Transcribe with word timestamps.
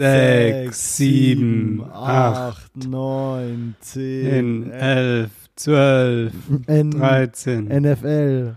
sechs, 0.00 0.96
sieben, 0.96 1.82
acht, 1.92 2.72
neun, 2.88 3.74
zehn, 3.80 4.62
zehn, 4.64 4.70
elf, 4.70 5.30
zwölf, 5.56 6.32
N 6.66 6.90
dreizehn. 6.90 7.66
NFL. 7.66 8.56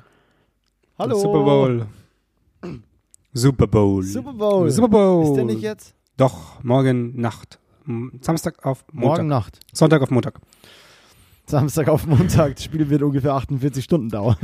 Hallo. 0.98 1.20
Super 1.20 1.44
Bowl. 1.44 1.86
Super 3.34 3.68
Bowl. 3.68 4.04
Super 4.04 4.34
Bowl. 4.34 4.70
Super 4.72 4.88
Bowl. 4.88 5.24
Ist 5.26 5.36
der 5.36 5.46
nicht 5.46 5.62
jetzt? 5.62 5.94
Doch, 6.16 6.64
morgen 6.64 7.20
Nacht. 7.20 7.60
Samstag 8.22 8.66
auf 8.66 8.86
Montag. 8.94 9.18
Morgen 9.18 9.28
Nacht. 9.28 9.60
Sonntag 9.74 10.02
auf 10.02 10.12
Montag. 10.12 10.40
Samstag 11.46 11.90
auf 11.90 12.08
Montag. 12.08 12.56
Das 12.56 12.64
Spiel 12.64 12.90
wird 12.90 13.04
ungefähr 13.04 13.34
48 13.34 13.84
Stunden 13.84 14.10
dauern. 14.10 14.38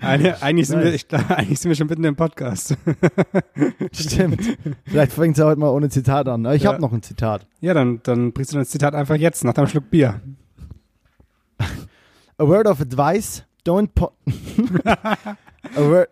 Eine, 0.00 0.42
eigentlich, 0.42 0.66
sind 0.68 0.82
wir, 0.82 0.92
ich, 0.92 1.06
eigentlich 1.12 1.60
sind 1.60 1.68
wir 1.70 1.76
schon 1.76 1.86
mitten 1.86 2.04
im 2.04 2.16
Podcast. 2.16 2.76
Stimmt. 3.92 4.58
Vielleicht 4.84 5.12
fängt 5.12 5.36
es 5.36 5.38
ja 5.38 5.46
heute 5.46 5.60
mal 5.60 5.68
ohne 5.70 5.88
Zitat 5.88 6.26
an. 6.28 6.44
Ich 6.46 6.62
Ja. 6.62 6.72
habe 6.72 6.82
noch 6.82 6.92
ein 6.92 7.02
Zitat. 7.02 7.46
Ja, 7.60 7.74
dann, 7.74 8.00
dann 8.02 8.32
bringst 8.32 8.52
du 8.52 8.58
das 8.58 8.68
Zitat 8.70 8.94
einfach 8.94 9.14
jetzt, 9.16 9.44
nach 9.44 9.54
deinem 9.54 9.68
Schluck 9.68 9.88
Bier. 9.90 10.20
A 12.38 12.46
word 12.46 12.66
of 12.66 12.80
advice, 12.80 13.44
don't 13.64 13.88
po 13.94 14.12
a, 14.84 15.80
word 15.80 16.08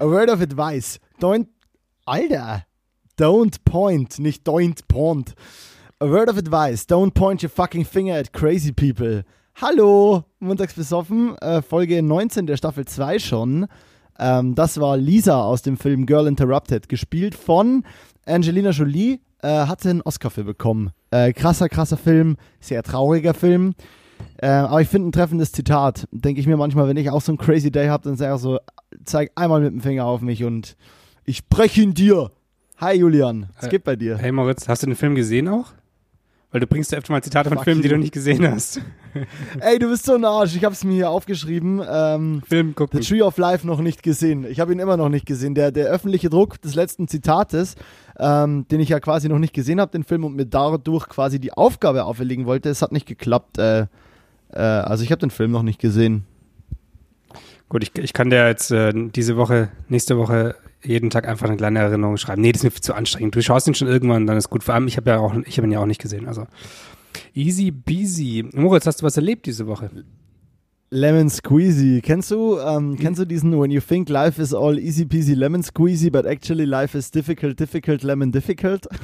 a 0.00 0.04
word 0.06 0.30
of 0.30 0.40
advice, 0.40 0.98
don't 1.20 1.46
Alter, 2.06 2.64
don't 3.16 3.62
point, 3.64 4.18
nicht 4.18 4.44
don't 4.48 4.80
point. 4.88 5.34
A 6.02 6.10
word 6.10 6.28
of 6.28 6.36
advice, 6.36 6.84
don't 6.84 7.14
point 7.14 7.44
your 7.44 7.48
fucking 7.48 7.84
finger 7.84 8.14
at 8.14 8.32
crazy 8.32 8.72
people. 8.72 9.22
Hallo, 9.54 10.24
montags 10.40 10.74
besoffen, 10.74 11.38
äh, 11.38 11.62
Folge 11.62 12.02
19 12.02 12.48
der 12.48 12.56
Staffel 12.56 12.84
2 12.84 13.20
schon. 13.20 13.68
Ähm, 14.18 14.56
das 14.56 14.80
war 14.80 14.96
Lisa 14.96 15.40
aus 15.40 15.62
dem 15.62 15.76
Film 15.76 16.04
Girl 16.06 16.26
Interrupted, 16.26 16.88
gespielt 16.88 17.36
von 17.36 17.84
Angelina 18.26 18.70
Jolie, 18.70 19.20
äh, 19.42 19.46
hatte 19.46 19.90
einen 19.90 20.02
Oscar 20.02 20.30
für 20.30 20.42
bekommen. 20.42 20.90
Äh, 21.12 21.32
krasser, 21.32 21.68
krasser 21.68 21.96
Film, 21.96 22.36
sehr 22.58 22.82
trauriger 22.82 23.32
Film. 23.32 23.74
Äh, 24.38 24.48
aber 24.48 24.80
ich 24.80 24.88
finde 24.88 25.10
ein 25.10 25.12
treffendes 25.12 25.52
Zitat. 25.52 26.08
Denke 26.10 26.40
ich 26.40 26.48
mir 26.48 26.56
manchmal, 26.56 26.88
wenn 26.88 26.96
ich 26.96 27.10
auch 27.10 27.22
so 27.22 27.30
einen 27.30 27.38
crazy 27.38 27.70
Day 27.70 27.86
habe, 27.86 28.02
dann 28.02 28.16
sage 28.16 28.34
ich 28.34 28.40
so, 28.40 28.58
zeig 29.04 29.30
einmal 29.36 29.60
mit 29.60 29.70
dem 29.70 29.80
Finger 29.80 30.06
auf 30.06 30.20
mich 30.20 30.42
und 30.42 30.76
ich 31.24 31.48
breche 31.48 31.80
ihn 31.80 31.94
dir. 31.94 32.32
Hi 32.78 32.96
Julian, 32.96 33.50
was 33.54 33.68
Äh, 33.68 33.70
geht 33.70 33.84
bei 33.84 33.94
dir? 33.94 34.18
Hey 34.18 34.32
Moritz, 34.32 34.66
hast 34.66 34.82
du 34.82 34.88
den 34.88 34.96
Film 34.96 35.14
gesehen 35.14 35.46
auch? 35.46 35.66
Weil 36.52 36.60
du 36.60 36.66
bringst 36.66 36.92
ja 36.92 36.98
öfter 36.98 37.14
mal 37.14 37.22
Zitate 37.22 37.48
von 37.48 37.58
Fuck 37.58 37.64
Filmen, 37.64 37.80
die 37.80 37.88
you. 37.88 37.94
du 37.94 38.00
nicht 38.00 38.12
gesehen 38.12 38.46
hast. 38.46 38.82
Ey, 39.60 39.78
du 39.78 39.88
bist 39.88 40.04
so 40.04 40.14
ein 40.14 40.24
Arsch. 40.24 40.54
Ich 40.54 40.64
habe 40.64 40.74
es 40.74 40.84
mir 40.84 40.92
hier 40.92 41.10
aufgeschrieben. 41.10 41.82
Ähm, 41.90 42.42
Film 42.46 42.68
The 42.68 42.74
gucken. 42.74 43.00
Tree 43.00 43.22
of 43.22 43.38
Life 43.38 43.66
noch 43.66 43.80
nicht 43.80 44.02
gesehen. 44.02 44.44
Ich 44.44 44.60
habe 44.60 44.70
ihn 44.70 44.78
immer 44.78 44.98
noch 44.98 45.08
nicht 45.08 45.24
gesehen. 45.24 45.54
Der, 45.54 45.72
der 45.72 45.86
öffentliche 45.86 46.28
Druck 46.28 46.60
des 46.60 46.74
letzten 46.74 47.08
Zitates, 47.08 47.74
ähm, 48.18 48.66
den 48.70 48.80
ich 48.80 48.90
ja 48.90 49.00
quasi 49.00 49.30
noch 49.30 49.38
nicht 49.38 49.54
gesehen 49.54 49.80
habe, 49.80 49.92
den 49.92 50.04
Film, 50.04 50.24
und 50.24 50.36
mir 50.36 50.44
dadurch 50.44 51.08
quasi 51.08 51.40
die 51.40 51.54
Aufgabe 51.54 52.04
auferlegen 52.04 52.44
wollte, 52.44 52.68
es 52.68 52.82
hat 52.82 52.92
nicht 52.92 53.06
geklappt. 53.06 53.56
Äh, 53.56 53.86
äh, 54.50 54.58
also 54.58 55.04
ich 55.04 55.10
habe 55.10 55.20
den 55.20 55.30
Film 55.30 55.52
noch 55.52 55.62
nicht 55.62 55.80
gesehen. 55.80 56.26
Gut, 57.70 57.82
ich, 57.82 57.96
ich 57.96 58.12
kann 58.12 58.28
dir 58.28 58.46
jetzt 58.46 58.70
äh, 58.70 58.92
diese 58.94 59.38
Woche, 59.38 59.70
nächste 59.88 60.18
Woche 60.18 60.54
jeden 60.84 61.10
Tag 61.10 61.28
einfach 61.28 61.46
eine 61.46 61.56
kleine 61.56 61.80
Erinnerung 61.80 62.16
schreiben. 62.16 62.42
Nee, 62.42 62.52
das 62.52 62.64
ist 62.64 62.74
mir 62.74 62.80
zu 62.80 62.94
anstrengend. 62.94 63.34
Du 63.34 63.42
schaust 63.42 63.66
ihn 63.68 63.74
schon 63.74 63.88
irgendwann, 63.88 64.26
dann 64.26 64.36
ist 64.36 64.50
gut. 64.50 64.64
Vor 64.64 64.74
allem, 64.74 64.88
ich 64.88 64.96
habe 64.96 65.10
ja 65.10 65.18
auch, 65.18 65.34
ich 65.46 65.56
habe 65.58 65.66
ihn 65.66 65.72
ja 65.72 65.80
auch 65.80 65.86
nicht 65.86 66.00
gesehen. 66.00 66.26
Also 66.26 66.46
easy 67.34 67.70
peasy. 67.70 68.44
Moritz, 68.54 68.86
hast 68.86 69.02
du 69.02 69.06
was 69.06 69.16
erlebt 69.16 69.46
diese 69.46 69.66
Woche? 69.66 69.90
Lemon 70.94 71.30
Squeezy. 71.30 72.02
Kennst 72.02 72.30
du, 72.30 72.58
ähm, 72.58 72.98
kennst 72.98 73.18
du 73.18 73.24
diesen 73.24 73.58
When 73.58 73.70
you 73.70 73.80
think 73.80 74.10
life 74.10 74.40
is 74.40 74.52
all 74.52 74.78
easy 74.78 75.06
peasy 75.06 75.32
lemon 75.32 75.62
squeezy, 75.62 76.10
but 76.10 76.26
actually 76.26 76.66
life 76.66 76.94
is 76.94 77.10
difficult, 77.10 77.58
difficult, 77.58 78.02
lemon 78.02 78.30
difficult? 78.30 78.86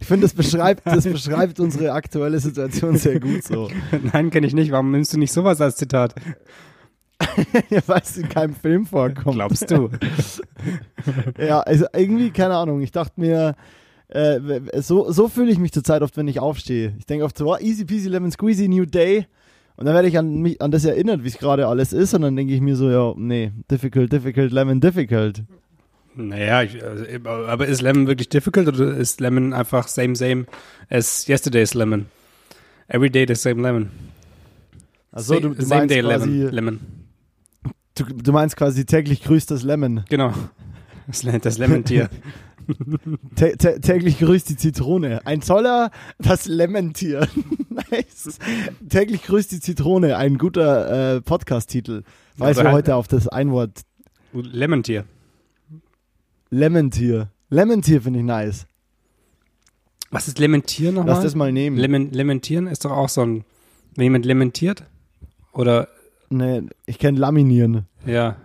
ich 0.00 0.06
finde, 0.06 0.26
das 0.26 0.34
beschreibt, 0.34 0.86
das 0.86 1.02
beschreibt 1.02 1.58
unsere 1.58 1.90
aktuelle 1.90 2.38
Situation 2.38 2.98
sehr 2.98 3.18
gut 3.18 3.42
so. 3.42 3.68
Nein, 4.12 4.30
kenne 4.30 4.46
ich 4.46 4.54
nicht. 4.54 4.70
Warum 4.70 4.92
nimmst 4.92 5.12
du 5.12 5.18
nicht 5.18 5.32
sowas 5.32 5.60
als 5.60 5.74
Zitat? 5.74 6.14
Ja, 7.70 7.80
Weil 7.86 8.00
es 8.02 8.16
in 8.16 8.28
keinem 8.28 8.54
Film 8.54 8.86
vorkommt. 8.86 9.36
Glaubst 9.36 9.70
du? 9.70 9.90
Ja, 11.38 11.60
also 11.60 11.86
irgendwie, 11.94 12.30
keine 12.30 12.54
Ahnung. 12.54 12.82
Ich 12.82 12.92
dachte 12.92 13.18
mir, 13.18 13.54
äh, 14.08 14.38
so, 14.80 15.10
so 15.10 15.28
fühle 15.28 15.50
ich 15.50 15.58
mich 15.58 15.72
zurzeit 15.72 16.02
oft, 16.02 16.16
wenn 16.16 16.28
ich 16.28 16.40
aufstehe. 16.40 16.94
Ich 16.98 17.06
denke 17.06 17.24
oft 17.24 17.38
so, 17.38 17.52
oh, 17.52 17.56
easy 17.58 17.84
peasy 17.84 18.08
lemon 18.08 18.30
squeezy, 18.30 18.68
new 18.68 18.84
day. 18.84 19.26
Und 19.76 19.86
dann 19.86 19.94
werde 19.94 20.08
ich 20.08 20.18
an, 20.18 20.42
mich, 20.42 20.60
an 20.60 20.70
das 20.70 20.84
erinnert, 20.84 21.24
wie 21.24 21.28
es 21.28 21.38
gerade 21.38 21.66
alles 21.66 21.94
ist. 21.94 22.12
Und 22.12 22.22
dann 22.22 22.36
denke 22.36 22.52
ich 22.52 22.60
mir 22.60 22.76
so, 22.76 22.90
ja, 22.90 23.14
nee, 23.16 23.52
difficult, 23.70 24.12
difficult, 24.12 24.52
lemon 24.52 24.80
difficult. 24.80 25.42
Naja, 26.16 26.62
ich, 26.62 26.82
also, 26.84 27.04
aber 27.26 27.66
ist 27.66 27.82
Lemon 27.82 28.06
wirklich 28.06 28.28
difficult 28.28 28.68
oder 28.68 28.96
ist 28.96 29.20
Lemon 29.20 29.52
einfach 29.52 29.86
same, 29.88 30.16
same 30.16 30.46
as 30.88 31.26
yesterday's 31.28 31.72
Lemon? 31.74 32.06
Every 32.88 33.10
day 33.10 33.24
the 33.26 33.36
same 33.36 33.62
Lemon. 33.62 33.90
Also 35.12 35.38
du, 35.38 35.50
du, 35.50 35.62
same 35.62 35.80
meinst 35.82 35.94
day 35.94 36.02
quasi, 36.02 36.28
Lemon. 36.28 36.52
Lemon. 36.52 36.99
Du, 37.94 38.04
du 38.04 38.32
meinst 38.32 38.56
quasi 38.56 38.84
täglich 38.84 39.22
grüßt 39.22 39.50
das 39.50 39.62
Lemon. 39.62 40.04
Genau. 40.08 40.32
Das, 41.06 41.22
das 41.42 41.58
Lemon-Tier. 41.58 42.08
Tä 43.34 43.56
tä 43.56 43.80
täglich 43.80 44.18
grüßt 44.20 44.48
die 44.48 44.56
Zitrone. 44.56 45.26
Ein 45.26 45.42
Zoller, 45.42 45.90
das 46.18 46.46
Lemon-Tier. 46.46 47.26
nice. 47.68 48.38
Täglich 48.88 49.22
grüßt 49.24 49.50
die 49.50 49.60
Zitrone. 49.60 50.16
Ein 50.16 50.38
guter 50.38 51.16
äh, 51.16 51.20
Podcast-Titel. 51.20 52.02
Oder 52.38 52.56
wir 52.56 52.64
halt- 52.64 52.72
heute 52.72 52.94
auf 52.94 53.08
das 53.08 53.26
Einwort 53.26 53.80
Lemon-Tier. 54.32 55.04
Lemon-Tier. 56.50 57.28
Lemon-Tier 57.48 58.02
finde 58.02 58.20
ich 58.20 58.24
nice. 58.24 58.66
Was 60.10 60.28
ist 60.28 60.38
Lementieren 60.38 60.94
nochmal? 60.96 61.14
Lass 61.14 61.24
das 61.24 61.34
mal 61.34 61.52
nehmen. 61.52 61.76
Lemon, 61.76 62.10
Lementieren 62.10 62.66
ist 62.66 62.84
doch 62.84 62.90
auch 62.92 63.08
so 63.08 63.22
ein, 63.22 63.44
wenn 63.94 64.04
jemand 64.04 64.24
lementiert? 64.24 64.84
Oder, 65.52 65.88
nee, 66.30 66.62
ich 66.86 66.98
kenne 66.98 67.18
Laminieren. 67.18 67.86
ja. 68.06 68.36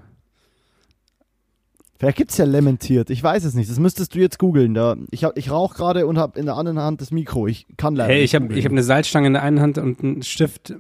Vielleicht 1.97 2.17
gibt 2.17 2.31
es 2.31 2.37
ja 2.37 2.43
Lementiert. 2.43 3.09
Ich 3.09 3.23
weiß 3.23 3.45
es 3.45 3.53
nicht. 3.53 3.69
Das 3.71 3.79
müsstest 3.79 4.13
du 4.13 4.19
jetzt 4.19 4.37
googeln. 4.37 4.73
Da, 4.73 4.97
ich 5.11 5.23
hab- 5.23 5.37
ich 5.37 5.49
rauche 5.49 5.75
gerade 5.77 6.05
und 6.07 6.17
habe 6.17 6.37
in 6.37 6.45
der 6.45 6.57
anderen 6.57 6.77
Hand 6.77 6.99
das 6.99 7.09
Mikro. 7.11 7.47
Ich 7.47 7.65
kann 7.77 7.95
leider 7.95 8.13
Hey, 8.13 8.21
ich 8.21 8.35
habe 8.35 8.53
hab 8.53 8.69
eine 8.71 8.83
Salzstange 8.83 9.27
in 9.27 9.33
der 9.33 9.41
einen 9.43 9.61
Hand 9.61 9.77
und 9.77 10.03
einen 10.03 10.21
Stift 10.21 10.73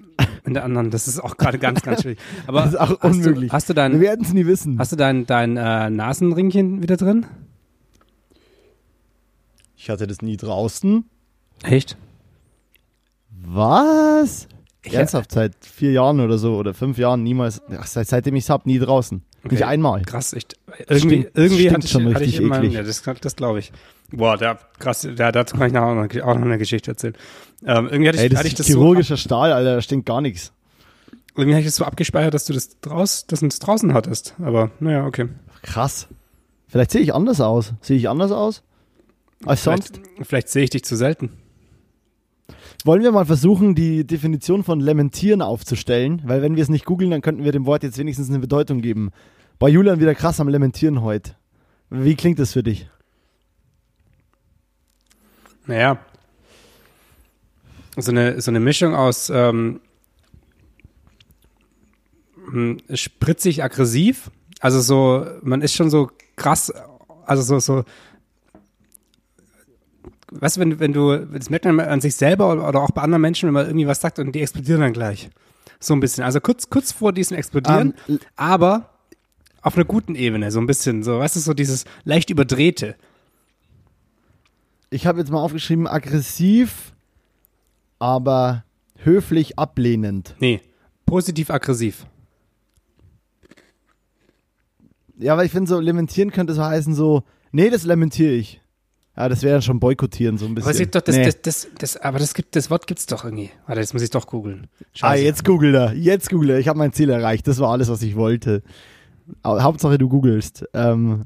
in 0.43 0.53
der 0.53 0.65
anderen. 0.65 0.91
Das 0.91 1.07
ist 1.07 1.21
auch 1.23 1.37
gerade 1.37 1.57
ganz, 1.57 1.83
ganz 1.83 2.01
schwierig. 2.01 2.19
Aber 2.47 2.63
Das 2.63 2.71
ist 2.73 2.79
auch 2.81 2.99
hast 2.99 3.03
unmöglich. 3.15 3.49
Du, 3.49 3.53
hast 3.55 3.69
du 3.69 3.71
Wir 3.71 3.75
dein, 3.75 4.01
werden 4.01 4.25
es 4.25 4.33
nie 4.33 4.45
wissen. 4.45 4.77
hast 4.77 4.91
du 4.91 4.97
dein, 4.97 5.25
dein 5.25 5.55
äh, 5.55 5.89
Nasenringchen 5.89 6.81
wieder 6.83 6.97
drin? 6.97 7.25
Ich 9.77 9.89
hatte 9.89 10.07
das 10.07 10.21
nie 10.21 10.35
draußen. 10.35 11.05
Echt? 11.63 11.95
Was? 13.41 14.49
Ich- 14.85 14.93
Ernsthaft, 14.93 15.31
seit 15.31 15.53
vier 15.61 15.91
Jahren 15.91 16.19
oder 16.19 16.37
so 16.37 16.55
oder 16.55 16.73
fünf 16.73 16.97
Jahren 16.97 17.23
niemals. 17.23 17.61
Ach, 17.77 17.87
seit, 17.87 18.07
seitdem 18.07 18.35
ich 18.35 18.43
es 18.45 18.49
habe, 18.49 18.67
nie 18.69 18.79
draußen. 18.79 19.21
Okay. 19.43 19.55
Nicht 19.55 19.65
einmal. 19.65 20.01
Krass, 20.03 20.33
ich, 20.33 20.45
irgendwie, 20.87 20.95
Stinkt- 21.23 21.31
irgendwie 21.35 21.55
stinkt 21.55 21.73
hatte 21.75 21.85
ich, 21.85 21.91
schon 21.91 22.05
hatte 22.05 22.19
richtig 22.21 22.35
ich 22.35 22.41
immer, 22.41 22.57
eklig. 22.57 22.73
ja, 22.73 22.83
das, 22.83 23.03
das 23.21 23.35
glaube 23.35 23.59
ich. 23.59 23.71
Boah, 24.11 24.37
da, 24.37 24.57
krass, 24.79 25.07
da, 25.15 25.31
dazu 25.31 25.57
kann 25.57 25.67
ich 25.67 25.73
nachher 25.73 25.87
auch 25.87 25.95
noch, 25.95 26.21
auch 26.23 26.35
noch 26.35 26.45
eine 26.45 26.57
Geschichte 26.57 26.91
erzählen. 26.91 27.15
Ähm, 27.65 27.87
irgendwie 27.89 28.07
hatte 28.09 28.17
ich, 28.17 28.23
Ey, 28.23 28.29
das 28.29 28.39
hatte 28.39 28.47
ich 28.47 28.53
ist 28.53 28.59
das 28.59 28.67
so, 28.67 28.73
chirurgischer 28.73 29.17
Stahl, 29.17 29.51
Alter, 29.51 29.75
da 29.75 29.81
stinkt 29.81 30.05
gar 30.07 30.21
nichts. 30.21 30.51
irgendwie 31.35 31.53
hatte 31.53 31.61
ich 31.61 31.67
das 31.67 31.75
so 31.77 31.85
abgespeichert, 31.85 32.33
dass 32.33 32.45
du 32.45 32.53
das 32.53 32.79
draus, 32.81 33.25
dass 33.27 33.39
du 33.41 33.47
das 33.47 33.59
draußen 33.59 33.93
hattest. 33.93 34.35
Aber, 34.43 34.71
naja, 34.79 35.05
okay. 35.05 35.27
Krass. 35.63 36.07
Vielleicht 36.67 36.91
sehe 36.91 37.01
ich 37.01 37.13
anders 37.13 37.41
aus. 37.41 37.73
Sehe 37.81 37.97
ich 37.97 38.09
anders 38.09 38.31
aus? 38.31 38.63
Als 39.45 39.63
sonst? 39.63 39.97
Vielleicht, 39.97 40.27
vielleicht 40.27 40.49
sehe 40.49 40.63
ich 40.63 40.69
dich 40.71 40.83
zu 40.85 40.95
selten. 40.95 41.29
Wollen 42.85 43.01
wir 43.01 43.11
mal 43.11 43.25
versuchen, 43.25 43.73
die 43.73 44.05
Definition 44.05 44.63
von 44.63 44.79
Lementieren 44.79 45.41
aufzustellen? 45.41 46.21
Weil 46.23 46.43
wenn 46.43 46.55
wir 46.55 46.61
es 46.61 46.69
nicht 46.69 46.85
googeln, 46.85 47.09
dann 47.09 47.23
könnten 47.23 47.43
wir 47.43 47.51
dem 47.51 47.65
Wort 47.65 47.81
jetzt 47.81 47.97
wenigstens 47.97 48.29
eine 48.29 48.37
Bedeutung 48.37 48.81
geben. 48.81 49.09
Bei 49.57 49.67
Julian 49.67 49.99
wieder 49.99 50.13
krass 50.13 50.39
am 50.39 50.47
Lementieren 50.47 51.01
heute. 51.01 51.31
Wie 51.89 52.13
klingt 52.13 52.37
das 52.37 52.53
für 52.53 52.61
dich? 52.61 52.87
Naja. 55.65 55.97
So 57.97 58.11
eine, 58.11 58.39
so 58.39 58.51
eine 58.51 58.59
Mischung 58.59 58.93
aus 58.93 59.31
ähm, 59.31 59.79
hm, 62.51 62.77
spritzig 62.93 63.63
aggressiv. 63.63 64.29
Also 64.59 64.79
so, 64.79 65.25
man 65.41 65.63
ist 65.63 65.73
schon 65.73 65.89
so 65.89 66.11
krass, 66.35 66.71
also 67.25 67.41
so, 67.41 67.57
so 67.57 67.83
weißt 70.39 70.57
du, 70.57 70.61
wenn, 70.61 70.79
wenn 70.79 70.93
du, 70.93 71.17
das 71.17 71.49
merkt 71.49 71.65
man 71.65 71.79
an 71.79 72.01
sich 72.01 72.15
selber 72.15 72.51
oder, 72.51 72.81
auch 72.81 72.91
bei 72.91 73.01
anderen 73.01 73.21
Menschen, 73.21 73.47
wenn 73.47 73.53
man 73.53 73.67
irgendwie 73.67 73.87
was 73.87 74.01
sagt 74.01 74.19
und 74.19 74.33
die 74.33 74.41
explodieren 74.41 74.81
dann 74.81 74.93
gleich. 74.93 75.29
So 75.79 75.93
ein 75.93 75.99
bisschen. 75.99 76.23
Also 76.23 76.39
kurz, 76.39 76.69
kurz 76.69 76.91
vor 76.91 77.13
diesem 77.13 77.37
Explodieren, 77.37 77.93
Ähm, 78.07 78.19
aber 78.35 78.89
auf 79.61 79.75
einer 79.75 79.85
guten 79.85 80.15
Ebene, 80.15 80.51
so 80.51 80.59
ein 80.59 80.67
bisschen, 80.67 81.03
so, 81.03 81.19
weißt 81.19 81.35
du, 81.35 81.39
so 81.39 81.53
dieses 81.53 81.85
leicht 82.03 82.29
überdrehte. 82.29 82.95
Ich 84.89 85.07
habe 85.07 85.19
jetzt 85.19 85.31
mal 85.31 85.41
aufgeschrieben, 85.41 85.87
aggressiv, 85.87 86.93
aber 87.99 88.63
höflich 88.97 89.57
ablehnend. 89.57 90.35
Nee, 90.39 90.61
positiv 91.05 91.49
aggressiv. 91.49 92.05
Ja, 95.17 95.33
aber 95.33 95.45
ich 95.45 95.51
finde 95.51 95.69
so, 95.69 95.79
lementieren 95.79 96.31
könnte 96.31 96.53
so 96.53 96.63
heißen 96.63 96.93
so, 96.93 97.23
nee, 97.51 97.69
das 97.69 97.83
lementiere 97.83 98.33
ich. 98.33 98.61
Ja, 99.17 99.29
das 99.29 99.43
wäre 99.43 99.53
dann 99.53 99.61
schon 99.61 99.79
boykottieren 99.79 100.37
so 100.37 100.45
ein 100.45 100.55
bisschen. 100.55 100.67
Aber, 100.67 100.73
es 100.73 100.79
gibt 100.79 100.95
doch 100.95 101.01
das, 101.01 101.15
Nee. 101.15 101.25
das, 101.25 101.41
das, 101.41 101.67
das, 101.77 101.97
aber 101.97 102.19
das, 102.19 102.33
gibt, 102.33 102.55
das 102.55 102.69
Wort 102.69 102.85
gibt's 102.85 103.05
doch 103.05 103.23
irgendwie. 103.23 103.49
Warte, 103.65 103.79
jetzt 103.79 103.93
muss 103.93 104.01
ich 104.03 104.09
doch 104.09 104.27
googeln. 104.27 104.67
Ah, 105.01 105.15
jetzt 105.15 105.45
google 105.45 105.73
er. 105.73 105.93
Jetzt 105.93 106.29
google 106.29 106.51
er. 106.51 106.59
Ich 106.59 106.67
habe 106.67 106.77
mein 106.77 106.91
Ziel 106.91 107.09
erreicht. 107.09 107.47
Das 107.47 107.59
war 107.59 107.71
alles, 107.71 107.87
was 107.87 108.01
ich 108.01 108.15
wollte. 108.15 108.61
Hauptsache, 109.45 109.97
du 109.97 110.09
googelst. 110.09 110.65
Ähm, 110.73 111.23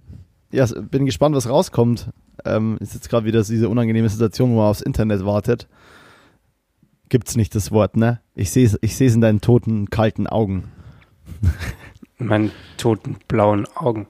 ja, 0.51 0.65
bin 0.65 1.05
gespannt, 1.05 1.35
was 1.35 1.49
rauskommt. 1.49 2.11
Ähm, 2.45 2.77
ist 2.79 2.93
jetzt 2.93 3.09
gerade 3.09 3.25
wieder 3.25 3.43
diese 3.43 3.69
unangenehme 3.69 4.07
Situation, 4.07 4.51
wo 4.51 4.57
man 4.57 4.67
aufs 4.67 4.81
Internet 4.81 5.25
wartet. 5.25 5.67
Gibt's 7.09 7.35
nicht 7.35 7.55
das 7.55 7.71
Wort, 7.71 7.97
ne? 7.97 8.21
Ich 8.35 8.51
sehe 8.51 8.65
es 8.65 8.77
ich 8.81 8.95
seh's 8.95 9.15
in 9.15 9.21
deinen 9.21 9.41
toten, 9.41 9.89
kalten 9.89 10.27
Augen. 10.27 10.65
In 12.19 12.27
meinen 12.27 12.51
toten 12.77 13.17
blauen 13.27 13.67
Augen. 13.75 14.07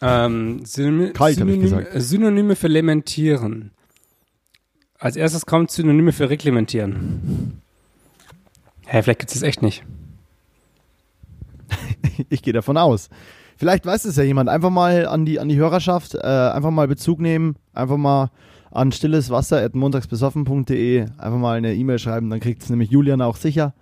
Ähm, 0.00 0.64
Synony 0.64 1.12
Kalt, 1.12 1.40
hab 1.40 1.48
ich 1.48 1.54
Synonyme, 1.54 1.62
gesagt. 1.62 1.88
Synonyme 1.94 2.56
für 2.56 2.68
lementieren. 2.68 3.70
Als 4.98 5.16
erstes 5.16 5.44
kommt 5.46 5.70
Synonyme 5.70 6.12
für 6.12 6.28
reglementieren. 6.30 7.60
Hä, 8.86 9.02
vielleicht 9.02 9.18
gibt's 9.20 9.34
das 9.34 9.42
echt 9.42 9.62
nicht. 9.62 9.84
Ich 12.30 12.40
gehe 12.42 12.54
davon 12.54 12.78
aus. 12.78 13.10
Vielleicht 13.58 13.84
weiß 13.84 14.06
es 14.06 14.16
ja 14.16 14.22
jemand. 14.22 14.48
Einfach 14.48 14.70
mal 14.70 15.06
an 15.06 15.26
die, 15.26 15.38
an 15.38 15.50
die 15.50 15.56
Hörerschaft, 15.56 16.14
äh, 16.14 16.20
einfach 16.20 16.70
mal 16.70 16.88
Bezug 16.88 17.20
nehmen, 17.20 17.56
einfach 17.74 17.98
mal 17.98 18.30
an 18.70 18.92
stilleswasser.montagsbesoffen.de 18.92 21.06
einfach 21.18 21.38
mal 21.38 21.56
eine 21.56 21.74
E-Mail 21.74 21.98
schreiben, 21.98 22.30
dann 22.30 22.40
kriegt 22.40 22.62
es 22.62 22.70
nämlich 22.70 22.90
Julian 22.90 23.20
auch 23.22 23.36
sicher. 23.36 23.74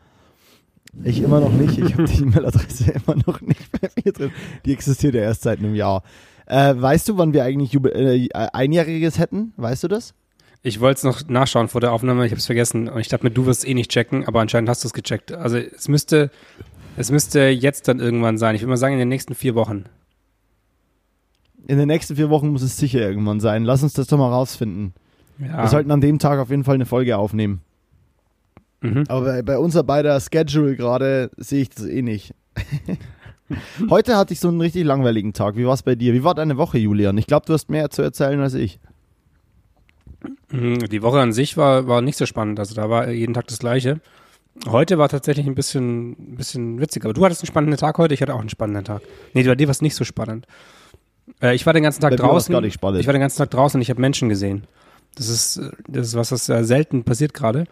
Ich 1.02 1.20
immer 1.20 1.40
noch 1.40 1.52
nicht. 1.52 1.78
Ich 1.78 1.94
habe 1.94 2.04
die 2.04 2.22
E-Mail-Adresse 2.22 2.92
immer 3.06 3.16
noch 3.26 3.40
nicht 3.40 3.70
bei 3.72 3.88
mir 4.02 4.12
drin. 4.12 4.30
Die 4.64 4.72
existiert 4.72 5.14
ja 5.14 5.22
erst 5.22 5.42
seit 5.42 5.58
einem 5.58 5.74
Jahr. 5.74 6.02
Äh, 6.46 6.74
weißt 6.76 7.08
du, 7.08 7.18
wann 7.18 7.32
wir 7.32 7.44
eigentlich 7.44 7.72
Jubel 7.72 7.92
äh, 7.92 8.28
Einjähriges 8.32 9.18
hätten? 9.18 9.52
Weißt 9.56 9.82
du 9.82 9.88
das? 9.88 10.14
Ich 10.62 10.80
wollte 10.80 10.98
es 10.98 11.04
noch 11.04 11.28
nachschauen 11.28 11.68
vor 11.68 11.82
der 11.82 11.92
Aufnahme, 11.92 12.24
ich 12.24 12.32
habe 12.32 12.38
es 12.38 12.46
vergessen. 12.46 12.88
Und 12.88 13.00
ich 13.00 13.08
dachte 13.08 13.24
mir, 13.24 13.30
du 13.30 13.44
wirst 13.44 13.64
es 13.64 13.68
eh 13.68 13.74
nicht 13.74 13.90
checken, 13.90 14.26
aber 14.26 14.40
anscheinend 14.40 14.70
hast 14.70 14.82
du 14.82 14.88
es 14.88 14.94
gecheckt. 14.94 15.32
Also 15.32 15.58
es 15.58 15.88
müsste, 15.88 16.30
es 16.96 17.10
müsste 17.10 17.40
jetzt 17.48 17.88
dann 17.88 18.00
irgendwann 18.00 18.38
sein. 18.38 18.54
Ich 18.54 18.62
würde 18.62 18.70
mal 18.70 18.76
sagen, 18.76 18.94
in 18.94 18.98
den 18.98 19.08
nächsten 19.08 19.34
vier 19.34 19.54
Wochen. 19.54 19.84
In 21.66 21.78
den 21.78 21.88
nächsten 21.88 22.16
vier 22.16 22.30
Wochen 22.30 22.48
muss 22.48 22.62
es 22.62 22.76
sicher 22.76 23.00
irgendwann 23.00 23.40
sein. 23.40 23.64
Lass 23.64 23.82
uns 23.82 23.94
das 23.94 24.06
doch 24.06 24.18
mal 24.18 24.30
rausfinden. 24.30 24.94
Ja. 25.38 25.62
Wir 25.62 25.68
sollten 25.68 25.90
an 25.90 26.00
dem 26.00 26.18
Tag 26.18 26.38
auf 26.38 26.50
jeden 26.50 26.64
Fall 26.64 26.76
eine 26.76 26.86
Folge 26.86 27.16
aufnehmen. 27.16 27.60
Mhm. 28.84 29.04
Aber 29.08 29.24
bei, 29.24 29.42
bei 29.42 29.58
unser 29.58 29.82
beider 29.82 30.18
Schedule 30.20 30.76
gerade 30.76 31.30
sehe 31.36 31.62
ich 31.62 31.70
das 31.70 31.86
eh 31.86 32.02
nicht. 32.02 32.34
Heute 33.90 34.16
hatte 34.16 34.32
ich 34.32 34.40
so 34.40 34.48
einen 34.48 34.60
richtig 34.60 34.84
langweiligen 34.84 35.32
Tag. 35.32 35.56
Wie 35.56 35.66
war 35.66 35.74
es 35.74 35.82
bei 35.82 35.94
dir? 35.94 36.14
Wie 36.14 36.24
war 36.24 36.34
deine 36.34 36.56
Woche, 36.56 36.78
Julian? 36.78 37.18
Ich 37.18 37.26
glaube, 37.26 37.46
du 37.46 37.52
hast 37.52 37.68
mehr 37.68 37.90
zu 37.90 38.02
erzählen 38.02 38.40
als 38.40 38.54
ich. 38.54 38.80
Die 40.50 41.02
Woche 41.02 41.20
an 41.20 41.32
sich 41.32 41.56
war, 41.56 41.86
war 41.86 42.00
nicht 42.00 42.16
so 42.16 42.26
spannend. 42.26 42.58
Also 42.58 42.74
da 42.74 42.88
war 42.88 43.10
jeden 43.10 43.34
Tag 43.34 43.46
das 43.48 43.58
Gleiche. 43.58 44.00
Heute 44.66 44.98
war 44.98 45.08
tatsächlich 45.08 45.46
ein 45.46 45.54
bisschen, 45.54 46.12
ein 46.12 46.36
bisschen 46.36 46.80
witziger. 46.80 47.06
Aber 47.06 47.14
du 47.14 47.24
hattest 47.24 47.42
einen 47.42 47.48
spannenden 47.48 47.76
Tag 47.76 47.98
heute, 47.98 48.14
ich 48.14 48.22
hatte 48.22 48.34
auch 48.34 48.40
einen 48.40 48.48
spannenden 48.48 48.84
Tag. 48.84 49.02
Nee, 49.34 49.42
bei 49.42 49.56
dir 49.56 49.66
war 49.66 49.72
es 49.72 49.82
nicht 49.82 49.96
so 49.96 50.04
spannend. 50.04 50.46
Äh, 51.42 51.54
ich 51.54 51.66
war 51.66 51.72
den 51.72 51.82
ganzen 51.82 52.00
Tag 52.00 52.10
Bei 52.10 52.16
draußen. 52.16 52.52
gar 52.52 52.60
nicht 52.60 52.74
spannend. 52.74 53.00
Ich 53.00 53.06
war 53.06 53.12
den 53.12 53.20
ganzen 53.20 53.38
Tag 53.38 53.50
draußen 53.50 53.78
und 53.78 53.82
ich 53.82 53.90
habe 53.90 54.00
Menschen 54.00 54.28
gesehen. 54.28 54.66
Das 55.16 55.28
ist, 55.28 55.56
äh, 55.56 55.70
das 55.88 56.08
ist 56.08 56.14
was, 56.14 56.32
was 56.32 56.46
sehr 56.46 56.64
selten 56.64 57.04
passiert 57.04 57.34
gerade. 57.34 57.66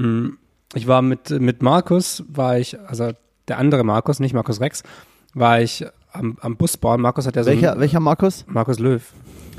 Mm, 0.00 0.36
Ich 0.74 0.86
war 0.86 1.02
mit, 1.02 1.30
mit 1.30 1.62
Markus, 1.62 2.22
war 2.28 2.58
ich, 2.58 2.78
also 2.80 3.10
der 3.48 3.58
andere 3.58 3.82
Markus, 3.84 4.20
nicht 4.20 4.34
Markus 4.34 4.60
Rex, 4.60 4.82
war 5.34 5.60
ich 5.60 5.84
am, 6.12 6.36
am 6.40 6.56
Busbahn. 6.56 7.00
Markus 7.00 7.26
hat 7.26 7.36
ja 7.36 7.42
so 7.44 7.50
welcher, 7.50 7.72
einen, 7.72 7.80
welcher 7.80 8.00
Markus? 8.00 8.44
Markus 8.48 8.78
Löw. 8.78 9.02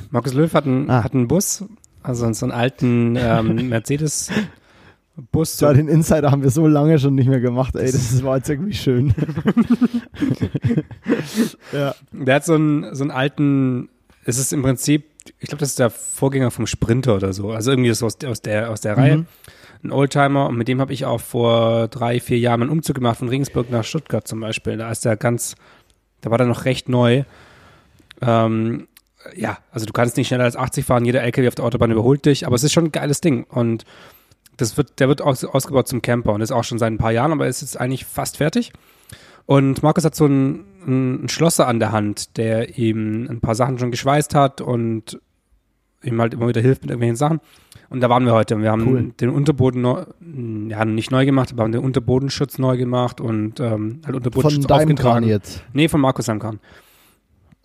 Markus 0.09 0.33
Löw 0.33 0.53
hat 0.53 0.65
einen, 0.65 0.89
Ah. 0.89 1.03
hat 1.03 1.13
einen 1.13 1.27
Bus, 1.27 1.63
also 2.03 2.31
so 2.33 2.45
einen 2.45 2.51
alten 2.53 3.15
ähm, 3.17 3.69
Mercedes-Bus. 3.69 5.59
Ja, 5.59 5.73
den 5.73 5.87
Insider 5.87 6.31
haben 6.31 6.43
wir 6.43 6.49
so 6.49 6.65
lange 6.67 6.97
schon 6.99 7.15
nicht 7.15 7.27
mehr 7.27 7.39
gemacht. 7.41 7.75
Ey, 7.75 7.91
das 7.91 8.23
war 8.23 8.37
jetzt 8.37 8.49
irgendwie 8.49 8.73
schön. 8.73 9.13
ja. 11.71 11.95
Der 12.11 12.35
hat 12.35 12.45
so 12.45 12.55
einen, 12.55 12.93
so 12.95 13.03
einen 13.03 13.11
alten, 13.11 13.89
es 14.25 14.37
ist 14.37 14.53
im 14.53 14.61
Prinzip, 14.61 15.05
ich 15.39 15.47
glaube, 15.49 15.59
das 15.59 15.69
ist 15.69 15.79
der 15.79 15.89
Vorgänger 15.89 16.51
vom 16.51 16.67
Sprinter 16.67 17.15
oder 17.15 17.33
so. 17.33 17.51
Also 17.51 17.71
irgendwie 17.71 17.93
so 17.93 18.05
aus, 18.05 18.17
aus 18.25 18.41
der, 18.41 18.69
aus 18.69 18.81
der 18.81 18.97
Reihe. 18.97 19.25
Ein 19.83 19.91
Oldtimer 19.91 20.47
und 20.47 20.57
mit 20.57 20.67
dem 20.67 20.79
habe 20.79 20.93
ich 20.93 21.05
auch 21.05 21.21
vor 21.21 21.87
drei, 21.87 22.19
vier 22.19 22.37
Jahren 22.37 22.61
einen 22.61 22.69
Umzug 22.69 22.95
gemacht 22.95 23.17
von 23.17 23.29
Regensburg 23.29 23.69
nach 23.71 23.83
Stuttgart 23.83 24.27
zum 24.27 24.39
Beispiel. 24.39 24.77
Da 24.77 24.91
ist 24.91 25.05
der 25.05 25.17
ganz, 25.17 25.55
da 26.21 26.29
war 26.29 26.37
der 26.37 26.47
noch 26.47 26.65
recht 26.65 26.87
neu. 26.87 27.23
Ähm, 28.21 28.87
ja, 29.35 29.57
also 29.71 29.85
du 29.85 29.93
kannst 29.93 30.17
nicht 30.17 30.27
schneller 30.27 30.43
als 30.43 30.55
80 30.55 30.85
fahren, 30.85 31.05
jeder 31.05 31.21
LKW 31.21 31.47
auf 31.47 31.55
der 31.55 31.65
Autobahn 31.65 31.91
überholt 31.91 32.25
dich, 32.25 32.45
aber 32.45 32.55
es 32.55 32.63
ist 32.63 32.73
schon 32.73 32.85
ein 32.85 32.91
geiles 32.91 33.21
Ding 33.21 33.45
und 33.45 33.85
das 34.57 34.77
wird, 34.77 34.99
der 34.99 35.07
wird 35.07 35.21
aus, 35.21 35.43
ausgebaut 35.43 35.87
zum 35.87 36.01
Camper 36.01 36.33
und 36.33 36.41
ist 36.41 36.51
auch 36.51 36.63
schon 36.63 36.77
seit 36.77 36.91
ein 36.91 36.97
paar 36.97 37.11
Jahren, 37.11 37.31
aber 37.31 37.47
ist 37.47 37.61
jetzt 37.61 37.79
eigentlich 37.79 38.05
fast 38.05 38.37
fertig. 38.37 38.71
Und 39.45 39.81
Markus 39.81 40.05
hat 40.05 40.15
so 40.15 40.25
einen, 40.25 40.65
einen 40.85 41.29
Schlosser 41.29 41.67
an 41.67 41.79
der 41.79 41.91
Hand, 41.91 42.37
der 42.37 42.77
ihm 42.77 43.27
ein 43.29 43.41
paar 43.41 43.55
Sachen 43.55 43.79
schon 43.79 43.91
geschweißt 43.91 44.35
hat 44.35 44.61
und 44.61 45.19
ihm 46.03 46.21
halt 46.21 46.33
immer 46.33 46.47
wieder 46.47 46.61
hilft 46.61 46.83
mit 46.83 46.91
irgendwelchen 46.91 47.15
Sachen. 47.15 47.39
Und 47.91 47.99
da 47.99 48.09
waren 48.09 48.25
wir 48.25 48.31
heute. 48.33 48.57
Wir 48.61 48.71
haben 48.71 48.87
Cool. 48.87 49.11
den 49.19 49.29
Unterboden 49.29 49.81
neu, 49.81 50.05
ja, 50.69 50.85
nicht 50.85 51.11
neu 51.11 51.25
gemacht, 51.25 51.51
aber 51.51 51.63
haben 51.63 51.73
den 51.73 51.81
Unterbodenschutz 51.83 52.57
neu 52.57 52.77
gemacht 52.77 53.19
und 53.19 53.59
ähm, 53.59 53.99
halt 54.05 54.15
Unterbodenschutz 54.15 54.65
Von 54.65 54.67
deinem 54.67 54.95
Kran 54.95 55.23
aufgetragen. 55.23 55.27
jetzt. 55.27 55.61
Nee, 55.73 55.89
von 55.89 55.99
Markus 55.99 56.25
seinem 56.27 56.39
Kran. 56.39 56.59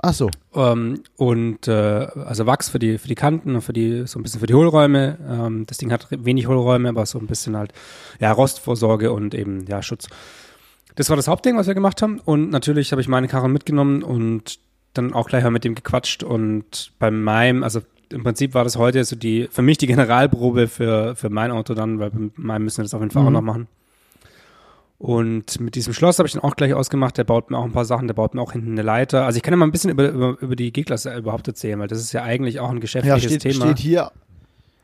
Ach 0.02 0.12
so. 0.12 0.28
Ähm, 0.54 1.02
und 1.16 1.68
äh, 1.68 1.72
also 1.72 2.44
Wachs 2.44 2.68
für 2.68 2.80
die 2.80 2.98
für 2.98 3.06
die 3.06 3.14
Kanten 3.14 3.54
und 3.54 3.62
für 3.62 3.72
die 3.72 4.06
so 4.06 4.18
ein 4.18 4.24
bisschen 4.24 4.40
für 4.40 4.46
die 4.48 4.54
Hohlräume. 4.54 5.16
Ähm, 5.30 5.64
das 5.66 5.78
Ding 5.78 5.92
hat 5.92 6.08
wenig 6.10 6.48
Hohlräume, 6.48 6.88
aber 6.88 7.06
so 7.06 7.20
ein 7.20 7.28
bisschen 7.28 7.56
halt 7.56 7.72
ja 8.18 8.32
Rostvorsorge 8.32 9.12
und 9.12 9.32
eben 9.32 9.64
ja 9.68 9.80
Schutz. 9.80 10.08
Das 10.96 11.08
war 11.08 11.16
das 11.16 11.28
Hauptding, 11.28 11.56
was 11.56 11.68
wir 11.68 11.74
gemacht 11.74 12.02
haben. 12.02 12.18
Und 12.18 12.50
natürlich 12.50 12.90
habe 12.90 13.00
ich 13.00 13.06
meine 13.06 13.28
Karre 13.28 13.48
mitgenommen 13.48 14.02
und 14.02 14.58
dann 14.92 15.12
auch 15.12 15.28
gleich 15.28 15.44
mal 15.44 15.50
mit 15.50 15.62
dem 15.62 15.76
gequatscht. 15.76 16.24
Und 16.24 16.92
bei 16.98 17.10
meinem, 17.12 17.62
also 17.62 17.80
im 18.12 18.22
Prinzip 18.22 18.54
war 18.54 18.64
das 18.64 18.76
heute 18.76 19.04
so 19.04 19.16
die 19.16 19.48
für 19.50 19.62
mich 19.62 19.78
die 19.78 19.86
Generalprobe 19.86 20.68
für 20.68 21.14
für 21.16 21.30
mein 21.30 21.50
Auto 21.50 21.74
dann, 21.74 21.98
weil 21.98 22.10
bei 22.10 22.30
meinem 22.36 22.64
müssen 22.64 22.78
wir 22.78 22.84
das 22.84 22.94
auf 22.94 23.00
jeden 23.00 23.10
Fall 23.10 23.22
Mhm. 23.22 23.28
auch 23.28 23.32
noch 23.32 23.42
machen. 23.42 23.66
Und 24.98 25.60
mit 25.60 25.74
diesem 25.74 25.92
Schloss 25.92 26.18
habe 26.18 26.26
ich 26.26 26.32
dann 26.32 26.42
auch 26.42 26.56
gleich 26.56 26.72
ausgemacht. 26.72 27.18
Der 27.18 27.24
baut 27.24 27.50
mir 27.50 27.58
auch 27.58 27.64
ein 27.64 27.72
paar 27.72 27.84
Sachen. 27.84 28.06
Der 28.06 28.14
baut 28.14 28.34
mir 28.34 28.40
auch 28.40 28.52
hinten 28.52 28.72
eine 28.72 28.82
Leiter. 28.82 29.26
Also 29.26 29.36
ich 29.36 29.42
kann 29.42 29.52
ja 29.52 29.56
mal 29.58 29.66
ein 29.66 29.70
bisschen 29.72 29.90
über, 29.90 30.08
über, 30.08 30.38
über 30.40 30.56
die 30.56 30.72
G-Klasse 30.72 31.14
überhaupt 31.14 31.46
erzählen, 31.48 31.78
weil 31.78 31.88
das 31.88 32.00
ist 32.00 32.12
ja 32.12 32.22
eigentlich 32.22 32.60
auch 32.60 32.70
ein 32.70 32.76
Ja, 32.76 32.80
geschäftliches 32.80 33.24
steht, 33.34 33.40
Thema. 33.42 33.66
steht 33.66 33.78
hier, 33.78 34.10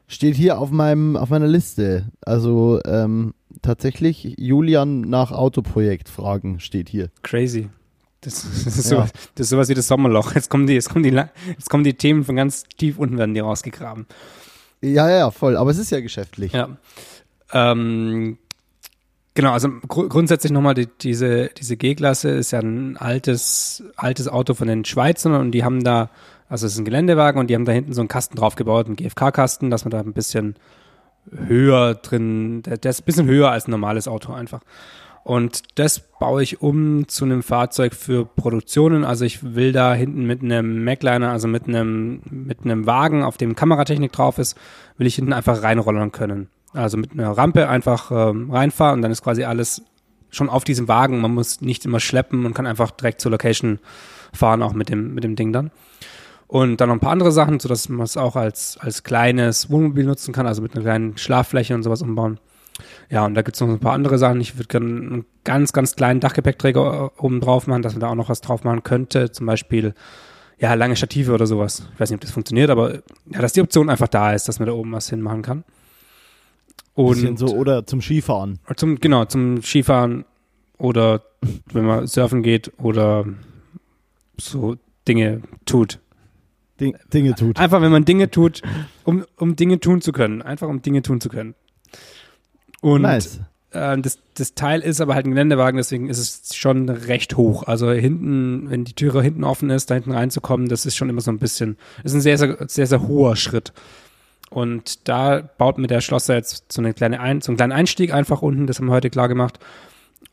steht 0.09 0.37
hier 0.37 0.59
auf 0.59 0.71
meinem, 0.71 1.17
auf 1.17 1.31
meiner 1.31 1.47
Liste. 1.47 2.11
Also 2.21 2.81
ähm, 2.85 3.33
tatsächlich 3.63 4.35
Julian 4.39 5.01
nach 5.01 5.33
Autoprojekt 5.33 6.11
fragen 6.11 6.61
steht 6.61 6.91
hier. 6.91 7.09
Crazy. 7.23 7.71
Das, 8.23 8.47
das, 8.65 8.79
ist 8.79 8.91
Ja. 8.91 8.97
sowas, 8.97 9.13
das 9.35 9.45
ist 9.47 9.51
sowas 9.51 9.69
wie 9.69 9.75
das 9.75 9.87
Sommerloch. 9.87 10.35
Jetzt 10.35 10.49
kommen 10.49 10.67
die, 10.67 10.75
jetzt 10.75 10.89
kommen 10.89 11.03
die, 11.03 11.11
jetzt 11.11 11.69
kommen 11.71 11.85
die 11.85 11.95
Themen 11.95 12.25
von 12.25 12.37
ganz 12.37 12.65
tief 12.79 12.99
unten 12.99 13.19
werden 13.19 13.35
die 13.35 13.41
rausgegraben. 13.41 14.07
Ja, 14.81 15.09
ja, 15.11 15.31
voll. 15.31 15.57
Aber 15.57 15.71
es 15.71 15.79
ist 15.79 15.91
ja 15.91 16.01
geschäftlich. 16.01 16.53
Ja. 16.53 16.71
Ähm, 17.53 18.39
genau, 19.35 19.53
also 19.53 19.69
gru 19.87 20.09
grundsätzlich 20.09 20.53
nochmal 20.53 20.75
die, 20.75 20.87
diese, 21.01 21.51
diese 21.57 21.77
G-Klasse 21.77 22.31
ist 22.31 22.51
ja 22.53 22.61
ein 22.61 22.97
altes, 22.97 23.85
altes 23.97 24.27
Auto 24.29 24.55
von 24.55 24.69
den 24.69 24.85
Schweizern 24.85 25.35
und 25.35 25.53
die 25.53 25.63
haben 25.65 25.85
da, 25.85 26.11
also 26.49 26.67
es 26.67 26.73
ist 26.73 26.79
ein 26.79 26.85
Geländewagen 26.85 27.39
und 27.41 27.49
die 27.49 27.55
haben 27.55 27.65
da 27.65 27.73
hinten 27.73 27.93
so 27.93 28.01
einen 28.01 28.09
Kasten 28.09 28.37
drauf 28.37 28.57
gebaut, 28.57 28.87
einen 28.87 28.97
GFK-Kasten, 28.97 29.71
dass 29.71 29.85
man 29.85 29.91
da 29.91 30.01
ein 30.01 30.13
bisschen 30.15 30.57
höher 31.31 31.95
drin, 31.95 32.63
der, 32.63 32.79
der 32.79 32.91
ist 32.91 33.03
ein 33.03 33.05
bisschen 33.05 33.27
höher 33.27 33.51
als 33.51 33.69
ein 33.69 33.71
normales 33.71 34.09
Auto 34.09 34.33
einfach. 34.33 34.61
Und 35.25 35.63
das 35.77 36.01
baue 36.19 36.43
ich 36.43 36.63
um 36.63 37.07
zu 37.07 37.25
einem 37.25 37.43
Fahrzeug 37.43 37.95
für 37.95 38.25
Produktionen. 38.25 39.05
Also 39.05 39.25
ich 39.25 39.55
will 39.55 39.73
da 39.73 39.95
hinten 39.95 40.25
mit 40.27 40.43
einem 40.43 40.85
Macliner, 40.85 41.31
also 41.31 41.47
mit 41.47 41.69
einem, 41.69 42.23
mit 42.29 42.65
einem 42.65 42.87
Wagen, 42.87 43.23
auf 43.23 43.37
dem 43.37 43.55
Kameratechnik 43.55 44.11
drauf 44.11 44.39
ist, 44.39 44.57
will 44.99 45.07
ich 45.07 45.15
hinten 45.15 45.33
einfach 45.33 45.63
reinrollern 45.63 46.11
können. 46.11 46.49
Also 46.73 46.97
mit 46.97 47.13
einer 47.13 47.31
Rampe 47.31 47.69
einfach 47.69 48.11
ähm, 48.11 48.51
reinfahren 48.51 48.99
und 48.99 49.03
dann 49.03 49.13
ist 49.13 49.23
quasi 49.23 49.45
alles 49.45 49.83
schon 50.31 50.49
auf 50.49 50.65
diesem 50.65 50.89
Wagen. 50.89 51.21
Man 51.21 51.35
muss 51.35 51.61
nicht 51.61 51.85
immer 51.85 52.01
schleppen 52.01 52.45
und 52.45 52.55
kann 52.55 52.67
einfach 52.67 52.91
direkt 52.91 53.21
zur 53.21 53.31
Location 53.31 53.79
fahren, 54.33 54.63
auch 54.63 54.73
mit 54.73 54.89
dem, 54.89 55.15
mit 55.15 55.23
dem 55.23 55.37
Ding 55.37 55.53
dann. 55.53 55.71
Und 56.49 56.81
dann 56.81 56.89
noch 56.89 56.97
ein 56.97 57.01
paar 57.01 57.13
andere 57.13 57.33
Sachen, 57.33 57.61
sodass 57.61 57.89
man 57.89 58.05
es 58.05 58.17
auch 58.17 58.37
als, 58.37 58.77
als 58.79 59.05
kleines 59.05 59.71
Wohnmobil 59.71 60.05
nutzen 60.05 60.35
kann, 60.35 60.47
also 60.47 60.63
mit 60.63 60.75
einer 60.75 60.83
kleinen 60.83 61.17
Schlaffläche 61.17 61.75
und 61.75 61.83
sowas 61.83 62.03
umbauen. 62.03 62.41
Ja, 63.11 63.27
und 63.27 63.35
da 63.35 63.43
gibt's 63.43 63.61
noch 63.61 63.69
ein 63.69 63.79
paar 63.79 63.93
andere 63.93 64.19
Sachen. 64.19 64.41
Ich 64.41 64.57
würde 64.57 64.69
gerne 64.69 64.87
einen 64.87 65.25
ganz, 65.45 65.73
ganz 65.73 65.95
kleinen 65.97 66.21
Dachgepäckträger 66.21 67.13
oben 67.23 67.41
drauf 67.41 67.67
machen, 67.67 67.83
dass 67.83 67.93
man 67.93 68.01
da 68.01 68.09
auch 68.09 68.15
noch 68.15 68.29
was 68.29 68.41
drauf 68.41 68.65
machen 68.65 68.83
könnte. 68.83 69.31
Zum 69.31 69.47
Beispiel, 69.47 69.95
ja, 70.59 70.75
lange 70.75 70.97
Stative 70.97 71.33
oder 71.33 71.47
sowas. 71.47 71.89
Ich 71.93 72.01
weiß 72.01 72.11
nicht, 72.11 72.17
ob 72.17 72.23
das 72.23 72.31
funktioniert, 72.31 72.71
aber 72.71 73.03
ja, 73.27 73.41
dass 73.41 73.53
die 73.53 73.61
Option 73.61 73.91
einfach 73.91 74.09
da 74.09 74.33
ist, 74.33 74.49
dass 74.49 74.59
man 74.59 74.67
da 74.67 74.73
oben 74.73 74.93
was 74.93 75.11
hinmachen 75.11 75.43
kann. 75.43 75.65
Bisschen 76.95 77.31
Und 77.31 77.39
so, 77.39 77.47
oder 77.47 77.87
zum 77.87 78.03
Skifahren. 78.03 78.59
zum, 78.77 78.97
genau, 78.97 79.25
zum 79.25 79.63
Skifahren 79.63 80.25
oder 80.77 81.23
wenn 81.73 81.85
man 81.85 82.07
surfen 82.07 82.43
geht 82.43 82.71
oder 82.79 83.25
so 84.37 84.77
Dinge 85.09 85.43
tut. 85.65 86.01
Ding, 86.81 86.97
Dinge 87.13 87.35
tut. 87.35 87.59
Einfach, 87.59 87.81
wenn 87.81 87.93
man 87.93 88.05
Dinge 88.05 88.31
tut, 88.31 88.63
um, 89.05 89.25
um 89.37 89.57
Dinge 89.57 89.81
tun 89.81 90.01
zu 90.01 90.13
können. 90.13 90.43
Einfach, 90.43 90.69
um 90.69 90.83
Dinge 90.83 91.03
tun 91.03 91.21
zu 91.21 91.29
können. 91.29 91.55
Und 92.83 93.03
nice. 93.03 93.41
äh, 93.71 93.97
das, 93.97 94.19
das 94.35 94.55
Teil 94.55 94.81
ist 94.81 95.01
aber 95.01 95.15
halt 95.15 95.25
ein 95.25 95.31
Geländewagen, 95.31 95.79
deswegen 95.79 96.11
ist 96.11 96.19
es 96.19 96.55
schon 96.55 96.91
recht 96.91 97.39
hoch. 97.39 97.63
Also 97.63 97.91
hinten, 97.91 98.69
wenn 98.69 98.85
die 98.85 98.93
Türe 98.93 99.23
hinten 99.23 99.45
offen 99.45 99.71
ist, 99.71 99.91
da 99.91 99.95
hinten 99.95 100.13
reinzukommen, 100.13 100.69
das 100.69 100.85
ist 100.85 100.97
schon 100.97 101.09
immer 101.09 101.23
so 101.23 101.31
ein 101.31 101.39
bisschen, 101.39 101.79
ist 102.05 102.13
ein 102.13 102.21
sehr, 102.21 102.37
sehr, 102.37 102.59
sehr, 102.69 102.87
sehr 102.87 103.09
hoher 103.09 103.37
Schritt. 103.37 103.73
Und 104.51 105.09
da 105.09 105.41
baut 105.41 105.79
mir 105.79 105.87
der 105.87 106.03
Schlosser 106.03 106.35
jetzt 106.35 106.71
so, 106.71 106.83
eine 106.83 106.93
kleine 106.93 107.21
ein, 107.21 107.41
so 107.41 107.51
einen 107.51 107.57
kleinen 107.57 107.73
Einstieg 107.73 108.13
einfach 108.13 108.43
unten, 108.43 108.67
das 108.67 108.79
haben 108.79 108.87
wir 108.87 108.93
heute 108.93 109.09
klar 109.09 109.29
gemacht. 109.29 109.59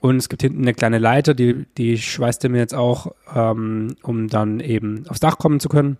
Und 0.01 0.17
es 0.17 0.27
gibt 0.27 0.41
hinten 0.41 0.61
eine 0.61 0.73
kleine 0.73 0.97
Leiter, 0.97 1.33
die, 1.33 1.65
die 1.77 1.97
schweißt 1.97 2.43
er 2.43 2.49
mir 2.49 2.59
jetzt 2.59 2.75
auch, 2.75 3.13
ähm, 3.33 3.95
um 4.01 4.27
dann 4.27 4.59
eben 4.59 5.05
aufs 5.07 5.19
Dach 5.19 5.37
kommen 5.37 5.59
zu 5.59 5.69
können. 5.69 5.97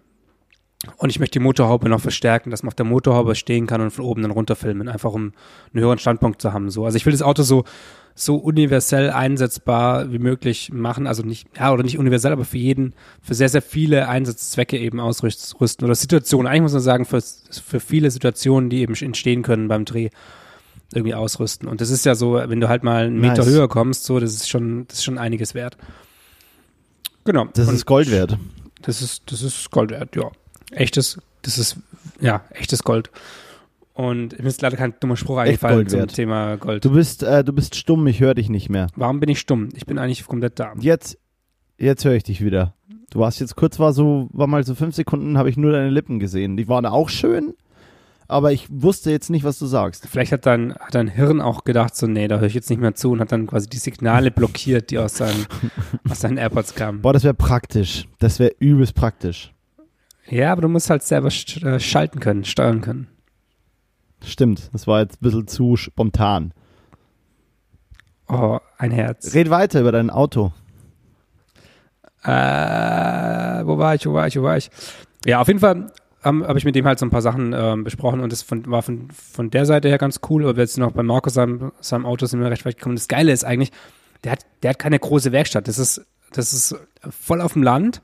Und 0.95 1.09
ich 1.09 1.19
möchte 1.19 1.39
die 1.39 1.43
Motorhaube 1.43 1.89
noch 1.89 1.99
verstärken, 1.99 2.51
dass 2.51 2.63
man 2.63 2.69
auf 2.69 2.75
der 2.75 2.85
Motorhaube 2.85 3.35
stehen 3.35 3.67
kann 3.67 3.81
und 3.81 3.91
von 3.91 4.05
oben 4.05 4.21
dann 4.21 4.31
runterfilmen, 4.31 4.87
einfach 4.87 5.11
um 5.11 5.33
einen 5.73 5.83
höheren 5.83 5.99
Standpunkt 5.99 6.41
zu 6.41 6.53
haben. 6.53 6.69
So. 6.69 6.85
Also 6.85 6.95
ich 6.95 7.05
will 7.05 7.11
das 7.11 7.21
Auto 7.21 7.43
so, 7.43 7.65
so 8.15 8.37
universell 8.37 9.09
einsetzbar 9.09 10.11
wie 10.13 10.19
möglich 10.19 10.71
machen. 10.71 11.05
Also 11.05 11.23
nicht, 11.23 11.49
ja, 11.57 11.73
oder 11.73 11.83
nicht 11.83 11.97
universell, 11.97 12.31
aber 12.31 12.45
für 12.45 12.57
jeden, 12.57 12.93
für 13.21 13.33
sehr, 13.33 13.49
sehr 13.49 13.61
viele 13.61 14.07
Einsatzzwecke 14.07 14.77
eben 14.77 15.01
ausrüsten. 15.01 15.85
Oder 15.85 15.95
Situationen, 15.95 16.47
eigentlich 16.47 16.61
muss 16.61 16.73
man 16.73 16.81
sagen, 16.81 17.03
für, 17.03 17.21
für 17.21 17.81
viele 17.81 18.09
Situationen, 18.09 18.69
die 18.69 18.79
eben 18.79 18.95
entstehen 18.95 19.41
können 19.41 19.67
beim 19.67 19.83
Dreh, 19.83 20.09
irgendwie 20.93 21.13
ausrüsten. 21.13 21.67
Und 21.67 21.81
das 21.81 21.89
ist 21.89 22.05
ja 22.05 22.15
so, 22.15 22.35
wenn 22.35 22.61
du 22.61 22.69
halt 22.69 22.83
mal 22.83 23.05
einen 23.05 23.19
Meter 23.19 23.43
Nice. 23.43 23.47
höher 23.47 23.67
kommst, 23.67 24.05
so, 24.05 24.19
das 24.19 24.33
ist 24.33 24.49
schon, 24.49 24.87
das 24.87 24.99
ist 24.99 25.03
schon 25.03 25.17
einiges 25.17 25.53
wert. 25.53 25.77
Genau. 27.25 27.45
Das 27.53 27.67
Und 27.67 27.75
ist 27.75 27.85
Gold 27.85 28.09
wert. 28.09 28.37
das 28.81 29.01
ist, 29.01 29.29
das 29.31 29.41
ist 29.41 29.69
Gold 29.71 29.91
wert, 29.91 30.15
ja. 30.15 30.31
Echtes, 30.71 31.19
das 31.41 31.57
ist, 31.57 31.77
ja, 32.19 32.41
echtes 32.51 32.83
Gold. 32.83 33.09
Und 33.93 34.39
mir 34.39 34.47
ist 34.47 34.61
leider 34.61 34.77
kein 34.77 34.93
dummer 34.99 35.17
Spruch 35.17 35.39
eingefallen 35.39 35.89
zum. 35.89 36.07
Thema 36.07 36.55
Gold. 36.55 36.85
Du 36.85 36.91
bist, 36.91 37.21
äh, 37.21 37.43
du 37.43 37.51
bist 37.51 37.75
stumm, 37.75 38.07
ich 38.07 38.21
höre 38.21 38.33
dich 38.33 38.49
nicht 38.49 38.69
mehr. 38.69 38.87
Warum 38.95 39.19
bin 39.19 39.29
ich 39.29 39.39
stumm? 39.41 39.69
Ich 39.75 39.85
bin 39.85 39.97
eigentlich 39.97 40.25
komplett 40.25 40.57
da. 40.57 40.73
Jetzt, 40.79 41.17
jetzt 41.77 42.05
höre 42.05 42.13
ich 42.13 42.23
dich 42.23 42.41
wieder. 42.41 42.75
Du 43.09 43.19
warst 43.19 43.41
jetzt 43.41 43.55
kurz, 43.57 43.79
war 43.79 43.91
so, 43.91 44.29
war 44.31 44.47
mal 44.47 44.63
so 44.63 44.75
fünf 44.75 44.95
Sekunden, 44.95 45.37
habe 45.37 45.49
ich 45.49 45.57
nur 45.57 45.71
deine 45.71 45.89
Lippen 45.89 46.19
gesehen. 46.19 46.55
Die 46.55 46.69
waren 46.69 46.85
auch 46.85 47.09
schön, 47.09 47.55
aber 48.29 48.53
ich 48.53 48.67
wusste 48.69 49.09
jetzt 49.11 49.29
nicht, 49.29 49.43
was 49.43 49.57
du 49.59 49.65
sagst. 49.65 50.07
Vielleicht 50.07 50.31
hat 50.31 50.45
dein, 50.45 50.75
hat 50.75 50.93
dein 50.93 51.07
Hirn 51.07 51.41
auch 51.41 51.63
gedacht, 51.63 51.95
so, 51.95 52.05
nee, 52.07 52.27
da 52.27 52.37
höre 52.37 52.47
ich 52.47 52.53
jetzt 52.53 52.69
nicht 52.69 52.79
mehr 52.79 52.93
zu 52.95 53.11
und 53.11 53.19
hat 53.19 53.31
dann 53.31 53.47
quasi 53.47 53.67
die 53.67 53.77
Signale 53.77 54.31
blockiert, 54.31 54.91
die 54.91 54.99
aus 54.99 55.17
seinen, 55.17 55.45
aus 56.09 56.21
seinen 56.21 56.37
AirPods 56.37 56.75
kamen. 56.75 57.01
Boah, 57.01 57.11
das 57.11 57.23
wäre 57.23 57.33
praktisch. 57.33 58.07
Das 58.19 58.39
wäre 58.39 58.53
übelst 58.59 58.93
praktisch. 58.93 59.51
Ja, 60.29 60.51
aber 60.51 60.61
du 60.61 60.67
musst 60.67 60.89
halt 60.89 61.03
selber 61.03 61.27
äh, 61.27 61.79
schalten 61.79 62.19
können, 62.19 62.45
steuern 62.45 62.81
können. 62.81 63.07
Stimmt, 64.23 64.69
das 64.73 64.85
war 64.85 65.01
jetzt 65.01 65.15
ein 65.15 65.23
bisschen 65.23 65.47
zu 65.47 65.75
spontan. 65.75 66.53
Oh, 68.27 68.59
ein 68.77 68.91
Herz. 68.91 69.33
Red 69.33 69.49
weiter 69.49 69.81
über 69.81 69.91
dein 69.91 70.09
Auto. 70.09 70.51
Äh, 72.23 72.29
wo 72.29 73.77
war 73.77 73.95
ich, 73.95 74.05
wo 74.05 74.13
war 74.13 74.27
ich, 74.27 74.37
wo 74.37 74.43
war 74.43 74.57
ich? 74.57 74.69
Ja, 75.25 75.41
auf 75.41 75.47
jeden 75.47 75.59
Fall 75.59 75.91
habe 76.21 76.57
ich 76.57 76.65
mit 76.65 76.75
dem 76.75 76.85
halt 76.85 76.99
so 76.99 77.05
ein 77.05 77.11
paar 77.11 77.21
Sachen 77.21 77.53
ähm, 77.53 77.85
besprochen 77.85 78.19
und 78.19 78.31
das 78.31 78.41
von, 78.41 78.69
war 78.69 78.81
von, 78.81 79.09
von 79.11 79.49
der 79.49 79.65
Seite 79.65 79.87
her 79.87 79.97
ganz 79.97 80.19
cool, 80.29 80.45
aber 80.47 80.59
jetzt 80.59 80.77
noch 80.77 80.91
bei 80.91 81.01
Markus 81.01 81.35
seinem, 81.35 81.71
seinem 81.79 82.05
Auto 82.05 82.25
sind 82.25 82.41
wir 82.41 82.51
recht 82.51 82.65
weit 82.65 82.77
gekommen. 82.77 82.97
Das 82.97 83.07
Geile 83.07 83.31
ist 83.31 83.45
eigentlich, 83.45 83.71
der 84.25 84.33
hat, 84.33 84.45
der 84.61 84.71
hat 84.71 84.79
keine 84.79 84.99
große 84.99 85.31
Werkstatt. 85.31 85.69
Das 85.69 85.79
ist, 85.79 86.05
das 86.33 86.51
ist 86.51 86.75
voll 87.09 87.39
auf 87.39 87.53
dem 87.53 87.63
Land 87.63 88.01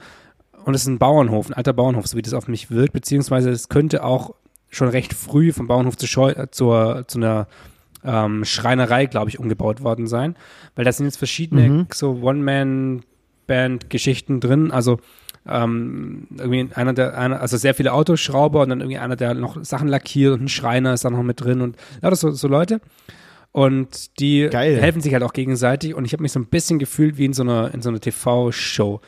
und 0.66 0.74
es 0.74 0.82
ist 0.82 0.88
ein 0.88 0.98
Bauernhof, 1.00 1.48
ein 1.50 1.54
alter 1.54 1.74
Bauernhof, 1.74 2.08
so 2.08 2.18
wie 2.18 2.22
das 2.22 2.34
auf 2.34 2.48
mich 2.48 2.70
wirkt, 2.72 2.94
beziehungsweise 2.94 3.50
es 3.52 3.70
könnte 3.70 4.04
auch 4.04 4.36
schon 4.70 4.90
recht 4.90 5.14
früh 5.14 5.54
vom 5.54 5.68
Bauernhof 5.68 5.96
zu 5.96 6.08
Scheu 6.08 6.32
äh, 6.32 6.52
zur, 6.52 7.06
zu 7.08 7.20
einer 7.20 7.48
ähm, 8.04 8.44
Schreinerei, 8.46 9.06
glaube 9.06 9.30
ich, 9.30 9.40
umgebaut 9.40 9.82
worden 9.82 10.08
sein. 10.08 10.36
Weil 10.76 10.86
da 10.86 10.92
sind 10.92 11.06
jetzt 11.06 11.18
verschiedene 11.18 11.70
Mhm. 11.70 11.88
so 11.94 12.20
One-Man-Band-Geschichten 13.48 14.40
drin. 14.40 14.72
Also 14.72 15.00
ähm, 15.48 16.28
irgendwie 16.38 16.70
einer 16.74 16.94
der, 16.94 17.18
einer, 17.18 17.40
also 17.42 17.58
sehr 17.58 17.74
viele 17.76 17.94
Autoschrauber 17.94 18.62
und 18.64 18.70
dann 18.70 18.80
irgendwie 18.82 18.98
einer, 18.98 19.16
der 19.16 19.34
noch 19.36 19.64
Sachen 19.64 19.88
lackiert 19.88 20.34
und 20.34 20.44
ein 20.44 20.50
Schreiner 20.50 20.94
ist 20.94 21.06
da 21.06 21.10
noch 21.10 21.22
mit 21.24 21.40
drin 21.42 21.62
und 21.62 21.78
ja, 22.02 22.10
das 22.10 22.20
so, 22.20 22.32
so 22.32 22.48
Leute. 22.48 22.82
Und 23.52 24.20
die 24.20 24.50
Geil. 24.52 24.82
helfen 24.82 25.02
sich 25.02 25.14
halt 25.14 25.24
auch 25.24 25.34
gegenseitig 25.34 25.94
und 25.96 26.04
ich 26.06 26.12
habe 26.14 26.24
mich 26.24 26.32
so 26.34 26.40
ein 26.40 26.48
bisschen 26.48 26.78
gefühlt 26.80 27.18
wie 27.18 27.26
in 27.26 27.34
so 27.34 27.44
einer, 27.44 27.74
in 27.74 27.82
so 27.82 27.90
einer 27.90 28.02
TV-Show, 28.02 29.00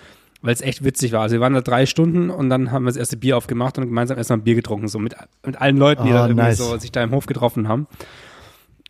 weil 0.42 0.54
es 0.54 0.62
echt 0.62 0.84
witzig 0.84 1.12
war. 1.12 1.22
Also 1.22 1.34
wir 1.36 1.42
waren 1.42 1.54
da 1.54 1.62
drei 1.62 1.86
Stunden 1.86 2.30
und 2.30 2.50
dann 2.50 2.72
haben 2.72 2.84
wir 2.84 2.90
das 2.90 2.98
erste 2.98 3.18
Bier 3.18 3.38
aufgemacht 3.38 3.78
und 3.78 3.86
gemeinsam 3.86 4.18
erstmal 4.18 4.40
ein 4.40 4.44
Bier 4.44 4.56
getrunken, 4.56 4.88
so 4.88 5.00
mit, 5.00 5.16
mit 5.46 5.60
allen 5.60 5.78
Leuten, 5.78 6.04
die 6.06 6.12
Ah, 6.12 6.14
da 6.14 6.26
irgendwie 6.28 6.44
nice. 6.44 6.58
so 6.58 6.78
sich 6.78 6.92
da 6.92 7.04
im 7.04 7.12
Hof 7.12 7.26
getroffen 7.26 7.68
haben. 7.68 7.88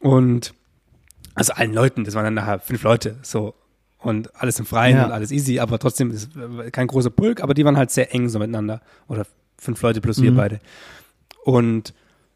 Und 0.02 0.54
also 1.36 1.54
allen 1.54 1.74
Leuten, 1.74 2.04
das 2.04 2.16
waren 2.16 2.24
dann 2.26 2.34
nachher 2.34 2.60
fünf 2.60 2.84
Leute, 2.84 3.18
so. 3.22 3.54
Und 4.00 4.36
alles 4.40 4.60
im 4.60 4.66
Freien 4.66 4.98
Ja. 4.98 5.06
und 5.06 5.12
alles 5.12 5.32
easy, 5.32 5.60
aber 5.60 5.80
trotzdem 5.80 6.12
ist 6.12 6.30
kein 6.72 6.88
großer 6.88 7.10
Pulk, 7.10 7.42
aber 7.42 7.54
die 7.54 7.66
waren 7.66 7.78
halt 7.78 7.90
sehr 7.92 8.14
eng 8.14 8.30
so 8.30 8.38
miteinander. 8.40 8.82
Oder 9.08 9.26
fünf 9.58 9.82
Leute 9.82 10.02
plus 10.02 10.22
wir 10.22 10.32
Mhm. 10.32 10.36
beide. 10.36 10.60
Und 11.44 11.94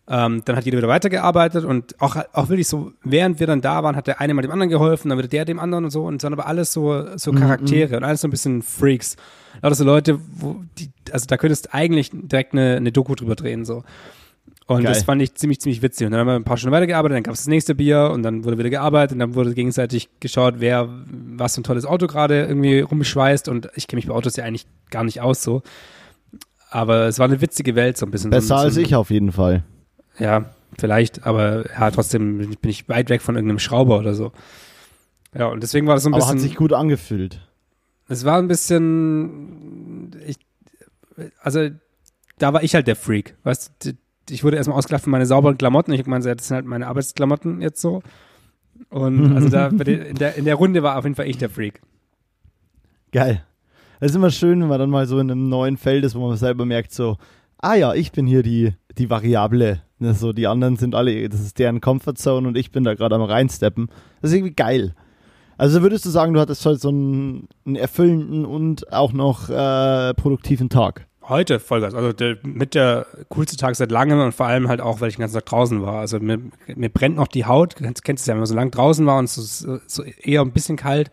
ähm, 0.08 0.42
dann 0.46 0.56
hat 0.56 0.66
jeder 0.66 0.78
wieder 0.80 0.88
weitergearbeitet 0.88 1.64
und 1.64 2.00
auch, 2.02 2.16
auch 2.34 2.50
wirklich 2.50 2.68
so, 2.68 2.92
während 3.04 3.40
wir 3.40 3.48
dann 3.48 3.62
da 3.62 3.84
waren, 3.84 3.96
hat 3.96 4.08
der 4.08 4.20
eine 4.20 4.34
mal 4.34 4.42
dem 4.42 4.52
anderen 4.52 4.70
geholfen, 4.70 5.10
dann 5.10 5.18
wieder 5.18 5.28
der 5.28 5.46
dem 5.46 5.60
anderen 5.60 5.86
und 5.86 5.92
so 5.92 6.04
und 6.06 6.24
dann 6.24 6.34
aber 6.34 6.48
alles 6.48 6.74
so, 6.74 7.18
so 7.18 7.32
Charaktere 7.32 7.98
und 7.98 8.04
alles 8.04 8.22
so 8.22 8.28
ein 8.28 8.32
bisschen 8.32 8.62
Freaks. 8.62 9.16
Lauter 9.62 9.76
so 9.76 9.84
Leute, 9.84 10.20
wo 10.34 10.58
die, 10.78 10.90
also 11.12 11.26
da 11.28 11.38
könntest 11.38 11.66
du 11.68 11.74
eigentlich 11.74 12.10
direkt 12.14 12.54
eine, 12.54 12.78
eine 12.78 12.92
Doku 12.92 13.16
drüber 13.16 13.36
drehen, 13.36 13.64
so. 13.66 13.84
Und 14.68 14.84
Geil. 14.84 14.94
das 14.94 15.04
fand 15.04 15.22
ich 15.22 15.36
ziemlich, 15.36 15.60
ziemlich 15.60 15.82
witzig. 15.82 16.06
Und 16.06 16.12
dann 16.12 16.22
haben 16.22 16.28
wir 16.28 16.36
ein 16.36 16.46
paar 16.46 16.56
Stunden 16.56 16.74
weitergearbeitet, 16.74 17.18
dann 17.18 17.24
gab 17.24 17.34
es 17.34 17.42
das 17.42 17.48
nächste 17.48 17.76
Bier 17.76 18.10
und 18.14 18.24
dann 18.24 18.46
wurde 18.46 18.58
wieder 18.58 18.70
gearbeitet 18.70 19.14
und 19.14 19.20
dann 19.20 19.36
wurde 19.36 19.54
gegenseitig 19.54 20.08
geschaut, 20.22 20.56
wer 20.60 20.88
was 21.36 21.56
für 21.56 21.62
ein 21.62 21.64
tolles 21.66 21.86
Auto 21.86 22.08
gerade 22.08 22.46
irgendwie 22.46 22.80
rumschweißt 22.80 23.50
und 23.50 23.70
ich 23.76 23.88
kenne 23.88 23.98
mich 23.98 24.08
bei 24.08 24.14
Autos 24.14 24.36
ja 24.38 24.46
eigentlich 24.46 24.66
gar 24.90 25.04
nicht 25.04 25.20
aus 25.20 25.44
so. 25.44 25.62
Aber 26.70 27.08
es 27.08 27.20
war 27.20 27.26
eine 27.28 27.42
witzige 27.42 27.76
Welt 27.76 27.98
so 27.98 28.06
ein 28.06 28.12
bisschen. 28.12 28.30
Besser 28.30 28.48
so, 28.48 28.54
ein- 28.56 28.60
als 28.62 28.76
so, 28.76 28.82
ich 28.82 28.96
auf 28.96 29.10
jeden 29.10 29.32
Fall. 29.34 29.64
Ja, 30.22 30.46
vielleicht, 30.78 31.26
aber 31.26 31.66
ja, 31.72 31.90
trotzdem 31.90 32.38
bin 32.38 32.70
ich 32.70 32.88
weit 32.88 33.10
weg 33.10 33.22
von 33.22 33.36
irgendeinem 33.36 33.60
Schrauber 33.60 33.98
oder 33.98 34.14
so. 34.14 34.32
Ja, 35.34 35.48
und 35.48 35.64
deswegen 35.64 35.88
war 35.88 35.96
das 35.96 36.04
so 36.04 36.10
ein 36.10 36.14
Aber 36.14 36.22
bisschen. 36.22 36.38
hat 36.38 36.42
sich 36.42 36.56
gut 36.56 36.74
angefühlt. 36.74 37.42
Es 38.08 38.24
war 38.24 38.38
ein 38.38 38.48
bisschen, 38.48 40.12
ich, 40.28 40.38
also 41.42 41.70
da 42.38 42.54
war 42.54 42.62
ich 42.62 42.76
halt 42.76 42.86
der 42.86 42.96
Freak, 42.96 43.36
weißt 43.44 43.72
du, 43.84 43.94
ich 44.30 44.44
wurde 44.44 44.58
erstmal 44.58 44.78
ausgelacht 44.78 45.04
für 45.04 45.10
meine 45.10 45.26
sauberen 45.26 45.58
Klamotten. 45.58 45.92
Ich 45.92 46.04
gemeint, 46.04 46.24
das 46.24 46.48
sind 46.48 46.56
halt 46.56 46.66
meine 46.66 46.88
Arbeitsklamotten 46.88 47.62
jetzt 47.62 47.82
so. 47.82 48.04
Und 48.90 49.36
also 49.36 49.50
da 49.50 49.68
in, 49.68 50.16
der, 50.16 50.36
in 50.36 50.46
der 50.46 50.56
Runde 50.56 50.84
war 50.84 50.98
auf 50.98 51.04
jeden 51.04 51.16
Fall 51.16 51.28
ich 51.28 51.38
der 51.38 51.50
Freak. 51.50 51.82
Geil. 53.12 53.44
Es 54.00 54.12
ist 54.12 54.16
immer 54.16 54.32
schön, 54.32 54.62
wenn 54.62 54.68
man 54.68 54.80
dann 54.80 54.90
mal 54.90 55.08
so 55.08 55.20
in 55.20 55.32
einem 55.32 55.50
neuen 55.50 55.78
Feld 55.78 56.04
ist, 56.06 56.16
wo 56.16 56.28
man 56.28 56.38
selber 56.38 56.66
merkt, 56.66 56.94
so, 56.94 57.18
ah 57.58 57.76
ja, 57.76 57.94
ich 57.94 58.12
bin 58.12 58.26
hier 58.26 58.44
die, 58.44 58.74
die 58.98 59.10
Variable. 59.10 59.82
Ist 60.06 60.20
so, 60.20 60.34
die 60.34 60.48
anderen 60.48 60.78
sind 60.78 60.96
alle, 60.96 61.30
das 61.30 61.42
ist 61.42 61.60
deren 61.60 61.82
Comfortzone 61.82 62.48
und 62.48 62.58
ich 62.58 62.72
bin 62.72 62.84
da 62.84 62.94
gerade 62.94 63.16
am 63.16 63.22
reinsteppen. 63.22 63.90
Das 64.22 64.32
ist 64.32 64.38
irgendwie 64.38 64.54
geil. 64.54 64.96
Also 65.58 65.82
würdest 65.84 66.06
du 66.06 66.10
sagen, 66.10 66.34
du 66.34 66.40
hattest 66.40 66.66
heute 66.66 66.80
so 66.80 66.90
einen, 66.90 67.48
einen 67.66 67.76
erfüllenden 67.76 68.46
und 68.46 68.92
auch 68.92 69.14
noch 69.14 69.50
äh, 69.50 70.14
produktiven 70.16 70.70
Tag? 70.70 71.06
Heute 71.22 71.60
Vollgas. 71.60 71.94
Also 71.94 72.14
der, 72.14 72.38
mit 72.44 72.74
der 72.74 73.06
coolste 73.30 73.58
Tag 73.58 73.76
seit 73.76 73.92
langem 73.92 74.20
und 74.20 74.34
vor 74.34 74.48
allem 74.48 74.68
halt 74.68 74.82
auch, 74.82 75.02
weil 75.02 75.10
ich 75.10 75.18
den 75.18 75.22
ganzen 75.22 75.36
Tag 75.36 75.46
draußen 75.46 75.82
war. 75.84 76.00
Also 76.00 76.20
mir, 76.20 76.40
mir 76.76 76.90
brennt 76.90 77.16
noch 77.16 77.28
die 77.28 77.46
Haut. 77.46 77.80
Du 77.80 77.84
kennst, 77.84 78.24
es 78.24 78.26
ja, 78.26 78.34
wenn 78.34 78.40
man 78.40 78.48
so 78.48 78.56
lang 78.56 78.72
draußen 78.72 79.06
war 79.06 79.20
und 79.20 79.30
so, 79.30 79.80
so 79.86 80.04
eher 80.04 80.42
ein 80.42 80.52
bisschen 80.52 80.78
kalt 80.78 81.12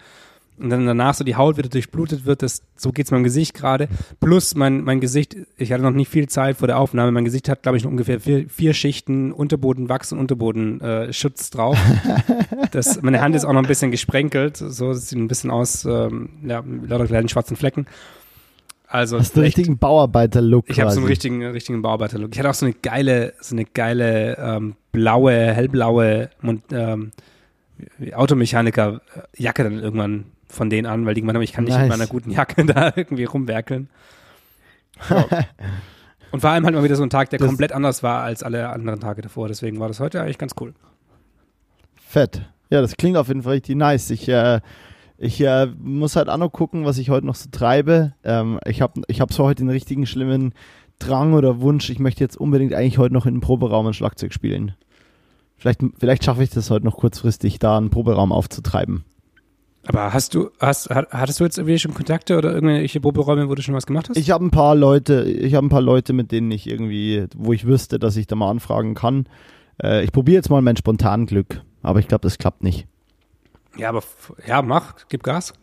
und 0.59 0.71
dann 0.71 0.87
danach 0.87 1.15
so 1.15 1.25
die 1.25 1.37
Haut 1.37 1.57
wieder 1.57 1.69
durchblutet 1.69 2.25
wird, 2.27 2.43
das, 2.43 2.63
so 2.77 2.93
geht's 2.93 3.11
meinem 3.11 3.25
Gesicht 3.25 3.55
gerade. 3.55 3.89
Plus 4.21 4.55
mein, 4.55 4.83
mein 4.83 5.01
Gesicht, 5.01 5.37
ich 5.57 5.73
hatte 5.73 5.83
noch 5.83 5.93
nicht 5.93 6.09
viel 6.09 6.29
Zeit 6.29 6.57
vor 6.57 6.67
der 6.67 6.79
Aufnahme, 6.79 7.13
mein 7.13 7.25
Gesicht 7.25 7.49
hat, 7.49 7.63
glaube 7.63 7.79
ich, 7.79 7.85
noch 7.85 7.91
ungefähr 7.91 8.21
vier, 8.21 8.49
vier 8.49 8.75
Schichten 8.75 9.33
Unterboden, 9.33 9.89
Wachs 9.89 10.13
und 10.13 10.19
Unterboden 10.19 10.81
äh, 10.81 11.11
drauf. 11.51 11.79
das, 12.73 13.03
meine 13.03 13.21
Hand 13.21 13.35
ist 13.37 13.45
auch 13.45 13.53
noch 13.53 13.63
ein 13.63 13.69
bisschen 13.69 13.91
gesprenkelt, 13.91 14.57
so 14.57 14.89
das 14.89 15.09
sieht 15.09 15.19
ein 15.19 15.29
bisschen 15.29 15.51
aus, 15.51 15.85
ähm, 15.85 16.31
ja, 16.45 16.63
mit 16.63 16.91
lauter 16.91 17.07
kleinen 17.07 17.29
schwarzen 17.29 17.57
Flecken. 17.57 17.87
Also 18.89 19.19
Hast 19.19 19.37
du 19.37 19.41
einen 19.41 19.49
echt- 19.49 19.59
richtigen 19.59 19.79
Bauarbeiter-Look 19.79 20.71
ich 20.71 20.81
habe 20.81 20.91
so 20.91 21.01
einen 21.01 21.07
richtigen, 21.09 21.45
richtigen 21.45 21.83
Bauarbeiter-Look. 21.83 22.33
Ich 22.33 22.39
hatte 22.39 22.49
auch 22.49 22.55
so 22.55 22.65
eine 22.65 22.75
geile, 22.75 23.35
so 23.41 23.55
eine 23.55 23.67
geile 23.67 24.39
ähm, 24.39 24.77
blaue, 24.93 25.33
hellblaue 25.33 26.31
ähm, 26.73 27.11
Automechaniker-Jacke 28.13 29.65
dann 29.65 29.79
irgendwann 29.79 30.27
von 30.49 30.71
denen 30.71 30.87
an, 30.87 31.05
weil 31.07 31.15
die 31.15 31.21
gemeint 31.21 31.37
haben, 31.37 31.43
ich 31.43 31.53
kann 31.53 31.65
nicht 31.65 31.75
Nice. 31.75 31.89
mit 31.89 31.99
meiner 31.99 32.07
guten 32.07 32.31
Jacke 32.31 32.65
da 32.67 32.93
irgendwie 32.97 33.25
rumwerkeln. 33.25 33.89
Ja. 35.11 35.27
Und 36.31 36.41
vor 36.41 36.51
allem 36.51 36.65
halt 36.67 36.75
mal 36.75 36.85
wieder 36.85 36.97
so 36.97 37.03
ein 37.03 37.11
Tag, 37.11 37.31
der 37.31 37.39
Das- 37.39 37.49
komplett 37.49 37.73
anders 37.73 38.03
war 38.03 38.23
als 38.23 38.43
alle 38.43 38.69
anderen 38.69 39.01
Tage 39.01 39.23
davor. 39.23 39.49
Deswegen 39.49 39.81
war 39.81 39.89
das 39.89 39.99
heute 40.01 40.21
eigentlich 40.21 40.39
ganz 40.39 40.53
cool. 40.61 40.75
Fett. 41.97 42.43
Ja, 42.71 42.81
das 42.83 42.97
klingt 42.97 43.17
auf 43.17 43.29
jeden 43.29 43.43
Fall 43.43 43.55
richtig 43.55 43.77
nice. 43.77 44.11
Ich 44.11 44.29
äh, 44.29 44.61
Ich 45.17 45.41
äh, 45.41 45.67
muss 45.79 46.17
halt 46.17 46.29
auch 46.29 46.37
noch 46.37 46.51
gucken, 46.51 46.85
was 46.85 46.99
ich 46.99 47.11
heute 47.11 47.27
noch 47.27 47.35
so 47.35 47.49
treibe. 47.51 48.13
Ähm, 48.25 48.61
ich 48.67 48.83
habe 48.83 49.01
ich 49.09 49.21
hab 49.21 49.33
so 49.33 49.45
heute 49.45 49.63
den 49.63 49.71
richtigen 49.71 50.07
schlimmen 50.07 50.53
Drang 50.99 51.33
oder 51.33 51.61
Wunsch. 51.61 51.89
Ich 51.91 51.99
möchte 51.99 52.23
jetzt 52.25 52.37
unbedingt 52.37 52.75
eigentlich 52.75 52.99
heute 52.99 53.15
noch 53.15 53.25
in 53.27 53.35
den 53.37 53.41
Proberaum 53.41 53.87
ein 53.87 53.95
Schlagzeug 53.95 54.33
spielen. 54.35 54.75
Vielleicht, 55.59 55.81
vielleicht 55.99 56.25
schaffe 56.25 56.43
ich 56.43 56.51
das 56.51 56.71
heute 56.71 56.85
noch 56.85 56.97
kurzfristig, 56.97 57.59
da 57.59 57.77
einen 57.77 57.91
Proberaum 57.91 58.33
aufzutreiben. 58.33 59.05
Aber 59.87 60.13
hast 60.13 60.35
du, 60.35 60.51
hast, 60.61 60.91
hattest 60.91 61.41
du 61.41 61.45
jetzt 61.45 61.59
irgendwie 61.59 61.79
schon 61.79 61.95
Kontakte 61.95 62.37
oder 62.37 62.53
irgendwelche 62.53 63.01
Proberäume, 63.01 63.49
wo 63.49 63.55
du 63.55 63.63
schon 63.63 63.75
was 63.75 63.87
gemacht 63.87 64.09
hast? 64.09 64.17
Ich 64.17 64.31
habe 64.31 64.45
ein 64.45 64.51
paar 64.51 64.75
Leute, 64.75 65.25
ich 65.25 65.55
habe 65.55 65.67
ein 65.67 65.71
paar 65.71 65.81
Leute, 65.81 66.13
mit 66.13 66.31
denen 66.31 66.51
ich 66.51 66.69
irgendwie, 66.69 67.27
wo 67.35 67.53
ich 67.53 67.67
wüsste, 67.67 67.99
dass 67.99 68.17
ich 68.17 68.27
da 68.27 68.37
mal 68.37 68.51
anfragen 68.51 68.95
kann. 68.95 69.27
Äh, 69.83 70.05
ich 70.05 70.13
probiere 70.13 70.37
jetzt 70.37 70.51
mal 70.51 70.61
mein 70.61 70.77
spontan 70.77 71.27
Glück, 71.27 71.63
aber 71.83 72.01
ich 72.01 72.09
glaube, 72.09 72.23
das 72.23 72.39
klappt 72.39 72.63
nicht. 72.63 72.87
Ja, 73.77 73.89
aber 73.89 74.03
ja, 74.47 74.61
mach, 74.63 74.95
gib 75.09 75.23
Gas. 75.23 75.55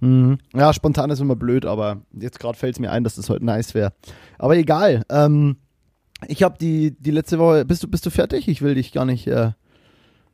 Mhm. 0.00 0.38
Ja, 0.54 0.72
spontan 0.74 1.08
ist 1.10 1.20
immer 1.20 1.36
blöd, 1.36 1.64
aber 1.64 2.02
jetzt 2.12 2.38
gerade 2.38 2.58
fällt 2.58 2.74
es 2.74 2.80
mir 2.80 2.90
ein, 2.90 3.04
dass 3.04 3.14
das 3.14 3.30
heute 3.30 3.44
nice 3.46 3.74
wäre. 3.74 3.92
Aber 4.38 4.56
egal. 4.56 5.04
Ähm, 5.08 5.56
ich 6.28 6.42
habe 6.42 6.56
die, 6.58 6.92
die 6.92 7.10
letzte 7.10 7.38
Woche. 7.38 7.64
Bist 7.64 7.82
du, 7.82 7.88
bist 7.88 8.04
du 8.06 8.10
fertig? 8.10 8.48
Ich 8.48 8.62
will 8.62 8.74
dich 8.74 8.92
gar 8.92 9.04
nicht 9.04 9.26
äh, 9.26 9.52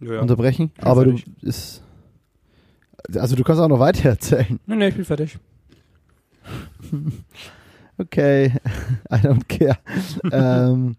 ja, 0.01 0.21
unterbrechen. 0.21 0.73
aber 0.81 1.05
fertig. 1.05 1.25
du 1.41 1.47
ist. 1.47 1.83
Also 3.15 3.35
du 3.37 3.45
kannst 3.45 3.61
auch 3.61 3.69
noch 3.69 3.81
weiter 3.81 4.09
erzählen. 4.11 4.61
Nein, 4.67 4.79
nee, 4.79 4.89
ich 4.89 4.97
bin 4.97 5.05
fertig. 5.05 5.39
okay, 7.99 8.53
I 9.13 9.17
don't 9.17 9.47
care. 9.49 9.79
ähm, 10.33 10.97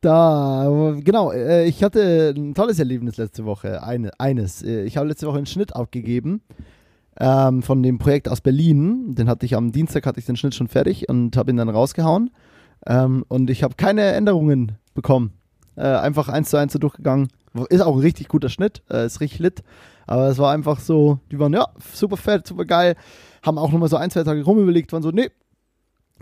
da, 0.00 0.94
genau, 1.00 1.30
äh, 1.30 1.66
ich 1.66 1.84
hatte 1.84 2.34
ein 2.36 2.54
tolles 2.54 2.78
Erlebnis 2.78 3.16
letzte 3.16 3.44
Woche. 3.44 3.82
Eine, 3.84 4.18
eines. 4.18 4.62
Äh, 4.62 4.82
ich 4.82 4.96
habe 4.96 5.08
letzte 5.08 5.26
Woche 5.26 5.36
einen 5.36 5.46
Schnitt 5.46 5.76
abgegeben 5.76 6.42
ähm, 7.20 7.62
von 7.62 7.82
dem 7.82 7.98
Projekt 7.98 8.28
aus 8.28 8.40
Berlin. 8.40 9.14
Den 9.14 9.28
hatte 9.28 9.46
ich 9.46 9.56
am 9.56 9.72
Dienstag, 9.72 10.06
hatte 10.06 10.18
ich 10.18 10.26
den 10.26 10.36
Schnitt 10.36 10.54
schon 10.54 10.68
fertig 10.68 11.08
und 11.08 11.36
habe 11.36 11.50
ihn 11.50 11.56
dann 11.56 11.68
rausgehauen. 11.68 12.30
Ähm, 12.86 13.24
und 13.28 13.50
ich 13.50 13.62
habe 13.62 13.74
keine 13.76 14.12
Änderungen 14.12 14.72
bekommen. 14.94 15.32
Äh, 15.76 15.82
einfach 15.82 16.28
eins 16.28 16.50
zu 16.50 16.56
eins 16.56 16.72
so 16.72 16.78
durchgegangen. 16.78 17.28
Ist 17.68 17.82
auch 17.82 17.96
ein 17.96 18.00
richtig 18.00 18.28
guter 18.28 18.48
Schnitt, 18.48 18.82
äh, 18.90 19.06
ist 19.06 19.20
richtig 19.20 19.40
lit. 19.40 19.62
Aber 20.06 20.28
es 20.28 20.38
war 20.38 20.52
einfach 20.52 20.80
so, 20.80 21.18
die 21.30 21.38
waren 21.38 21.52
ja 21.52 21.68
super 21.92 22.16
fett, 22.16 22.46
super 22.46 22.64
geil. 22.64 22.96
Haben 23.42 23.58
auch 23.58 23.70
nochmal 23.72 23.88
so 23.88 23.96
ein, 23.96 24.10
zwei 24.10 24.24
Tage 24.24 24.42
rumüberlegt, 24.42 24.92
waren 24.92 25.02
so, 25.02 25.10
nee, 25.10 25.30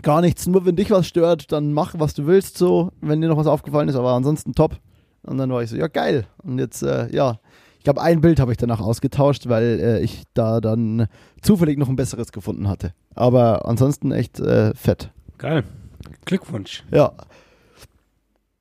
gar 0.01 0.21
nichts. 0.21 0.47
Nur 0.47 0.65
wenn 0.65 0.75
dich 0.75 0.91
was 0.91 1.07
stört, 1.07 1.51
dann 1.51 1.73
mach, 1.73 1.95
was 1.97 2.13
du 2.13 2.27
willst, 2.27 2.57
so, 2.57 2.91
wenn 3.01 3.21
dir 3.21 3.27
noch 3.27 3.37
was 3.37 3.47
aufgefallen 3.47 3.89
ist. 3.89 3.95
Aber 3.95 4.11
ansonsten 4.11 4.53
top. 4.53 4.77
Und 5.23 5.37
dann 5.37 5.51
war 5.51 5.61
ich 5.63 5.69
so, 5.69 5.77
ja, 5.77 5.87
geil. 5.87 6.25
Und 6.43 6.59
jetzt, 6.59 6.83
äh, 6.83 7.13
ja, 7.13 7.39
ich 7.77 7.83
glaube, 7.83 8.01
ein 8.01 8.21
Bild 8.21 8.39
habe 8.39 8.51
ich 8.51 8.57
danach 8.57 8.79
ausgetauscht, 8.79 9.49
weil 9.49 9.79
äh, 9.79 9.99
ich 10.01 10.23
da 10.33 10.61
dann 10.61 11.07
zufällig 11.41 11.77
noch 11.77 11.89
ein 11.89 11.95
besseres 11.95 12.31
gefunden 12.31 12.67
hatte. 12.67 12.93
Aber 13.15 13.67
ansonsten 13.67 14.11
echt 14.11 14.39
äh, 14.39 14.73
fett. 14.75 15.11
Geil. 15.37 15.63
Glückwunsch. 16.25 16.83
Ja. 16.91 17.13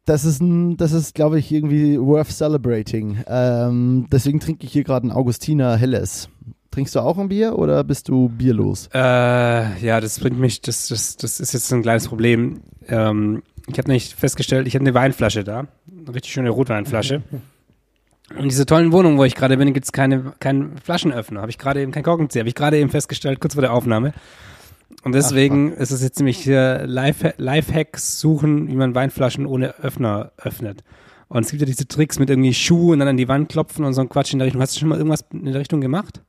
Das 0.05 0.25
ist, 0.25 0.41
ein, 0.41 0.77
das 0.77 0.93
ist, 0.93 1.15
glaube 1.15 1.39
ich, 1.39 1.53
irgendwie 1.53 2.01
worth 2.01 2.31
celebrating. 2.31 3.23
Ähm, 3.27 4.07
deswegen 4.11 4.41
trinke 4.41 4.67
ich 4.67 4.73
hier 4.73 4.83
gerade 4.83 5.07
ein 5.07 5.13
Augustiner 5.13 5.77
Helles. 5.77 6.29
Trinkst 6.71 6.95
du 6.95 7.01
auch 7.01 7.19
ein 7.19 7.29
Bier 7.29 7.59
oder 7.59 7.83
bist 7.85 8.09
du 8.09 8.29
bierlos? 8.29 8.89
Äh, 8.95 8.99
ja, 9.85 10.01
das 10.01 10.21
bringt 10.21 10.39
mich, 10.39 10.61
das, 10.61 10.89
das, 10.89 11.17
das 11.17 11.41
ist 11.41 11.53
jetzt 11.53 11.73
ein 11.73 11.83
kleines 11.83 12.09
Problem. 12.09 12.61
Ähm, 12.89 13.43
ich 13.69 13.79
habe 13.79 13.91
nicht 13.91 14.15
festgestellt, 14.15 14.67
ich 14.67 14.75
habe 14.75 14.85
eine 14.85 14.95
Weinflasche 14.95 15.45
da. 15.45 15.67
Eine 15.91 16.15
richtig 16.15 16.33
schöne 16.33 16.51
Rotweinflasche. 16.51 17.23
Und 18.39 18.45
diese 18.45 18.65
tollen 18.67 18.93
Wohnungen, 18.93 19.19
wo 19.19 19.25
ich 19.25 19.35
gerade 19.35 19.57
bin, 19.57 19.73
gibt 19.75 19.87
es 19.87 19.93
keine, 19.93 20.33
keinen 20.39 20.79
Flaschenöffner. 20.79 21.41
Habe 21.41 21.51
ich 21.51 21.59
gerade 21.59 21.83
eben 21.83 21.91
kein 21.91 22.05
Korkenzieher. 22.05 22.43
Habe 22.43 22.49
ich 22.49 22.55
gerade 22.55 22.79
eben 22.79 22.91
festgestellt, 22.91 23.41
kurz 23.41 23.55
vor 23.55 23.63
der 23.63 23.73
Aufnahme. 23.73 24.13
Und 25.03 25.13
deswegen 25.15 25.73
Ach, 25.75 25.81
ist 25.81 25.91
es 25.91 26.03
jetzt 26.03 26.19
nämlich 26.19 26.39
hier 26.39 26.85
Lifehacks 26.87 28.21
suchen, 28.21 28.69
wie 28.69 28.77
man 28.77 28.95
Weinflaschen 28.95 29.47
ohne 29.47 29.77
Öffner 29.77 30.33
öffnet. 30.37 30.83
Und 31.29 31.45
es 31.45 31.51
gibt 31.51 31.61
ja 31.61 31.67
diese 31.67 31.87
Tricks 31.87 32.19
mit 32.19 32.29
irgendwie 32.29 32.53
Schuh 32.53 32.93
und 32.93 32.99
dann 32.99 33.09
an 33.09 33.17
die 33.17 33.29
Wand 33.29 33.49
klopfen 33.49 33.85
und 33.85 33.95
so 33.95 34.01
ein 34.01 34.09
Quatsch 34.09 34.33
in 34.33 34.41
der 34.41 34.47
Richtung. 34.47 34.61
Hast 34.61 34.75
du 34.75 34.81
schon 34.81 34.89
mal 34.89 34.99
irgendwas 34.99 35.25
in 35.33 35.45
der 35.45 35.61
Richtung 35.61 35.81
gemacht? 35.81 36.21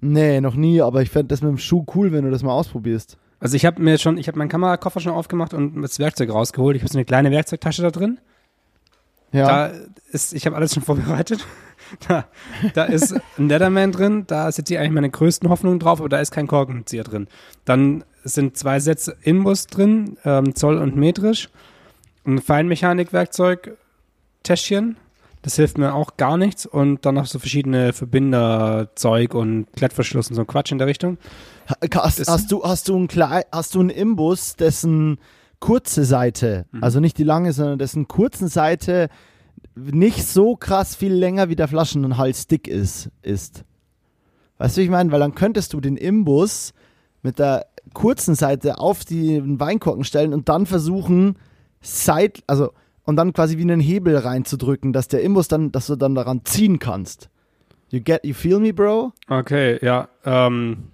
Nee, 0.00 0.40
noch 0.40 0.54
nie, 0.54 0.80
aber 0.80 1.02
ich 1.02 1.10
fände 1.10 1.28
das 1.28 1.42
mit 1.42 1.50
dem 1.50 1.58
Schuh 1.58 1.84
cool, 1.94 2.12
wenn 2.12 2.24
du 2.24 2.30
das 2.30 2.42
mal 2.42 2.52
ausprobierst. 2.52 3.18
Also 3.40 3.56
ich 3.56 3.66
habe 3.66 3.82
mir 3.82 3.98
schon, 3.98 4.18
ich 4.18 4.28
habe 4.28 4.38
meinen 4.38 4.48
Kamerakoffer 4.48 5.00
schon 5.00 5.12
aufgemacht 5.12 5.52
und 5.52 5.82
das 5.82 5.98
Werkzeug 5.98 6.30
rausgeholt. 6.30 6.76
Ich 6.76 6.82
habe 6.82 6.92
so 6.92 6.98
eine 6.98 7.04
kleine 7.04 7.30
Werkzeugtasche 7.30 7.82
da 7.82 7.90
drin. 7.90 8.18
Ja. 9.32 9.46
Da 9.46 9.72
ist, 10.10 10.32
ich 10.32 10.46
habe 10.46 10.56
alles 10.56 10.72
schon 10.72 10.82
vorbereitet. 10.84 11.44
Da, 12.08 12.26
da 12.74 12.84
ist 12.84 13.14
ein 13.38 13.48
Leatherman 13.48 13.92
drin, 13.92 14.24
da 14.26 14.50
sitze 14.50 14.74
ich 14.74 14.80
eigentlich 14.80 14.92
meine 14.92 15.10
größten 15.10 15.48
Hoffnungen 15.48 15.78
drauf, 15.78 16.00
aber 16.00 16.08
da 16.08 16.20
ist 16.20 16.30
kein 16.30 16.46
Korkenzieher 16.46 17.04
drin. 17.04 17.28
Dann 17.64 18.04
sind 18.24 18.56
zwei 18.56 18.80
Sätze 18.80 19.16
Inbus 19.22 19.66
drin, 19.66 20.16
ähm, 20.24 20.54
Zoll 20.54 20.78
und 20.78 20.96
metrisch. 20.96 21.48
Ein 22.26 22.40
Feinmechanikwerkzeug, 22.40 23.76
Täschchen, 24.42 24.96
das 25.42 25.54
hilft 25.54 25.78
mir 25.78 25.94
auch 25.94 26.16
gar 26.16 26.36
nichts. 26.36 26.66
Und 26.66 27.06
dann 27.06 27.14
noch 27.14 27.26
so 27.26 27.38
verschiedene 27.38 27.92
Verbinderzeug 27.92 29.32
und 29.34 29.68
Klettverschluss 29.76 30.28
und 30.28 30.34
so 30.34 30.44
Quatsch 30.44 30.72
in 30.72 30.78
der 30.78 30.88
Richtung. 30.88 31.18
Hast, 31.94 32.28
hast, 32.28 32.50
du, 32.50 32.64
hast, 32.64 32.88
du, 32.88 32.96
einen 32.96 33.08
hast 33.52 33.74
du 33.76 33.80
einen 33.80 33.90
Imbus, 33.90 34.56
dessen 34.56 35.18
kurze 35.60 36.04
Seite, 36.04 36.66
mhm. 36.72 36.82
also 36.82 37.00
nicht 37.00 37.16
die 37.18 37.24
lange, 37.24 37.52
sondern 37.52 37.78
dessen 37.78 38.08
kurzen 38.08 38.48
Seite 38.48 39.08
nicht 39.76 40.26
so 40.26 40.56
krass 40.56 40.96
viel 40.96 41.12
länger 41.12 41.48
wie 41.48 41.56
der 41.56 41.68
Flaschenhals 41.68 42.46
dick 42.46 42.66
ist, 42.66 43.10
ist. 43.22 43.64
Weißt 44.58 44.76
du, 44.76 44.80
wie 44.80 44.84
ich 44.84 44.90
meine? 44.90 45.12
Weil 45.12 45.20
dann 45.20 45.34
könntest 45.34 45.72
du 45.72 45.80
den 45.80 45.96
Imbus 45.96 46.72
mit 47.22 47.38
der 47.38 47.66
kurzen 47.92 48.34
Seite 48.34 48.78
auf 48.78 49.04
den 49.04 49.60
Weinkorken 49.60 50.04
stellen 50.04 50.32
und 50.32 50.48
dann 50.48 50.66
versuchen, 50.66 51.36
Seit, 51.80 52.42
also, 52.48 52.72
und 53.04 53.14
dann 53.14 53.32
quasi 53.32 53.58
wie 53.58 53.62
einen 53.62 53.80
Hebel 53.80 54.16
reinzudrücken, 54.16 54.92
dass 54.92 55.06
der 55.06 55.22
Imbus 55.22 55.46
dann, 55.46 55.70
dass 55.70 55.86
du 55.86 55.94
dann 55.94 56.16
daran 56.16 56.40
ziehen 56.44 56.80
kannst. 56.80 57.28
You 57.90 58.00
get, 58.00 58.24
you 58.24 58.34
feel 58.34 58.58
me, 58.58 58.74
bro? 58.74 59.12
Okay, 59.28 59.78
ja. 59.84 60.08
Ähm, 60.24 60.88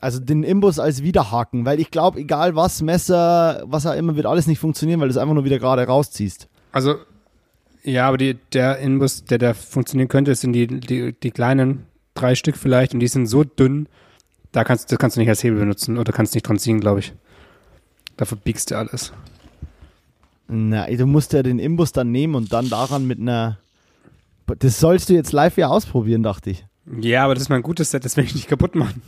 also 0.00 0.18
den 0.18 0.42
Imbus 0.42 0.80
als 0.80 1.04
Widerhaken, 1.04 1.64
weil 1.64 1.78
ich 1.78 1.92
glaube, 1.92 2.18
egal 2.18 2.56
was, 2.56 2.82
Messer, 2.82 3.62
was 3.66 3.86
auch 3.86 3.94
immer, 3.94 4.16
wird 4.16 4.26
alles 4.26 4.48
nicht 4.48 4.58
funktionieren, 4.58 4.98
weil 5.00 5.08
du 5.08 5.12
es 5.12 5.16
einfach 5.16 5.34
nur 5.34 5.44
wieder 5.44 5.60
gerade 5.60 5.84
rausziehst. 5.84 6.48
Also, 6.72 6.96
ja, 7.84 8.08
aber 8.08 8.16
die, 8.16 8.36
der 8.52 8.78
Imbus, 8.78 9.24
der 9.24 9.38
da 9.38 9.54
funktionieren 9.54 10.08
könnte, 10.08 10.34
sind 10.34 10.52
die, 10.52 10.66
die, 10.66 11.12
die 11.12 11.30
kleinen 11.30 11.86
drei 12.14 12.34
Stück 12.34 12.56
vielleicht 12.56 12.94
und 12.94 13.00
die 13.00 13.08
sind 13.08 13.26
so 13.26 13.44
dünn, 13.44 13.88
da 14.52 14.64
kannst, 14.64 14.90
das 14.90 14.98
kannst 14.98 15.16
du 15.16 15.20
nicht 15.20 15.28
als 15.28 15.42
Hebel 15.42 15.58
benutzen 15.58 15.98
oder 15.98 16.12
kannst 16.12 16.34
nicht 16.34 16.48
dran 16.48 16.58
ziehen, 16.58 16.80
glaube 16.80 17.00
ich. 17.00 17.12
Dafür 18.16 18.38
biegst 18.42 18.70
du 18.70 18.78
alles. 18.78 19.12
Na, 20.46 20.86
du 20.86 21.06
musst 21.06 21.32
ja 21.32 21.42
den 21.42 21.58
Imbus 21.58 21.92
dann 21.92 22.12
nehmen 22.12 22.34
und 22.34 22.52
dann 22.52 22.68
daran 22.70 23.06
mit 23.06 23.18
einer. 23.18 23.58
Das 24.46 24.78
sollst 24.78 25.08
du 25.08 25.14
jetzt 25.14 25.32
live 25.32 25.56
ja 25.56 25.68
ausprobieren, 25.68 26.22
dachte 26.22 26.50
ich. 26.50 26.66
Ja, 27.00 27.24
aber 27.24 27.34
das 27.34 27.44
ist 27.44 27.48
mein 27.48 27.62
gutes 27.62 27.90
Set, 27.90 28.04
das 28.04 28.16
will 28.16 28.24
ich 28.24 28.34
nicht 28.34 28.48
kaputt 28.48 28.74
machen. 28.74 29.02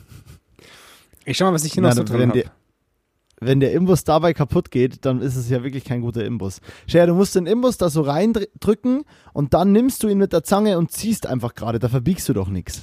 Ich 1.24 1.36
schau 1.36 1.44
mal, 1.46 1.52
was 1.52 1.64
ich 1.64 1.74
hier 1.74 1.82
noch 1.82 1.92
so 1.92 2.04
drin 2.04 2.30
habe. 2.30 2.44
Wenn 3.38 3.60
der 3.60 3.72
Imbus 3.72 4.04
dabei 4.04 4.32
kaputt 4.32 4.70
geht, 4.70 5.04
dann 5.04 5.20
ist 5.20 5.36
es 5.36 5.50
ja 5.50 5.62
wirklich 5.62 5.84
kein 5.84 6.00
guter 6.00 6.24
Imbus. 6.24 6.60
Scher, 6.86 7.06
du 7.06 7.14
musst 7.14 7.34
den 7.34 7.46
Imbus 7.46 7.76
da 7.76 7.90
so 7.90 8.00
reindrücken 8.00 9.04
und 9.34 9.52
dann 9.52 9.72
nimmst 9.72 10.02
du 10.02 10.08
ihn 10.08 10.16
mit 10.16 10.32
der 10.32 10.42
Zange 10.42 10.78
und 10.78 10.90
ziehst 10.90 11.26
einfach 11.26 11.54
gerade. 11.54 11.78
Da 11.78 11.88
verbiegst 11.88 12.28
du 12.28 12.32
doch 12.32 12.48
nichts. 12.48 12.82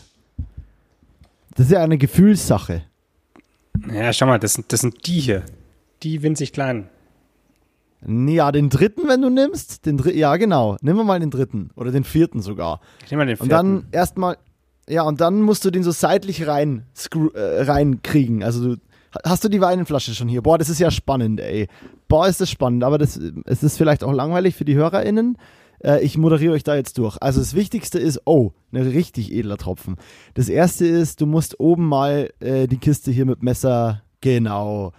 Das 1.56 1.68
ist 1.68 1.72
ja 1.72 1.82
eine 1.82 1.98
Gefühlssache. 1.98 2.84
Ja, 3.92 4.14
schau 4.14 4.28
mal, 4.28 4.40
das, 4.40 4.62
das 4.68 4.82
sind 4.82 5.08
die 5.08 5.20
hier. 5.20 5.44
Die 6.04 6.22
winzig 6.22 6.54
kleinen. 6.54 6.88
Ja, 8.06 8.52
den 8.52 8.70
dritten, 8.70 9.08
wenn 9.08 9.22
du 9.22 9.30
nimmst. 9.30 9.86
Den 9.86 9.98
Dr 9.98 10.14
ja, 10.14 10.36
genau. 10.36 10.78
Nimm 10.82 10.98
mal 10.98 11.20
den 11.20 11.32
dritten. 11.32 11.72
Oder 11.76 11.92
den 11.92 12.04
vierten 12.04 12.42
sogar. 12.42 12.80
Ich 13.06 13.12
nehme 13.12 13.24
mal 13.24 13.28
den 13.28 13.38
vierten. 13.38 13.44
Und 13.44 13.50
dann 13.50 13.86
erstmal 13.92 14.38
ja, 14.90 15.04
und 15.04 15.22
dann 15.22 15.42
musst 15.42 15.64
du 15.64 15.72
den 15.72 15.84
so 15.84 15.92
seitlich 15.92 16.46
rein 16.48 16.86
äh, 17.34 17.40
reinkriegen. 17.62 18.44
Also 18.44 18.76
du, 18.76 18.82
hast 19.24 19.44
du 19.44 19.50
die 19.50 19.62
Weinflasche 19.62 20.14
schon 20.14 20.28
hier? 20.28 20.42
Boah, 20.42 20.58
das 20.58 20.70
ist 20.70 20.80
ja 20.80 20.92
spannend, 20.92 21.40
ey. 21.40 21.68
Boah, 22.08 22.28
ist 22.28 22.42
das 22.42 22.50
spannend, 22.50 22.84
aber 22.84 22.98
das, 22.98 23.20
es 23.46 23.64
ist 23.64 23.78
vielleicht 23.78 24.04
auch 24.04 24.14
langweilig 24.14 24.56
für 24.56 24.66
die 24.66 24.76
HörerInnen. 24.76 25.38
Äh, 25.84 26.04
ich 26.04 26.18
moderiere 26.18 26.54
euch 26.54 26.64
da 26.64 26.76
jetzt 26.76 26.98
durch. 26.98 27.18
Also 27.22 27.40
das 27.40 27.54
Wichtigste 27.54 28.00
ist, 28.00 28.22
oh, 28.26 28.52
ein 28.72 28.82
richtig 28.82 29.32
edler 29.32 29.58
Tropfen. 29.58 29.98
Das 30.34 30.50
erste 30.50 30.88
ist, 30.88 31.22
du 31.22 31.26
musst 31.26 31.60
oben 31.60 31.88
mal 31.88 32.32
äh, 32.40 32.68
die 32.68 32.78
Kiste 32.78 33.12
hier 33.12 33.26
mit 33.26 33.44
Messer, 33.44 34.02
genau. 34.22 34.94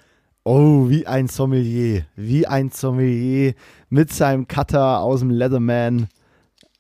Oh, 0.45 0.89
wie 0.91 1.07
ein 1.07 1.29
Sommelier. 1.29 2.05
Wie 2.17 2.47
ein 2.47 2.71
Sommelier 2.71 3.55
mit 3.89 4.13
seinem 4.13 4.47
Cutter 4.47 5.01
aus 5.01 5.21
dem 5.21 5.31
Leatherman. 5.31 6.09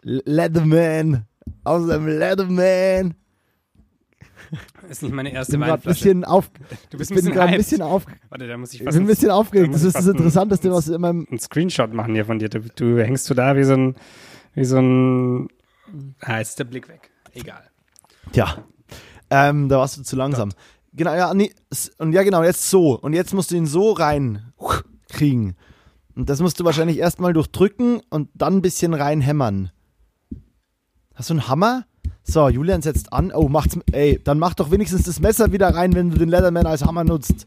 Leatherman 0.02 1.24
aus 1.64 1.86
dem 1.88 2.06
Leatherman. 2.06 3.14
Ist 4.88 5.02
nicht 5.02 5.12
meine 5.12 5.32
erste 5.32 5.58
Weinflasche. 5.58 5.88
Bisschen 5.88 6.24
auf, 6.24 6.50
du 6.90 6.98
bist 6.98 7.10
ein 7.10 7.14
bisschen, 7.16 7.38
ein 7.38 7.56
bisschen 7.56 7.82
auf. 7.82 8.06
Warte, 8.28 8.46
da 8.46 8.56
muss 8.56 8.72
ich 8.72 8.82
fast. 8.82 8.94
Ich 8.94 8.98
bin 8.98 9.04
ein 9.04 9.08
bisschen 9.08 9.30
aufgeregt. 9.30 9.74
Das 9.74 9.82
ist 9.82 9.96
das 9.96 10.06
Interessanteste, 10.06 10.70
was 10.70 10.88
in 10.88 11.00
meinem. 11.00 11.26
Ein 11.30 11.38
Screenshot 11.38 11.92
machen 11.92 12.14
hier 12.14 12.24
von 12.24 12.38
dir. 12.38 12.48
Du, 12.48 12.60
du 12.60 13.02
hängst 13.02 13.28
du 13.30 13.34
da 13.34 13.56
wie 13.56 13.64
so 13.64 13.74
ein, 13.74 13.96
wie 14.54 14.64
so 14.64 14.78
ein. 14.78 15.48
Ah, 16.20 16.38
jetzt 16.38 16.50
ist 16.50 16.58
der 16.58 16.64
Blick 16.64 16.88
weg. 16.88 17.10
Egal. 17.32 17.62
Tja, 18.32 18.64
ähm, 19.30 19.68
da 19.68 19.78
warst 19.78 19.96
du 19.96 20.02
zu 20.02 20.16
langsam. 20.16 20.50
Genau, 20.92 21.14
ja, 21.14 21.34
nee, 21.34 21.52
und 21.98 22.12
ja, 22.12 22.22
genau, 22.22 22.44
jetzt 22.44 22.70
so. 22.70 22.98
Und 22.98 23.14
jetzt 23.14 23.34
musst 23.34 23.50
du 23.50 23.56
ihn 23.56 23.66
so 23.66 23.92
rein 23.92 24.52
kriegen. 25.10 25.56
Und 26.14 26.28
das 26.28 26.40
musst 26.40 26.60
du 26.60 26.64
wahrscheinlich 26.64 26.98
erstmal 26.98 27.32
durchdrücken 27.32 28.00
und 28.10 28.30
dann 28.34 28.56
ein 28.56 28.62
bisschen 28.62 28.94
reinhämmern. 28.94 29.70
Hast 31.14 31.30
du 31.30 31.34
einen 31.34 31.48
Hammer? 31.48 31.84
So, 32.26 32.48
Julian 32.48 32.80
setzt 32.80 33.12
an. 33.12 33.32
Oh, 33.32 33.48
macht's. 33.48 33.78
Ey, 33.92 34.18
dann 34.24 34.38
mach 34.38 34.54
doch 34.54 34.70
wenigstens 34.70 35.02
das 35.02 35.20
Messer 35.20 35.52
wieder 35.52 35.74
rein, 35.74 35.92
wenn 35.94 36.10
du 36.10 36.18
den 36.18 36.30
Leatherman 36.30 36.66
als 36.66 36.84
Hammer 36.84 37.04
nutzt. 37.04 37.46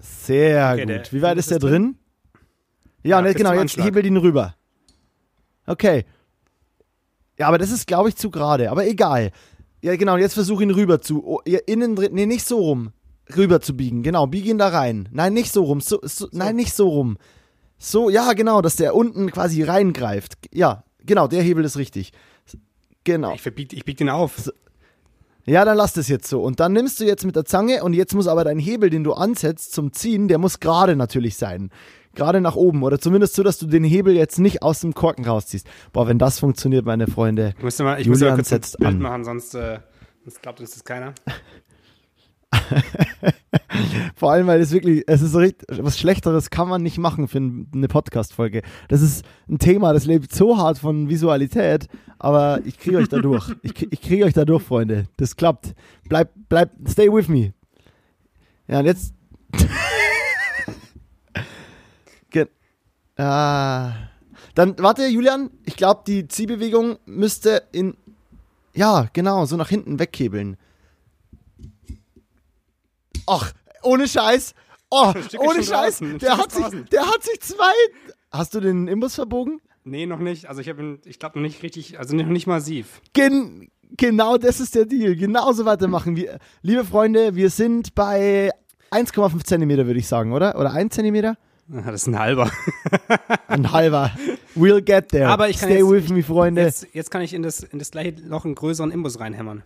Sehr 0.00 0.72
Okay, 0.72 0.86
gut. 0.98 1.12
Wie 1.12 1.22
weit 1.22 1.38
ist 1.38 1.50
der 1.50 1.58
drin? 1.58 1.96
Ja, 3.04 3.18
Ja, 3.18 3.22
bis 3.22 3.34
genau, 3.34 3.52
jetzt 3.52 3.76
hebel 3.76 4.04
ihn 4.04 4.16
rüber. 4.16 4.56
Okay. 5.66 6.04
Ja, 7.38 7.48
aber 7.48 7.58
das 7.58 7.70
ist, 7.70 7.86
glaube 7.86 8.08
ich, 8.08 8.16
zu 8.16 8.30
gerade. 8.30 8.70
Aber 8.70 8.86
egal. 8.86 9.30
Ja, 9.82 9.94
genau, 9.96 10.16
jetzt 10.16 10.34
versuch 10.34 10.62
ihn 10.62 10.70
rüber 10.70 11.00
zu. 11.00 11.24
Oh, 11.24 11.40
innen 11.66 11.94
drin. 11.94 12.14
Nee, 12.14 12.26
nicht 12.26 12.46
so 12.46 12.58
rum. 12.58 12.92
Rüber 13.36 13.60
zu 13.60 13.76
biegen. 13.76 14.02
Genau, 14.02 14.26
bieg 14.26 14.46
ihn 14.46 14.58
da 14.58 14.68
rein. 14.68 15.08
Nein, 15.12 15.34
nicht 15.34 15.52
so 15.52 15.64
rum. 15.64 15.80
So, 15.80 16.00
so, 16.02 16.28
Nein, 16.32 16.56
nicht 16.56 16.74
so 16.74 16.88
rum. 16.88 17.18
So, 17.78 18.10
ja, 18.10 18.32
genau, 18.32 18.62
dass 18.62 18.76
der 18.76 18.94
unten 18.94 19.30
quasi 19.30 19.62
reingreift. 19.62 20.34
Ja, 20.52 20.84
genau, 21.04 21.28
der 21.28 21.42
Hebel 21.42 21.64
ist 21.64 21.76
richtig. 21.76 22.12
Genau. 23.04 23.34
Ich, 23.34 23.42
verbieg, 23.42 23.72
ich 23.72 23.84
bieg 23.84 23.98
den 23.98 24.08
auf. 24.08 24.50
Ja, 25.44 25.64
dann 25.64 25.76
lass 25.76 25.92
das 25.92 26.08
jetzt 26.08 26.28
so. 26.28 26.42
Und 26.42 26.58
dann 26.58 26.72
nimmst 26.72 26.98
du 26.98 27.04
jetzt 27.04 27.24
mit 27.24 27.36
der 27.36 27.44
Zange 27.44 27.84
und 27.84 27.92
jetzt 27.92 28.14
muss 28.14 28.26
aber 28.26 28.42
dein 28.42 28.58
Hebel, 28.58 28.90
den 28.90 29.04
du 29.04 29.12
ansetzt 29.12 29.72
zum 29.72 29.92
Ziehen, 29.92 30.26
der 30.26 30.38
muss 30.38 30.58
gerade 30.58 30.96
natürlich 30.96 31.36
sein. 31.36 31.70
Gerade 32.14 32.40
nach 32.40 32.56
oben 32.56 32.82
oder 32.82 32.98
zumindest 32.98 33.34
so, 33.34 33.42
dass 33.44 33.58
du 33.58 33.66
den 33.66 33.84
Hebel 33.84 34.16
jetzt 34.16 34.38
nicht 34.40 34.62
aus 34.62 34.80
dem 34.80 34.94
Korken 34.94 35.24
rausziehst. 35.24 35.68
Boah, 35.92 36.08
wenn 36.08 36.18
das 36.18 36.40
funktioniert, 36.40 36.84
meine 36.84 37.06
Freunde. 37.06 37.54
Ich 37.58 37.62
muss 37.62 37.78
mal, 37.78 38.00
ich 38.00 38.08
muss 38.08 38.20
mal 38.20 38.30
Julian 38.30 38.36
kurz 38.36 38.52
ein 38.52 38.60
Bild 38.60 38.94
an. 38.94 38.98
machen, 38.98 39.24
sonst, 39.24 39.54
äh, 39.54 39.78
sonst 40.24 40.42
glaubt 40.42 40.60
uns 40.60 40.72
das 40.72 40.82
keiner. 40.82 41.14
Vor 44.14 44.32
allem, 44.32 44.46
weil 44.46 44.60
es 44.60 44.70
wirklich, 44.72 45.04
es 45.06 45.22
ist 45.22 45.34
richtig, 45.34 45.66
was 45.82 45.98
Schlechteres 45.98 46.50
kann 46.50 46.68
man 46.68 46.82
nicht 46.82 46.98
machen 46.98 47.28
für 47.28 47.38
ein- 47.38 47.68
eine 47.74 47.88
Podcast-Folge. 47.88 48.62
Das 48.88 49.02
ist 49.02 49.24
ein 49.48 49.58
Thema, 49.58 49.92
das 49.92 50.04
lebt 50.06 50.32
so 50.34 50.56
hart 50.58 50.78
von 50.78 51.08
Visualität, 51.08 51.88
aber 52.18 52.60
ich 52.64 52.78
kriege 52.78 52.98
euch 52.98 53.08
da 53.08 53.18
durch. 53.18 53.52
Ich, 53.62 53.92
ich 53.92 54.00
kriege 54.00 54.24
euch 54.24 54.32
da 54.34 54.44
durch, 54.44 54.62
Freunde. 54.62 55.06
Das 55.16 55.36
klappt. 55.36 55.74
Bleib, 56.08 56.30
bleib, 56.48 56.70
stay 56.88 57.12
with 57.12 57.28
me. 57.28 57.52
Ja, 58.68 58.80
und 58.80 58.86
jetzt. 58.86 59.12
Ah. 63.18 63.94
Dann, 64.54 64.74
warte, 64.78 65.06
Julian, 65.06 65.50
ich 65.64 65.76
glaube, 65.76 66.02
die 66.06 66.28
Ziehbewegung 66.28 66.96
müsste 67.06 67.62
in. 67.72 67.96
Ja, 68.74 69.08
genau, 69.14 69.46
so 69.46 69.56
nach 69.56 69.70
hinten 69.70 69.98
weghebeln. 69.98 70.58
Ach, 73.26 73.52
ohne 73.82 74.08
Scheiß. 74.08 74.54
Oh, 74.90 75.12
ohne 75.38 75.62
Scheiß. 75.64 75.98
draußen, 75.98 76.18
Der 76.18 76.36
hat, 76.38 76.52
sich, 76.52 76.62
draußen. 76.62 76.84
der 76.92 77.06
hat 77.06 77.22
sich 77.24 77.40
zwei. 77.40 77.72
Hast 78.30 78.54
du 78.54 78.60
den 78.60 78.86
Imbus 78.88 79.14
verbogen? 79.16 79.60
Nee, 79.84 80.06
noch 80.06 80.18
nicht. 80.18 80.48
Also 80.48 80.60
ich 80.60 80.68
habe 80.68 80.82
ihn, 80.82 80.98
ich 81.04 81.18
glaube 81.18 81.38
noch 81.38 81.42
nicht 81.42 81.62
richtig, 81.62 81.98
also 81.98 82.14
noch 82.16 82.26
nicht 82.26 82.46
massiv. 82.46 83.00
Gen 83.12 83.68
genau 83.96 84.36
das 84.36 84.60
ist 84.60 84.74
der 84.74 84.84
Deal. 84.84 85.14
Genauso 85.16 85.64
weitermachen. 85.64 86.16
Wir, 86.16 86.38
liebe 86.62 86.84
Freunde, 86.84 87.34
wir 87.36 87.50
sind 87.50 87.94
bei 87.94 88.50
1,5 88.90 89.44
Zentimeter, 89.44 89.86
würde 89.86 89.98
ich 90.00 90.08
sagen, 90.08 90.32
oder? 90.32 90.58
Oder 90.58 90.72
1 90.72 90.94
Zentimeter? 90.94 91.36
Das 91.68 92.02
ist 92.02 92.06
ein 92.06 92.18
halber. 92.18 92.48
Ein 93.48 93.72
halber. 93.72 94.12
We'll 94.54 94.82
get 94.82 95.08
there. 95.08 95.28
Aber 95.28 95.48
ich 95.48 95.58
kann 95.58 95.68
Stay 95.68 95.78
jetzt- 95.80 95.90
with 95.90 96.08
me, 96.10 96.22
Freunde. 96.22 96.62
Jetzt, 96.62 96.86
jetzt 96.92 97.10
kann 97.10 97.22
ich 97.22 97.34
in 97.34 97.42
das, 97.42 97.60
in 97.60 97.80
das 97.80 97.90
gleiche 97.90 98.14
Loch 98.24 98.44
einen 98.44 98.54
größeren 98.54 98.92
Imbus 98.92 99.18
reinhämmern. 99.18 99.64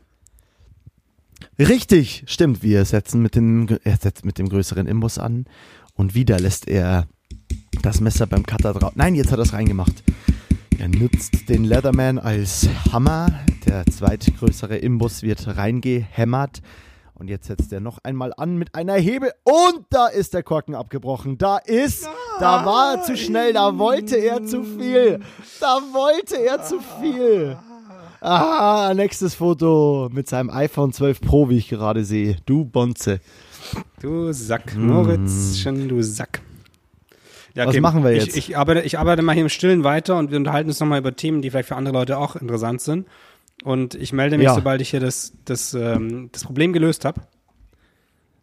Richtig, 1.58 2.24
stimmt. 2.26 2.62
Wir 2.62 2.84
setzen 2.84 3.22
mit 3.22 3.34
dem, 3.34 3.66
er 3.84 3.96
setzt 3.96 4.24
mit 4.24 4.38
dem 4.38 4.48
größeren 4.48 4.86
Imbus 4.86 5.18
an 5.18 5.46
und 5.94 6.14
wieder 6.14 6.38
lässt 6.40 6.68
er 6.68 7.06
das 7.82 8.00
Messer 8.00 8.26
beim 8.26 8.44
Cutter 8.44 8.72
drauf. 8.72 8.92
Nein, 8.94 9.14
jetzt 9.14 9.32
hat 9.32 9.38
er 9.38 9.44
es 9.44 9.52
reingemacht. 9.52 10.02
Er 10.78 10.88
nutzt 10.88 11.48
den 11.48 11.64
Leatherman 11.64 12.18
als 12.18 12.68
Hammer. 12.90 13.28
Der 13.66 13.84
zweitgrößere 13.84 14.78
Imbus 14.78 15.22
wird 15.22 15.46
reingehämmert. 15.56 16.62
Und 17.12 17.28
jetzt 17.28 17.48
setzt 17.48 17.70
er 17.70 17.80
noch 17.80 17.98
einmal 18.02 18.32
an 18.34 18.56
mit 18.56 18.74
einer 18.74 18.94
Hebel. 18.94 19.30
Und 19.44 19.84
da 19.90 20.06
ist 20.06 20.32
der 20.32 20.42
Korken 20.42 20.74
abgebrochen. 20.74 21.36
Da 21.36 21.58
ist, 21.58 22.08
da 22.38 22.64
war 22.64 22.94
er 22.94 23.02
zu 23.02 23.14
schnell. 23.14 23.52
Da 23.52 23.76
wollte 23.76 24.16
er 24.16 24.46
zu 24.46 24.64
viel. 24.64 25.20
Da 25.60 25.80
wollte 25.92 26.42
er 26.42 26.64
zu 26.64 26.80
viel. 26.98 27.58
Ah, 28.20 28.92
nächstes 28.94 29.34
Foto 29.34 30.08
mit 30.12 30.28
seinem 30.28 30.50
iPhone 30.50 30.92
12 30.92 31.20
Pro, 31.20 31.48
wie 31.48 31.56
ich 31.56 31.68
gerade 31.68 32.04
sehe. 32.04 32.36
Du 32.46 32.64
Bonze. 32.64 33.20
Du 34.00 34.32
Sack, 34.32 34.74
Hm. 34.74 34.86
Moritz, 34.88 35.58
schon 35.58 35.88
du 35.88 36.02
Sack. 36.02 36.40
Ja, 37.54 37.66
Was 37.66 37.76
machen 37.80 38.04
wir 38.04 38.12
ich, 38.12 38.24
jetzt? 38.26 38.36
Ich, 38.36 38.56
arbeite, 38.56 38.82
ich 38.82 38.98
arbeite 38.98 39.22
mal 39.22 39.32
hier 39.32 39.42
im 39.42 39.48
Stillen 39.48 39.82
weiter 39.84 40.16
und 40.18 40.30
wir 40.30 40.36
unterhalten 40.38 40.68
uns 40.68 40.78
nochmal 40.80 41.00
über 41.00 41.16
Themen, 41.16 41.42
die 41.42 41.50
vielleicht 41.50 41.68
für 41.68 41.76
andere 41.76 41.94
Leute 41.94 42.18
auch 42.18 42.36
interessant 42.36 42.80
sind. 42.80 43.06
Und 43.64 43.94
ich 43.94 44.12
melde 44.12 44.36
mich, 44.38 44.44
Ja. 44.46 44.54
sobald 44.54 44.80
ich 44.80 44.90
hier 44.90 45.00
das, 45.00 45.32
das, 45.46 45.74
ähm, 45.74 46.28
das 46.32 46.44
Problem 46.44 46.72
gelöst 46.72 47.04
habe. 47.04 47.22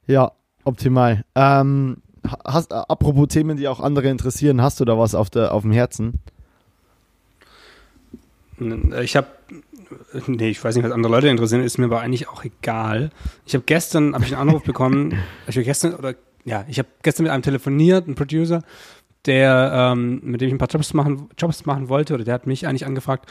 Ja, 0.07 0.31
optimal. 0.63 1.23
Ähm, 1.35 1.97
hast, 2.45 2.71
äh, 2.71 2.75
apropos 2.75 3.27
Themen, 3.29 3.57
die 3.57 3.67
auch 3.67 3.79
andere 3.79 4.09
interessieren, 4.09 4.61
hast 4.61 4.79
du 4.79 4.85
da 4.85 4.97
was 4.97 5.15
auf, 5.15 5.29
der, 5.29 5.53
auf 5.53 5.61
dem 5.63 5.71
Herzen? 5.71 6.19
Ich 9.01 9.15
habe, 9.15 9.27
nee, 10.27 10.49
ich 10.49 10.63
weiß 10.63 10.75
nicht, 10.75 10.85
was 10.85 10.91
andere 10.91 11.11
Leute 11.11 11.27
interessieren, 11.27 11.63
ist 11.63 11.77
mir 11.77 11.85
aber 11.85 12.01
eigentlich 12.01 12.29
auch 12.29 12.43
egal. 12.43 13.11
Ich 13.45 13.53
habe 13.53 13.63
gestern, 13.65 14.13
habe 14.13 14.25
ich 14.25 14.35
einen 14.35 14.49
Anruf 14.49 14.63
bekommen, 14.63 15.13
ich 15.47 15.55
habe 15.55 15.65
gestern, 15.65 15.95
oder 15.95 16.15
ja, 16.45 16.65
ich 16.67 16.79
habe 16.79 16.87
gestern 17.03 17.23
mit 17.23 17.31
einem 17.31 17.43
telefoniert, 17.43 18.05
einem 18.05 18.15
Producer, 18.15 18.63
der, 19.25 19.93
ähm, 19.93 20.21
mit 20.23 20.41
dem 20.41 20.47
ich 20.47 20.53
ein 20.53 20.57
paar 20.57 20.69
Jobs 20.69 20.93
machen, 20.93 21.29
Jobs 21.37 21.65
machen 21.65 21.89
wollte, 21.89 22.13
oder 22.13 22.23
der 22.23 22.33
hat 22.33 22.47
mich 22.47 22.67
eigentlich 22.67 22.85
angefragt. 22.85 23.29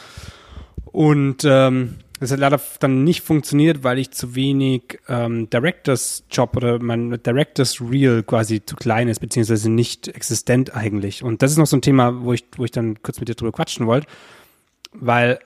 Und 0.84 1.44
ähm, 1.44 1.96
das 2.20 2.30
hat 2.30 2.38
leider 2.38 2.60
dann 2.80 3.04
nicht 3.04 3.22
funktioniert, 3.22 3.84
weil 3.84 3.98
ich 3.98 4.10
zu 4.10 4.34
wenig 4.34 4.98
ähm, 5.08 5.50
Directors 5.50 6.24
Job 6.30 6.56
oder 6.56 6.78
mein 6.78 7.22
Directors 7.22 7.80
Reel 7.80 8.22
quasi 8.22 8.64
zu 8.64 8.76
klein 8.76 9.08
ist, 9.08 9.20
beziehungsweise 9.20 9.70
nicht 9.70 10.08
existent 10.08 10.74
eigentlich. 10.74 11.22
Und 11.22 11.42
das 11.42 11.50
ist 11.50 11.58
noch 11.58 11.66
so 11.66 11.76
ein 11.76 11.82
Thema, 11.82 12.22
wo 12.24 12.32
ich, 12.32 12.44
wo 12.56 12.64
ich 12.64 12.70
dann 12.70 13.02
kurz 13.02 13.20
mit 13.20 13.28
dir 13.28 13.34
drüber 13.34 13.52
quatschen 13.52 13.86
wollte, 13.86 14.06
weil 14.92 15.38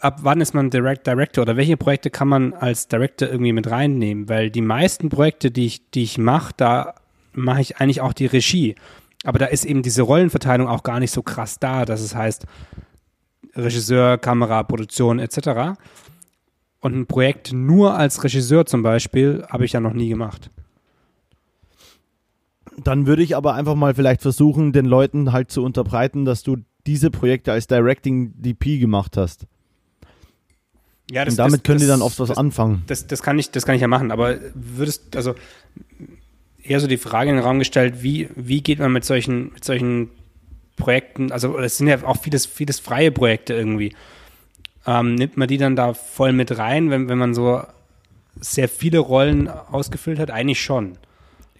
ab 0.00 0.20
wann 0.22 0.40
ist 0.40 0.54
man 0.54 0.70
Direct 0.70 1.06
Director 1.06 1.42
oder 1.42 1.56
welche 1.56 1.76
Projekte 1.76 2.10
kann 2.10 2.28
man 2.28 2.52
als 2.52 2.88
Director 2.88 3.28
irgendwie 3.28 3.52
mit 3.52 3.70
reinnehmen? 3.70 4.28
Weil 4.28 4.50
die 4.50 4.62
meisten 4.62 5.08
Projekte, 5.08 5.50
die 5.50 5.66
ich, 5.66 5.90
die 5.90 6.02
ich 6.02 6.18
mache, 6.18 6.52
da 6.56 6.94
mache 7.32 7.60
ich 7.60 7.78
eigentlich 7.78 8.00
auch 8.00 8.12
die 8.12 8.26
Regie. 8.26 8.74
Aber 9.24 9.38
da 9.38 9.46
ist 9.46 9.64
eben 9.64 9.82
diese 9.82 10.02
Rollenverteilung 10.02 10.68
auch 10.68 10.82
gar 10.82 11.00
nicht 11.00 11.10
so 11.10 11.22
krass 11.22 11.58
da, 11.58 11.84
dass 11.84 12.00
es 12.00 12.14
heißt, 12.14 12.46
Regisseur, 13.56 14.18
Kamera, 14.18 14.62
Produktion 14.62 15.18
etc. 15.18 15.78
Und 16.80 16.94
ein 16.94 17.06
Projekt 17.06 17.52
nur 17.52 17.94
als 17.94 18.22
Regisseur 18.24 18.66
zum 18.66 18.82
Beispiel 18.82 19.44
habe 19.48 19.64
ich 19.64 19.72
ja 19.72 19.80
noch 19.80 19.94
nie 19.94 20.08
gemacht. 20.08 20.50
Dann 22.76 23.06
würde 23.06 23.22
ich 23.22 23.36
aber 23.36 23.54
einfach 23.54 23.76
mal 23.76 23.94
vielleicht 23.94 24.20
versuchen, 24.20 24.72
den 24.72 24.84
Leuten 24.84 25.32
halt 25.32 25.50
zu 25.50 25.62
unterbreiten, 25.62 26.24
dass 26.24 26.42
du 26.42 26.58
diese 26.86 27.10
Projekte 27.10 27.52
als 27.52 27.66
Directing 27.66 28.32
DP 28.40 28.78
gemacht 28.78 29.16
hast. 29.16 29.46
Ja, 31.10 31.24
Und 31.24 31.38
damit 31.38 31.64
können 31.64 31.80
die 31.80 31.86
dann 31.86 32.02
oft 32.02 32.18
was 32.18 32.28
das, 32.28 32.38
anfangen. 32.38 32.82
Das, 32.86 33.06
das, 33.06 33.22
kann 33.22 33.38
ich, 33.38 33.50
das 33.50 33.66
kann 33.66 33.74
ich 33.74 33.82
ja 33.82 33.88
machen, 33.88 34.10
aber 34.10 34.38
würdest, 34.54 35.16
also 35.16 35.34
eher 36.62 36.80
so 36.80 36.86
die 36.86 36.96
Frage 36.96 37.30
in 37.30 37.36
den 37.36 37.44
Raum 37.44 37.58
gestellt, 37.58 38.02
wie, 38.02 38.28
wie 38.34 38.62
geht 38.62 38.78
man 38.78 38.92
mit 38.92 39.04
solchen, 39.04 39.52
mit 39.52 39.64
solchen 39.64 40.10
Projekten, 40.76 41.30
also 41.30 41.58
es 41.58 41.76
sind 41.76 41.88
ja 41.88 42.02
auch 42.04 42.16
vieles, 42.16 42.46
vieles 42.46 42.80
freie 42.80 43.12
Projekte 43.12 43.54
irgendwie. 43.54 43.94
Ähm, 44.86 45.14
nimmt 45.14 45.36
man 45.36 45.48
die 45.48 45.58
dann 45.58 45.76
da 45.76 45.94
voll 45.94 46.32
mit 46.32 46.58
rein, 46.58 46.90
wenn, 46.90 47.08
wenn 47.08 47.18
man 47.18 47.34
so 47.34 47.62
sehr 48.40 48.68
viele 48.68 48.98
Rollen 48.98 49.48
ausgefüllt 49.48 50.18
hat? 50.18 50.30
Eigentlich 50.30 50.60
schon. 50.60 50.98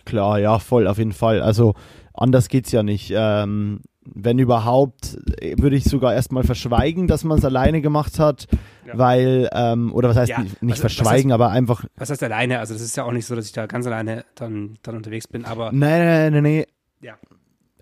Klar, 0.05 0.39
ja, 0.39 0.59
voll, 0.59 0.87
auf 0.87 0.99
jeden 0.99 1.13
Fall. 1.13 1.41
Also 1.41 1.75
anders 2.13 2.49
geht's 2.49 2.73
ja 2.73 2.83
nicht. 2.83 3.13
Ähm, 3.15 3.81
wenn 4.13 4.39
überhaupt, 4.39 5.17
würde 5.57 5.77
ich 5.77 5.85
sogar 5.85 6.15
erstmal 6.15 6.43
verschweigen, 6.45 7.07
dass 7.07 7.25
man 7.25 7.39
es 7.39 7.45
alleine 7.45 7.81
gemacht 7.81 8.19
hat, 8.19 8.47
Ja. 8.87 8.99
weil, 8.99 9.49
ähm, 9.53 9.93
oder 9.93 10.11
was 10.11 10.17
heißt 10.17 10.31
Ja, 10.31 10.41
nicht, 10.41 10.63
nicht 10.63 10.73
was- 10.79 10.85
was 10.85 10.93
verschweigen, 10.95 11.33
aber 11.33 11.51
einfach, 11.51 11.85
Was 11.97 12.11
heißt 12.11 12.23
alleine? 12.23 12.59
Also 12.59 12.75
das 12.75 12.83
ist 12.83 12.97
ja 12.97 13.05
auch 13.05 13.13
nicht 13.13 13.27
so, 13.27 13.35
dass 13.35 13.47
ich 13.47 13.53
da 13.53 13.67
ganz 13.67 13.87
alleine 13.87 14.25
dann, 14.35 14.77
dann 14.83 14.97
unterwegs 14.97 15.27
bin, 15.29 15.45
aber 15.45 15.73
nein, 15.73 16.05
nein, 16.05 16.33
nein, 16.33 16.43
nein. 16.43 16.65
Ja. 17.01 17.15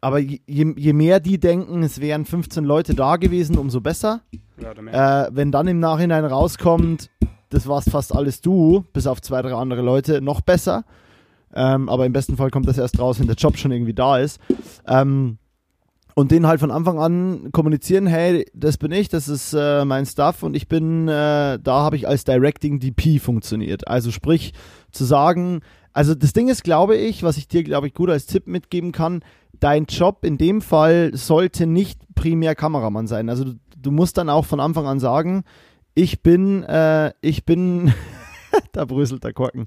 Aber 0.01 0.19
je, 0.19 0.41
je 0.47 0.93
mehr 0.93 1.21
die 1.21 1.39
denken, 1.39 1.83
es 1.83 2.01
wären 2.01 2.25
15 2.25 2.65
Leute 2.65 2.95
da 2.95 3.17
gewesen, 3.17 3.57
umso 3.59 3.81
besser. 3.81 4.23
ja. 4.61 5.25
Äh, 5.27 5.31
wenn 5.33 5.51
dann 5.53 5.67
im 5.69 5.81
Nachhinein 5.81 6.25
rauskommt, 6.25 7.11
das 7.51 7.67
warst 7.69 7.91
fast 7.91 8.15
alles 8.15 8.41
du, 8.41 8.85
bis 8.93 9.07
auf 9.07 9.21
zwei, 9.21 9.43
drei 9.43 9.55
andere 9.55 9.83
Leute, 9.83 10.21
noch 10.23 10.41
besser. 10.41 10.85
Ähm, 11.55 11.89
aber 11.89 12.07
im 12.07 12.13
besten 12.13 12.37
Fall 12.37 12.51
kommt 12.51 12.67
das 12.67 12.79
erst 12.79 12.99
raus, 12.99 13.21
wenn 13.21 13.27
der 13.27 13.37
Job 13.37 13.59
schon 13.59 13.73
irgendwie 13.73 13.93
da 13.93 14.19
ist. 14.19 14.41
Ähm, 14.87 15.37
und 16.14 16.31
denen 16.31 16.46
halt 16.46 16.61
von 16.61 16.70
Anfang 16.70 16.98
an 16.98 17.51
kommunizieren, 17.53 18.07
hey, 18.07 18.46
das 18.55 18.77
bin 18.77 18.92
ich, 18.92 19.09
das 19.09 19.29
ist 19.29 19.55
äh, 19.55 19.85
mein 19.85 20.07
Stuff 20.07 20.42
und 20.42 20.55
ich 20.55 20.68
bin, 20.68 21.09
äh, 21.09 21.59
da 21.59 21.83
habe 21.83 21.96
ich 21.96 22.07
als 22.07 22.25
Directing 22.25 22.81
DP 22.81 23.20
funktioniert. 23.20 23.88
Also 23.88 24.11
sprich, 24.11 24.53
zu 24.90 25.05
sagen, 25.05 25.61
also 25.92 26.14
das 26.14 26.33
Ding 26.33 26.48
ist, 26.48 26.64
glaube 26.64 26.96
ich, 26.96 27.22
was 27.22 27.37
ich 27.37 27.48
dir, 27.48 27.62
glaube 27.62 27.87
ich, 27.87 27.94
gut 27.94 28.11
als 28.11 28.27
Tipp 28.27 28.46
mitgeben 28.46 28.92
kann, 28.92 29.22
dein 29.59 29.87
Job 29.87 30.25
in 30.25 30.38
dem 30.38 30.61
Fall 30.61 31.11
sollte 31.14 31.66
nicht 31.66 32.01
primär 32.14 32.55
Kameramann 32.55 33.07
sein. 33.07 33.29
Also 33.29 33.44
du, 33.44 33.55
du 33.77 33.90
musst 33.90 34.18
dann 34.18 34.29
auch 34.29 34.44
von 34.44 34.61
Anfang 34.61 34.87
an 34.87 35.01
sagen, 35.01 35.44
ich 35.94 36.22
bin, 36.22 36.62
äh, 36.62 37.12
ich 37.20 37.44
bin, 37.44 37.92
da 38.73 38.85
bröselt 38.85 39.25
der 39.25 39.33
Korken. 39.33 39.67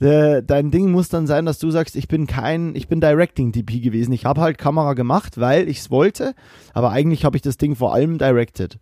Äh, 0.00 0.42
dein 0.42 0.70
Ding 0.70 0.90
muss 0.90 1.08
dann 1.08 1.26
sein, 1.26 1.46
dass 1.46 1.58
du 1.58 1.70
sagst, 1.70 1.96
ich 1.96 2.08
bin 2.08 2.26
kein, 2.26 2.74
ich 2.74 2.88
bin 2.88 3.00
Directing 3.00 3.52
DP 3.52 3.82
gewesen. 3.82 4.12
Ich 4.12 4.24
habe 4.24 4.40
halt 4.40 4.58
Kamera 4.58 4.94
gemacht, 4.94 5.38
weil 5.38 5.68
ich 5.68 5.78
es 5.78 5.90
wollte, 5.90 6.34
aber 6.74 6.90
eigentlich 6.90 7.24
habe 7.24 7.36
ich 7.36 7.42
das 7.42 7.56
Ding 7.56 7.76
vor 7.76 7.94
allem 7.94 8.18
directed. 8.18 8.78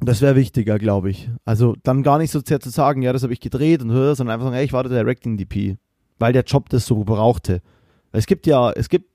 Das 0.00 0.22
wäre 0.22 0.36
wichtiger, 0.36 0.78
glaube 0.78 1.10
ich. 1.10 1.28
Also 1.44 1.74
dann 1.82 2.04
gar 2.04 2.18
nicht 2.18 2.30
so 2.30 2.40
sehr 2.44 2.60
zu 2.60 2.70
sagen, 2.70 3.02
ja, 3.02 3.12
das 3.12 3.24
habe 3.24 3.32
ich 3.32 3.40
gedreht 3.40 3.82
und 3.82 3.90
höre, 3.90 4.14
sondern 4.14 4.34
einfach 4.34 4.46
sagen, 4.46 4.56
hey, 4.56 4.64
ich 4.64 4.72
war 4.72 4.84
der 4.84 5.02
Directing 5.02 5.36
DP, 5.36 5.76
weil 6.18 6.32
der 6.32 6.44
Job 6.44 6.68
das 6.68 6.86
so 6.86 7.02
brauchte. 7.02 7.62
Es 8.12 8.26
gibt 8.26 8.46
ja, 8.46 8.70
es 8.70 8.88
gibt 8.88 9.07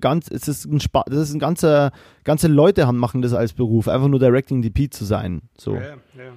ganz, 0.00 0.28
es 0.30 0.48
ist 0.48 0.64
ein 0.66 0.80
Spa 0.80 1.04
das 1.06 1.28
ist 1.28 1.34
ein 1.34 1.38
ganzer, 1.38 1.92
ganze 2.24 2.48
Leute 2.48 2.86
haben, 2.86 2.98
machen 2.98 3.22
das 3.22 3.32
als 3.32 3.52
Beruf, 3.52 3.88
einfach 3.88 4.08
nur 4.08 4.18
Directing 4.18 4.62
DP 4.62 4.92
zu 4.92 5.04
sein. 5.04 5.42
So. 5.56 5.74
Ja, 5.74 5.82
ja. 5.82 6.32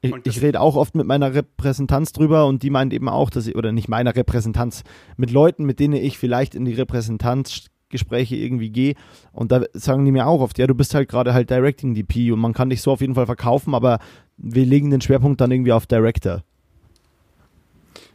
Ich, 0.00 0.14
ich 0.24 0.42
rede 0.42 0.60
auch 0.60 0.76
oft 0.76 0.94
mit 0.94 1.06
meiner 1.06 1.34
Repräsentanz 1.34 2.12
drüber 2.12 2.46
und 2.46 2.62
die 2.62 2.70
meint 2.70 2.92
eben 2.92 3.08
auch, 3.08 3.30
dass 3.30 3.48
ich, 3.48 3.56
oder 3.56 3.72
nicht 3.72 3.88
meiner 3.88 4.14
Repräsentanz, 4.14 4.84
mit 5.16 5.32
Leuten, 5.32 5.64
mit 5.64 5.80
denen 5.80 5.94
ich 5.94 6.18
vielleicht 6.18 6.54
in 6.54 6.64
die 6.64 6.74
Repräsentanzgespräche 6.74 8.36
irgendwie 8.36 8.70
gehe 8.70 8.94
und 9.32 9.50
da 9.50 9.62
sagen 9.72 10.04
die 10.04 10.12
mir 10.12 10.28
auch 10.28 10.40
oft, 10.40 10.56
ja, 10.58 10.68
du 10.68 10.74
bist 10.74 10.94
halt 10.94 11.08
gerade 11.08 11.34
halt 11.34 11.50
Directing 11.50 11.94
DP 11.94 12.30
und 12.30 12.38
man 12.38 12.52
kann 12.52 12.70
dich 12.70 12.80
so 12.80 12.92
auf 12.92 13.00
jeden 13.00 13.16
Fall 13.16 13.26
verkaufen, 13.26 13.74
aber 13.74 13.98
wir 14.36 14.64
legen 14.64 14.90
den 14.90 15.00
Schwerpunkt 15.00 15.40
dann 15.40 15.50
irgendwie 15.50 15.72
auf 15.72 15.86
Director. 15.86 16.44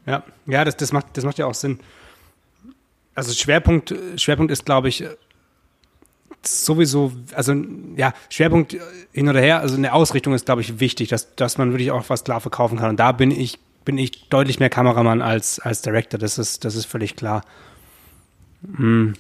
Ja, 0.06 0.23
ja, 0.45 0.63
das, 0.63 0.78
das, 0.78 0.93
macht, 0.93 1.17
das 1.17 1.26
macht 1.26 1.38
ja 1.38 1.47
auch 1.47 1.54
Sinn 1.54 1.80
also 3.15 3.34
Schwerpunkt, 3.34 3.93
Schwerpunkt 4.17 4.52
ist, 4.52 4.65
glaube 4.65 4.89
ich, 4.89 5.04
sowieso, 6.45 7.13
also 7.34 7.54
ja, 7.95 8.13
Schwerpunkt 8.30 8.76
hin 9.12 9.30
oder 9.30 9.39
her, 9.39 9.60
also 9.60 9.76
eine 9.76 9.93
Ausrichtung 9.93 10.34
ist, 10.34 10.45
glaube 10.45 10.62
ich, 10.62 10.80
wichtig, 10.80 11.10
dass, 11.10 11.36
dass 11.36 11.58
man 11.58 11.71
wirklich 11.71 11.91
auch 11.91 12.04
was 12.10 12.23
klar 12.23 12.41
verkaufen 12.41 12.78
kann. 12.78 12.89
Und 12.89 12.99
da 12.99 13.12
bin 13.12 13.32
ich, 13.32 13.60
bin 13.86 13.97
ich 13.97 14.30
deutlich 14.30 14.60
mehr 14.60 14.69
Kameramann 14.69 15.21
als, 15.21 15.60
als 15.60 15.82
Director, 15.82 16.19
das 16.19 16.38
ist, 16.38 16.65
das 16.65 16.76
ist 16.76 16.86
völlig 16.86 17.15
klar. 17.15 17.43
Hm. 18.78 19.13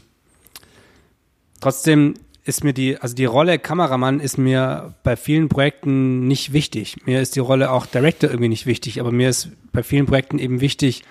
Trotzdem 1.61 2.15
ist 2.45 2.63
mir 2.63 2.73
die, 2.73 2.97
also 2.97 3.15
die 3.15 3.25
Rolle 3.25 3.57
Kameramann 3.57 4.19
ist 4.19 4.37
mir 4.37 4.93
bei 5.03 5.15
vielen 5.15 5.47
Projekten 5.47 6.27
nicht 6.27 6.51
wichtig. 6.51 6.97
Mir 7.05 7.21
ist 7.21 7.37
die 7.37 7.39
Rolle 7.39 7.71
auch 7.71 7.85
Director 7.85 8.29
irgendwie 8.29 8.49
nicht 8.49 8.65
wichtig, 8.65 8.99
aber 8.99 9.11
mir 9.11 9.29
ist 9.29 9.49
bei 9.71 9.81
vielen 9.81 10.05
Projekten 10.05 10.39
eben 10.39 10.59
wichtig, 10.59 11.03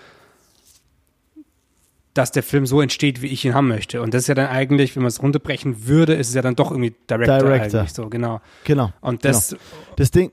dass 2.14 2.30
der 2.30 2.42
Film 2.42 2.66
so 2.66 2.80
entsteht, 2.80 3.22
wie 3.22 3.28
ich 3.28 3.44
ihn 3.44 3.54
haben 3.54 3.68
möchte. 3.68 4.02
Und 4.02 4.12
das 4.12 4.22
ist 4.22 4.28
ja 4.28 4.34
dann 4.34 4.48
eigentlich, 4.48 4.96
wenn 4.96 5.02
man 5.02 5.08
es 5.08 5.22
runterbrechen 5.22 5.86
würde, 5.86 6.14
ist 6.14 6.28
es 6.28 6.34
ja 6.34 6.42
dann 6.42 6.56
doch 6.56 6.70
irgendwie 6.70 6.94
Director, 7.08 7.38
Director. 7.38 7.80
eigentlich 7.80 7.92
so, 7.94 8.08
genau. 8.08 8.40
Genau. 8.64 8.92
Und 9.00 9.24
das. 9.24 9.50
Genau. 9.50 9.60
Das 9.96 10.10
Ding. 10.10 10.32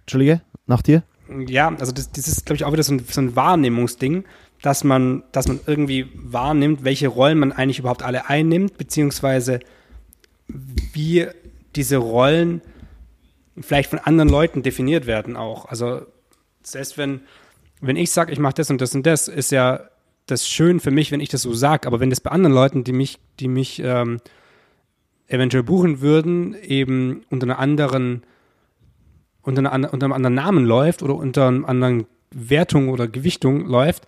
Entschuldige, 0.00 0.42
nach 0.66 0.82
dir? 0.82 1.02
Ja, 1.46 1.74
also 1.78 1.92
das, 1.92 2.12
das 2.12 2.28
ist, 2.28 2.44
glaube 2.44 2.56
ich, 2.56 2.64
auch 2.64 2.72
wieder 2.72 2.82
so 2.82 2.92
ein, 2.92 3.04
so 3.08 3.20
ein 3.22 3.34
Wahrnehmungsding, 3.34 4.24
dass 4.60 4.84
man, 4.84 5.22
dass 5.32 5.48
man 5.48 5.60
irgendwie 5.66 6.06
wahrnimmt, 6.14 6.84
welche 6.84 7.08
Rollen 7.08 7.38
man 7.38 7.52
eigentlich 7.52 7.78
überhaupt 7.78 8.02
alle 8.02 8.28
einnimmt, 8.28 8.76
beziehungsweise 8.76 9.60
wie 10.48 11.26
diese 11.74 11.96
Rollen 11.96 12.60
vielleicht 13.58 13.90
von 13.90 13.98
anderen 13.98 14.28
Leuten 14.28 14.62
definiert 14.62 15.06
werden 15.06 15.36
auch. 15.36 15.66
Also 15.66 16.02
selbst 16.62 16.98
wenn, 16.98 17.22
wenn 17.80 17.96
ich 17.96 18.10
sage, 18.10 18.32
ich 18.32 18.38
mache 18.38 18.54
das 18.54 18.70
und 18.70 18.80
das 18.80 18.94
und 18.94 19.06
das, 19.06 19.28
ist 19.28 19.50
ja 19.52 19.80
das 20.26 20.48
schön 20.48 20.80
für 20.80 20.90
mich, 20.90 21.10
wenn 21.10 21.20
ich 21.20 21.28
das 21.28 21.42
so 21.42 21.52
sage, 21.52 21.86
aber 21.86 22.00
wenn 22.00 22.10
das 22.10 22.20
bei 22.20 22.30
anderen 22.30 22.54
Leuten, 22.54 22.84
die 22.84 22.92
mich, 22.92 23.18
die 23.40 23.48
mich 23.48 23.80
ähm, 23.84 24.20
eventuell 25.26 25.62
buchen 25.62 26.00
würden, 26.00 26.54
eben 26.62 27.22
unter 27.30 27.44
einer 27.44 27.58
anderen, 27.58 28.22
unter, 29.42 29.70
einer, 29.70 29.92
unter 29.92 30.06
einem 30.06 30.12
anderen 30.12 30.34
Namen 30.34 30.64
läuft 30.64 31.02
oder 31.02 31.14
unter 31.14 31.48
einer 31.48 31.68
anderen 31.68 32.06
Wertung 32.30 32.88
oder 32.88 33.06
Gewichtung 33.06 33.66
läuft, 33.66 34.06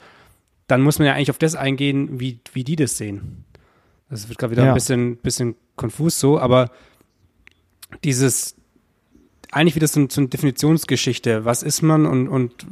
dann 0.67 0.83
muss 0.83 0.99
man 0.99 1.07
ja 1.07 1.15
eigentlich 1.15 1.31
auf 1.31 1.39
das 1.39 1.55
eingehen, 1.55 2.19
wie, 2.19 2.41
wie 2.53 2.65
die 2.65 2.77
das 2.77 2.97
sehen. 2.97 3.45
Das 4.09 4.29
wird 4.29 4.39
gerade 4.39 4.53
wieder 4.53 4.65
ja. 4.65 4.71
ein 4.71 4.75
bisschen, 4.75 5.17
bisschen 5.17 5.55
konfus 5.77 6.19
so, 6.19 6.39
aber 6.39 6.71
dieses, 8.05 8.57
eigentlich 9.51 9.75
wieder 9.77 9.87
so, 9.87 10.07
so 10.09 10.21
eine 10.21 10.29
Definitionsgeschichte. 10.29 11.45
Was 11.45 11.63
ist 11.63 11.83
man 11.83 12.07
und, 12.07 12.29
und 12.29 12.67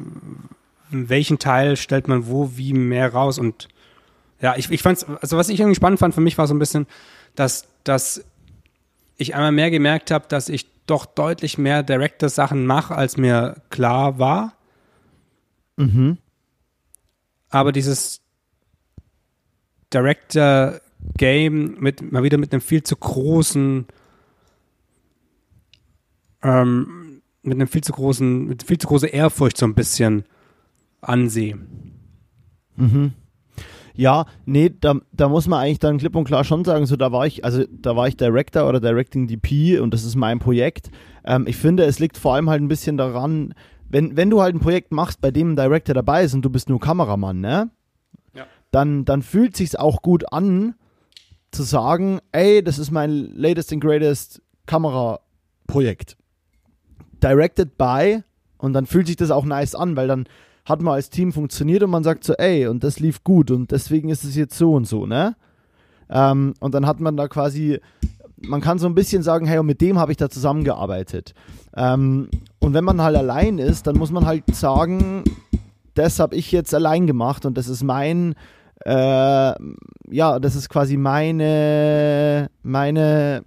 welchen 1.09 1.39
Teil 1.39 1.77
stellt 1.77 2.09
man 2.09 2.27
wo 2.27 2.57
wie 2.57 2.73
mehr 2.73 3.13
raus 3.13 3.39
und 3.39 3.69
ja, 4.41 4.57
ich, 4.57 4.71
ich 4.71 4.83
fand's, 4.83 5.05
also 5.05 5.37
was 5.37 5.49
ich 5.49 5.61
irgendwie 5.61 5.77
spannend 5.77 5.99
fand 5.99 6.15
für 6.15 6.21
mich 6.21 6.37
war 6.37 6.47
so 6.47 6.55
ein 6.55 6.59
bisschen, 6.59 6.87
dass, 7.35 7.67
dass 7.85 8.25
ich 9.17 9.35
einmal 9.35 9.53
mehr 9.53 9.71
gemerkt 9.71 10.11
habe, 10.11 10.27
dass 10.29 10.49
ich 10.49 10.67
doch 10.87 11.07
deutlich 11.07 11.57
mehr 11.57 11.83
Director-Sachen 11.83 12.67
mache, 12.67 12.95
als 12.95 13.17
mir 13.17 13.63
klar 13.71 14.19
war. 14.19 14.55
Mhm. 15.77 16.19
Aber 17.49 17.73
dieses 17.73 18.21
Director-Game 19.93 21.77
mit 21.79 22.13
mal 22.13 22.23
wieder 22.23 22.37
mit 22.37 22.53
einem 22.53 22.61
viel 22.61 22.83
zu 22.83 22.97
großen 22.97 23.87
ähm, 26.43 27.23
mit 27.43 27.55
einem 27.55 27.69
viel 27.69 27.83
zu 27.83 27.93
großen, 27.93 28.47
mit 28.47 28.63
viel 28.63 28.79
zu 28.79 28.87
großer 28.87 29.13
Ehrfurcht 29.13 29.57
so 29.57 29.67
ein 29.67 29.75
bisschen 29.75 30.25
ansehe. 31.09 31.59
Mhm. 32.77 33.13
Ja, 33.97 34.27
nee, 34.45 34.73
da, 34.81 34.97
da 35.13 35.29
muss 35.29 35.47
man 35.47 35.61
eigentlich 35.61 35.79
dann 35.79 35.99
klipp 35.99 36.17
und 36.17 36.25
klar 36.25 36.43
schon 36.43 36.65
sagen, 36.65 36.85
so 36.87 36.97
da 36.97 37.13
war 37.13 37.27
ich, 37.27 37.45
also 37.45 37.65
da 37.71 37.95
war 37.95 38.09
ich 38.09 38.17
Director 38.17 38.69
oder 38.69 38.81
Directing 38.81 39.29
DP 39.29 39.81
und 39.81 39.95
das 39.95 40.05
ist 40.05 40.17
mein 40.17 40.41
Projekt. 40.41 40.91
Ähm, 41.25 41.47
ich 41.47 41.57
finde, 41.57 41.85
es 41.85 42.01
liegt 42.01 42.19
vor 42.19 42.35
allem 42.35 42.51
halt 42.51 42.61
ein 42.61 42.69
bisschen 42.69 42.97
daran, 42.97 43.55
wenn, 43.89 44.17
wenn 44.17 44.31
du 44.31 44.43
halt 44.43 44.57
ein 44.57 44.61
Projekt 44.61 44.91
machst, 44.91 45.21
bei 45.21 45.31
dem 45.31 45.53
ein 45.53 45.57
Director 45.57 45.95
dabei 45.95 46.25
ist 46.25 46.35
und 46.35 46.43
du 46.43 46.51
bist 46.51 46.69
nur 46.69 46.81
Kameramann, 46.81 47.41
ne? 47.41 47.71
Ja. 48.35 48.47
Dann, 48.73 49.05
dann 49.05 49.23
fühlt 49.23 49.57
sich's 49.57 49.77
auch 49.77 50.03
gut 50.03 50.33
an, 50.33 50.75
zu 51.53 51.63
sagen, 51.63 52.19
ey, 52.33 52.65
das 52.65 52.81
ist 52.81 52.91
mein 52.91 53.31
latest 53.33 53.73
and 53.73 53.81
greatest 53.81 54.43
Kameraprojekt. 54.67 56.17
Directed 57.23 57.79
by 57.79 58.25
und 58.59 58.73
dann 58.73 58.87
fühlt 58.87 59.07
sich 59.07 59.17
das 59.17 59.31
auch 59.31 59.45
nice 59.45 59.77
an, 59.77 59.97
weil 59.97 60.09
dann 60.09 60.27
hat 60.65 60.81
man 60.81 60.95
als 60.95 61.11
Team 61.11 61.33
funktioniert 61.33 61.83
und 61.83 61.91
man 61.91 62.05
sagt 62.05 62.25
so, 62.25 62.35
ey, 62.35 62.67
und 62.67 62.83
das 62.85 62.99
lief 62.99 63.23
gut 63.23 63.51
und 63.51 63.71
deswegen 63.71 64.09
ist 64.09 64.25
es 64.25 64.35
jetzt 64.35 64.57
so 64.57 64.73
und 64.73 64.87
so, 64.87 65.07
ne? 65.07 65.37
Ähm, 66.09 66.55
und 66.61 66.75
dann 66.75 66.87
hat 66.87 67.01
man 67.01 67.17
da 67.17 67.29
quasi, 67.29 67.81
man 68.37 68.61
kann 68.61 68.79
so 68.79 68.87
ein 68.87 68.95
bisschen 68.95 69.23
sagen, 69.23 69.47
hey, 69.47 69.59
und 69.59 69.67
mit 69.67 69.81
dem 69.81 69.99
habe 69.99 70.13
ich 70.13 70.19
da 70.19 70.29
zusammengearbeitet. 70.31 71.35
Ähm, 71.77 72.29
und 72.61 72.75
wenn 72.75 72.85
man 72.85 73.03
halt 73.03 73.17
allein 73.17 73.59
ist, 73.59 73.87
dann 73.87 73.97
muss 73.97 74.11
man 74.11 74.27
halt 74.27 74.55
sagen, 74.55 75.25
das 75.95 76.19
habe 76.19 76.37
ich 76.37 76.51
jetzt 76.53 76.75
allein 76.75 77.07
gemacht 77.07 77.47
und 77.47 77.57
das 77.57 77.69
ist 77.69 77.83
mein, 77.83 78.35
äh, 78.85 79.55
ja, 80.11 80.39
das 80.41 80.57
ist 80.57 80.69
quasi 80.69 80.97
meine, 80.97 82.51
meine, 82.63 83.43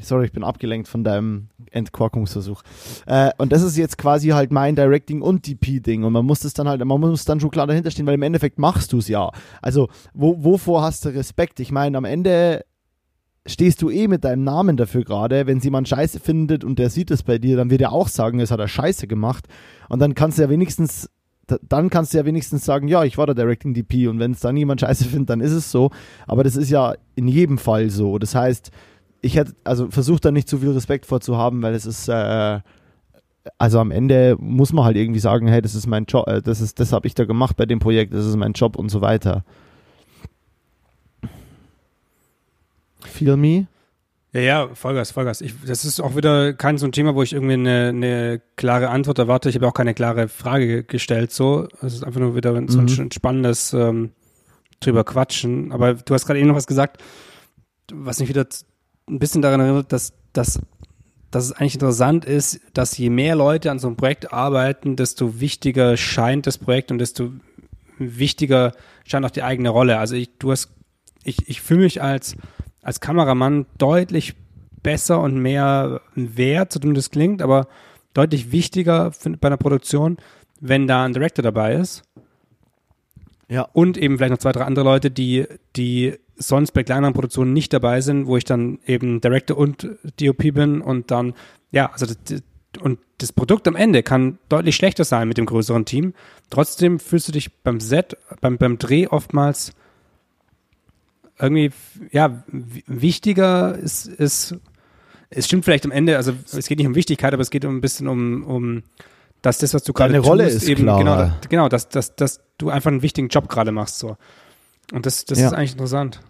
sorry, 0.00 0.26
ich 0.26 0.32
bin 0.32 0.44
abgelenkt 0.44 0.88
von 0.88 1.04
deinem 1.04 1.48
Entkorkungsversuch. 1.70 2.62
Äh, 3.06 3.30
und 3.38 3.52
das 3.52 3.62
ist 3.62 3.76
jetzt 3.76 3.98
quasi 3.98 4.28
halt 4.28 4.52
mein 4.52 4.76
Directing 4.76 5.22
und 5.22 5.46
DP-Ding. 5.46 6.04
Und 6.04 6.12
man 6.12 6.24
muss 6.24 6.40
das 6.40 6.54
dann 6.54 6.68
halt, 6.68 6.84
man 6.84 7.00
muss 7.00 7.24
dann 7.24 7.40
schon 7.40 7.50
klar 7.50 7.66
dahinter 7.66 7.90
stehen, 7.90 8.06
weil 8.06 8.14
im 8.14 8.22
Endeffekt 8.22 8.58
machst 8.58 8.92
du 8.92 8.98
es 8.98 9.08
ja. 9.08 9.30
Also, 9.62 9.88
wo, 10.14 10.42
wovor 10.42 10.82
hast 10.82 11.04
du 11.04 11.10
Respekt? 11.10 11.60
Ich 11.60 11.72
meine, 11.72 11.98
am 11.98 12.04
Ende 12.04 12.64
stehst 13.46 13.82
du 13.82 13.90
eh 13.90 14.08
mit 14.08 14.24
deinem 14.24 14.44
Namen 14.44 14.76
dafür 14.76 15.04
gerade. 15.04 15.46
Wenn 15.46 15.58
jemand 15.58 15.88
Scheiße 15.88 16.20
findet 16.20 16.64
und 16.64 16.78
der 16.78 16.90
sieht 16.90 17.10
es 17.10 17.22
bei 17.22 17.38
dir, 17.38 17.56
dann 17.56 17.70
wird 17.70 17.80
er 17.80 17.92
auch 17.92 18.08
sagen, 18.08 18.40
es 18.40 18.50
hat 18.50 18.60
er 18.60 18.68
Scheiße 18.68 19.06
gemacht. 19.06 19.46
Und 19.88 20.00
dann 20.00 20.14
kannst 20.14 20.38
du 20.38 20.42
ja 20.42 20.50
wenigstens 20.50 21.08
dann 21.62 21.88
kannst 21.88 22.12
du 22.12 22.18
ja 22.18 22.26
wenigstens 22.26 22.64
sagen, 22.64 22.88
ja, 22.88 23.04
ich 23.04 23.16
war 23.16 23.26
der 23.26 23.34
Directing 23.34 23.72
DP 23.72 24.08
und 24.08 24.18
wenn 24.18 24.32
es 24.32 24.40
dann 24.40 24.56
jemand 24.56 24.82
scheiße 24.82 25.06
findet, 25.06 25.30
dann 25.30 25.40
ist 25.40 25.52
es 25.52 25.70
so. 25.70 25.90
Aber 26.26 26.44
das 26.44 26.56
ist 26.56 26.70
ja 26.70 26.94
in 27.14 27.26
jedem 27.26 27.58
Fall 27.58 27.90
so. 27.90 28.18
Das 28.18 28.34
heißt, 28.34 28.70
ich 29.28 29.36
hätte, 29.36 29.54
also 29.62 29.90
versucht 29.90 30.24
da 30.24 30.30
nicht 30.30 30.48
zu 30.48 30.58
viel 30.58 30.70
Respekt 30.70 31.04
vorzuhaben, 31.04 31.60
weil 31.62 31.74
es 31.74 31.84
ist, 31.84 32.08
äh, 32.08 32.60
also 33.58 33.78
am 33.78 33.90
Ende 33.90 34.36
muss 34.40 34.72
man 34.72 34.86
halt 34.86 34.96
irgendwie 34.96 35.20
sagen, 35.20 35.46
hey, 35.48 35.60
das 35.60 35.74
ist 35.74 35.86
mein 35.86 36.06
Job, 36.06 36.26
äh, 36.26 36.40
das 36.40 36.62
ist, 36.62 36.80
das 36.80 36.92
habe 36.92 37.06
ich 37.06 37.14
da 37.14 37.26
gemacht 37.26 37.56
bei 37.56 37.66
dem 37.66 37.78
Projekt, 37.78 38.14
das 38.14 38.24
ist 38.24 38.36
mein 38.36 38.54
Job 38.54 38.76
und 38.76 38.88
so 38.88 39.02
weiter. 39.02 39.44
Feel 43.00 43.36
me? 43.36 43.66
Ja, 44.32 44.40
ja, 44.40 44.68
Vollgas, 44.74 45.10
Vollgas. 45.10 45.42
Ich, 45.42 45.54
das 45.66 45.84
ist 45.84 46.00
auch 46.00 46.16
wieder 46.16 46.54
kein 46.54 46.78
so 46.78 46.86
ein 46.86 46.92
Thema, 46.92 47.14
wo 47.14 47.22
ich 47.22 47.34
irgendwie 47.34 47.54
eine, 47.54 47.88
eine 47.88 48.42
klare 48.56 48.88
Antwort 48.88 49.18
erwarte. 49.18 49.50
Ich 49.50 49.56
habe 49.56 49.66
auch 49.66 49.74
keine 49.74 49.94
klare 49.94 50.28
Frage 50.28 50.84
gestellt. 50.84 51.32
So, 51.32 51.68
es 51.82 51.94
ist 51.94 52.04
einfach 52.04 52.20
nur 52.20 52.34
wieder 52.34 52.52
so 52.68 52.78
ein, 52.78 52.84
mhm. 52.84 53.10
spannendes 53.10 53.72
ähm, 53.72 54.12
drüber 54.80 55.04
quatschen. 55.04 55.72
Aber 55.72 55.94
du 55.94 56.14
hast 56.14 56.26
gerade 56.26 56.38
eben 56.38 56.48
noch 56.48 56.56
was 56.56 56.66
gesagt, 56.66 57.02
was 57.92 58.20
mich 58.20 58.28
wieder 58.28 58.46
ein 59.08 59.18
bisschen 59.18 59.42
daran 59.42 59.60
erinnert, 59.60 59.92
dass, 59.92 60.12
dass, 60.32 60.60
dass 61.30 61.44
es 61.44 61.52
eigentlich 61.52 61.74
interessant 61.74 62.24
ist, 62.24 62.60
dass 62.74 62.96
je 62.96 63.10
mehr 63.10 63.36
Leute 63.36 63.70
an 63.70 63.78
so 63.78 63.88
einem 63.88 63.96
Projekt 63.96 64.32
arbeiten, 64.32 64.96
desto 64.96 65.40
wichtiger 65.40 65.96
scheint 65.96 66.46
das 66.46 66.58
Projekt 66.58 66.90
und 66.90 66.98
desto 66.98 67.32
wichtiger 67.98 68.72
scheint 69.04 69.26
auch 69.26 69.30
die 69.30 69.42
eigene 69.42 69.70
Rolle. 69.70 69.98
Also 69.98 70.14
ich, 70.14 70.30
du 70.38 70.50
hast, 70.50 70.70
ich, 71.24 71.48
ich 71.48 71.60
fühle 71.60 71.82
mich 71.82 72.02
als, 72.02 72.36
als 72.82 73.00
Kameramann 73.00 73.66
deutlich 73.78 74.34
besser 74.82 75.20
und 75.20 75.38
mehr 75.38 76.00
wert, 76.14 76.72
so 76.72 76.80
dumm 76.80 76.94
das 76.94 77.10
klingt, 77.10 77.42
aber 77.42 77.66
deutlich 78.14 78.52
wichtiger 78.52 79.12
bei 79.40 79.48
einer 79.48 79.56
Produktion, 79.56 80.18
wenn 80.60 80.86
da 80.86 81.04
ein 81.04 81.12
Director 81.12 81.42
dabei 81.42 81.74
ist. 81.74 82.02
Ja. 83.48 83.62
Und 83.72 83.96
eben 83.96 84.16
vielleicht 84.16 84.32
noch 84.32 84.38
zwei, 84.38 84.52
drei 84.52 84.64
andere 84.64 84.84
Leute, 84.84 85.10
die, 85.10 85.46
die 85.76 86.18
sonst 86.38 86.72
bei 86.72 86.84
kleineren 86.84 87.14
Produktionen 87.14 87.52
nicht 87.52 87.72
dabei 87.72 88.00
sind, 88.00 88.26
wo 88.26 88.36
ich 88.36 88.44
dann 88.44 88.78
eben 88.86 89.20
Director 89.20 89.56
und 89.56 89.88
DOP 90.20 90.54
bin 90.54 90.80
und 90.80 91.10
dann, 91.10 91.34
ja, 91.70 91.90
also 91.92 92.06
das, 92.06 92.42
und 92.80 92.98
das 93.18 93.32
Produkt 93.32 93.66
am 93.66 93.76
Ende 93.76 94.02
kann 94.02 94.38
deutlich 94.48 94.76
schlechter 94.76 95.04
sein 95.04 95.28
mit 95.28 95.38
dem 95.38 95.46
größeren 95.46 95.84
Team. 95.84 96.14
Trotzdem 96.50 97.00
fühlst 97.00 97.28
du 97.28 97.32
dich 97.32 97.52
beim 97.62 97.80
Set, 97.80 98.16
beim, 98.40 98.58
beim 98.58 98.78
Dreh 98.78 99.08
oftmals 99.08 99.72
irgendwie, 101.40 101.70
ja, 102.10 102.42
wichtiger 102.48 103.76
ist, 103.76 104.06
ist, 104.06 104.56
es 105.30 105.46
stimmt 105.46 105.64
vielleicht 105.64 105.84
am 105.84 105.92
Ende, 105.92 106.16
also 106.16 106.32
es 106.52 106.66
geht 106.66 106.78
nicht 106.78 106.86
um 106.86 106.94
Wichtigkeit, 106.94 107.32
aber 107.32 107.42
es 107.42 107.50
geht 107.50 107.64
um 107.64 107.76
ein 107.76 107.80
bisschen 107.80 108.08
um, 108.08 108.44
um 108.44 108.82
dass 109.42 109.58
das, 109.58 109.72
was 109.72 109.84
du 109.84 109.92
gerade 109.92 110.14
tust, 110.14 110.28
Rolle 110.28 110.48
ist 110.48 110.68
eben, 110.68 110.82
klarer. 110.82 110.98
genau, 110.98 111.36
genau, 111.48 111.68
dass, 111.68 111.88
dass, 111.88 112.16
dass 112.16 112.40
du 112.58 112.70
einfach 112.70 112.90
einen 112.90 113.02
wichtigen 113.02 113.28
Job 113.28 113.48
gerade 113.48 113.70
machst, 113.70 113.98
so. 113.98 114.16
Und 114.92 115.06
das, 115.06 115.24
das 115.26 115.38
ja. 115.38 115.48
ist 115.48 115.52
eigentlich 115.52 115.72
interessant. 115.72 116.20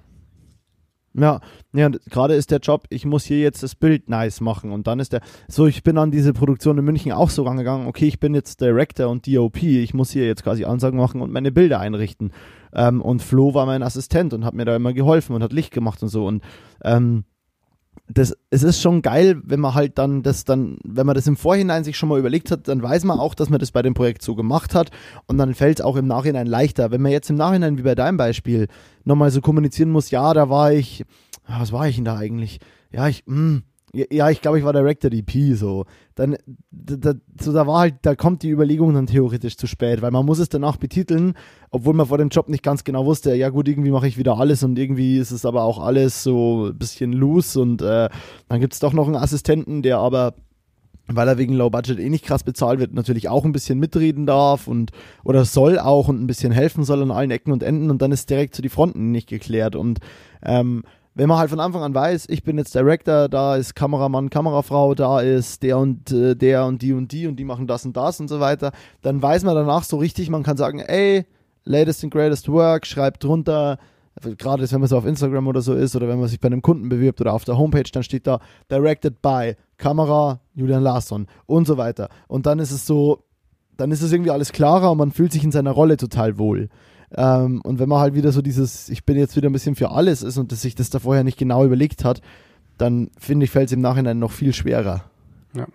Ja, 1.15 1.41
ja 1.73 1.89
gerade 2.11 2.35
ist 2.35 2.51
der 2.51 2.59
Job, 2.59 2.85
ich 2.91 3.05
muss 3.05 3.25
hier 3.25 3.41
jetzt 3.41 3.63
das 3.63 3.75
Bild 3.75 4.09
nice 4.09 4.41
machen 4.41 4.73
und 4.73 4.87
dann 4.87 5.01
ist 5.01 5.13
der, 5.13 5.21
so 5.49 5.67
ich 5.67 5.83
bin 5.83 5.99
an 5.99 6.11
diese 6.11 6.33
Produktion 6.33 6.79
in 6.79 6.85
München 6.85 7.13
auch 7.13 7.31
so 7.31 7.43
rangegangen, 7.43 7.87
okay, 7.87 8.07
ich 8.07 8.21
bin 8.21 8.35
jetzt 8.35 8.61
Director 8.61 9.09
und 9.09 9.27
DOP, 9.27 9.63
ich 9.63 9.95
muss 9.95 10.11
hier 10.11 10.27
jetzt 10.27 10.45
quasi 10.45 10.65
Ansagen 10.65 10.99
machen 10.99 11.21
und 11.21 11.33
meine 11.33 11.53
Bilder 11.53 11.81
einrichten. 11.81 12.33
Ähm, 12.75 13.01
und 13.01 13.23
Flo 13.23 13.55
war 13.55 13.67
mein 13.67 13.83
Assistent 13.83 14.35
und 14.35 14.45
hat 14.45 14.55
mir 14.55 14.65
da 14.65 14.77
immer 14.77 14.93
geholfen 14.93 15.35
und 15.35 15.43
hat 15.43 15.53
Licht 15.53 15.73
gemacht 15.73 16.03
und 16.03 16.09
so 16.09 16.27
und 16.27 16.43
ähm, 16.85 17.25
das, 18.09 18.35
es 18.51 18.63
ist 18.63 18.81
schon 18.81 19.03
geil, 19.03 19.41
wenn 19.45 19.61
man 19.61 19.75
halt 19.75 19.99
dann 19.99 20.23
das 20.23 20.45
dann, 20.45 20.79
wenn 20.83 21.07
man 21.07 21.15
das 21.15 21.27
im 21.27 21.37
Vorhinein 21.37 21.85
sich 21.85 21.97
schon 21.97 22.09
mal 22.09 22.19
überlegt 22.19 22.51
hat, 22.51 22.67
dann 22.67 22.83
weiß 22.83 23.05
man 23.05 23.19
auch, 23.19 23.35
dass 23.35 23.51
man 23.51 23.61
das 23.61 23.71
bei 23.71 23.83
dem 23.83 23.95
Projekt 23.95 24.23
so 24.23 24.35
gemacht 24.35 24.75
hat 24.75 24.91
und 25.27 25.37
dann 25.39 25.55
fällt 25.55 25.81
es 25.81 25.85
auch 25.85 25.97
im 25.97 26.07
Nachhinein 26.07 26.47
leichter. 26.47 26.91
Wenn 26.91 27.03
man 27.03 27.13
jetzt 27.13 27.29
im 27.29 27.37
Nachhinein, 27.37 27.77
wie 27.77 27.83
bei 27.83 27.95
deinem 27.95 28.17
Beispiel, 28.17 28.69
nochmal 29.05 29.31
so 29.31 29.41
kommunizieren 29.41 29.91
muss, 29.91 30.11
ja, 30.11 30.33
da 30.33 30.49
war 30.49 30.73
ich, 30.73 31.05
ah, 31.45 31.61
was 31.61 31.73
war 31.73 31.87
ich 31.87 31.97
denn 31.97 32.07
da 32.07 32.17
eigentlich? 32.17 32.61
Ja, 32.91 33.09
ich, 33.09 33.25
mh, 33.27 33.37
hm, 33.37 33.63
ja, 33.93 34.29
ich 34.31 34.43
glaube, 34.43 34.59
ich 34.59 34.65
war 34.65 34.73
Director 34.73 35.11
DP, 35.11 35.55
so. 35.55 35.87
Dann, 36.15 36.37
da, 36.71 37.15
so, 37.41 37.53
da 37.53 37.67
war 37.67 37.81
halt, 37.81 37.95
da 38.03 38.15
kommt 38.15 38.43
die 38.43 38.51
Überlegung 38.51 38.93
dann 38.95 39.07
theoretisch 39.07 39.57
zu 39.57 39.67
spät, 39.67 40.03
weil 40.03 40.11
man 40.11 40.27
muss 40.27 40.39
es 40.39 40.49
danach 40.49 40.77
betiteln, 40.77 41.35
obwohl 41.71 41.95
man 41.95 42.07
vor 42.07 42.19
dem 42.19 42.29
Job 42.29 42.49
nicht 42.49 42.63
ganz 42.63 42.85
genau 42.85 43.07
wusste, 43.07 43.35
ja 43.35 43.49
gut, 43.49 43.69
irgendwie 43.69 43.91
mache 43.91 44.09
ich 44.09 44.19
wieder 44.19 44.39
alles 44.39 44.63
und 44.63 44.79
irgendwie 44.79 45.19
ist 45.19 45.31
es 45.31 45.47
aber 45.47 45.63
auch 45.63 45.79
alles 45.79 46.23
so 46.23 46.67
ein 46.67 46.79
bisschen 46.79 47.13
loose 47.13 47.61
und 47.61 47.83
äh, 47.83 48.09
dann 48.49 48.61
gibt 48.61 48.75
es 48.75 48.81
doch 48.81 48.93
noch 48.93 49.07
einen 49.07 49.17
Assistenten, 49.17 49.83
der 49.83 49.99
aber 49.99 50.35
weil 51.11 51.27
er 51.27 51.39
wegen 51.39 51.55
Low 51.55 51.71
Budget 51.71 51.99
eh 51.99 52.11
nicht 52.11 52.25
krass 52.25 52.45
bezahlt 52.45 52.81
wird, 52.81 52.93
natürlich 52.93 53.29
auch 53.29 53.45
ein 53.45 53.53
bisschen 53.53 53.79
mitreden 53.79 54.27
darf 54.27 54.69
und 54.69 54.91
oder 55.25 55.45
soll 55.45 55.79
auch 55.79 56.09
und 56.09 56.23
ein 56.23 56.27
bisschen 56.27 56.53
helfen 56.53 56.85
soll 56.85 57.03
an 57.03 57.11
allen 57.11 57.31
Ecken 57.31 57.53
und 57.53 57.63
Enden 57.63 57.91
und 57.91 58.03
dann 58.03 58.13
ist 58.13 58.29
direkt 58.29 58.55
zu 58.55 58.59
so 58.59 58.63
die 58.63 58.69
Fronten 58.69 59.11
nicht 59.11 59.29
geklärt 59.29 59.75
und 59.75 60.01
ähm, 60.43 60.85
wenn 61.19 61.29
man 61.29 61.39
halt 61.39 61.51
von 61.51 61.59
Anfang 61.59 61.83
an 61.83 61.93
weiß, 61.97 62.27
ich 62.29 62.45
bin 62.45 62.59
jetzt 62.59 62.77
Director, 62.77 63.29
da 63.29 63.57
ist 63.57 63.75
Kameramann, 63.75 64.31
Kamerafrau, 64.31 64.95
da 64.95 65.21
ist 65.21 65.65
der 65.65 65.77
und 65.77 66.13
äh, 66.13 66.37
der 66.37 66.65
und 66.65 66.81
die 66.81 66.93
und 66.93 67.11
die 67.11 67.27
und 67.27 67.35
die 67.35 67.45
machen 67.45 67.67
das 67.67 67.85
und 67.85 67.97
das 67.97 68.21
und 68.21 68.29
so 68.29 68.39
weiter, 68.39 68.71
dann 69.03 69.21
weiß 69.21 69.43
man 69.43 69.57
danach 69.57 69.83
so 69.83 69.97
richtig, 69.97 70.31
man 70.31 70.45
kann 70.45 70.57
sagen, 70.57 70.79
ey, 70.79 71.27
latest 71.65 72.05
and 72.05 72.13
greatest 72.13 72.49
work, 72.49 72.87
schreibt 72.87 73.25
drunter, 73.25 73.79
gerade 74.23 74.71
wenn 74.71 74.79
man 74.79 74.89
so 74.89 74.97
auf 74.97 75.07
Instagram 75.07 75.49
oder 75.49 75.61
so 75.61 75.75
ist 75.75 75.97
oder 75.97 76.07
wenn 76.07 76.21
man 76.21 76.29
sich 76.29 76.39
bei 76.39 76.47
einem 76.47 76.63
Kunden 76.63 76.89
bewirbt 76.89 77.21
oder 77.21 77.33
auf 77.33 77.45
der 77.45 77.59
Homepage, 77.59 77.91
dann 77.93 78.05
steht 78.05 78.29
da 78.29 78.39
directed 78.71 79.21
by 79.21 79.57
Kamera 79.77 80.39
Julian 80.55 80.85
Larsson 80.85 81.27
und 81.47 81.67
so 81.67 81.77
weiter. 81.77 82.11
Und 82.29 82.47
dann 82.47 82.61
ist 82.61 82.71
es 82.71 82.87
so, 82.87 83.25
dann 83.77 83.91
ist 83.91 84.03
es 84.03 84.13
irgendwie 84.13 84.31
alles 84.31 84.53
klarer 84.53 84.93
und 84.93 84.99
man 84.99 85.11
fühlt 85.11 85.33
sich 85.33 85.43
in 85.43 85.51
seiner 85.51 85.73
Rolle 85.73 85.97
total 85.97 86.39
wohl. 86.39 86.69
Ähm, 87.17 87.61
und 87.63 87.79
wenn 87.79 87.89
man 87.89 88.01
halt 88.01 88.15
wieder 88.15 88.33
so 88.33 88.43
dieses, 88.43 88.89
ich 88.89 89.05
bin 89.05 89.17
jetzt 89.17 89.37
wieder 89.37 89.49
ein 89.49 89.53
bisschen 89.53 89.75
für 89.75 89.91
alles 89.91 90.23
ist 90.23 90.37
und 90.37 90.53
dass 90.53 90.63
sich 90.63 90.75
das 90.75 90.91
da 90.91 90.99
vorher 90.99 91.25
nicht 91.25 91.39
genau 91.39 91.65
überlegt 91.65 92.05
hat, 92.05 92.21
dann 92.77 93.11
finde 93.19 93.45
ich, 93.45 93.51
fällt 93.51 93.67
es 93.67 93.73
im 93.73 93.81
Nachhinein 93.81 94.19
noch 94.19 94.33
viel 94.33 94.53
schwerer. 94.53 95.05
Ja. 95.55 95.67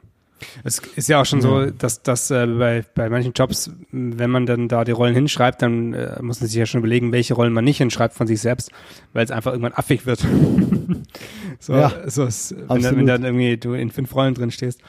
Es 0.64 0.80
ist 0.96 1.08
ja 1.10 1.22
auch 1.22 1.26
schon 1.26 1.42
so, 1.42 1.68
dass, 1.68 2.04
dass 2.04 2.30
äh, 2.30 2.46
bei, 2.46 2.84
bei 2.96 3.10
manchen 3.10 3.34
Jobs, 3.34 3.72
wenn 3.92 4.30
man 4.30 4.46
dann 4.46 4.68
da 4.68 4.84
die 4.84 4.92
Rollen 4.92 5.16
hinschreibt, 5.16 5.62
dann 5.62 5.94
äh, 5.94 6.22
muss 6.22 6.42
man 6.42 6.50
sich 6.50 6.58
ja 6.58 6.66
schon 6.66 6.80
überlegen, 6.80 7.12
welche 7.12 7.34
Rollen 7.34 7.54
man 7.54 7.64
nicht 7.64 7.78
hinschreibt 7.78 8.14
von 8.14 8.28
sich 8.28 8.42
selbst, 8.42 8.72
weil 9.14 9.24
es 9.24 9.32
einfach 9.32 9.52
irgendwann 9.52 9.74
affig 9.74 10.06
wird. 10.06 10.20
so, 11.60 11.74
ja, 11.74 11.94
so 12.08 12.26
ist, 12.26 12.56
wenn, 12.68 12.84
wenn 12.84 13.06
dann 13.06 13.24
irgendwie 13.24 13.58
du 13.58 13.74
in 13.74 13.90
fünf 13.90 14.14
Rollen 14.16 14.34
drin 14.34 14.52
stehst. 14.52 14.82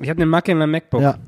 Ich 0.00 0.08
habe 0.08 0.18
eine 0.18 0.26
Macke 0.26 0.52
in 0.52 0.58
meinem 0.58 0.72
MacBook. 0.72 1.02
Ja. 1.02 1.18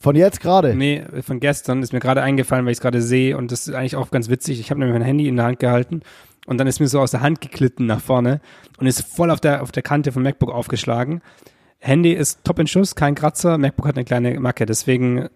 Von 0.00 0.14
jetzt 0.14 0.40
gerade? 0.40 0.74
Nee, 0.74 1.04
von 1.22 1.40
gestern 1.40 1.82
ist 1.82 1.92
mir 1.92 1.98
gerade 1.98 2.22
eingefallen, 2.22 2.64
weil 2.64 2.72
ich 2.72 2.78
es 2.78 2.82
gerade 2.82 3.02
sehe 3.02 3.36
und 3.36 3.50
das 3.50 3.66
ist 3.66 3.74
eigentlich 3.74 3.96
auch 3.96 4.10
ganz 4.10 4.28
witzig. 4.28 4.60
Ich 4.60 4.70
habe 4.70 4.78
nämlich 4.78 4.96
mein 4.96 5.06
Handy 5.06 5.26
in 5.26 5.36
der 5.36 5.46
Hand 5.46 5.58
gehalten 5.58 6.02
und 6.46 6.58
dann 6.58 6.68
ist 6.68 6.78
mir 6.78 6.86
so 6.86 7.00
aus 7.00 7.10
der 7.10 7.20
Hand 7.20 7.40
geklitten 7.40 7.86
nach 7.86 8.00
vorne 8.00 8.40
und 8.78 8.86
ist 8.86 9.02
voll 9.02 9.30
auf 9.30 9.40
der, 9.40 9.62
auf 9.62 9.72
der 9.72 9.82
Kante 9.82 10.12
vom 10.12 10.22
MacBook 10.22 10.52
aufgeschlagen. 10.52 11.20
Handy 11.80 12.12
ist 12.12 12.44
top 12.44 12.60
in 12.60 12.68
Schuss, 12.68 12.94
kein 12.94 13.16
Kratzer, 13.16 13.58
MacBook 13.58 13.86
hat 13.86 13.96
eine 13.96 14.04
kleine 14.04 14.38
Macke, 14.38 14.66
deswegen 14.66 15.28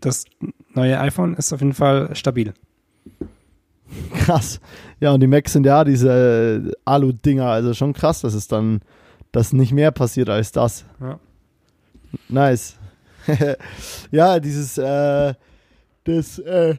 das 0.00 0.26
neue 0.74 1.00
iPhone 1.00 1.34
ist 1.34 1.52
auf 1.54 1.60
jeden 1.60 1.72
Fall 1.74 2.14
stabil. 2.14 2.52
Krass. 4.14 4.60
Ja, 5.00 5.12
und 5.12 5.20
die 5.20 5.26
Macs 5.26 5.52
sind 5.52 5.64
ja 5.64 5.84
diese 5.84 6.72
Alu-Dinger, 6.84 7.46
also 7.46 7.72
schon 7.74 7.94
krass, 7.94 8.20
dass 8.20 8.34
es 8.34 8.48
dann, 8.48 8.80
dass 9.32 9.52
nicht 9.52 9.72
mehr 9.72 9.92
passiert 9.92 10.28
als 10.28 10.52
das. 10.52 10.84
Ja. 11.00 11.18
Nice. 12.28 12.76
ja, 14.10 14.40
dieses, 14.40 14.78
äh, 14.78 15.34
das, 16.04 16.38
äh, 16.38 16.76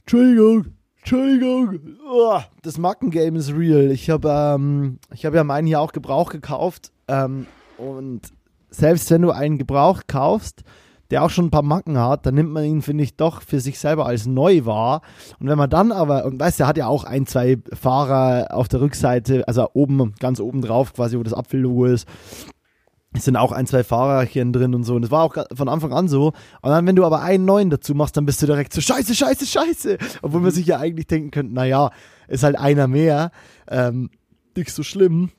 Entschuldigung, 0.00 0.66
Entschuldigung, 0.98 1.78
oh, 2.08 2.40
das 2.62 2.78
Mackengame 2.78 3.38
ist 3.38 3.52
real. 3.52 3.90
Ich 3.90 4.10
habe 4.10 4.28
ähm, 4.28 4.98
hab 5.12 5.34
ja 5.34 5.44
meinen 5.44 5.66
hier 5.66 5.80
auch 5.80 5.92
Gebrauch 5.92 6.30
gekauft 6.30 6.90
ähm, 7.08 7.46
und 7.78 8.22
selbst 8.70 9.10
wenn 9.10 9.22
du 9.22 9.30
einen 9.30 9.58
Gebrauch 9.58 10.02
kaufst, 10.06 10.62
der 11.10 11.22
auch 11.22 11.30
schon 11.30 11.46
ein 11.46 11.50
paar 11.50 11.62
Macken 11.62 11.98
hat, 11.98 12.26
dann 12.26 12.34
nimmt 12.34 12.50
man 12.50 12.64
ihn, 12.64 12.82
finde 12.82 13.04
ich, 13.04 13.16
doch 13.16 13.42
für 13.42 13.60
sich 13.60 13.78
selber 13.78 14.06
als 14.06 14.26
neu 14.26 14.64
wahr. 14.64 15.02
Und 15.38 15.48
wenn 15.48 15.58
man 15.58 15.70
dann 15.70 15.92
aber, 15.92 16.24
und 16.24 16.40
weißt 16.40 16.58
du, 16.58 16.62
der 16.62 16.68
hat 16.68 16.76
ja 16.76 16.86
auch 16.88 17.04
ein, 17.04 17.26
zwei 17.26 17.58
Fahrer 17.72 18.48
auf 18.50 18.68
der 18.68 18.80
Rückseite, 18.80 19.46
also 19.46 19.68
oben, 19.74 20.14
ganz 20.18 20.40
oben 20.40 20.62
drauf, 20.62 20.94
quasi, 20.94 21.16
wo 21.18 21.22
das 21.22 21.34
Apfellogo 21.34 21.84
ist, 21.86 22.08
es 23.16 23.24
sind 23.24 23.36
auch 23.36 23.52
ein, 23.52 23.66
zwei 23.66 23.84
Fahrerchen 23.84 24.52
drin 24.52 24.74
und 24.74 24.84
so. 24.84 24.94
Und 24.94 25.04
es 25.04 25.10
war 25.10 25.22
auch 25.22 25.36
von 25.54 25.68
Anfang 25.68 25.92
an 25.92 26.08
so. 26.08 26.28
Und 26.62 26.70
dann, 26.70 26.86
wenn 26.86 26.96
du 26.96 27.04
aber 27.04 27.22
einen 27.22 27.44
neuen 27.44 27.70
dazu 27.70 27.94
machst, 27.94 28.16
dann 28.16 28.26
bist 28.26 28.42
du 28.42 28.46
direkt 28.46 28.72
so 28.72 28.80
scheiße, 28.80 29.14
scheiße, 29.14 29.46
scheiße. 29.46 29.98
Obwohl 30.22 30.40
man 30.40 30.50
sich 30.50 30.66
ja 30.66 30.78
eigentlich 30.78 31.06
denken 31.06 31.30
könnte, 31.30 31.54
naja, 31.54 31.90
ist 32.28 32.42
halt 32.42 32.58
einer 32.58 32.88
mehr. 32.88 33.30
Ähm, 33.68 34.10
nicht 34.56 34.70
so 34.70 34.82
schlimm. 34.82 35.30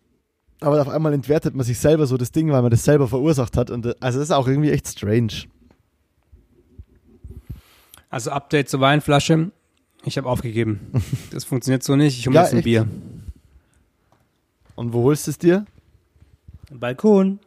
Aber 0.59 0.81
auf 0.81 0.89
einmal 0.89 1.13
entwertet 1.13 1.55
man 1.55 1.65
sich 1.65 1.77
selber 1.77 2.07
so 2.07 2.17
das 2.17 2.31
Ding, 2.31 2.51
weil 2.51 2.61
man 2.61 2.71
das 2.71 2.83
selber 2.83 3.07
verursacht 3.07 3.57
hat. 3.57 3.69
Und 3.69 3.85
äh, 3.85 3.95
also 3.99 4.19
das 4.19 4.29
ist 4.29 4.35
auch 4.35 4.47
irgendwie 4.47 4.71
echt 4.71 4.87
strange. 4.87 5.43
Also 8.09 8.31
Update 8.31 8.69
zur 8.69 8.79
Weinflasche. 8.79 9.51
Ich 10.03 10.17
habe 10.17 10.29
aufgegeben. 10.29 10.91
Das 11.31 11.43
funktioniert 11.43 11.83
so 11.83 11.95
nicht. 11.95 12.17
Ich 12.17 12.27
hole 12.27 12.35
ja, 12.35 12.43
jetzt 12.43 12.53
ein 12.53 12.57
echt? 12.59 12.65
Bier. 12.65 12.87
Und 14.75 14.93
wo 14.93 15.03
holst 15.03 15.27
du 15.27 15.31
es 15.31 15.37
dir? 15.37 15.65
Balkon. 16.71 17.39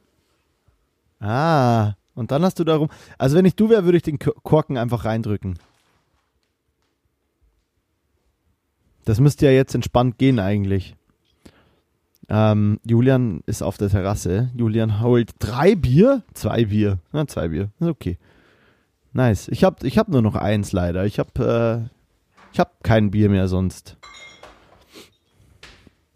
Ah, 1.21 1.95
und 2.15 2.31
dann 2.31 2.43
hast 2.43 2.59
du 2.59 2.65
darum. 2.65 2.89
Also, 3.19 3.37
wenn 3.37 3.45
ich 3.45 3.55
du 3.55 3.69
wäre, 3.71 3.85
würde 3.85 3.99
ich 3.99 4.03
den 4.03 4.19
Korken 4.19 4.77
einfach 4.77 5.05
reindrücken. 5.05 5.59
Das 9.05 9.21
müsste 9.21 9.47
ja 9.47 9.53
jetzt 9.53 9.75
entspannt 9.75 10.19
gehen, 10.19 10.39
eigentlich. 10.39 10.97
Ähm, 12.29 12.79
Julian 12.85 13.43
ist 13.47 13.63
auf 13.63 13.77
der 13.77 13.89
Terrasse. 13.89 14.51
Julian 14.55 15.01
holt 15.01 15.33
drei 15.41 15.75
Bier? 15.75 16.23
Zwei 16.33 16.65
Bier. 16.67 16.99
Na, 17.13 17.27
zwei 17.27 17.49
Bier. 17.49 17.71
Ist 17.81 17.89
okay. 17.89 18.19
Nice. 19.13 19.49
Ich 19.49 19.65
habe 19.65 19.87
ich 19.87 19.99
hab 19.99 20.09
nur 20.09 20.23
noch 20.23 20.37
eins 20.37 20.71
leider. 20.73 21.05
Ich 21.07 21.19
habe 21.19 21.89
äh, 21.91 21.97
ich 22.53 22.61
hab 22.61 22.85
kein 22.85 23.11
Bier 23.11 23.29
mehr 23.29 23.49
sonst. 23.49 23.97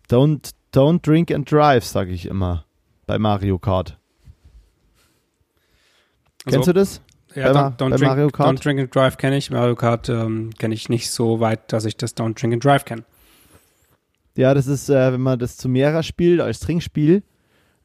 Don't, 0.08 0.52
don't 0.72 1.04
drink 1.04 1.32
and 1.32 1.50
drive, 1.50 1.84
sage 1.84 2.12
ich 2.12 2.26
immer. 2.26 2.64
Bei 3.06 3.18
Mario 3.18 3.58
Kart. 3.58 3.98
Kennst 6.44 6.58
also, 6.58 6.72
du 6.72 6.78
das? 6.78 7.00
Ja, 7.34 7.52
bei, 7.52 7.58
Don't, 7.58 7.76
don't, 7.76 7.90
bei 7.90 7.96
drink, 7.96 8.10
Mario 8.10 8.28
Kart? 8.28 8.48
Don't 8.48 8.62
Drink 8.62 8.80
and 8.80 8.94
Drive 8.94 9.16
kenne 9.16 9.36
ich. 9.36 9.50
Mario 9.50 9.74
Kart 9.74 10.08
ähm, 10.08 10.50
kenne 10.58 10.74
ich 10.74 10.88
nicht 10.88 11.10
so 11.10 11.40
weit, 11.40 11.72
dass 11.72 11.84
ich 11.84 11.96
das 11.96 12.16
Don't 12.16 12.40
Drink 12.40 12.54
and 12.54 12.64
Drive 12.64 12.84
kenne. 12.84 13.04
Ja, 14.36 14.54
das 14.54 14.66
ist, 14.66 14.88
äh, 14.88 15.12
wenn 15.12 15.20
man 15.20 15.38
das 15.38 15.56
zu 15.56 15.68
mehrer 15.68 16.02
spielt, 16.02 16.40
als 16.40 16.60
Trinkspiel. 16.60 17.22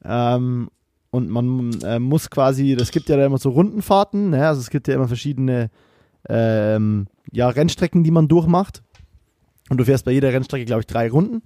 Ähm, 0.03 0.69
und 1.11 1.29
man 1.29 1.71
äh, 1.81 1.99
muss 1.99 2.29
quasi, 2.29 2.75
das 2.75 2.91
gibt 2.91 3.09
ja 3.09 3.17
da 3.17 3.25
immer 3.25 3.37
so 3.37 3.49
Rundenfahrten, 3.49 4.31
ne? 4.31 4.47
also 4.47 4.61
es 4.61 4.69
gibt 4.69 4.87
ja 4.87 4.93
immer 4.93 5.07
verschiedene 5.07 5.71
ähm, 6.27 7.07
ja, 7.31 7.49
Rennstrecken, 7.49 8.03
die 8.03 8.11
man 8.11 8.27
durchmacht. 8.27 8.83
Und 9.69 9.77
du 9.77 9.85
fährst 9.85 10.05
bei 10.05 10.11
jeder 10.11 10.33
Rennstrecke, 10.33 10.65
glaube 10.65 10.81
ich, 10.81 10.87
drei 10.87 11.09
Runden. 11.09 11.41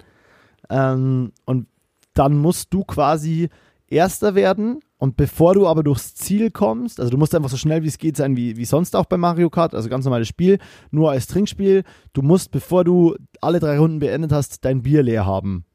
Ähm, 0.69 1.31
und 1.45 1.67
dann 2.13 2.37
musst 2.37 2.73
du 2.73 2.83
quasi 2.83 3.49
Erster 3.93 4.35
werden. 4.35 4.79
Und 4.97 5.17
bevor 5.17 5.53
du 5.53 5.67
aber 5.67 5.83
durchs 5.83 6.15
Ziel 6.15 6.49
kommst, 6.49 6.99
also 6.99 7.11
du 7.11 7.17
musst 7.17 7.35
einfach 7.35 7.49
so 7.49 7.57
schnell 7.57 7.83
wie 7.83 7.87
es 7.87 7.97
geht 7.97 8.17
sein, 8.17 8.37
wie, 8.37 8.57
wie 8.57 8.65
sonst 8.65 8.95
auch 8.95 9.05
bei 9.05 9.17
Mario 9.17 9.49
Kart, 9.49 9.75
also 9.75 9.89
ganz 9.89 10.05
normales 10.05 10.27
Spiel, 10.27 10.59
nur 10.91 11.11
als 11.11 11.27
Trinkspiel. 11.27 11.83
Du 12.13 12.21
musst, 12.21 12.51
bevor 12.51 12.83
du 12.83 13.15
alle 13.41 13.59
drei 13.59 13.77
Runden 13.77 13.99
beendet 13.99 14.31
hast, 14.31 14.63
dein 14.65 14.81
Bier 14.81 15.03
leer 15.03 15.25
haben. 15.25 15.65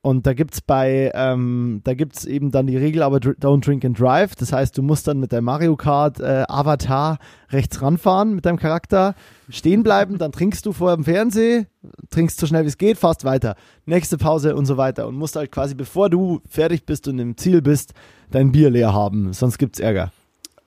Und 0.00 0.26
da 0.26 0.32
gibt's 0.32 0.60
bei, 0.60 1.10
ähm, 1.14 1.80
da 1.82 1.94
gibt's 1.94 2.24
eben 2.24 2.52
dann 2.52 2.68
die 2.68 2.76
Regel, 2.76 3.02
aber 3.02 3.18
don't 3.18 3.64
drink 3.64 3.84
and 3.84 3.98
drive. 3.98 4.36
Das 4.36 4.52
heißt, 4.52 4.78
du 4.78 4.82
musst 4.82 5.08
dann 5.08 5.18
mit 5.18 5.32
deinem 5.32 5.44
Mario 5.44 5.76
Kart 5.76 6.20
äh, 6.20 6.44
Avatar 6.48 7.18
rechts 7.50 7.82
ranfahren 7.82 8.34
mit 8.34 8.46
deinem 8.46 8.58
Charakter, 8.58 9.16
stehen 9.48 9.82
bleiben, 9.82 10.16
dann 10.16 10.30
trinkst 10.30 10.64
du 10.64 10.72
vor 10.72 10.94
dem 10.94 11.04
Fernseh, 11.04 11.66
trinkst 12.10 12.38
so 12.38 12.46
schnell 12.46 12.62
wie 12.62 12.68
es 12.68 12.78
geht, 12.78 12.96
fast 12.96 13.24
weiter. 13.24 13.56
Nächste 13.86 14.18
Pause 14.18 14.54
und 14.54 14.66
so 14.66 14.76
weiter. 14.76 15.08
Und 15.08 15.16
musst 15.16 15.34
halt 15.34 15.50
quasi, 15.50 15.74
bevor 15.74 16.10
du 16.10 16.40
fertig 16.48 16.86
bist 16.86 17.08
und 17.08 17.18
im 17.18 17.36
Ziel 17.36 17.60
bist, 17.60 17.92
dein 18.30 18.52
Bier 18.52 18.70
leer 18.70 18.92
haben. 18.92 19.32
Sonst 19.32 19.58
gibt's 19.58 19.80
Ärger. 19.80 20.12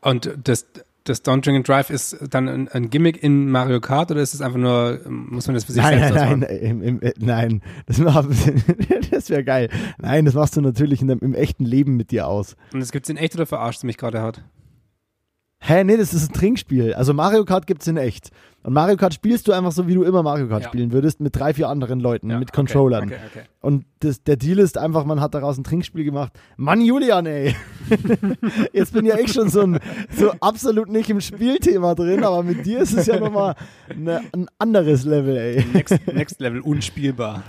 Und 0.02 0.38
das, 0.44 0.66
das 1.04 1.24
Don't 1.26 1.42
Drink 1.42 1.58
and 1.58 1.68
Drive 1.68 1.90
ist 1.90 2.18
dann 2.30 2.48
ein, 2.48 2.68
ein 2.68 2.90
Gimmick 2.90 3.22
in 3.24 3.50
Mario 3.50 3.80
Kart 3.80 4.12
oder 4.12 4.22
ist 4.22 4.34
es 4.34 4.42
einfach 4.42 4.60
nur, 4.60 5.00
muss 5.08 5.48
man 5.48 5.56
das 5.56 5.64
für 5.64 5.72
sich 5.72 5.82
Nein, 5.82 6.00
selbst 6.00 6.16
nein, 6.16 6.40
nein, 6.40 6.58
im, 6.60 6.82
im, 6.82 7.14
nein, 7.20 7.62
das, 7.88 7.98
das 9.12 9.30
wäre 9.30 9.44
geil. 9.44 9.70
Nein, 9.98 10.26
das 10.26 10.36
machst 10.36 10.56
du 10.56 10.62
natürlich 10.62 11.02
in 11.02 11.08
deinem, 11.08 11.20
im 11.22 11.34
echten 11.34 11.66
Leben 11.66 11.98
mit 11.98 12.12
dir 12.12 12.28
aus. 12.28 12.56
Und 12.74 12.80
das 12.80 12.92
gibt's 12.92 13.10
in 13.10 13.18
echt 13.18 13.36
oder 13.36 13.46
verarscht 13.46 13.84
mich 13.84 13.98
gerade 13.98 14.22
hart? 14.22 14.44
Hä, 15.64 15.84
nee, 15.84 15.96
das 15.96 16.12
ist 16.14 16.30
ein 16.30 16.34
Trinkspiel. 16.34 16.96
Also 16.96 17.14
Mario 17.14 17.46
Kart 17.46 17.68
gibt's 17.68 17.86
in 17.88 17.96
echt. 17.96 18.32
Und 18.64 18.74
Mario 18.74 18.98
Kart 18.98 19.14
spielst 19.14 19.48
du 19.48 19.52
einfach 19.52 19.72
so, 19.72 19.88
wie 19.88 19.94
du 19.94 20.02
immer 20.04 20.24
Mario 20.24 20.48
Kart 20.48 20.64
Ja. 20.64 20.68
spielen 20.70 20.92
würdest, 20.92 21.20
mit 21.22 21.36
drei, 21.36 21.54
vier 21.54 21.70
anderen 21.70 22.00
Leuten, 22.00 22.32
Ja, 22.32 22.40
mit 22.40 22.50
okay, 22.50 22.56
Controllern. 22.56 23.04
Okay, 23.06 23.18
okay. 23.32 23.42
Und 23.60 23.86
das, 24.00 24.24
der 24.24 24.38
Deal 24.38 24.58
ist 24.58 24.78
einfach, 24.80 25.06
man 25.06 25.22
hat 25.22 25.36
daraus 25.36 25.60
ein 25.60 25.64
Trinkspiel 25.64 26.04
gemacht. 26.04 26.34
Mann, 26.58 26.82
Julian, 26.82 27.28
ey. 27.28 27.56
Jetzt 28.74 28.94
bin 28.94 29.06
ja 29.06 29.18
ich 29.20 29.32
schon 29.34 29.50
so, 29.50 29.62
ein, 29.62 29.80
so 30.16 30.32
absolut 30.42 30.90
nicht 30.90 31.10
im 31.12 31.22
Spielthema 31.22 31.94
drin, 31.94 32.24
aber 32.24 32.42
mit 32.42 32.66
dir 32.66 32.80
ist 32.80 32.94
es 32.98 33.06
ja 33.06 33.20
nochmal 33.20 33.56
eine, 33.88 34.22
ein 34.34 34.48
anderes 34.58 35.06
Level, 35.06 35.38
ey. 35.38 35.64
Next, 35.74 36.00
next 36.08 36.40
Level 36.40 36.62
unspielbar. 36.62 37.44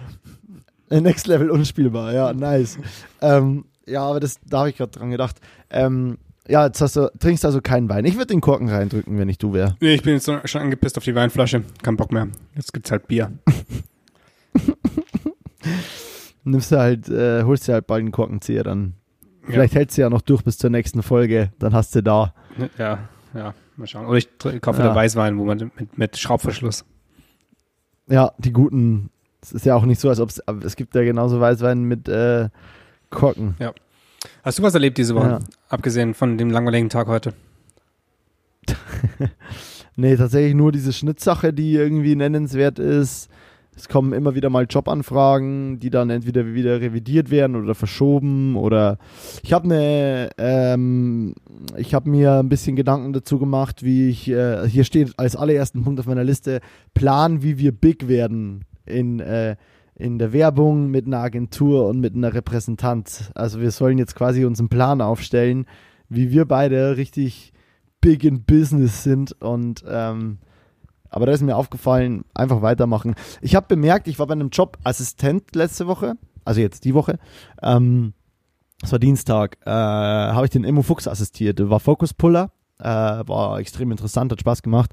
Äh, 0.90 1.00
Next 1.00 1.26
Level 1.26 1.50
unspielbar, 1.50 2.12
ja, 2.12 2.34
nice. 2.34 2.78
ähm, 3.22 3.64
ja, 3.86 4.02
aber 4.02 4.20
das, 4.20 4.38
da 4.46 4.58
habe 4.60 4.68
ich 4.70 4.76
gerade 4.76 4.90
dran 4.92 5.10
gedacht. 5.10 5.36
Ähm, 5.70 6.18
ja, 6.52 6.66
jetzt 6.66 6.82
hast 6.82 6.96
du, 6.96 7.10
trinkst 7.18 7.46
also 7.46 7.62
keinen 7.62 7.88
Wein. 7.88 8.04
Ich 8.04 8.16
würde 8.16 8.26
den 8.26 8.42
Korken 8.42 8.68
reindrücken, 8.68 9.18
wenn 9.18 9.30
ich 9.30 9.38
du 9.38 9.54
wäre. 9.54 9.74
Nee, 9.80 9.94
ich 9.94 10.02
bin 10.02 10.12
jetzt 10.12 10.30
schon 10.44 10.60
angepisst 10.60 10.98
auf 10.98 11.04
die 11.04 11.14
Weinflasche. 11.14 11.64
Kein 11.82 11.96
Bock 11.96 12.12
mehr. 12.12 12.28
Jetzt 12.54 12.74
gibt's 12.74 12.90
halt 12.90 13.08
Bier. 13.08 13.32
Nimmst 16.44 16.70
du 16.70 16.76
halt, 16.78 17.08
äh, 17.08 17.44
holst 17.44 17.68
dir 17.68 17.72
halt 17.72 17.86
bald 17.86 18.00
einen 18.00 18.10
Korkenzieher, 18.12 18.64
dann. 18.64 18.92
Ja. 19.44 19.52
Vielleicht 19.52 19.74
hältst 19.74 19.96
du 19.96 20.02
ja 20.02 20.10
noch 20.10 20.20
durch 20.20 20.42
bis 20.44 20.58
zur 20.58 20.68
nächsten 20.68 21.02
Folge, 21.02 21.52
dann 21.58 21.72
hast 21.72 21.94
du 21.94 22.02
da. 22.02 22.34
Ja, 22.76 22.98
ja, 23.32 23.54
mal 23.78 23.86
schauen. 23.86 24.04
Oder 24.04 24.18
ich 24.18 24.28
kaufe 24.60 24.78
Ja. 24.80 24.84
wieder 24.84 24.94
Weißwein, 24.94 25.38
wo 25.38 25.44
man 25.46 25.70
mit, 25.78 25.96
mit 25.96 26.18
Schraubverschluss. 26.18 26.84
Ja, 28.08 28.32
die 28.36 28.52
guten. 28.52 29.08
Es 29.40 29.52
ist 29.52 29.64
ja 29.64 29.74
auch 29.74 29.86
nicht 29.86 30.00
so, 30.00 30.10
als 30.10 30.20
ob 30.20 30.28
es, 30.28 30.42
es 30.64 30.76
gibt 30.76 30.94
ja 30.94 31.02
genauso 31.02 31.40
Weißwein 31.40 31.82
mit 31.84 32.08
äh, 32.10 32.50
Korken. 33.08 33.56
Hast 34.42 34.58
du 34.58 34.62
was 34.62 34.74
erlebt 34.74 34.98
diese 34.98 35.14
Woche? 35.14 35.28
Ja. 35.28 35.38
Abgesehen 35.68 36.14
von 36.14 36.38
dem 36.38 36.50
langweiligen 36.50 36.88
Tag 36.88 37.06
heute. 37.08 37.34
Nee, 39.96 40.16
tatsächlich 40.16 40.54
nur 40.54 40.72
diese 40.72 40.92
Schnittsache, 40.92 41.52
die 41.52 41.74
irgendwie 41.74 42.16
nennenswert 42.16 42.78
ist. 42.78 43.28
Es 43.74 43.88
kommen 43.88 44.12
immer 44.12 44.34
wieder 44.34 44.50
mal 44.50 44.66
Jobanfragen, 44.68 45.78
die 45.78 45.88
dann 45.88 46.10
entweder 46.10 46.46
wieder 46.54 46.80
revidiert 46.80 47.30
werden 47.30 47.56
oder 47.56 47.74
verschoben 47.74 48.54
oder 48.56 48.98
ich 49.42 49.52
habe 49.54 49.64
eine, 49.64 50.30
ähm, 50.36 51.34
ich 51.76 51.94
habe 51.94 52.10
mir 52.10 52.34
ein 52.34 52.50
bisschen 52.50 52.76
Gedanken 52.76 53.14
dazu 53.14 53.38
gemacht, 53.38 53.82
wie 53.82 54.10
ich, 54.10 54.28
äh, 54.28 54.68
hier 54.68 54.84
steht 54.84 55.18
als 55.18 55.36
allerersten 55.36 55.84
Punkt 55.84 56.00
auf 56.00 56.06
meiner 56.06 56.24
Liste, 56.24 56.60
Plan, 56.92 57.42
wie 57.42 57.56
wir 57.56 57.72
big 57.72 58.08
werden 58.08 58.66
in, 58.84 59.20
äh, 59.20 59.56
in 60.02 60.18
der 60.18 60.32
Werbung 60.32 60.90
mit 60.90 61.06
einer 61.06 61.20
Agentur 61.20 61.86
und 61.86 62.00
mit 62.00 62.14
einer 62.14 62.34
Repräsentant. 62.34 63.30
Also 63.34 63.60
wir 63.60 63.70
sollen 63.70 63.98
jetzt 63.98 64.16
quasi 64.16 64.44
uns 64.44 64.58
einen 64.58 64.68
Plan 64.68 65.00
aufstellen, 65.00 65.66
wie 66.08 66.32
wir 66.32 66.44
beide 66.44 66.96
richtig 66.96 67.52
big 68.00 68.24
in 68.24 68.42
business 68.42 69.04
sind 69.04 69.40
und 69.40 69.84
ähm, 69.88 70.38
aber 71.08 71.26
da 71.26 71.32
ist 71.32 71.42
mir 71.42 71.56
aufgefallen, 71.56 72.24
einfach 72.34 72.62
weitermachen. 72.62 73.14
Ich 73.42 73.54
habe 73.54 73.66
bemerkt, 73.68 74.08
ich 74.08 74.18
war 74.18 74.26
bei 74.26 74.32
einem 74.32 74.48
Job 74.48 74.78
Assistent 74.82 75.54
letzte 75.54 75.86
Woche, 75.86 76.14
also 76.44 76.60
jetzt 76.60 76.84
die 76.84 76.94
Woche. 76.94 77.18
Ähm, 77.62 78.14
das 78.80 78.90
war 78.92 78.98
Dienstag. 78.98 79.58
Äh, 79.64 79.70
habe 79.70 80.46
ich 80.46 80.50
den 80.50 80.64
Immo 80.64 80.82
Fuchs 80.82 81.06
assistiert. 81.06 81.60
War 81.70 81.78
Focus-Puller. 81.78 82.50
Äh, 82.80 82.84
war 82.84 83.58
extrem 83.60 83.92
interessant, 83.92 84.32
hat 84.32 84.40
Spaß 84.40 84.62
gemacht. 84.62 84.90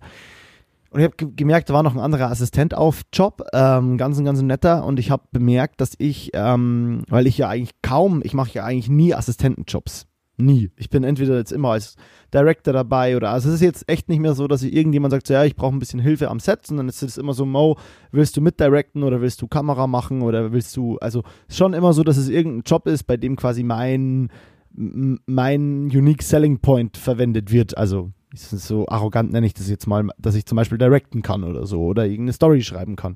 Und 0.92 1.00
ich 1.02 1.06
habe 1.06 1.16
ge 1.18 1.30
gemerkt, 1.36 1.70
da 1.70 1.74
war 1.74 1.84
noch 1.84 1.94
ein 1.94 2.02
anderer 2.02 2.32
Assistent 2.32 2.74
auf 2.74 3.02
Job, 3.14 3.44
ähm, 3.54 3.98
ganz 3.98 4.22
ganz 4.24 4.42
netter. 4.42 4.86
Und 4.86 5.00
ich 5.00 5.12
habe 5.12 5.24
bemerkt, 5.32 5.82
dass 5.82 5.94
ich, 5.98 6.32
ähm, 6.34 7.04
weil 7.10 7.28
ich 7.28 7.38
ja 7.38 7.50
eigentlich 7.50 7.76
kaum, 7.82 8.22
ich 8.24 8.34
mache 8.34 8.54
ja 8.54 8.64
eigentlich 8.64 8.90
nie 8.90 9.14
Assistentenjobs. 9.14 10.08
Nie. 10.40 10.72
Ich 10.78 10.90
bin 10.90 11.04
entweder 11.04 11.38
jetzt 11.38 11.52
immer 11.52 11.72
als 11.72 11.96
Director 12.34 12.74
dabei 12.74 13.18
oder 13.18 13.32
also 13.32 13.50
es 13.50 13.56
ist 13.56 13.62
jetzt 13.62 13.90
echt 13.90 14.08
nicht 14.08 14.20
mehr 14.20 14.36
so, 14.36 14.48
dass 14.48 14.64
irgendjemand 14.64 15.12
sagt, 15.12 15.28
so, 15.28 15.34
ja, 15.34 15.44
ich 15.44 15.56
brauche 15.56 15.76
ein 15.76 15.80
bisschen 15.80 16.00
Hilfe 16.00 16.30
am 16.30 16.40
Set, 16.40 16.66
sondern 16.66 16.88
es 16.88 17.04
ist 17.04 17.18
immer 17.18 17.34
so, 17.34 17.46
Mo, 17.46 17.78
willst 18.12 18.38
du 18.38 18.42
mitdirecten 18.42 19.04
oder 19.04 19.20
willst 19.20 19.42
du 19.42 19.48
Kamera 19.48 19.86
machen 19.86 20.22
oder 20.22 20.54
willst 20.54 20.78
du, 20.78 20.98
also 21.00 21.24
schon 21.50 21.74
immer 21.74 21.92
so, 21.92 22.04
dass 22.04 22.16
es 22.16 22.30
irgendein 22.30 22.64
Job 22.66 22.88
ist, 22.88 23.04
bei 23.04 23.18
dem 23.18 23.36
quasi 23.36 23.64
mein, 23.64 24.30
mein 24.72 25.90
Unique 25.92 26.24
Selling 26.24 26.60
Point 26.60 26.96
verwendet 26.96 27.52
wird. 27.52 27.78
Also 27.78 28.12
so 28.36 28.88
arrogant 28.88 29.32
nenne 29.32 29.48
ich 29.48 29.54
das 29.54 29.70
jetzt 29.70 29.88
mal, 29.88 30.08
dass 30.18 30.36
ich 30.36 30.46
zum 30.46 30.56
Beispiel 30.56 30.78
directen 30.78 31.22
kann 31.22 31.44
oder 31.44 31.66
so 31.66 31.82
oder 31.82 32.06
irgendeine 32.06 32.34
Story 32.34 32.62
schreiben 32.62 32.96
kann. 32.96 33.16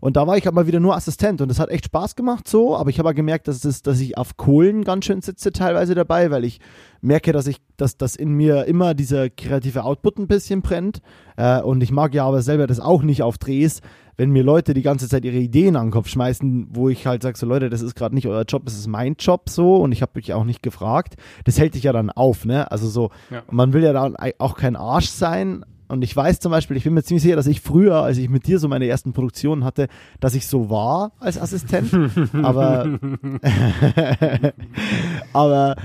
Und 0.00 0.16
da 0.16 0.26
war 0.26 0.36
ich 0.36 0.48
aber 0.48 0.66
wieder 0.66 0.80
nur 0.80 0.96
Assistent 0.96 1.40
und 1.40 1.48
das 1.48 1.58
hat 1.58 1.70
echt 1.70 1.86
Spaß 1.86 2.16
gemacht 2.16 2.48
so, 2.48 2.76
aber 2.76 2.90
ich 2.90 2.98
habe 2.98 3.10
auch 3.10 3.14
gemerkt, 3.14 3.48
dass, 3.48 3.64
es, 3.64 3.82
dass 3.82 4.00
ich 4.00 4.16
auf 4.16 4.36
Kohlen 4.36 4.84
ganz 4.84 5.04
schön 5.04 5.20
sitze 5.20 5.52
teilweise 5.52 5.94
dabei, 5.94 6.30
weil 6.30 6.44
ich 6.44 6.60
merke, 7.00 7.32
dass 7.32 7.46
ich, 7.46 7.58
dass, 7.76 7.96
dass 7.96 8.16
in 8.16 8.32
mir 8.32 8.64
immer 8.64 8.94
dieser 8.94 9.30
kreative 9.30 9.84
Output 9.84 10.18
ein 10.18 10.26
bisschen 10.26 10.62
brennt. 10.62 11.00
Äh, 11.36 11.60
und 11.60 11.82
ich 11.82 11.92
mag 11.92 12.14
ja 12.14 12.26
aber 12.26 12.42
selber 12.42 12.66
das 12.66 12.80
auch 12.80 13.02
nicht 13.02 13.22
auf 13.22 13.38
Drehs, 13.38 13.80
wenn 14.16 14.30
mir 14.30 14.42
Leute 14.42 14.74
die 14.74 14.82
ganze 14.82 15.08
Zeit 15.08 15.24
ihre 15.24 15.36
Ideen 15.38 15.76
an 15.76 15.86
den 15.86 15.92
Kopf 15.92 16.08
schmeißen, 16.08 16.68
wo 16.70 16.88
ich 16.88 17.06
halt 17.06 17.22
sage, 17.22 17.36
so 17.38 17.46
Leute, 17.46 17.70
das 17.70 17.82
ist 17.82 17.94
gerade 17.94 18.14
nicht 18.14 18.26
euer 18.26 18.44
Job, 18.44 18.62
das 18.64 18.74
ist 18.74 18.86
mein 18.86 19.16
Job 19.18 19.48
so 19.48 19.76
und 19.76 19.92
ich 19.92 20.02
habe 20.02 20.12
mich 20.14 20.32
auch 20.32 20.44
nicht 20.44 20.62
gefragt. 20.62 21.16
Das 21.44 21.58
hält 21.58 21.74
dich 21.74 21.82
ja 21.84 21.92
dann 21.92 22.10
auf, 22.10 22.44
ne? 22.44 22.70
Also 22.70 22.88
so, 22.88 23.10
Ja. 23.30 23.42
man 23.50 23.72
will 23.72 23.82
ja 23.82 23.92
dann 23.92 24.16
auch 24.38 24.56
kein 24.56 24.76
Arsch 24.76 25.08
sein. 25.08 25.64
Und 25.86 26.02
ich 26.02 26.16
weiß 26.16 26.40
zum 26.40 26.50
Beispiel, 26.50 26.78
ich 26.78 26.84
bin 26.84 26.94
mir 26.94 27.02
ziemlich 27.02 27.22
sicher, 27.22 27.36
dass 27.36 27.46
ich 27.46 27.60
früher, 27.60 27.96
als 27.96 28.16
ich 28.16 28.30
mit 28.30 28.46
dir 28.46 28.58
so 28.58 28.68
meine 28.68 28.86
ersten 28.86 29.12
Produktionen 29.12 29.64
hatte, 29.64 29.88
dass 30.18 30.34
ich 30.34 30.46
so 30.46 30.70
war 30.70 31.12
als 31.20 31.38
Assistent. 31.38 31.92
aber, 32.42 32.98
aber 35.32 35.76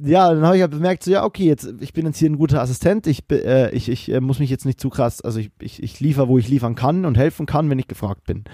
ja, 0.00 0.32
dann 0.32 0.44
habe 0.44 0.56
ich 0.56 0.62
halt 0.62 0.70
bemerkt, 0.70 1.02
so 1.02 1.10
ja, 1.10 1.24
okay, 1.24 1.44
jetzt, 1.44 1.74
ich 1.80 1.92
bin 1.92 2.06
jetzt 2.06 2.18
hier 2.18 2.30
ein 2.30 2.38
guter 2.38 2.60
Assistent, 2.60 3.06
ich, 3.06 3.24
äh, 3.30 3.74
ich, 3.74 3.88
ich 3.88 4.10
äh, 4.12 4.20
muss 4.20 4.38
mich 4.38 4.50
jetzt 4.50 4.64
nicht 4.64 4.80
zu 4.80 4.90
krass, 4.90 5.20
also 5.20 5.40
ich, 5.40 5.50
ich, 5.60 5.82
ich 5.82 5.98
liefere, 6.00 6.28
wo 6.28 6.38
ich 6.38 6.48
liefern 6.48 6.74
kann 6.74 7.04
und 7.04 7.18
helfen 7.18 7.46
kann, 7.46 7.68
wenn 7.68 7.78
ich 7.78 7.88
gefragt 7.88 8.24
bin 8.24 8.44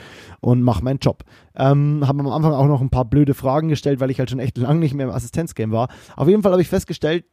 und 0.40 0.62
mache 0.62 0.82
meinen 0.82 0.98
Job. 1.00 1.24
Ähm, 1.54 2.06
habe 2.06 2.20
am 2.20 2.28
Anfang 2.28 2.52
auch 2.52 2.66
noch 2.66 2.80
ein 2.80 2.90
paar 2.90 3.04
blöde 3.04 3.34
Fragen 3.34 3.68
gestellt, 3.68 4.00
weil 4.00 4.10
ich 4.10 4.18
halt 4.18 4.30
schon 4.30 4.38
echt 4.38 4.56
lange 4.56 4.80
nicht 4.80 4.94
mehr 4.94 5.06
im 5.06 5.12
Assistenzgame 5.12 5.72
war. 5.72 5.88
Auf 6.16 6.28
jeden 6.28 6.42
Fall 6.42 6.52
habe 6.52 6.62
ich 6.62 6.68
festgestellt, 6.68 7.24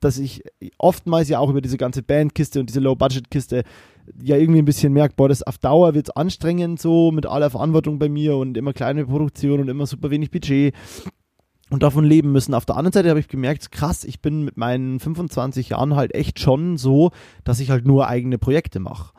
dass 0.00 0.18
ich 0.18 0.42
oftmals 0.78 1.28
ja 1.28 1.38
auch 1.38 1.50
über 1.50 1.60
diese 1.60 1.76
ganze 1.76 2.02
Bandkiste 2.02 2.60
und 2.60 2.68
diese 2.68 2.80
Low-Budget-Kiste 2.80 3.64
ja 4.22 4.36
irgendwie 4.36 4.60
ein 4.60 4.66
bisschen 4.66 4.92
merke, 4.92 5.14
boah, 5.16 5.28
das 5.28 5.42
auf 5.42 5.58
Dauer 5.58 5.94
wird 5.94 6.16
anstrengend 6.16 6.80
so 6.80 7.10
mit 7.10 7.26
aller 7.26 7.50
Verantwortung 7.50 7.98
bei 7.98 8.08
mir 8.08 8.36
und 8.36 8.56
immer 8.56 8.72
kleine 8.72 9.06
Produktion 9.06 9.60
und 9.60 9.68
immer 9.68 9.86
super 9.86 10.10
wenig 10.10 10.30
Budget 10.30 10.74
und 11.74 11.82
davon 11.82 12.04
leben 12.04 12.30
müssen. 12.30 12.54
Auf 12.54 12.64
der 12.64 12.76
anderen 12.76 12.92
Seite 12.92 13.10
habe 13.10 13.18
ich 13.18 13.28
gemerkt, 13.28 13.72
krass, 13.72 14.04
ich 14.04 14.22
bin 14.22 14.44
mit 14.44 14.56
meinen 14.56 15.00
25 15.00 15.70
Jahren 15.70 15.96
halt 15.96 16.14
echt 16.14 16.38
schon 16.38 16.78
so, 16.78 17.10
dass 17.42 17.58
ich 17.58 17.70
halt 17.70 17.84
nur 17.84 18.08
eigene 18.08 18.38
Projekte 18.38 18.78
mache. 18.78 19.12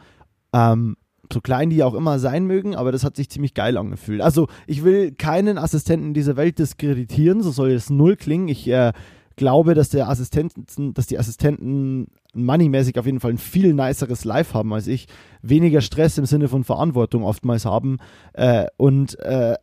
Ähm, 0.53 0.95
so 1.31 1.41
klein 1.41 1.69
die 1.69 1.83
auch 1.83 1.93
immer 1.93 2.17
sein 2.17 2.45
mögen, 2.45 2.75
aber 2.75 2.93
das 2.93 3.03
hat 3.03 3.17
sich 3.17 3.29
ziemlich 3.29 3.55
geil 3.55 3.77
angefühlt. 3.77 4.21
Also 4.21 4.47
ich 4.67 4.85
will 4.85 5.11
keinen 5.11 5.57
Assistenten 5.57 6.13
dieser 6.13 6.37
Welt 6.37 6.57
diskreditieren, 6.57 7.41
so 7.41 7.51
soll 7.51 7.71
es 7.71 7.89
null 7.89 8.15
klingen. 8.15 8.47
Ich 8.47 8.67
äh, 8.69 8.93
glaube, 9.35 9.73
dass 9.73 9.89
der 9.89 10.07
Assistenten, 10.07 10.93
dass 10.93 11.07
die 11.07 11.19
Assistenten 11.19 12.07
moneymäßig 12.33 12.97
auf 12.97 13.05
jeden 13.05 13.19
Fall 13.19 13.31
ein 13.31 13.37
viel 13.37 13.73
niceres 13.73 14.23
Live 14.23 14.53
haben 14.53 14.71
als 14.73 14.87
ich, 14.87 15.07
weniger 15.41 15.81
Stress 15.81 16.17
im 16.17 16.25
Sinne 16.25 16.47
von 16.47 16.63
Verantwortung 16.63 17.23
oftmals 17.23 17.65
haben 17.65 17.97
äh, 18.33 18.67
und 18.77 19.19
äh, 19.19 19.55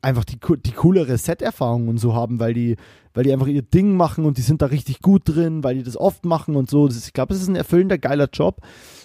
einfach 0.00 0.24
die, 0.24 0.38
die 0.64 0.72
coolere 0.72 1.18
Set-Erfahrung 1.18 1.88
und 1.88 1.98
so 1.98 2.14
haben, 2.14 2.40
weil 2.40 2.54
die, 2.54 2.76
weil 3.14 3.24
die 3.24 3.32
einfach 3.32 3.46
ihr 3.46 3.62
Ding 3.62 3.96
machen 3.96 4.24
und 4.24 4.38
die 4.38 4.42
sind 4.42 4.62
da 4.62 4.66
richtig 4.66 5.00
gut 5.00 5.22
drin, 5.26 5.62
weil 5.64 5.76
die 5.76 5.82
das 5.82 5.96
oft 5.96 6.24
machen 6.24 6.56
und 6.56 6.70
so. 6.70 6.86
Ist, 6.86 7.06
ich 7.06 7.12
glaube, 7.12 7.34
es 7.34 7.42
ist 7.42 7.48
ein 7.48 7.56
erfüllender, 7.56 7.98
geiler 7.98 8.28
Job. 8.32 8.60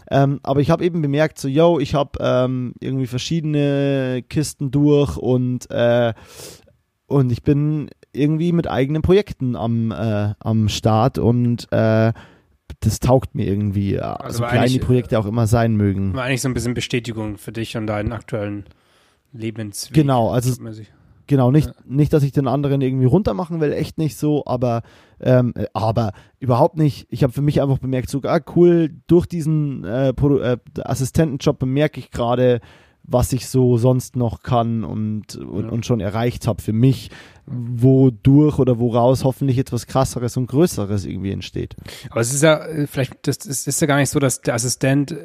Ähm, 0.10 0.40
aber 0.44 0.62
ich 0.62 0.70
habe 0.70 0.86
eben 0.86 1.02
bemerkt, 1.02 1.40
so, 1.40 1.48
yo, 1.48 1.80
ich 1.80 1.94
habe 1.94 2.12
ähm, 2.22 2.74
irgendwie 2.80 3.08
verschiedene 3.08 4.24
Kisten 4.30 4.72
durch 4.72 5.18
und, 5.18 5.70
äh, 5.72 6.14
und 7.08 7.32
ich 7.32 7.44
bin 7.44 7.90
irgendwie 8.14 8.54
mit 8.54 8.70
eigenen 8.70 9.02
Projekten 9.02 9.56
am, 9.56 9.92
äh, 9.92 10.34
am 10.40 10.70
Start 10.70 11.18
und 11.18 11.72
äh, 11.72 12.14
das 12.80 13.00
taugt 13.00 13.36
mir 13.36 13.46
irgendwie, 13.46 14.00
also 14.00 14.40
so 14.40 14.44
klein 14.46 14.70
die 14.70 14.80
Projekte 14.80 15.20
auch 15.20 15.26
immer 15.26 15.48
sein 15.48 15.76
mögen. 15.76 16.14
War 16.14 16.24
eigentlich 16.24 16.42
so 16.42 16.50
ein 16.50 16.54
bisschen 16.54 16.74
Bestätigung 16.74 17.38
für 17.38 17.52
dich 17.52 17.76
und 17.76 17.88
deinen 17.88 18.14
aktuellen 18.14 18.66
Lebensweg. 19.34 19.94
Genau, 19.94 20.30
also 20.30 20.52
genau, 21.28 21.52
nicht, 21.52 21.68
ja. 21.68 21.74
nicht, 21.86 22.14
dass 22.14 22.24
ich 22.24 22.32
den 22.32 22.48
anderen 22.48 22.82
irgendwie 22.82 23.06
runtermachen 23.06 23.62
will, 23.62 23.72
echt 23.72 23.98
nicht 23.98 24.18
so, 24.18 24.44
aber, 24.46 24.84
ähm, 25.20 25.54
aber 25.74 26.12
überhaupt 26.40 26.78
nicht. 26.78 27.08
Ich 27.10 27.24
habe 27.24 27.34
für 27.34 27.42
mich 27.42 27.62
einfach 27.62 27.80
bemerkt, 27.80 28.10
sogar 28.10 28.36
ah, 28.36 28.52
cool, 28.56 28.90
durch 29.08 29.26
diesen 29.26 29.84
äh, 29.84 30.10
äh, 30.10 30.58
Assistentenjob 30.84 31.60
bemerke 31.60 32.00
ich 32.00 32.12
gerade, 32.12 32.60
was 33.04 33.34
ich 33.34 33.48
so 33.48 33.78
sonst 33.78 34.16
noch 34.16 34.44
kann 34.44 34.84
und, 34.84 35.36
und, 35.36 35.66
ja. 35.66 35.72
und 35.72 35.86
schon 35.86 36.02
erreicht 36.02 36.48
habe 36.48 36.62
für 36.62 36.74
mich, 36.74 37.10
wodurch 37.46 38.60
oder 38.60 38.80
woraus 38.80 39.24
hoffentlich 39.24 39.58
etwas 39.58 39.88
krasseres 39.88 40.38
und 40.38 40.48
größeres 40.48 41.06
irgendwie 41.06 41.32
entsteht. 41.32 41.76
Aber 42.10 42.22
es 42.22 42.34
ist 42.34 42.44
ja, 42.44 42.64
äh, 42.66 42.88
vielleicht, 42.88 43.28
das, 43.28 43.40
das 43.40 43.68
ist 43.68 43.82
ja 43.82 43.88
gar 43.88 43.98
nicht 43.98 44.10
so, 44.10 44.20
dass 44.20 44.42
der 44.42 44.54
Assistent 44.54 45.16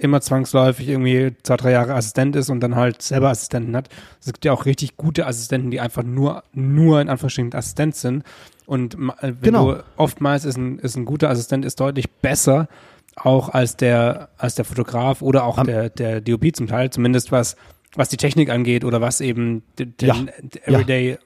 immer 0.00 0.20
zwangsläufig 0.20 0.88
irgendwie 0.88 1.34
zwei, 1.42 1.56
drei 1.56 1.72
Jahre 1.72 1.94
Assistent 1.94 2.34
ist 2.34 2.48
und 2.48 2.60
dann 2.60 2.74
halt 2.74 3.02
selber 3.02 3.28
Assistenten 3.28 3.76
hat. 3.76 3.88
Es 4.20 4.26
gibt 4.26 4.44
ja 4.44 4.52
auch 4.52 4.64
richtig 4.64 4.96
gute 4.96 5.26
Assistenten, 5.26 5.70
die 5.70 5.80
einfach 5.80 6.02
nur, 6.02 6.42
nur 6.52 7.00
in 7.00 7.08
Anführungsstrichen 7.08 7.54
Assistent 7.54 7.96
sind. 7.96 8.24
Und 8.66 8.94
äh, 8.94 8.98
wenn 9.22 9.40
genau. 9.40 9.74
du 9.74 9.84
oftmals 9.96 10.44
ist 10.44 10.56
ein, 10.56 10.78
ist 10.78 10.96
ein 10.96 11.04
guter 11.04 11.28
Assistent 11.28 11.64
ist 11.64 11.80
deutlich 11.80 12.10
besser 12.10 12.68
auch 13.16 13.50
als 13.50 13.76
der, 13.76 14.30
als 14.38 14.54
der 14.54 14.64
Fotograf 14.64 15.20
oder 15.20 15.44
auch 15.44 15.58
Am 15.58 15.66
der, 15.66 15.90
der 15.90 16.20
DOP 16.20 16.54
zum 16.54 16.66
Teil, 16.66 16.90
zumindest 16.90 17.32
was, 17.32 17.56
was 17.94 18.08
die 18.08 18.16
Technik 18.16 18.50
angeht 18.50 18.84
oder 18.84 19.00
was 19.00 19.20
eben 19.20 19.62
den, 19.78 19.94
ja. 20.00 20.16
Everyday 20.64 21.10
ja. 21.10 21.16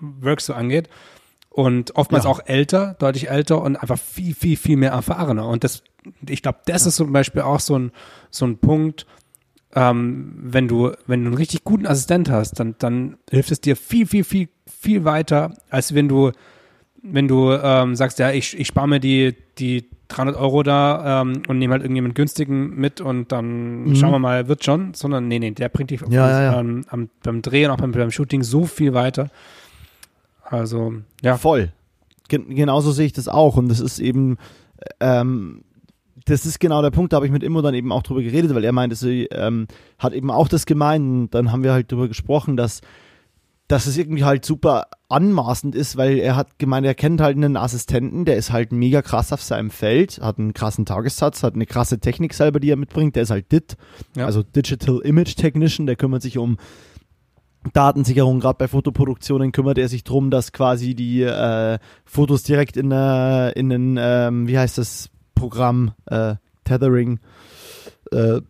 Work 0.00 0.40
so 0.40 0.52
angeht. 0.54 0.88
Und 1.56 1.96
oftmals 1.96 2.24
ja. 2.24 2.30
auch 2.30 2.40
älter, 2.44 2.96
deutlich 2.98 3.30
älter 3.30 3.62
und 3.62 3.76
einfach 3.76 3.98
viel, 3.98 4.34
viel, 4.34 4.58
viel 4.58 4.76
mehr 4.76 4.90
erfahrener. 4.90 5.48
Und 5.48 5.64
das, 5.64 5.82
ich 6.28 6.42
glaube, 6.42 6.58
das 6.66 6.84
ist 6.84 6.96
zum 6.96 7.14
Beispiel 7.14 7.40
auch 7.40 7.60
so 7.60 7.78
ein, 7.78 7.92
so 8.30 8.44
ein 8.44 8.58
Punkt, 8.58 9.06
ähm, 9.74 10.34
wenn 10.36 10.68
du, 10.68 10.92
wenn 11.06 11.22
du 11.22 11.28
einen 11.28 11.36
richtig 11.38 11.64
guten 11.64 11.86
Assistent 11.86 12.28
hast, 12.30 12.60
dann, 12.60 12.74
dann 12.78 13.16
hilft 13.30 13.52
es 13.52 13.62
dir 13.62 13.74
viel, 13.74 14.06
viel, 14.06 14.22
viel, 14.22 14.50
viel 14.66 15.06
weiter, 15.06 15.56
als 15.70 15.94
wenn 15.94 16.08
du, 16.08 16.30
wenn 17.02 17.26
du 17.26 17.50
ähm, 17.52 17.96
sagst, 17.96 18.18
ja, 18.18 18.32
ich, 18.32 18.60
ich 18.60 18.66
spare 18.66 18.86
mir 18.86 19.00
die, 19.00 19.34
die 19.56 19.88
300 20.08 20.36
Euro 20.36 20.62
da 20.62 21.22
ähm, 21.22 21.40
und 21.48 21.56
nehme 21.56 21.72
halt 21.72 21.84
irgendjemand 21.84 22.16
günstigen 22.16 22.76
mit 22.76 23.00
und 23.00 23.32
dann 23.32 23.84
mhm. 23.84 23.96
schauen 23.96 24.10
wir 24.10 24.18
mal, 24.18 24.46
wird 24.46 24.62
schon, 24.62 24.92
sondern 24.92 25.26
nee, 25.26 25.38
nee, 25.38 25.52
der 25.52 25.70
bringt 25.70 25.90
dich 25.90 26.02
ja, 26.02 26.30
ja, 26.30 26.42
ja. 26.52 26.60
Ähm, 26.60 26.84
am, 26.88 27.08
beim 27.22 27.40
Drehen, 27.40 27.70
auch 27.70 27.78
beim, 27.78 27.92
beim 27.92 28.10
Shooting 28.10 28.42
so 28.42 28.66
viel 28.66 28.92
weiter. 28.92 29.30
Also, 30.48 30.94
ja. 31.22 31.36
Voll. 31.36 31.72
Gen 32.28 32.54
genauso 32.54 32.92
sehe 32.92 33.06
ich 33.06 33.12
das 33.12 33.28
auch 33.28 33.56
und 33.56 33.68
das 33.68 33.80
ist 33.80 33.98
eben, 33.98 34.36
ähm, 35.00 35.62
das 36.24 36.44
ist 36.44 36.58
genau 36.58 36.82
der 36.82 36.90
Punkt, 36.90 37.12
da 37.12 37.16
habe 37.16 37.26
ich 37.26 37.32
mit 37.32 37.44
Immo 37.44 37.62
dann 37.62 37.74
eben 37.74 37.92
auch 37.92 38.02
drüber 38.02 38.22
geredet, 38.22 38.54
weil 38.54 38.64
er 38.64 38.72
meinte, 38.72 38.96
sie 38.96 39.26
ähm, 39.30 39.68
hat 39.98 40.12
eben 40.12 40.30
auch 40.30 40.48
das 40.48 40.66
gemeint, 40.66 41.34
dann 41.34 41.52
haben 41.52 41.62
wir 41.62 41.72
halt 41.72 41.90
drüber 41.92 42.08
gesprochen, 42.08 42.56
dass 42.56 42.80
dass 43.68 43.86
es 43.86 43.98
irgendwie 43.98 44.24
halt 44.24 44.44
super 44.44 44.86
anmaßend 45.08 45.74
ist, 45.74 45.96
weil 45.96 46.18
er 46.18 46.36
hat 46.36 46.58
gemeint, 46.58 46.86
er 46.86 46.94
kennt 46.94 47.20
halt 47.20 47.36
einen 47.36 47.56
Assistenten, 47.56 48.24
der 48.24 48.36
ist 48.36 48.52
halt 48.52 48.72
mega 48.72 49.02
krass 49.02 49.32
auf 49.32 49.42
seinem 49.42 49.70
Feld, 49.70 50.20
hat 50.22 50.38
einen 50.38 50.54
krassen 50.54 50.84
Tagessatz, 50.84 51.42
hat 51.42 51.54
eine 51.54 51.66
krasse 51.66 51.98
Technik 51.98 52.34
selber, 52.34 52.60
die 52.60 52.70
er 52.70 52.76
mitbringt, 52.76 53.16
der 53.16 53.24
ist 53.24 53.30
halt 53.30 53.50
DIT, 53.50 53.76
ja. 54.16 54.26
also 54.26 54.42
Digital 54.42 55.00
Image 55.00 55.34
Technician, 55.34 55.86
der 55.86 55.96
kümmert 55.96 56.22
sich 56.22 56.38
um 56.38 56.58
Datensicherung, 57.72 58.40
gerade 58.40 58.58
bei 58.58 58.68
Fotoproduktionen 58.68 59.52
kümmert 59.52 59.78
er 59.78 59.88
sich 59.88 60.04
darum, 60.04 60.30
dass 60.30 60.52
quasi 60.52 60.94
die 60.94 61.22
äh, 61.22 61.78
Fotos 62.04 62.42
direkt 62.42 62.76
in, 62.76 62.90
äh, 62.90 63.50
in 63.52 63.70
ein, 63.70 63.98
ähm, 64.00 64.48
wie 64.48 64.58
heißt 64.58 64.78
das 64.78 65.10
Programm, 65.34 65.92
äh, 66.06 66.34
Tethering, 66.64 67.20
äh, 68.12 68.40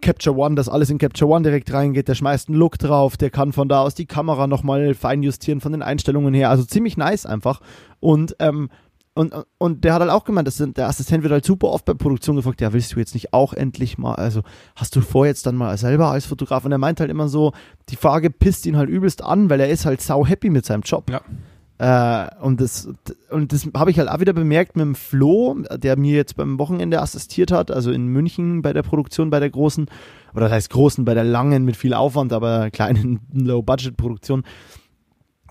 Capture 0.00 0.36
One, 0.36 0.54
dass 0.54 0.68
alles 0.68 0.90
in 0.90 0.98
Capture 0.98 1.30
One 1.30 1.42
direkt 1.42 1.72
reingeht, 1.72 2.08
der 2.08 2.14
schmeißt 2.14 2.48
einen 2.48 2.58
Look 2.58 2.78
drauf, 2.78 3.16
der 3.16 3.30
kann 3.30 3.52
von 3.52 3.68
da 3.68 3.80
aus 3.80 3.94
die 3.94 4.06
Kamera 4.06 4.46
nochmal 4.46 4.94
feinjustieren 4.94 5.60
von 5.60 5.72
den 5.72 5.82
Einstellungen 5.82 6.34
her, 6.34 6.50
also 6.50 6.64
ziemlich 6.64 6.96
nice 6.96 7.26
einfach. 7.26 7.60
Und 8.00 8.36
ähm, 8.38 8.70
und, 9.14 9.32
und 9.58 9.84
der 9.84 9.94
hat 9.94 10.00
halt 10.00 10.10
auch 10.10 10.24
gemeint, 10.24 10.48
das 10.48 10.56
sind, 10.56 10.76
der 10.76 10.88
Assistent 10.88 11.22
wird 11.22 11.32
halt 11.32 11.44
super 11.44 11.68
oft 11.68 11.84
bei 11.84 11.94
Produktion 11.94 12.34
gefragt, 12.34 12.60
ja, 12.60 12.72
willst 12.72 12.94
du 12.94 12.98
jetzt 12.98 13.14
nicht 13.14 13.32
auch 13.32 13.52
endlich 13.52 13.96
mal, 13.96 14.14
also 14.14 14.42
hast 14.74 14.96
du 14.96 15.00
vor 15.00 15.24
jetzt 15.24 15.46
dann 15.46 15.54
mal 15.54 15.76
selber 15.78 16.08
als 16.08 16.26
Fotograf? 16.26 16.64
Und 16.64 16.72
er 16.72 16.78
meint 16.78 16.98
halt 16.98 17.10
immer 17.10 17.28
so, 17.28 17.52
die 17.90 17.96
Frage 17.96 18.30
pisst 18.30 18.66
ihn 18.66 18.76
halt 18.76 18.90
übelst 18.90 19.22
an, 19.22 19.50
weil 19.50 19.60
er 19.60 19.68
ist 19.68 19.86
halt 19.86 20.00
sau 20.00 20.26
happy 20.26 20.50
mit 20.50 20.66
seinem 20.66 20.82
Job. 20.82 21.10
Ja. 21.10 21.20
Äh, 21.78 22.28
und 22.40 22.60
das, 22.60 22.88
und 23.30 23.52
das 23.52 23.68
habe 23.76 23.90
ich 23.90 23.98
halt 23.98 24.08
auch 24.08 24.20
wieder 24.20 24.32
bemerkt 24.32 24.76
mit 24.76 24.84
dem 24.84 24.94
Flo, 24.96 25.58
der 25.76 25.96
mir 25.96 26.16
jetzt 26.16 26.36
beim 26.36 26.58
Wochenende 26.58 27.00
assistiert 27.00 27.52
hat, 27.52 27.70
also 27.70 27.92
in 27.92 28.06
München 28.06 28.62
bei 28.62 28.72
der 28.72 28.82
Produktion, 28.82 29.30
bei 29.30 29.40
der 29.40 29.50
großen, 29.50 29.86
oder 30.34 30.46
das 30.46 30.52
heißt 30.52 30.70
großen, 30.70 31.04
bei 31.04 31.14
der 31.14 31.24
langen 31.24 31.64
mit 31.64 31.76
viel 31.76 31.94
Aufwand, 31.94 32.32
aber 32.32 32.70
kleinen 32.70 33.20
Low-Budget-Produktion. 33.32 34.42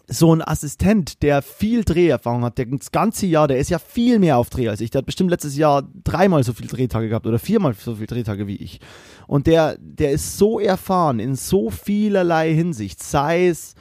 So 0.08 0.36
ein 0.36 0.42
Assistent, 0.42 1.24
der 1.24 1.42
viel 1.42 1.84
Dreherfahrung 1.86 2.44
hat, 2.44 2.58
der 2.58 2.66
das 2.66 2.92
ganze 2.92 3.26
Jahr, 3.26 3.48
der 3.48 3.58
ist 3.58 3.70
ja 3.70 3.80
viel 3.80 4.20
mehr 4.20 4.38
auf 4.38 4.50
Dreh 4.50 4.68
als 4.68 4.82
ich. 4.82 4.92
Der 4.92 5.00
hat 5.00 5.06
bestimmt 5.06 5.30
letztes 5.30 5.56
Jahr 5.56 5.88
dreimal 6.04 6.44
so 6.44 6.52
viele 6.52 6.68
Drehtage 6.68 7.08
gehabt 7.08 7.26
oder 7.26 7.40
viermal 7.40 7.74
so 7.74 7.96
viele 7.96 8.08
Drehtage 8.08 8.46
wie 8.46 8.58
ich. 8.58 8.82
Und 9.28 9.48
der, 9.48 9.78
der 9.80 10.12
ist 10.12 10.38
so 10.38 10.60
erfahren 10.60 11.20
in 11.20 11.36
so 11.36 11.70
vielerlei 11.70 12.54
Hinsicht, 12.54 13.02
sei 13.02 13.48
es 13.48 13.76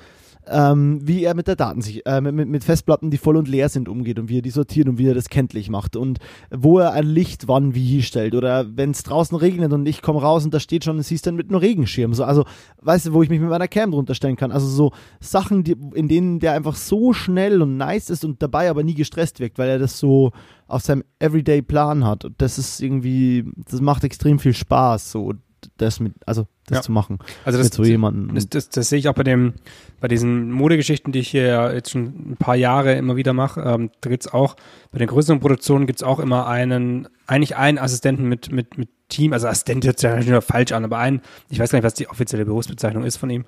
ähm, 0.47 1.01
wie 1.03 1.25
er 1.25 1.35
mit 1.35 1.47
der 1.47 1.57
Daten 1.57 1.83
sich, 1.83 2.05
äh, 2.07 2.21
mit, 2.21 2.49
mit, 2.49 2.65
Festplatten, 2.65 3.11
die 3.11 3.19
voll 3.19 3.37
und 3.37 3.49
leer 3.49 3.69
sind, 3.69 3.89
umgeht 3.89 4.19
und 4.19 4.29
wie 4.29 4.39
er 4.39 4.43
die 4.43 4.51
sortiert 4.51 4.89
und 4.89 4.99
wie 4.99 5.07
er 5.07 5.15
das 5.15 5.29
kenntlich 5.29 5.71
macht 5.71 5.97
und 5.97 6.19
wo 6.51 6.79
er 6.79 6.93
ein 6.93 7.07
Licht 7.07 7.49
wann 7.49 7.75
wie 7.75 8.03
stellt 8.03 8.35
oder 8.35 8.67
wenn 8.77 8.91
es 8.91 9.03
draußen 9.03 9.37
regnet 9.37 9.73
und 9.73 9.87
ich 9.87 10.03
komme 10.03 10.21
raus 10.21 10.45
und 10.45 10.53
da 10.53 10.61
steht 10.61 10.85
schon, 10.85 11.01
siehst 11.03 11.27
dann 11.27 11.37
mit 11.37 11.49
einem 11.49 11.59
Regenschirm. 11.59 12.15
So, 12.15 12.25
also, 12.25 12.45
weißt 12.81 13.07
du, 13.07 13.13
wo 13.13 13.23
ich 13.23 13.31
mich 13.31 13.41
mit 13.41 13.51
meiner 13.51 13.69
Cam 13.69 13.93
drunter 13.93 14.15
stellen 14.15 14.37
kann. 14.37 14.53
Also 14.53 14.67
so 14.67 14.93
Sachen, 15.21 15.65
die, 15.65 15.77
in 15.95 16.09
denen 16.09 16.41
der 16.41 16.53
einfach 16.53 16.75
so 16.75 17.13
schnell 17.13 17.63
und 17.63 17.77
nice 17.77 18.11
ist 18.11 18.25
und 18.25 18.43
dabei 18.43 18.69
aber 18.69 18.83
nie 18.83 18.95
gestresst 18.95 19.41
wirkt, 19.41 19.59
weil 19.59 19.69
er 19.69 19.79
das 19.79 19.99
so 19.99 20.33
auf 20.67 20.83
seinem 20.83 21.05
Everyday-Plan 21.19 22.05
hat. 22.05 22.25
Und 22.25 22.41
das 22.41 22.59
ist 22.59 22.81
irgendwie, 22.81 23.45
das 23.71 23.81
macht 23.81 24.05
extrem 24.05 24.39
viel 24.39 24.55
Spaß. 24.55 25.13
So, 25.13 25.35
das 25.77 26.01
mit, 26.01 26.15
also 26.27 26.47
das 26.67 26.79
ja. 26.79 26.83
zu 26.83 26.93
machen. 26.93 27.19
Also 27.45 27.59
das, 27.59 27.67
mit 27.67 27.75
so 27.75 27.85
jemanden. 27.85 28.35
Das, 28.35 28.49
das, 28.49 28.69
das, 28.71 28.89
sehe 28.89 28.99
ich 28.99 29.09
auch 29.09 29.15
bei 29.15 29.23
dem, 29.23 29.55
bei 30.01 30.09
diesen 30.09 30.51
Modegeschichten, 30.51 31.13
die 31.13 31.21
ich 31.21 31.29
hier 31.29 31.73
jetzt 31.75 31.91
schon 31.91 32.33
ein 32.33 32.37
paar 32.39 32.57
Jahre 32.57 32.95
immer 32.95 33.17
wieder 33.17 33.33
mache. 33.33 33.61
Ähm, 33.61 33.91
da 34.01 34.11
gibt's 34.11 34.29
auch, 34.29 34.57
bei 34.91 34.99
den 34.99 35.09
größeren 35.09 35.41
Produktionen 35.41 35.87
gibt's 35.87 36.03
auch 36.03 36.19
immer 36.19 36.47
einen, 36.47 37.09
eigentlich 37.27 37.57
einen 37.57 37.79
Assistenten 37.79 38.29
mit, 38.29 38.53
mit, 38.53 38.79
mit 38.79 38.89
Team, 39.09 39.33
also 39.33 39.47
Assistent 39.47 39.85
hört 39.85 39.99
sich 39.99 40.27
ja 40.27 40.41
falsch 40.41 40.73
an, 40.73 40.85
aber 40.85 40.99
einen, 40.99 41.21
ich 41.51 41.59
weiß 41.59 41.71
gar 41.71 41.79
nicht, 41.79 41.85
was 41.85 41.95
die 41.95 42.09
offizielle 42.09 42.45
Berufsbezeichnung 42.45 43.05
ist 43.05 43.17
von 43.17 43.31
ihm. 43.31 43.45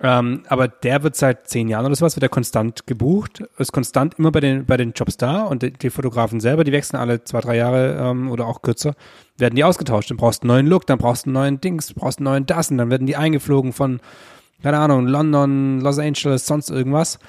Ähm, 0.00 0.42
aber 0.48 0.66
der 0.66 1.04
wird 1.04 1.14
seit 1.14 1.48
zehn 1.48 1.68
Jahren 1.68 1.86
oder 1.86 1.94
sowas, 1.94 2.16
wird 2.16 2.24
er 2.24 2.28
konstant 2.28 2.86
gebucht, 2.86 3.44
ist 3.58 3.72
konstant 3.72 4.18
immer 4.18 4.32
bei 4.32 4.40
den, 4.40 4.66
bei 4.66 4.76
den 4.76 4.92
Jobs 4.92 5.16
da 5.16 5.44
und 5.44 5.62
die, 5.62 5.72
die 5.72 5.90
Fotografen 5.90 6.40
selber, 6.40 6.64
die 6.64 6.72
wechseln 6.72 6.98
alle 6.98 7.22
zwei, 7.22 7.40
drei 7.40 7.56
Jahre 7.56 7.96
ähm, 8.00 8.30
oder 8.30 8.46
auch 8.46 8.62
kürzer, 8.62 8.94
werden 9.38 9.54
die 9.54 9.62
ausgetauscht. 9.62 10.10
Dann 10.10 10.16
brauchst 10.16 10.42
du 10.42 10.48
einen 10.48 10.56
neuen 10.56 10.66
Look, 10.66 10.86
dann 10.86 10.98
brauchst 10.98 11.26
du 11.26 11.30
einen 11.30 11.34
neuen 11.34 11.60
Dings, 11.60 11.94
brauchst 11.94 12.18
einen 12.18 12.24
neuen 12.24 12.46
das 12.46 12.70
und 12.70 12.78
dann 12.78 12.90
werden 12.90 13.06
die 13.06 13.16
eingeflogen 13.16 13.72
von, 13.72 14.00
keine 14.62 14.78
Ahnung, 14.78 15.06
London, 15.06 15.80
Los 15.80 16.00
Angeles, 16.00 16.44
sonst 16.44 16.70
irgendwas. 16.70 17.20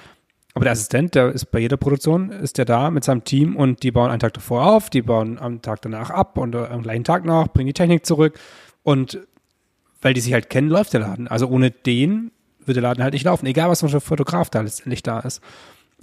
Aber 0.55 0.63
der 0.63 0.71
Assistent, 0.71 1.13
der 1.15 1.33
ist 1.33 1.51
bei 1.51 1.59
jeder 1.59 1.77
Produktion, 1.77 2.31
ist 2.31 2.57
der 2.57 2.65
da 2.65 2.89
mit 2.89 3.03
seinem 3.03 3.25
Team 3.25 3.57
und 3.57 3.83
die 3.83 3.91
bauen 3.91 4.09
einen 4.09 4.21
Tag 4.21 4.33
davor 4.33 4.65
auf, 4.65 4.89
die 4.89 5.01
bauen 5.01 5.37
am 5.37 5.61
Tag 5.61 5.81
danach 5.81 6.09
ab 6.09 6.37
und 6.37 6.55
am 6.55 6.81
gleichen 6.81 7.03
Tag 7.03 7.25
noch, 7.25 7.49
bringen 7.49 7.67
die 7.67 7.73
Technik 7.73 8.05
zurück 8.05 8.39
und 8.81 9.19
weil 10.01 10.13
die 10.13 10.21
sich 10.21 10.33
halt 10.33 10.49
kennen, 10.49 10.69
läuft 10.69 10.93
der 10.93 11.01
Laden. 11.01 11.27
Also 11.27 11.47
ohne 11.47 11.71
den 11.71 12.31
würde 12.67 12.81
der 12.81 12.89
Laden 12.89 13.03
halt 13.03 13.13
nicht 13.13 13.25
laufen, 13.25 13.45
egal 13.45 13.69
was 13.69 13.79
für 13.79 13.87
ein 13.87 14.01
Fotograf 14.01 14.49
da 14.49 14.61
letztendlich 14.61 15.03
da 15.03 15.19
ist. 15.19 15.41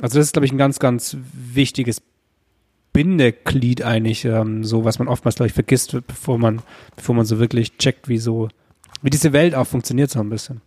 Also 0.01 0.19
das 0.19 0.27
ist, 0.27 0.33
glaube 0.33 0.47
ich, 0.47 0.53
ein 0.53 0.59
ganz, 0.59 0.79
ganz 0.79 1.17
wichtiges 1.33 2.03
Bindeglied 2.93 3.83
eigentlich, 3.83 4.25
ähm, 4.25 4.65
so 4.65 4.85
was 4.85 4.99
man 4.99 5.09
oftmals, 5.09 5.37
glaube 5.37 5.49
ich, 5.49 5.55
vergisst, 5.55 5.97
bevor 6.07 6.39
man, 6.39 6.63
bevor 6.97 7.15
man 7.15 7.25
so 7.25 7.39
wirklich 7.39 7.77
checkt, 7.79 8.09
wie 8.09 8.19
so, 8.19 8.49
wie 9.01 9.11
diese 9.11 9.33
Welt 9.33 9.55
auch 9.55 9.67
funktioniert 9.67 10.11
so 10.11 10.21
ein 10.21 10.31
bisschen. 10.31 10.61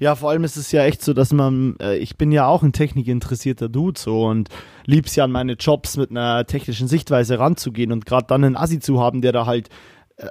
Ja, 0.00 0.16
vor 0.16 0.30
allem 0.30 0.44
ist 0.44 0.56
es 0.56 0.72
ja 0.72 0.84
echt 0.84 1.02
so, 1.02 1.12
dass 1.12 1.32
man, 1.32 1.76
äh, 1.80 1.96
ich 1.96 2.16
bin 2.16 2.32
ja 2.32 2.46
auch 2.46 2.62
ein 2.62 2.72
technikinteressierter 2.72 3.68
Dude 3.68 3.98
so 3.98 4.24
und 4.26 4.48
lieb's 4.86 5.14
ja 5.14 5.24
an 5.24 5.32
meine 5.32 5.52
Jobs 5.52 5.96
mit 5.96 6.10
einer 6.10 6.44
technischen 6.46 6.88
Sichtweise 6.88 7.38
ranzugehen 7.38 7.92
und 7.92 8.04
gerade 8.04 8.26
dann 8.26 8.44
einen 8.44 8.56
Assi 8.56 8.80
zu 8.80 9.00
haben, 9.00 9.20
der 9.20 9.32
da 9.32 9.46
halt 9.46 9.68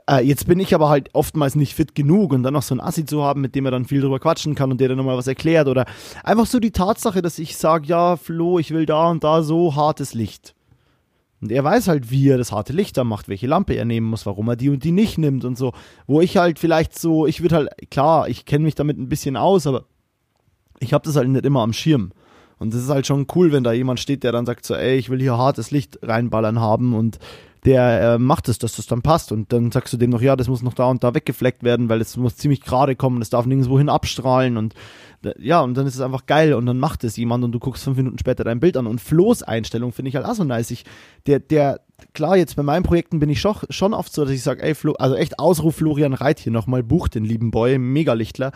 äh, 0.07 0.25
jetzt 0.25 0.47
bin 0.47 0.59
ich 0.59 0.73
aber 0.73 0.89
halt 0.89 1.09
oftmals 1.13 1.55
nicht 1.55 1.73
fit 1.73 1.95
genug 1.95 2.31
und 2.33 2.43
dann 2.43 2.53
noch 2.53 2.63
so 2.63 2.73
einen 2.73 2.81
Assi 2.81 3.05
zu 3.05 3.23
haben, 3.23 3.41
mit 3.41 3.55
dem 3.55 3.65
er 3.65 3.71
dann 3.71 3.85
viel 3.85 4.01
drüber 4.01 4.19
quatschen 4.19 4.55
kann 4.55 4.71
und 4.71 4.79
der 4.79 4.89
dann 4.89 4.97
nochmal 4.97 5.17
was 5.17 5.27
erklärt 5.27 5.67
oder 5.67 5.85
einfach 6.23 6.45
so 6.45 6.59
die 6.59 6.71
Tatsache, 6.71 7.21
dass 7.21 7.39
ich 7.39 7.57
sage, 7.57 7.87
ja, 7.87 8.15
Flo, 8.15 8.59
ich 8.59 8.71
will 8.71 8.85
da 8.85 9.09
und 9.09 9.23
da 9.23 9.43
so 9.43 9.75
hartes 9.75 10.13
Licht. 10.13 10.55
Und 11.41 11.51
er 11.51 11.65
weiß 11.65 11.89
halt, 11.89 12.09
wie 12.09 12.29
er 12.29 12.37
das 12.37 12.53
harte 12.53 12.71
Licht 12.71 12.95
da 12.95 13.03
macht, 13.03 13.27
welche 13.27 13.47
Lampe 13.47 13.73
er 13.73 13.83
nehmen 13.83 14.07
muss, 14.07 14.25
warum 14.25 14.47
er 14.47 14.55
die 14.55 14.69
und 14.69 14.85
die 14.85 14.93
nicht 14.93 15.17
nimmt 15.17 15.43
und 15.43 15.57
so. 15.57 15.73
Wo 16.07 16.21
ich 16.21 16.37
halt 16.37 16.57
vielleicht 16.57 16.97
so, 16.97 17.27
ich 17.27 17.41
würde 17.41 17.55
halt, 17.55 17.69
klar, 17.91 18.29
ich 18.29 18.45
kenne 18.45 18.63
mich 18.63 18.75
damit 18.75 18.97
ein 18.97 19.09
bisschen 19.09 19.35
aus, 19.35 19.67
aber 19.67 19.83
ich 20.79 20.93
habe 20.93 21.03
das 21.03 21.17
halt 21.17 21.27
nicht 21.27 21.45
immer 21.45 21.59
am 21.61 21.73
Schirm. 21.73 22.13
Und 22.59 22.73
das 22.73 22.81
ist 22.83 22.89
halt 22.89 23.05
schon 23.05 23.27
cool, 23.35 23.51
wenn 23.51 23.65
da 23.65 23.73
jemand 23.73 23.99
steht, 23.99 24.23
der 24.23 24.31
dann 24.31 24.45
sagt 24.45 24.65
so, 24.65 24.73
ey, 24.73 24.95
ich 24.95 25.09
will 25.09 25.19
hier 25.19 25.37
hartes 25.37 25.69
Licht 25.71 25.99
reinballern 26.01 26.61
haben 26.61 26.93
und 26.93 27.19
der 27.65 28.01
äh, 28.01 28.17
macht 28.19 28.49
es, 28.49 28.57
dass 28.59 28.75
das 28.75 28.87
dann 28.87 29.01
passt. 29.01 29.31
Und 29.31 29.53
dann 29.53 29.71
sagst 29.71 29.93
du 29.93 29.97
dem 29.97 30.09
noch, 30.09 30.21
ja, 30.21 30.35
das 30.35 30.47
muss 30.47 30.61
noch 30.61 30.73
da 30.73 30.85
und 30.85 31.03
da 31.03 31.13
weggefleckt 31.13 31.63
werden, 31.63 31.89
weil 31.89 32.01
es 32.01 32.17
muss 32.17 32.35
ziemlich 32.35 32.61
gerade 32.61 32.95
kommen, 32.95 33.21
es 33.21 33.29
darf 33.29 33.45
nirgendwohin 33.45 33.89
abstrahlen 33.89 34.57
und 34.57 34.73
ja, 35.39 35.61
und 35.61 35.75
dann 35.75 35.87
ist 35.87 35.95
es 35.95 36.01
einfach 36.01 36.25
geil 36.25 36.53
und 36.53 36.65
dann 36.65 36.79
macht 36.79 37.03
es 37.03 37.15
jemand 37.15 37.43
und 37.43 37.51
du 37.51 37.59
guckst 37.59 37.83
fünf 37.83 37.97
Minuten 37.97 38.17
später 38.19 38.43
dein 38.43 38.59
Bild 38.59 38.75
an. 38.77 38.87
Und 38.87 38.99
Flo's 38.99 39.43
Einstellung 39.43 39.91
finde 39.93 40.09
ich 40.09 40.15
halt 40.15 40.25
auch 40.25 40.33
so 40.33 40.43
nice. 40.43 40.71
Ich, 40.71 40.83
der, 41.27 41.39
der, 41.39 41.79
klar, 42.13 42.35
jetzt 42.35 42.55
bei 42.55 42.63
meinen 42.63 42.83
Projekten 42.83 43.19
bin 43.19 43.29
ich 43.29 43.39
schon, 43.39 43.55
schon 43.69 43.93
oft 43.93 44.13
so, 44.13 44.23
dass 44.25 44.33
ich 44.33 44.43
sage, 44.43 44.61
ey, 44.63 44.75
Flo, 44.75 44.93
also 44.93 45.15
echt 45.15 45.39
Ausruf 45.39 45.75
Florian 45.77 46.13
Reit 46.13 46.39
hier 46.39 46.51
nochmal, 46.51 46.83
bucht 46.83 47.15
den 47.15 47.25
lieben 47.25 47.51
Boy, 47.51 47.77
Megalichtler, 47.77 48.51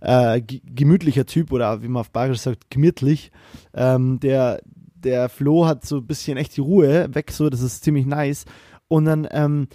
äh, 0.00 0.42
gemütlicher 0.42 1.26
Typ 1.26 1.52
oder 1.52 1.82
wie 1.82 1.88
man 1.88 2.00
auf 2.00 2.10
Bayerisch 2.10 2.40
sagt, 2.40 2.70
gemütlich. 2.70 3.32
Ähm, 3.72 4.20
der, 4.20 4.60
der 5.04 5.28
Flo 5.28 5.66
hat 5.66 5.84
so 5.84 5.98
ein 5.98 6.06
bisschen 6.06 6.36
echt 6.36 6.56
die 6.56 6.60
Ruhe 6.60 7.08
weg, 7.14 7.30
so, 7.32 7.50
das 7.50 7.62
ist 7.62 7.84
ziemlich 7.84 8.06
nice. 8.06 8.44
Und 8.88 9.04
dann, 9.04 9.28
ähm, 9.30 9.68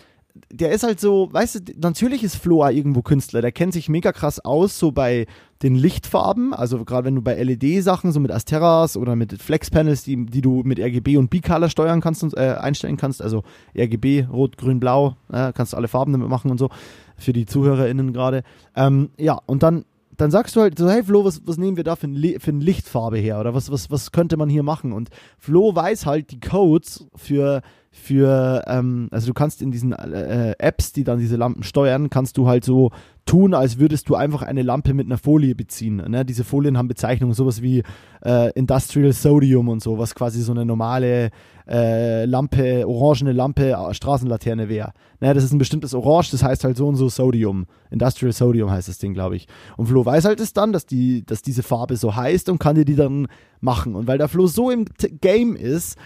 der 0.51 0.71
ist 0.71 0.83
halt 0.83 0.99
so, 0.99 1.29
weißt 1.31 1.55
du, 1.55 1.73
natürlich 1.79 2.23
ist 2.23 2.35
Flo 2.35 2.67
irgendwo 2.67 3.01
Künstler, 3.01 3.41
der 3.41 3.53
kennt 3.53 3.73
sich 3.73 3.87
mega 3.87 4.11
krass 4.11 4.43
aus, 4.43 4.77
so 4.77 4.91
bei 4.91 5.27
den 5.63 5.75
Lichtfarben, 5.75 6.53
also 6.53 6.83
gerade 6.83 7.05
wenn 7.05 7.15
du 7.15 7.21
bei 7.21 7.41
LED-Sachen, 7.41 8.11
so 8.11 8.19
mit 8.19 8.31
Asteras 8.31 8.97
oder 8.97 9.15
mit 9.15 9.41
Flex-Panels, 9.41 10.03
die, 10.03 10.25
die 10.25 10.41
du 10.41 10.63
mit 10.63 10.79
RGB 10.79 11.17
und 11.17 11.29
B-Color 11.29 11.69
steuern 11.69 12.01
kannst 12.01 12.23
und 12.23 12.35
äh, 12.35 12.55
einstellen 12.59 12.97
kannst, 12.97 13.21
also 13.21 13.43
RGB, 13.77 14.25
Rot, 14.29 14.57
Grün, 14.57 14.81
Blau, 14.81 15.15
äh, 15.31 15.53
kannst 15.53 15.71
du 15.71 15.77
alle 15.77 15.87
Farben 15.87 16.11
damit 16.11 16.27
machen 16.27 16.51
und 16.51 16.57
so, 16.57 16.69
für 17.17 17.31
die 17.31 17.45
ZuhörerInnen 17.45 18.11
gerade. 18.11 18.43
Ähm, 18.75 19.09
ja, 19.17 19.39
und 19.45 19.63
dann 19.63 19.85
dann 20.17 20.31
sagst 20.31 20.55
du 20.55 20.61
halt 20.61 20.77
so, 20.77 20.89
hey 20.89 21.03
Flo, 21.03 21.25
was, 21.25 21.41
was 21.45 21.57
nehmen 21.57 21.77
wir 21.77 21.83
da 21.83 21.95
für, 21.95 22.07
ein 22.07 22.39
für 22.39 22.51
eine 22.51 22.63
Lichtfarbe 22.63 23.17
her? 23.17 23.39
Oder 23.39 23.53
was, 23.53 23.71
was, 23.71 23.89
was 23.91 24.11
könnte 24.11 24.37
man 24.37 24.49
hier 24.49 24.63
machen? 24.63 24.91
Und 24.91 25.09
Flo 25.37 25.75
weiß 25.75 26.05
halt 26.05 26.31
die 26.31 26.39
Codes 26.39 27.07
für, 27.15 27.61
für 27.95 28.63
ähm, 28.67 29.07
also 29.11 29.27
du 29.27 29.33
kannst 29.33 29.61
in 29.61 29.71
diesen 29.71 29.93
äh, 29.93 30.53
Apps, 30.59 30.91
die 30.91 31.03
dann 31.03 31.17
diese 31.17 31.37
Lampen 31.37 31.63
steuern, 31.63 32.09
kannst 32.09 32.37
du 32.37 32.47
halt 32.47 32.65
so 32.65 32.91
tun, 33.25 33.53
als 33.53 33.79
würdest 33.79 34.07
du 34.09 34.15
einfach 34.15 34.43
eine 34.43 34.61
Lampe 34.61 34.93
mit 34.93 35.07
einer 35.07 35.17
Folie 35.17 35.55
beziehen. 35.55 36.03
Ne? 36.07 36.25
Diese 36.25 36.43
Folien 36.43 36.77
haben 36.77 36.87
Bezeichnungen, 36.87 37.33
sowas 37.33 37.61
wie 37.61 37.83
äh, 38.23 38.51
Industrial 38.51 39.11
Sodium 39.11 39.69
und 39.69 39.81
so, 39.81 39.97
was 39.97 40.13
quasi 40.13 40.41
so 40.41 40.51
eine 40.51 40.65
normale 40.65 41.31
äh, 41.67 42.25
Lampe, 42.25 42.87
orangene 42.87 43.31
Lampe, 43.31 43.71
äh, 43.71 43.93
Straßenlaterne 43.93 44.69
wäre. 44.69 44.93
Ne? 45.21 45.33
Das 45.33 45.43
ist 45.43 45.53
ein 45.53 45.57
bestimmtes 45.57 45.95
Orange, 45.95 46.31
das 46.31 46.43
heißt 46.43 46.63
halt 46.63 46.77
so 46.77 46.87
und 46.87 46.97
so 46.97 47.09
Sodium. 47.09 47.65
Industrial 47.89 48.33
Sodium 48.33 48.69
heißt 48.69 48.89
das 48.89 48.99
Ding, 48.99 49.13
glaube 49.13 49.37
ich. 49.37 49.47
Und 49.77 49.87
Flo 49.87 50.05
weiß 50.05 50.25
halt 50.25 50.39
es 50.39 50.53
dann, 50.53 50.73
dass, 50.73 50.85
die, 50.85 51.25
dass 51.25 51.41
diese 51.41 51.63
Farbe 51.63 51.95
so 51.95 52.15
heißt 52.15 52.49
und 52.49 52.59
kann 52.59 52.75
dir 52.75 52.85
die 52.85 52.95
dann 52.95 53.27
machen. 53.61 53.95
Und 53.95 54.05
weil 54.05 54.19
der 54.19 54.27
Flo 54.27 54.45
so 54.45 54.69
im 54.69 54.85
T 54.85 55.09
Game 55.09 55.55
ist, 55.55 55.97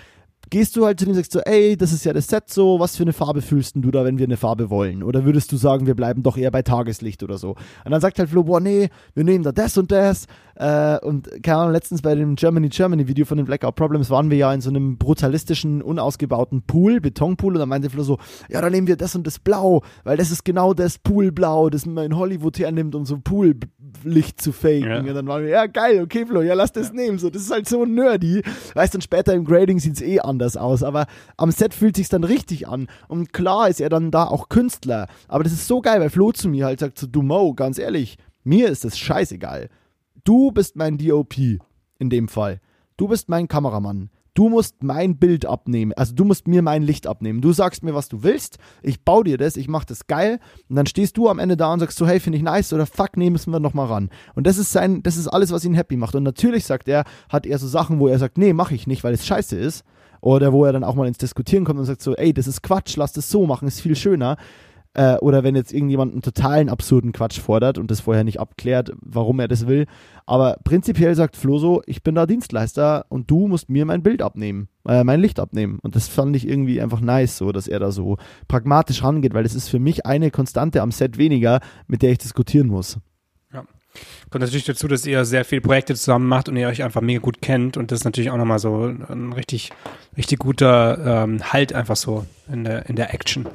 gehst 0.49 0.75
du 0.75 0.85
halt 0.85 0.99
zu 0.99 1.05
dem 1.05 1.11
und 1.11 1.15
sagst 1.15 1.31
so, 1.31 1.39
ey, 1.41 1.77
das 1.77 1.93
ist 1.93 2.05
ja 2.05 2.13
das 2.13 2.27
Set 2.27 2.49
so, 2.49 2.79
was 2.79 2.95
für 2.95 3.03
eine 3.03 3.13
Farbe 3.13 3.41
fühlst 3.41 3.75
du 3.75 3.91
da, 3.91 4.03
wenn 4.03 4.17
wir 4.17 4.25
eine 4.25 4.37
Farbe 4.37 4.69
wollen? 4.69 5.03
Oder 5.03 5.25
würdest 5.25 5.51
du 5.51 5.57
sagen, 5.57 5.87
wir 5.87 5.95
bleiben 5.95 6.23
doch 6.23 6.37
eher 6.37 6.51
bei 6.51 6.61
Tageslicht 6.61 7.23
oder 7.23 7.37
so? 7.37 7.51
Und 7.85 7.91
dann 7.91 8.01
sagt 8.01 8.19
halt 8.19 8.29
Flo, 8.29 8.43
boah, 8.43 8.59
nee, 8.59 8.89
wir 9.13 9.23
nehmen 9.23 9.43
da 9.43 9.51
das 9.51 9.77
und 9.77 9.91
das. 9.91 10.25
Äh, 10.59 10.99
und 10.99 11.29
keine 11.43 11.57
Ahnung, 11.59 11.73
letztens 11.73 12.01
bei 12.01 12.15
dem 12.15 12.35
Germany 12.35 12.69
Germany 12.69 13.07
Video 13.07 13.25
von 13.25 13.37
den 13.37 13.45
Blackout 13.45 13.75
Problems 13.75 14.09
waren 14.09 14.29
wir 14.29 14.37
ja 14.37 14.53
in 14.53 14.61
so 14.61 14.69
einem 14.69 14.97
brutalistischen, 14.97 15.81
unausgebauten 15.81 16.63
Pool, 16.63 17.01
Betonpool, 17.01 17.53
und 17.53 17.59
dann 17.59 17.69
meinte 17.69 17.89
Flo 17.89 18.03
so, 18.03 18.17
ja, 18.49 18.61
dann 18.61 18.71
nehmen 18.71 18.87
wir 18.87 18.97
das 18.97 19.15
und 19.15 19.27
das 19.27 19.39
Blau, 19.39 19.83
weil 20.03 20.17
das 20.17 20.31
ist 20.31 20.43
genau 20.45 20.73
das 20.73 20.97
Poolblau, 20.97 21.69
das 21.69 21.85
man 21.85 22.05
in 22.05 22.15
Hollywood 22.15 22.57
hernimmt, 22.59 22.95
um 22.95 23.05
so 23.05 23.19
Poollicht 23.19 24.41
zu 24.41 24.51
faken. 24.51 24.83
Ja. 24.83 24.99
Und 24.99 25.13
dann 25.13 25.27
waren 25.27 25.43
wir, 25.43 25.49
ja, 25.49 25.65
geil, 25.67 26.01
okay, 26.01 26.25
Flo, 26.25 26.41
ja, 26.41 26.53
lass 26.53 26.71
das 26.71 26.89
ja. 26.89 26.93
nehmen. 26.95 27.19
So, 27.19 27.29
das 27.29 27.43
ist 27.43 27.51
halt 27.51 27.67
so 27.67 27.85
nerdy. 27.85 28.41
Weißt 28.73 28.93
du, 28.93 29.01
später 29.01 29.33
im 29.33 29.45
Grading 29.45 29.79
sieht 29.79 29.95
es 29.95 30.01
eh 30.01 30.19
an 30.19 30.39
anders 30.39 30.55
aus, 30.55 30.83
aber 30.83 31.07
am 31.37 31.51
Set 31.51 31.73
fühlt 31.73 31.97
sich 31.97 32.07
dann 32.07 32.23
richtig 32.23 32.67
an. 32.67 32.87
Und 33.07 33.33
klar 33.33 33.67
ist 33.67 33.81
er 33.81 33.89
dann 33.89 34.09
da 34.11 34.25
auch 34.25 34.47
Künstler, 34.47 35.07
aber 35.27 35.43
das 35.43 35.53
ist 35.53 35.67
so 35.67 35.81
geil, 35.81 35.99
weil 35.99 36.09
Flo 36.09 36.31
zu 36.31 36.47
mir 36.47 36.65
halt 36.65 36.79
sagt, 36.79 36.97
so, 36.97 37.07
du 37.07 37.21
Mo, 37.21 37.53
ganz 37.53 37.77
ehrlich, 37.77 38.17
mir 38.43 38.69
ist 38.69 38.85
das 38.85 38.97
scheißegal. 38.97 39.69
Du 40.29 40.51
bist 40.51 40.75
mein 40.75 40.99
DOP 40.99 41.39
in 41.97 42.11
dem 42.11 42.27
Fall. 42.27 42.61
Du 42.97 43.07
bist 43.07 43.29
mein 43.29 43.47
Kameramann. 43.47 44.11
Du 44.35 44.47
musst 44.47 44.83
mein 44.83 45.17
Bild 45.17 45.47
abnehmen, 45.47 45.91
also 45.93 46.13
du 46.13 46.23
musst 46.23 46.47
mir 46.47 46.61
mein 46.61 46.83
Licht 46.83 47.07
abnehmen. 47.07 47.41
Du 47.41 47.51
sagst 47.51 47.81
mir, 47.81 47.95
was 47.95 48.09
du 48.09 48.21
willst, 48.21 48.59
ich 48.83 49.03
baue 49.03 49.23
dir 49.23 49.39
das, 49.39 49.57
ich 49.57 49.67
mach 49.67 49.85
das 49.85 50.05
geil 50.05 50.39
und 50.69 50.75
dann 50.75 50.85
stehst 50.85 51.17
du 51.17 51.29
am 51.29 51.39
Ende 51.39 51.57
da 51.57 51.73
und 51.73 51.79
sagst 51.79 51.97
so, 51.97 52.05
hey, 52.05 52.19
finde 52.19 52.37
ich 52.37 52.43
nice 52.43 52.71
oder 52.73 52.85
fuck, 52.85 53.17
nee, 53.17 53.31
müssen 53.31 53.51
wir 53.51 53.59
nochmal 53.59 53.87
ran. 53.87 54.11
Und 54.35 54.45
das 54.45 54.59
ist 54.59 54.71
sein, 54.71 55.01
das 55.01 55.17
ist 55.17 55.27
alles, 55.27 55.51
was 55.51 55.65
ihn 55.65 55.73
happy 55.73 55.97
macht. 55.97 56.13
Und 56.13 56.21
natürlich 56.21 56.63
sagt 56.63 56.87
er, 56.87 57.05
hat 57.27 57.47
er 57.47 57.57
so 57.57 57.67
Sachen, 57.67 57.97
wo 57.97 58.07
er 58.07 58.19
sagt, 58.19 58.37
nee, 58.37 58.53
mach 58.53 58.69
ich 58.69 58.85
nicht, 58.85 59.03
weil 59.03 59.15
es 59.15 59.25
scheiße 59.25 59.57
ist. 59.57 59.83
Oder 60.21 60.53
wo 60.53 60.63
er 60.63 60.73
dann 60.73 60.83
auch 60.83 60.95
mal 60.95 61.07
ins 61.07 61.17
Diskutieren 61.17 61.65
kommt 61.65 61.79
und 61.79 61.85
sagt 61.85 62.03
so, 62.03 62.15
ey, 62.15 62.33
das 62.33 62.45
ist 62.45 62.61
Quatsch, 62.61 62.97
lass 62.97 63.13
das 63.13 63.31
so 63.31 63.47
machen, 63.47 63.67
ist 63.67 63.81
viel 63.81 63.95
schöner. 63.95 64.37
Äh, 64.95 65.17
oder 65.17 65.43
wenn 65.43 65.55
jetzt 65.55 65.71
irgendjemand 65.71 66.13
einen 66.13 66.21
totalen 66.21 66.67
absurden 66.67 67.11
Quatsch 67.11 67.39
fordert 67.39 67.77
und 67.77 67.91
das 67.91 68.01
vorher 68.01 68.23
nicht 68.23 68.39
abklärt, 68.39 68.91
warum 69.01 69.39
er 69.39 69.47
das 69.47 69.67
will. 69.67 69.85
Aber 70.25 70.57
prinzipiell 70.63 71.13
sagt 71.13 71.35
Flo 71.35 71.59
so, 71.59 71.81
ich 71.85 72.01
bin 72.01 72.15
da 72.15 72.25
Dienstleister 72.25 73.05
und 73.09 73.29
du 73.29 73.47
musst 73.47 73.69
mir 73.69 73.85
mein 73.85 74.01
Bild 74.01 74.21
abnehmen, 74.21 74.67
äh, 74.87 75.03
mein 75.03 75.21
Licht 75.21 75.39
abnehmen. 75.39 75.79
Und 75.81 75.95
das 75.95 76.07
fand 76.07 76.35
ich 76.35 76.47
irgendwie 76.47 76.81
einfach 76.81 77.01
nice, 77.01 77.37
so, 77.37 77.51
dass 77.51 77.67
er 77.67 77.79
da 77.79 77.91
so 77.91 78.17
pragmatisch 78.47 79.03
rangeht, 79.03 79.33
weil 79.33 79.45
es 79.45 79.55
ist 79.55 79.69
für 79.69 79.79
mich 79.79 80.05
eine 80.05 80.31
Konstante 80.31 80.81
am 80.81 80.91
Set 80.91 81.17
weniger, 81.17 81.59
mit 81.87 82.01
der 82.01 82.11
ich 82.11 82.17
diskutieren 82.17 82.67
muss. 82.67 82.99
Kommt 84.29 84.43
natürlich 84.43 84.65
dazu, 84.65 84.87
dass 84.87 85.05
ihr 85.05 85.25
sehr 85.25 85.43
viele 85.45 85.61
Projekte 85.61 85.95
zusammen 85.95 86.27
macht 86.27 86.49
und 86.49 86.57
ihr 86.57 86.67
euch 86.67 86.83
einfach 86.83 87.01
mega 87.01 87.19
gut 87.19 87.41
kennt 87.41 87.77
und 87.77 87.91
das 87.91 87.99
ist 87.99 88.05
natürlich 88.05 88.29
auch 88.29 88.37
nochmal 88.37 88.59
so 88.59 88.85
ein 88.85 89.33
richtig, 89.33 89.71
richtig 90.15 90.39
guter 90.39 91.23
ähm, 91.23 91.51
Halt 91.51 91.73
einfach 91.73 91.95
so 91.95 92.25
in 92.51 92.63
der, 92.63 92.87
in 92.87 92.95
der 92.95 93.13
Action. 93.13 93.47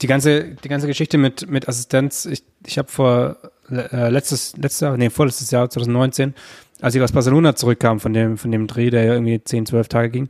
Die 0.00 0.06
ganze, 0.06 0.44
die 0.44 0.68
ganze 0.68 0.86
Geschichte 0.86 1.18
mit, 1.18 1.50
mit 1.50 1.68
Assistenz, 1.68 2.24
ich, 2.24 2.44
ich 2.66 2.78
habe 2.78 2.88
vor 2.88 3.36
äh, 3.70 4.08
letztes, 4.10 4.56
letztes 4.56 4.80
Jahr, 4.80 4.96
nee, 4.96 5.10
vorletztes 5.10 5.50
Jahr, 5.50 5.68
2019, 5.68 6.34
als 6.80 6.94
ich 6.94 7.02
aus 7.02 7.12
Barcelona 7.12 7.56
zurückkam 7.56 8.00
von 8.00 8.12
dem, 8.12 8.38
von 8.38 8.52
dem 8.52 8.66
Dreh, 8.66 8.90
der 8.90 9.04
ja 9.04 9.14
irgendwie 9.14 9.42
10, 9.42 9.66
12 9.66 9.88
Tage 9.88 10.10
ging, 10.10 10.28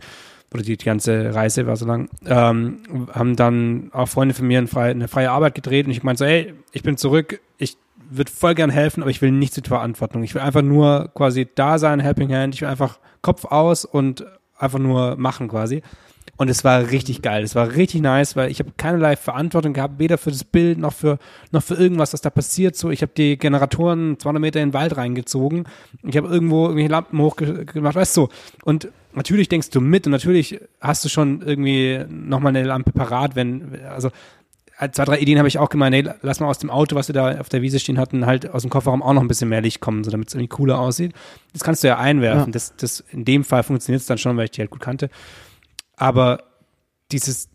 oder 0.53 0.63
die, 0.63 0.77
die 0.77 0.85
ganze 0.85 1.35
Reise 1.35 1.67
war 1.67 1.77
so 1.77 1.87
lang, 1.87 2.09
ähm, 2.27 2.79
haben 3.13 3.37
dann 3.37 3.91
auch 3.93 4.09
Freunde 4.09 4.35
von 4.35 4.47
mir 4.47 4.59
eine 4.59 4.67
freie, 4.67 4.91
eine 4.93 5.09
freie 5.09 5.31
Arbeit 5.31 5.55
gedreht 5.55 5.87
und 5.87 5.93
ich 5.93 6.03
meinte 6.03 6.21
so, 6.21 6.25
hey, 6.25 6.55
ich 6.73 6.83
bin 6.83 6.97
zurück, 6.97 7.41
ich 7.59 7.77
würde 8.11 8.31
voll 8.31 8.55
gern 8.55 8.71
helfen, 8.71 9.03
aber 9.03 9.11
ich 9.11 9.21
will 9.21 9.31
nichts 9.31 9.57
mit 9.57 9.69
Verantwortung. 9.69 10.23
Ich 10.23 10.35
will 10.35 10.41
einfach 10.41 10.63
nur 10.63 11.11
quasi 11.15 11.47
da 11.55 11.79
sein, 11.79 12.01
Helping 12.01 12.33
Hand. 12.33 12.55
Ich 12.55 12.63
will 12.63 12.69
einfach 12.69 12.99
Kopf 13.21 13.45
aus 13.45 13.85
und 13.85 14.25
einfach 14.57 14.79
nur 14.79 15.17
machen 15.17 15.49
quasi. 15.49 15.83
Und 16.39 16.49
es 16.49 16.63
war 16.63 16.91
richtig 16.91 17.21
geil. 17.21 17.43
Es 17.43 17.57
war 17.57 17.75
richtig 17.75 18.01
nice, 18.01 18.37
weil 18.37 18.49
ich 18.51 18.61
habe 18.61 18.71
keinerlei 18.77 19.17
Verantwortung 19.17 19.73
gehabt, 19.73 19.99
weder 19.99 20.19
für 20.19 20.31
das 20.31 20.45
Bild 20.45 20.79
noch 20.79 20.93
für 20.93 21.19
noch 21.51 21.65
für 21.65 21.75
irgendwas, 21.75 22.13
was 22.13 22.21
da 22.21 22.31
passiert. 22.31 22.77
So, 22.77 22.91
ich 22.91 23.03
habe 23.03 23.11
die 23.17 23.37
Generatoren 23.37 24.21
200 24.21 24.41
Meter 24.41 24.61
in 24.61 24.69
den 24.69 24.75
Wald 24.75 24.97
reingezogen. 24.97 25.65
Ich 26.05 26.17
habe 26.17 26.29
irgendwo 26.29 26.67
irgendwelche 26.67 26.91
Lampen 26.91 27.19
hochgemacht, 27.19 27.97
weißt 27.97 28.17
du. 28.17 28.29
Und 28.63 28.89
natürlich 29.15 29.49
denkst 29.49 29.71
du 29.71 29.81
mit 29.81 30.07
und 30.07 30.13
natürlich 30.13 30.61
hast 30.81 31.05
du 31.05 31.09
schon 31.09 31.43
irgendwie 31.43 32.05
nochmal 32.09 32.57
eine 32.57 32.63
Lampe 32.63 32.93
parat, 32.93 33.35
wenn 33.35 33.81
also 33.91 34.11
äh, 34.79 34.91
zwei, 34.91 35.05
drei 35.07 35.19
Ideen 35.19 35.39
habe 35.39 35.49
ich 35.49 35.59
auch 35.59 35.71
gemeint, 35.71 35.95
hey, 35.95 36.09
lass 36.23 36.39
mal 36.39 36.47
aus 36.47 36.59
dem 36.59 36.71
Auto, 36.71 36.95
was 36.95 37.09
wir 37.09 37.15
da 37.15 37.41
auf 37.41 37.49
der 37.49 37.63
Wiese 37.63 37.81
stehen 37.81 37.99
hatten, 37.99 38.27
halt 38.27 38.49
aus 38.51 38.63
dem 38.63 38.71
Kofferraum 38.71 39.03
auch 39.03 39.13
noch 39.13 39.23
ein 39.23 39.29
bisschen 39.29 39.49
mehr 39.49 39.61
Licht 39.61 39.81
kommen, 39.81 40.05
so 40.05 40.11
damit 40.13 40.29
es 40.29 40.35
irgendwie 40.35 40.49
cooler 40.49 40.79
aussieht. 40.79 41.13
Das 41.53 41.65
kannst 41.65 41.83
du 41.83 41.89
ja 41.89 41.99
einwerfen. 41.99 42.47
Ja. 42.47 42.53
Das, 42.53 42.77
das, 42.77 43.05
in 43.11 43.25
dem 43.25 43.43
Fall 43.43 43.65
funktioniert 43.65 44.03
es 44.03 44.07
dann 44.07 44.19
schon, 44.19 44.37
weil 44.37 44.45
ich 44.45 44.53
die 44.53 44.61
halt 44.61 44.71
gut 44.71 44.81
kannte. 44.81 45.11
Aber 45.99 46.45
dieses, 47.13 47.49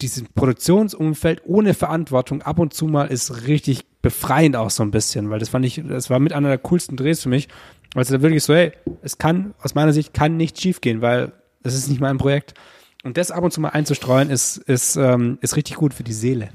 dieses 0.00 0.24
Produktionsumfeld 0.34 1.42
ohne 1.44 1.74
Verantwortung 1.74 2.42
ab 2.42 2.58
und 2.58 2.74
zu 2.74 2.86
mal 2.86 3.06
ist 3.06 3.46
richtig 3.46 3.84
befreiend 4.02 4.56
auch 4.56 4.70
so 4.70 4.82
ein 4.82 4.90
bisschen, 4.90 5.30
weil 5.30 5.38
das 5.38 5.50
fand 5.50 5.64
ich, 5.66 5.82
das 5.86 6.08
war 6.08 6.18
mit 6.18 6.32
einer 6.32 6.48
der 6.48 6.58
coolsten 6.58 6.96
Drehs 6.96 7.22
für 7.22 7.28
mich. 7.28 7.48
Also 7.94 8.16
da 8.16 8.22
wirklich 8.22 8.42
so, 8.42 8.54
hey, 8.54 8.72
es 9.02 9.18
kann, 9.18 9.54
aus 9.60 9.74
meiner 9.74 9.92
Sicht, 9.92 10.14
kann 10.14 10.36
nicht 10.36 10.60
schief 10.60 10.80
gehen, 10.80 11.02
weil 11.02 11.32
das 11.62 11.74
ist 11.74 11.88
nicht 11.88 12.00
mein 12.00 12.18
Projekt. 12.18 12.54
Und 13.02 13.16
das 13.16 13.30
ab 13.30 13.44
und 13.44 13.52
zu 13.52 13.60
mal 13.60 13.70
einzustreuen, 13.70 14.30
ist, 14.30 14.56
ist, 14.56 14.96
ähm, 14.96 15.38
ist 15.40 15.56
richtig 15.56 15.76
gut 15.76 15.92
für 15.92 16.04
die 16.04 16.12
Seele. 16.12 16.50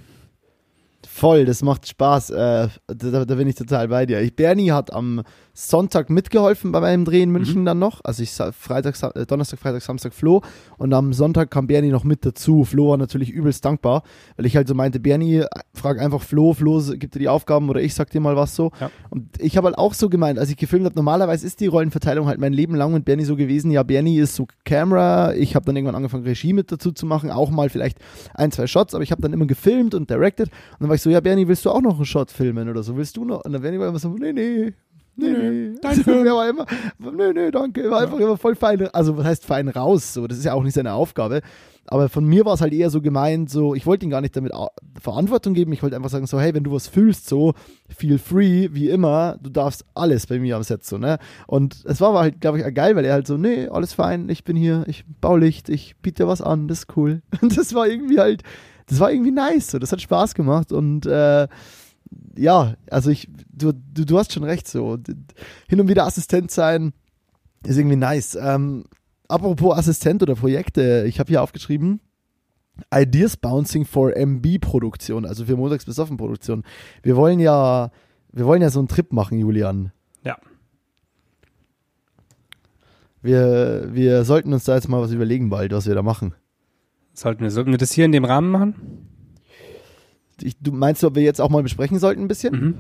Voll, 1.18 1.46
das 1.46 1.62
macht 1.62 1.88
Spaß. 1.88 2.32
Äh, 2.32 2.68
da, 2.88 3.24
da, 3.24 3.36
bin 3.36 3.48
ich 3.48 3.56
total 3.56 3.88
bei 3.88 4.06
dir. 4.06 4.20
Ich, 4.20 4.36
Bernie 4.36 4.74
hat 4.74 4.92
am 4.92 5.22
Sonntag 5.54 6.10
mitgeholfen 6.10 6.74
bei 6.74 6.82
meinem 6.82 7.06
Dreh 7.06 7.22
in 7.22 7.30
München 7.30 7.62
mhm. 7.62 7.66
dann 7.66 7.80
noch. 7.80 8.02
Also 8.04 8.22
ich 8.22 8.32
Freitag, 8.32 9.02
äh, 9.16 9.26
Donnerstag, 9.26 9.60
Freitag, 9.60 9.82
Samstag 9.82 10.14
Flo 10.14 10.42
und 10.78 10.94
am 10.94 11.14
Sonntag 11.14 11.50
kam 11.52 11.68
Bernie 11.68 11.92
noch 11.92 12.04
mit 12.04 12.26
dazu. 12.26 12.66
Flo 12.66 12.90
war 12.90 12.98
natürlich 12.98 13.30
übelst 13.30 13.64
dankbar, 13.64 14.04
weil 14.36 14.46
ich 14.46 14.58
halt 14.58 14.68
so 14.68 14.74
meinte, 14.74 15.00
Bernie, 15.00 15.38
äh, 15.38 15.48
frag 15.74 16.02
einfach 16.02 16.22
Flo, 16.22 16.52
Flo 16.52 16.84
gibt 16.96 17.16
dir 17.16 17.20
die 17.20 17.30
Aufgaben 17.30 17.70
oder 17.70 17.80
ich 17.80 17.94
sag 17.94 18.10
dir 18.10 18.20
mal 18.20 18.36
was 18.36 18.54
so. 18.54 18.72
Ja. 18.82 18.92
Und 19.10 19.42
ich 19.42 19.56
habe 19.56 19.68
halt 19.68 19.78
auch 19.78 19.94
so 19.94 20.10
gemeint, 20.10 20.38
als 20.38 20.50
ich 20.50 20.58
gefilmt 20.58 20.84
habe, 20.84 20.96
normalerweise 20.96 21.48
ist 21.48 21.62
die 21.62 21.68
Rollenverteilung 21.68 22.28
halt 22.28 22.42
mein 22.42 22.52
Leben 22.52 22.76
lang 22.76 22.92
mit 22.92 23.06
Bernie 23.06 23.24
so 23.24 23.38
gewesen. 23.38 23.72
Ja, 23.72 23.84
Bernie 23.84 24.20
ist 24.20 24.36
so 24.36 24.48
Camera, 24.66 25.34
ich 25.34 25.56
habe 25.56 25.66
dann 25.66 25.78
irgendwann 25.78 25.96
angefangen 25.96 26.26
Regie 26.26 26.52
mit 26.52 26.74
dazu 26.74 26.92
zu 26.92 27.06
machen, 27.06 27.32
auch 27.32 27.52
mal 27.52 27.70
vielleicht 27.70 28.00
ein, 28.34 28.52
zwei 28.52 28.68
Shots, 28.68 28.94
aber 28.94 29.04
ich 29.06 29.12
habe 29.12 29.22
dann 29.22 29.32
immer 29.32 29.46
gefilmt 29.46 29.96
und 29.96 30.10
directed 30.10 30.50
und 30.50 30.82
dann 30.82 30.90
war 30.90 30.96
ich 30.96 31.05
so, 31.05 31.05
ja 31.10 31.20
Bernie, 31.20 31.48
willst 31.48 31.66
du 31.66 31.72
auch 31.72 31.82
noch 31.82 31.96
einen 31.96 32.06
Shot 32.06 32.32
filmen 32.32 32.70
oder 32.70 32.84
so? 32.84 32.96
Willst 32.98 33.18
du 33.18 33.26
noch? 33.26 33.44
Und 33.46 33.54
dann 33.54 33.62
Bernie 33.62 33.80
war 33.80 33.88
immer 33.90 34.00
so, 34.00 34.10
nee, 34.10 34.34
nee, 34.34 34.74
Nee, 35.18 35.30
nee, 35.30 35.80
danke. 35.82 36.06
war 36.26 36.50
immer, 36.50 36.66
nee, 37.00 37.34
nee, 37.34 37.52
danke. 37.52 37.90
War 37.90 38.02
einfach 38.02 38.20
immer 38.20 38.38
voll 38.38 38.56
fein. 38.56 38.88
Also, 38.90 39.16
was 39.16 39.26
heißt 39.26 39.46
fein 39.46 39.70
raus? 39.70 40.14
So, 40.14 40.28
das 40.28 40.38
ist 40.38 40.44
ja 40.44 40.54
auch 40.54 40.64
nicht 40.64 40.74
seine 40.74 40.94
Aufgabe. 40.94 41.42
Aber 41.88 42.10
von 42.10 42.26
mir 42.26 42.46
war 42.46 42.56
es 42.56 42.62
halt 42.62 42.74
eher 42.74 42.90
so 42.90 43.00
gemeint, 43.00 43.50
so, 43.50 43.76
ich 43.76 43.86
wollte 43.86 44.06
ihm 44.06 44.10
gar 44.10 44.22
nicht 44.22 44.36
damit 44.36 44.52
Verantwortung 45.00 45.54
geben. 45.54 45.72
Ich 45.72 45.84
wollte 45.84 45.96
einfach 45.96 46.10
sagen, 46.10 46.26
so, 46.26 46.40
hey, 46.40 46.54
wenn 46.54 46.64
du 46.64 46.72
was 46.72 46.88
fühlst, 46.88 47.30
so, 47.30 47.54
feel 47.96 48.18
free, 48.18 48.70
wie 48.72 48.90
immer, 48.90 49.38
du 49.42 49.52
darfst 49.52 49.86
alles 49.94 50.26
bei 50.26 50.40
mir 50.40 50.56
am 50.56 50.64
Set, 50.64 50.84
so, 50.84 50.98
ne? 50.98 51.20
Und 51.46 51.84
es 51.86 52.02
war 52.02 52.18
halt, 52.20 52.42
glaube 52.42 52.60
ich, 52.60 52.74
geil, 52.74 52.96
weil 52.96 53.06
er 53.06 53.14
halt 53.14 53.28
so, 53.28 53.38
nee, 53.38 53.68
alles 53.68 53.94
fein, 53.94 54.30
ich 54.30 54.44
bin 54.44 54.56
hier, 54.56 54.84
ich 54.88 55.06
baue 55.22 55.40
Licht, 55.40 55.70
ich 55.70 55.96
biete 55.98 56.24
dir 56.24 56.28
was 56.28 56.42
an, 56.42 56.68
das 56.68 56.80
ist 56.80 56.98
cool. 56.98 57.22
Und 57.42 57.56
das 57.56 57.76
war 57.76 57.88
irgendwie 57.88 58.20
halt, 58.20 58.42
das 58.88 59.00
war 59.00 59.12
irgendwie 59.12 59.32
nice, 59.32 59.72
so, 59.72 59.80
das 59.80 59.92
hat 59.92 60.02
Spaß 60.02 60.36
gemacht 60.36 60.72
und, 60.72 61.06
äh, 61.06 61.48
ja, 62.38 62.76
also 62.90 63.10
ich, 63.10 63.30
du, 63.52 63.72
du, 63.72 64.06
du 64.06 64.18
hast 64.18 64.34
schon 64.34 64.44
recht, 64.44 64.68
so. 64.68 64.98
Hin 65.68 65.80
und 65.80 65.88
wieder 65.88 66.06
Assistent 66.06 66.52
sein 66.52 66.94
ist 67.64 67.78
irgendwie 67.78 67.96
nice. 67.96 68.38
Ähm, 68.40 68.86
apropos 69.28 69.78
Assistent 69.78 70.22
oder 70.22 70.36
Projekte, 70.36 71.06
ich 71.08 71.20
habe 71.20 71.30
hier 71.30 71.42
aufgeschrieben, 71.42 72.00
Ideas 72.94 73.38
Bouncing 73.38 73.86
for 73.86 74.16
MB-Produktion, 74.16 75.26
also 75.26 75.46
für 75.46 75.56
Montags 75.56 75.86
bis 75.86 75.96
Produktion. 75.96 76.64
Wir 77.04 77.16
wollen 77.16 77.40
ja, 77.40 77.92
wir 78.32 78.46
wollen 78.46 78.62
ja 78.62 78.70
so 78.70 78.80
einen 78.80 78.88
Trip 78.88 79.12
machen, 79.14 79.40
Julian. 79.40 79.92
Ja. 80.24 80.38
Wir, 83.22 83.90
wir 83.92 84.26
sollten 84.26 84.54
uns 84.54 84.66
da 84.66 84.76
jetzt 84.76 84.90
mal 84.90 85.02
was 85.02 85.12
überlegen 85.12 85.50
bald, 85.50 85.72
was 85.72 85.88
wir 85.88 85.96
da 85.96 86.04
machen. 86.04 86.36
Sollten 87.16 87.42
wir, 87.42 87.52
sollten 87.52 87.72
wir 87.72 87.78
das 87.78 87.92
hier 87.92 88.06
in 88.06 88.12
dem 88.12 88.26
Rahmen 88.26 88.52
machen? 88.52 88.76
ich, 90.42 90.58
du 90.60 90.72
meinst 90.72 91.04
ob 91.04 91.16
wir 91.16 91.24
jetzt 91.24 91.42
auch 91.42 91.50
mal 91.50 91.64
besprechen 91.64 92.00
sollten 92.00 92.22
ein 92.22 92.28
bisschen? 92.28 92.54
Mhm. 92.54 92.74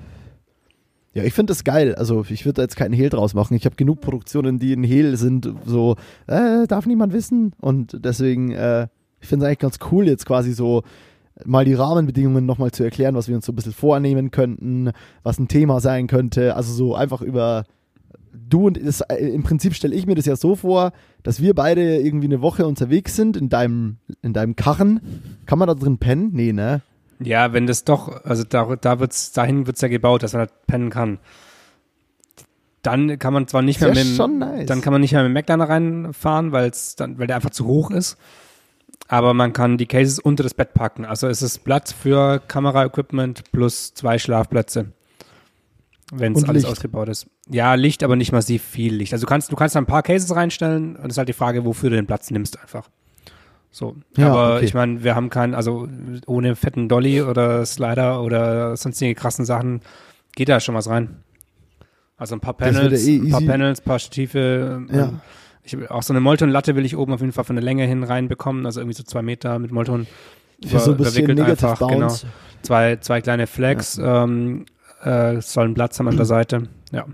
Ja, 1.13 1.23
ich 1.23 1.33
finde 1.33 1.51
das 1.51 1.63
geil. 1.63 1.95
Also 1.95 2.25
ich 2.29 2.45
würde 2.45 2.55
da 2.55 2.61
jetzt 2.63 2.75
keinen 2.75 2.93
Hehl 2.93 3.09
draus 3.09 3.33
machen. 3.33 3.55
Ich 3.55 3.65
habe 3.65 3.77
genug 3.77 4.01
Produktionen, 4.01 4.59
die 4.59 4.73
ein 4.73 4.83
Hehl 4.83 5.15
sind, 5.15 5.49
so, 5.65 5.95
äh, 6.27 6.67
darf 6.67 6.85
niemand 6.85 7.13
wissen. 7.13 7.53
Und 7.61 8.03
deswegen, 8.03 8.51
äh, 8.51 8.87
ich 9.21 9.29
finde 9.29 9.45
es 9.45 9.47
eigentlich 9.47 9.59
ganz 9.59 9.79
cool, 9.91 10.07
jetzt 10.07 10.25
quasi 10.25 10.51
so 10.51 10.83
mal 11.45 11.63
die 11.63 11.73
Rahmenbedingungen 11.73 12.45
nochmal 12.45 12.71
zu 12.71 12.83
erklären, 12.83 13.15
was 13.15 13.29
wir 13.29 13.35
uns 13.35 13.45
so 13.45 13.53
ein 13.53 13.55
bisschen 13.55 13.73
vornehmen 13.73 14.31
könnten, 14.31 14.91
was 15.23 15.39
ein 15.39 15.47
Thema 15.47 15.79
sein 15.79 16.07
könnte. 16.07 16.55
Also 16.55 16.73
so 16.73 16.95
einfach 16.95 17.21
über 17.21 17.63
du 18.35 18.67
und 18.67 18.79
das, 18.83 19.01
äh, 19.01 19.15
im 19.15 19.43
Prinzip 19.43 19.73
stelle 19.73 19.95
ich 19.95 20.05
mir 20.05 20.15
das 20.15 20.25
ja 20.25 20.35
so 20.35 20.55
vor, 20.55 20.93
dass 21.23 21.41
wir 21.41 21.53
beide 21.53 21.97
irgendwie 21.97 22.27
eine 22.27 22.41
Woche 22.41 22.65
unterwegs 22.65 23.15
sind 23.15 23.37
in 23.37 23.49
deinem, 23.49 23.97
in 24.21 24.33
deinem 24.33 24.55
Karren. 24.55 25.01
Kann 25.45 25.59
man 25.59 25.67
da 25.67 25.73
drin 25.73 25.97
pennen? 25.97 26.31
Nee, 26.33 26.53
ne? 26.53 26.81
Ja, 27.19 27.53
wenn 27.53 27.65
das 27.65 27.83
doch, 27.83 28.23
also 28.25 28.43
da, 28.43 28.75
da 28.75 28.99
wird's, 28.99 29.31
dahin 29.31 29.67
wird's 29.67 29.81
ja 29.81 29.87
gebaut, 29.87 30.23
dass 30.23 30.33
man 30.33 30.41
halt 30.41 30.67
pennen 30.67 30.89
kann. 30.89 31.19
Dann 32.81 33.17
kann 33.17 33.33
man 33.33 33.47
zwar 33.47 33.61
nicht 33.61 33.81
mehr 33.81 33.89
mit, 33.89 34.05
schon 34.05 34.37
nice. 34.37 34.67
dann 34.67 34.81
kann 34.81 34.93
man 34.93 35.01
nicht 35.01 35.13
mehr 35.13 35.27
mit 35.27 35.49
dem 35.49 35.61
reinfahren, 35.61 36.51
weil 36.51 36.69
es 36.69 36.95
dann, 36.95 37.17
weil 37.17 37.25
der 37.27 37.37
einfach 37.37 37.49
zu 37.49 37.65
hoch 37.65 37.89
ist. 37.89 38.17
Aber 39.07 39.33
man 39.33 39.53
kann 39.53 39.77
die 39.77 39.85
Cases 39.85 40.19
unter 40.19 40.43
das 40.43 40.53
Bett 40.53 40.73
packen. 40.73 41.05
Also 41.05 41.27
es 41.27 41.41
ist 41.41 41.63
Platz 41.63 41.91
für 41.91 42.39
Kameraequipment 42.39 43.51
plus 43.51 43.93
zwei 43.93 44.17
Schlafplätze. 44.17 44.91
Wenn 46.11 46.33
es 46.33 46.43
alles 46.43 46.63
Licht. 46.63 46.71
ausgebaut 46.71 47.09
ist. 47.09 47.27
Ja, 47.49 47.73
Licht, 47.73 48.03
aber 48.03 48.15
nicht 48.15 48.31
massiv 48.31 48.63
viel 48.63 48.93
Licht. 48.93 49.13
Also 49.13 49.25
du 49.25 49.29
kannst, 49.29 49.51
du 49.51 49.55
kannst 49.55 49.75
da 49.75 49.79
ein 49.79 49.87
paar 49.87 50.03
Cases 50.03 50.35
reinstellen 50.35 50.95
und 50.95 51.05
es 51.05 51.13
ist 51.13 51.17
halt 51.17 51.29
die 51.29 51.33
Frage, 51.33 51.65
wofür 51.65 51.89
du 51.89 51.95
den 51.95 52.05
Platz 52.05 52.29
nimmst 52.29 52.59
einfach. 52.59 52.89
So. 53.71 53.95
Ja, 54.15 54.29
aber 54.31 54.55
okay. 54.55 54.65
ich 54.65 54.73
meine, 54.73 55.03
wir 55.03 55.15
haben 55.15 55.29
keinen, 55.29 55.53
also 55.53 55.87
ohne 56.27 56.55
fetten 56.55 56.87
Dolly 56.87 57.21
oder 57.21 57.65
Slider 57.65 58.21
oder 58.21 58.77
sonstige 58.77 59.15
krassen 59.15 59.45
Sachen 59.45 59.81
geht 60.35 60.47
da 60.47 60.59
schon 60.59 60.75
was 60.75 60.89
rein. 60.89 61.23
Also 62.17 62.35
ein 62.35 62.39
paar 62.39 62.53
Panels, 62.53 63.05
eh 63.05 63.17
ein 63.17 63.29
paar 63.31 63.41
Panels, 63.41 63.81
paar 63.81 63.99
Stative. 63.99 64.85
Ja. 64.91 65.13
Ich, 65.63 65.89
auch 65.89 66.03
so 66.03 66.13
eine 66.13 66.21
Molton-Latte 66.21 66.75
will 66.75 66.85
ich 66.85 66.95
oben 66.95 67.11
auf 67.13 67.19
jeden 67.19 67.33
Fall 67.33 67.43
von 67.43 67.55
der 67.55 67.63
Länge 67.63 67.85
hin 67.85 68.03
reinbekommen, 68.03 68.65
also 68.65 68.79
irgendwie 68.79 68.95
so 68.95 69.03
zwei 69.03 69.21
Meter 69.21 69.59
mit 69.59 69.71
Molton. 69.71 70.07
Für 70.65 70.79
so 70.79 70.91
ein 70.91 70.97
bisschen 70.97 71.41
einfach, 71.41 71.79
genau. 71.87 72.15
Zwei, 72.61 72.95
zwei 72.97 73.21
kleine 73.21 73.45
Flags 73.45 73.97
ja. 73.97 74.23
ähm, 74.23 74.65
äh, 75.05 75.41
sollen 75.41 75.73
Platz 75.73 75.99
haben 75.99 76.07
an 76.07 76.17
der 76.17 76.25
Seite. 76.35 76.63
Ja. 76.91 77.05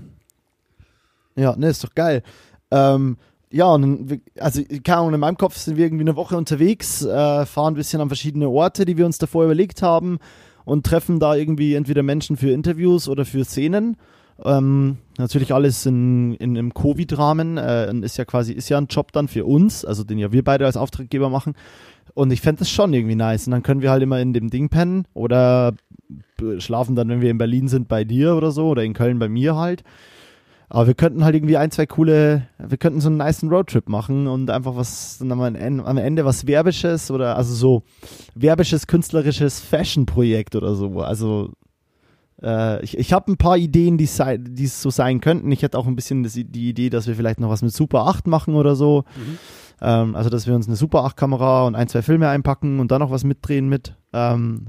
Ja, 1.36 1.56
ne, 1.56 1.70
ist 1.70 1.84
doch 1.84 1.94
geil. 1.96 2.24
Ähm, 2.72 3.18
ja, 3.52 3.66
und 3.66 4.22
also 4.40 4.62
keine 4.84 5.00
Ahnung, 5.00 5.14
in 5.14 5.20
meinem 5.20 5.38
Kopf 5.38 5.58
sind 5.58 5.76
wir 5.76 5.86
irgendwie 5.86 6.04
eine 6.04 6.16
Woche 6.16 6.38
unterwegs, 6.38 7.04
äh, 7.04 7.46
fahren 7.46 7.74
ein 7.74 7.76
bisschen 7.76 8.02
an 8.02 8.08
verschiedene 8.08 8.50
Orte, 8.50 8.86
die 8.86 8.98
wir 8.98 9.06
uns 9.06 9.18
davor 9.18 9.44
überlegt 9.46 9.82
haben 9.82 10.20
und 10.64 10.86
treffen 10.86 11.20
da 11.20 11.36
irgendwie 11.36 11.76
entweder 11.76 12.04
Menschen 12.04 12.38
für 12.38 12.52
Interviews 12.52 13.10
oder 13.10 13.26
für 13.26 13.44
Szenen. 13.44 13.98
Ähm, 14.44 14.98
natürlich 15.18 15.54
alles 15.54 15.86
in, 15.86 16.34
in 16.36 16.58
einem 16.58 16.74
Covid-Rahmen. 16.74 17.58
Äh, 17.58 17.94
ist 17.98 18.18
ja 18.18 18.26
quasi, 18.26 18.54
ist 18.54 18.70
ja 18.70 18.78
ein 18.78 18.88
Job 18.88 19.12
dann 19.12 19.28
für 19.28 19.46
uns, 19.46 19.86
also 19.86 20.04
den 20.04 20.18
ja 20.18 20.32
wir 20.32 20.44
beide 20.44 20.66
als 20.66 20.78
Auftraggeber 20.78 21.30
machen. 21.30 21.54
Und 22.14 22.32
ich 22.32 22.42
fände 22.42 22.60
das 22.60 22.70
schon 22.70 22.94
irgendwie 22.94 23.16
nice. 23.16 23.48
Und 23.48 23.52
dann 23.52 23.64
können 23.64 23.82
wir 23.82 23.92
halt 23.92 24.04
immer 24.04 24.20
in 24.20 24.34
dem 24.34 24.50
Ding 24.50 24.70
pennen 24.70 25.06
oder 25.14 25.74
schlafen 26.60 26.96
dann, 26.96 27.10
wenn 27.10 27.22
wir 27.22 27.32
in 27.32 27.38
Berlin 27.38 27.68
sind, 27.68 27.88
bei 27.88 28.04
dir 28.04 28.36
oder 28.36 28.52
so 28.52 28.68
oder 28.70 28.84
in 28.84 28.94
Köln 28.94 29.20
bei 29.20 29.30
mir 29.30 29.56
halt. 29.56 29.84
Aber 30.74 30.88
wir 30.88 30.94
könnten 30.94 31.26
halt 31.26 31.36
irgendwie 31.36 31.58
ein, 31.58 31.70
zwei 31.70 31.86
coole, 31.86 32.48
wir 32.58 32.78
könnten 32.78 33.02
so 33.02 33.10
einen 33.10 33.18
nice 33.18 33.44
Roadtrip 33.44 33.90
machen 33.90 34.28
und 34.28 34.50
einfach 34.50 34.78
was, 34.78 35.18
dann 35.18 35.34
am 35.34 35.54
Ende, 35.54 35.86
am 35.86 35.98
Ende 35.98 36.24
was 36.24 36.48
Werbisches 36.48 37.12
oder 37.12 37.36
also 37.36 37.54
so 37.54 37.84
werbisches, 38.36 38.88
künstlerisches 38.88 39.60
Fashion-Projekt 39.60 40.56
oder 40.56 40.74
so. 40.76 41.02
Also 41.02 41.52
äh, 42.42 42.82
ich, 42.84 42.98
ich 42.98 43.12
habe 43.12 43.32
ein 43.32 43.36
paar 43.36 43.58
Ideen, 43.58 43.98
die 43.98 44.06
es 44.06 44.82
so 44.82 44.90
sein 44.90 45.20
könnten. 45.20 45.52
Ich 45.52 45.62
hätte 45.62 45.78
auch 45.78 45.88
ein 45.88 45.98
bisschen 45.98 46.24
das, 46.24 46.34
die 46.34 46.70
Idee, 46.70 46.90
dass 46.90 47.06
wir 47.06 47.16
vielleicht 47.16 47.42
noch 47.42 47.50
was 47.50 47.62
mit 47.62 47.74
Super 47.74 48.08
8 48.08 48.28
machen 48.28 48.56
oder 48.56 48.76
so. 48.76 49.04
Mhm. 49.18 49.38
Ähm, 49.82 50.16
also 50.16 50.30
dass 50.30 50.48
wir 50.48 50.56
uns 50.56 50.68
eine 50.68 50.78
Super 50.78 51.04
8 51.04 51.18
Kamera 51.18 51.66
und 51.66 51.76
ein, 51.76 51.90
zwei 51.90 52.02
Filme 52.02 52.30
einpacken 52.30 52.80
und 52.80 52.92
dann 52.92 53.02
noch 53.02 53.12
was 53.12 53.26
mitdrehen 53.26 53.68
mit. 53.68 53.96
Ähm, 54.14 54.68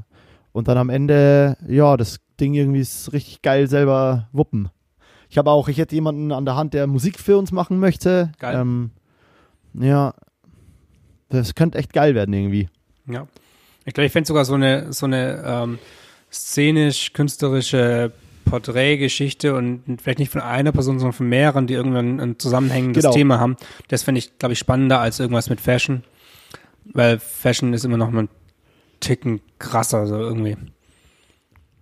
und 0.52 0.68
dann 0.68 0.78
am 0.78 0.90
Ende, 0.90 1.56
ja, 1.66 1.96
das 1.96 2.20
Ding 2.40 2.54
irgendwie 2.54 2.86
richtig 3.12 3.42
geil 3.42 3.68
selber 3.68 4.28
wuppen. 4.32 4.70
Ich 5.28 5.38
habe 5.38 5.50
auch, 5.50 5.68
ich 5.68 5.78
hätte 5.78 5.94
jemanden 5.94 6.30
an 6.30 6.44
der 6.44 6.56
Hand, 6.56 6.74
der 6.74 6.86
Musik 6.86 7.18
für 7.18 7.38
uns 7.38 7.52
machen 7.52 7.78
möchte. 7.78 8.32
Geil. 8.38 8.60
Ähm, 8.60 8.90
ja, 9.74 10.14
das 11.30 11.54
könnte 11.54 11.78
echt 11.78 11.92
geil 11.94 12.14
werden 12.14 12.34
irgendwie. 12.34 12.68
Ja. 13.06 13.26
Ich 13.84 13.94
glaube, 13.94 14.06
ich 14.06 14.12
fände 14.12 14.28
sogar 14.28 14.44
so 14.44 14.54
eine, 14.54 14.92
so 14.92 15.06
eine 15.06 15.42
ähm, 15.44 15.78
szenisch-künstlerische 16.30 18.12
Porträtgeschichte 18.44 19.54
und 19.54 19.82
vielleicht 20.02 20.18
nicht 20.18 20.30
von 20.30 20.42
einer 20.42 20.72
Person, 20.72 20.98
sondern 20.98 21.14
von 21.14 21.28
mehreren, 21.28 21.66
die 21.66 21.74
irgendwann 21.74 22.20
ein 22.20 22.38
zusammenhängendes 22.38 23.02
genau. 23.02 23.14
Thema 23.14 23.40
haben. 23.40 23.56
Das 23.88 24.02
fände 24.02 24.18
ich, 24.18 24.38
glaube 24.38 24.52
ich, 24.52 24.58
spannender 24.58 25.00
als 25.00 25.20
irgendwas 25.20 25.48
mit 25.48 25.60
Fashion. 25.60 26.04
Weil 26.84 27.18
Fashion 27.18 27.72
ist 27.72 27.84
immer 27.84 27.96
noch 27.96 28.10
mal 28.10 28.24
ein 28.24 28.28
Ticken 29.02 29.40
krasser, 29.58 30.06
so 30.06 30.16
irgendwie. 30.16 30.56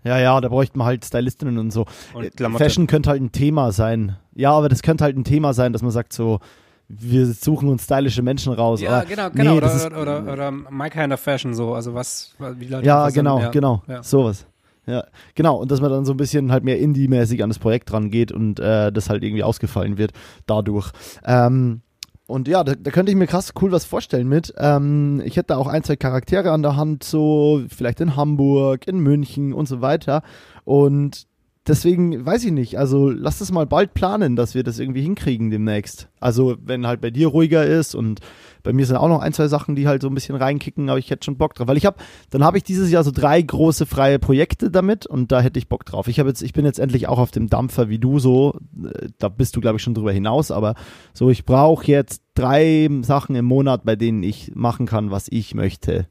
Ja, 0.02 0.18
ja, 0.18 0.40
da 0.40 0.48
bräuchte 0.48 0.78
man 0.78 0.86
halt 0.86 1.04
Stylistinnen 1.04 1.58
und 1.58 1.70
so. 1.70 1.84
Und 2.14 2.32
Fashion 2.56 2.86
könnte 2.86 3.10
halt 3.10 3.22
ein 3.22 3.32
Thema 3.32 3.70
sein. 3.70 4.16
Ja, 4.34 4.52
aber 4.52 4.68
das 4.68 4.82
könnte 4.82 5.04
halt 5.04 5.16
ein 5.16 5.24
Thema 5.24 5.52
sein, 5.52 5.72
dass 5.72 5.82
man 5.82 5.90
sagt 5.90 6.12
so, 6.12 6.40
wir 6.88 7.26
suchen 7.26 7.68
uns 7.68 7.84
stylische 7.84 8.22
Menschen 8.22 8.52
raus. 8.52 8.80
Ja, 8.80 8.90
aber 8.90 9.04
genau, 9.06 9.30
genau. 9.30 9.52
Nee, 9.52 9.56
oder, 9.58 9.72
ist, 9.72 9.86
oder, 9.86 10.00
oder, 10.00 10.32
oder, 10.32 10.50
my 10.50 10.90
kind 10.90 11.12
of 11.12 11.20
fashion 11.20 11.54
so, 11.54 11.74
also 11.74 11.94
was, 11.94 12.34
wie 12.38 12.66
Leute 12.66 12.86
Ja, 12.86 13.08
genau, 13.10 13.40
ja. 13.40 13.50
genau, 13.50 13.82
ja. 13.86 14.02
sowas. 14.02 14.46
Ja, 14.86 15.04
genau. 15.34 15.56
Und 15.56 15.70
dass 15.70 15.80
man 15.80 15.90
dann 15.90 16.04
so 16.04 16.12
ein 16.14 16.16
bisschen 16.16 16.50
halt 16.50 16.64
mehr 16.64 16.78
Indie-mäßig 16.78 17.42
an 17.42 17.50
das 17.50 17.58
Projekt 17.58 17.92
rangeht 17.92 18.32
und 18.32 18.58
äh, 18.58 18.90
das 18.90 19.08
halt 19.08 19.22
irgendwie 19.22 19.44
ausgefallen 19.44 19.98
wird 19.98 20.12
dadurch. 20.46 20.90
Ähm, 21.24 21.82
und 22.30 22.48
ja, 22.48 22.64
da, 22.64 22.74
da, 22.74 22.90
könnte 22.90 23.10
ich 23.10 23.16
mir 23.16 23.26
krass 23.26 23.52
cool 23.60 23.72
was 23.72 23.84
vorstellen 23.84 24.28
mit. 24.28 24.54
Ähm, 24.56 25.20
ich 25.24 25.36
hätte 25.36 25.48
da 25.48 25.56
auch 25.56 25.66
ein, 25.66 25.82
zwei 25.82 25.96
Charaktere 25.96 26.52
an 26.52 26.62
der 26.62 26.76
Hand, 26.76 27.04
so 27.04 27.62
vielleicht 27.68 28.00
in 28.00 28.16
Hamburg, 28.16 28.86
in 28.86 29.00
München 29.00 29.52
und 29.52 29.66
so 29.66 29.80
weiter. 29.80 30.22
Und 30.64 31.26
deswegen 31.66 32.24
weiß 32.24 32.44
ich 32.44 32.52
nicht. 32.52 32.78
Also 32.78 33.10
lass 33.10 33.38
das 33.38 33.52
mal 33.52 33.66
bald 33.66 33.94
planen, 33.94 34.34
dass 34.36 34.54
wir 34.54 34.62
das 34.62 34.78
irgendwie 34.78 35.02
hinkriegen 35.02 35.50
demnächst. 35.50 36.08
Also 36.18 36.56
wenn 36.62 36.86
halt 36.86 37.00
bei 37.00 37.10
dir 37.10 37.28
ruhiger 37.28 37.64
ist 37.64 37.94
und 37.94 38.20
bei 38.62 38.72
mir 38.72 38.84
sind 38.84 38.96
auch 38.96 39.08
noch 39.08 39.20
ein, 39.20 39.32
zwei 39.32 39.48
Sachen, 39.48 39.74
die 39.74 39.88
halt 39.88 40.02
so 40.02 40.08
ein 40.08 40.14
bisschen 40.14 40.36
reinkicken, 40.36 40.90
aber 40.90 40.98
ich 40.98 41.10
hätte 41.10 41.24
schon 41.24 41.38
Bock 41.38 41.54
drauf. 41.54 41.66
Weil 41.68 41.76
ich 41.78 41.86
habe, 41.86 41.96
dann 42.30 42.44
habe 42.44 42.58
ich 42.58 42.64
dieses 42.64 42.90
Jahr 42.90 43.04
so 43.04 43.10
drei 43.10 43.40
große 43.40 43.86
freie 43.86 44.18
Projekte 44.18 44.70
damit 44.70 45.06
und 45.06 45.32
da 45.32 45.40
hätte 45.40 45.58
ich 45.58 45.68
Bock 45.68 45.84
drauf. 45.86 46.08
Ich 46.08 46.18
habe 46.18 46.28
jetzt, 46.28 46.42
ich 46.42 46.52
bin 46.52 46.64
jetzt 46.64 46.78
endlich 46.78 47.08
auch 47.08 47.18
auf 47.18 47.30
dem 47.30 47.48
Dampfer 47.48 47.88
wie 47.88 47.98
du 47.98 48.18
so. 48.18 48.58
Äh, 48.82 49.08
Da 49.18 49.28
bist 49.28 49.56
du, 49.56 49.60
glaube 49.60 49.76
ich, 49.76 49.82
schon 49.82 49.94
drüber 49.94 50.12
hinaus, 50.12 50.50
aber 50.50 50.74
so, 51.14 51.30
ich 51.30 51.44
brauche 51.44 51.86
jetzt 51.86 52.22
drei 52.34 52.88
Sachen 53.02 53.34
im 53.34 53.44
Monat, 53.46 53.84
bei 53.84 53.96
denen 53.96 54.22
ich 54.22 54.52
machen 54.54 54.86
kann, 54.86 55.10
was 55.10 55.26
ich 55.30 55.54
möchte. 55.54 56.06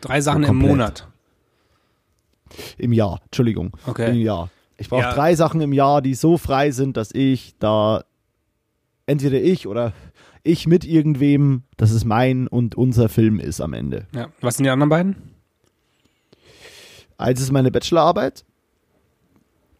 Drei 0.00 0.20
Sachen 0.20 0.42
im 0.42 0.48
komplett. 0.48 0.70
Monat. 0.70 1.08
Im 2.78 2.92
Jahr, 2.92 3.20
Entschuldigung. 3.26 3.66
Im 3.86 3.90
Okay. 3.90 4.12
Jahr. 4.20 4.50
Ich 4.82 4.88
brauche 4.90 5.02
Ja. 5.02 5.14
drei 5.14 5.34
Sachen 5.34 5.60
im 5.60 5.72
Jahr, 5.72 6.02
die 6.02 6.14
so 6.14 6.36
frei 6.36 6.70
sind, 6.72 6.96
dass 6.96 7.12
ich 7.12 7.54
da 7.58 8.04
entweder 9.06 9.40
ich 9.40 9.66
oder 9.66 9.92
ich 10.42 10.66
mit 10.66 10.84
irgendwem, 10.84 11.62
dass 11.76 11.92
es 11.92 12.04
mein 12.04 12.48
und 12.48 12.74
unser 12.74 13.08
Film 13.08 13.38
ist 13.38 13.60
am 13.60 13.72
Ende. 13.74 14.06
Ja. 14.14 14.28
Was 14.40 14.56
sind 14.56 14.64
die 14.64 14.70
anderen 14.70 14.90
beiden? 14.90 15.16
Eins 17.18 17.40
ist 17.40 17.52
meine 17.52 17.70
Bachelorarbeit 17.70 18.44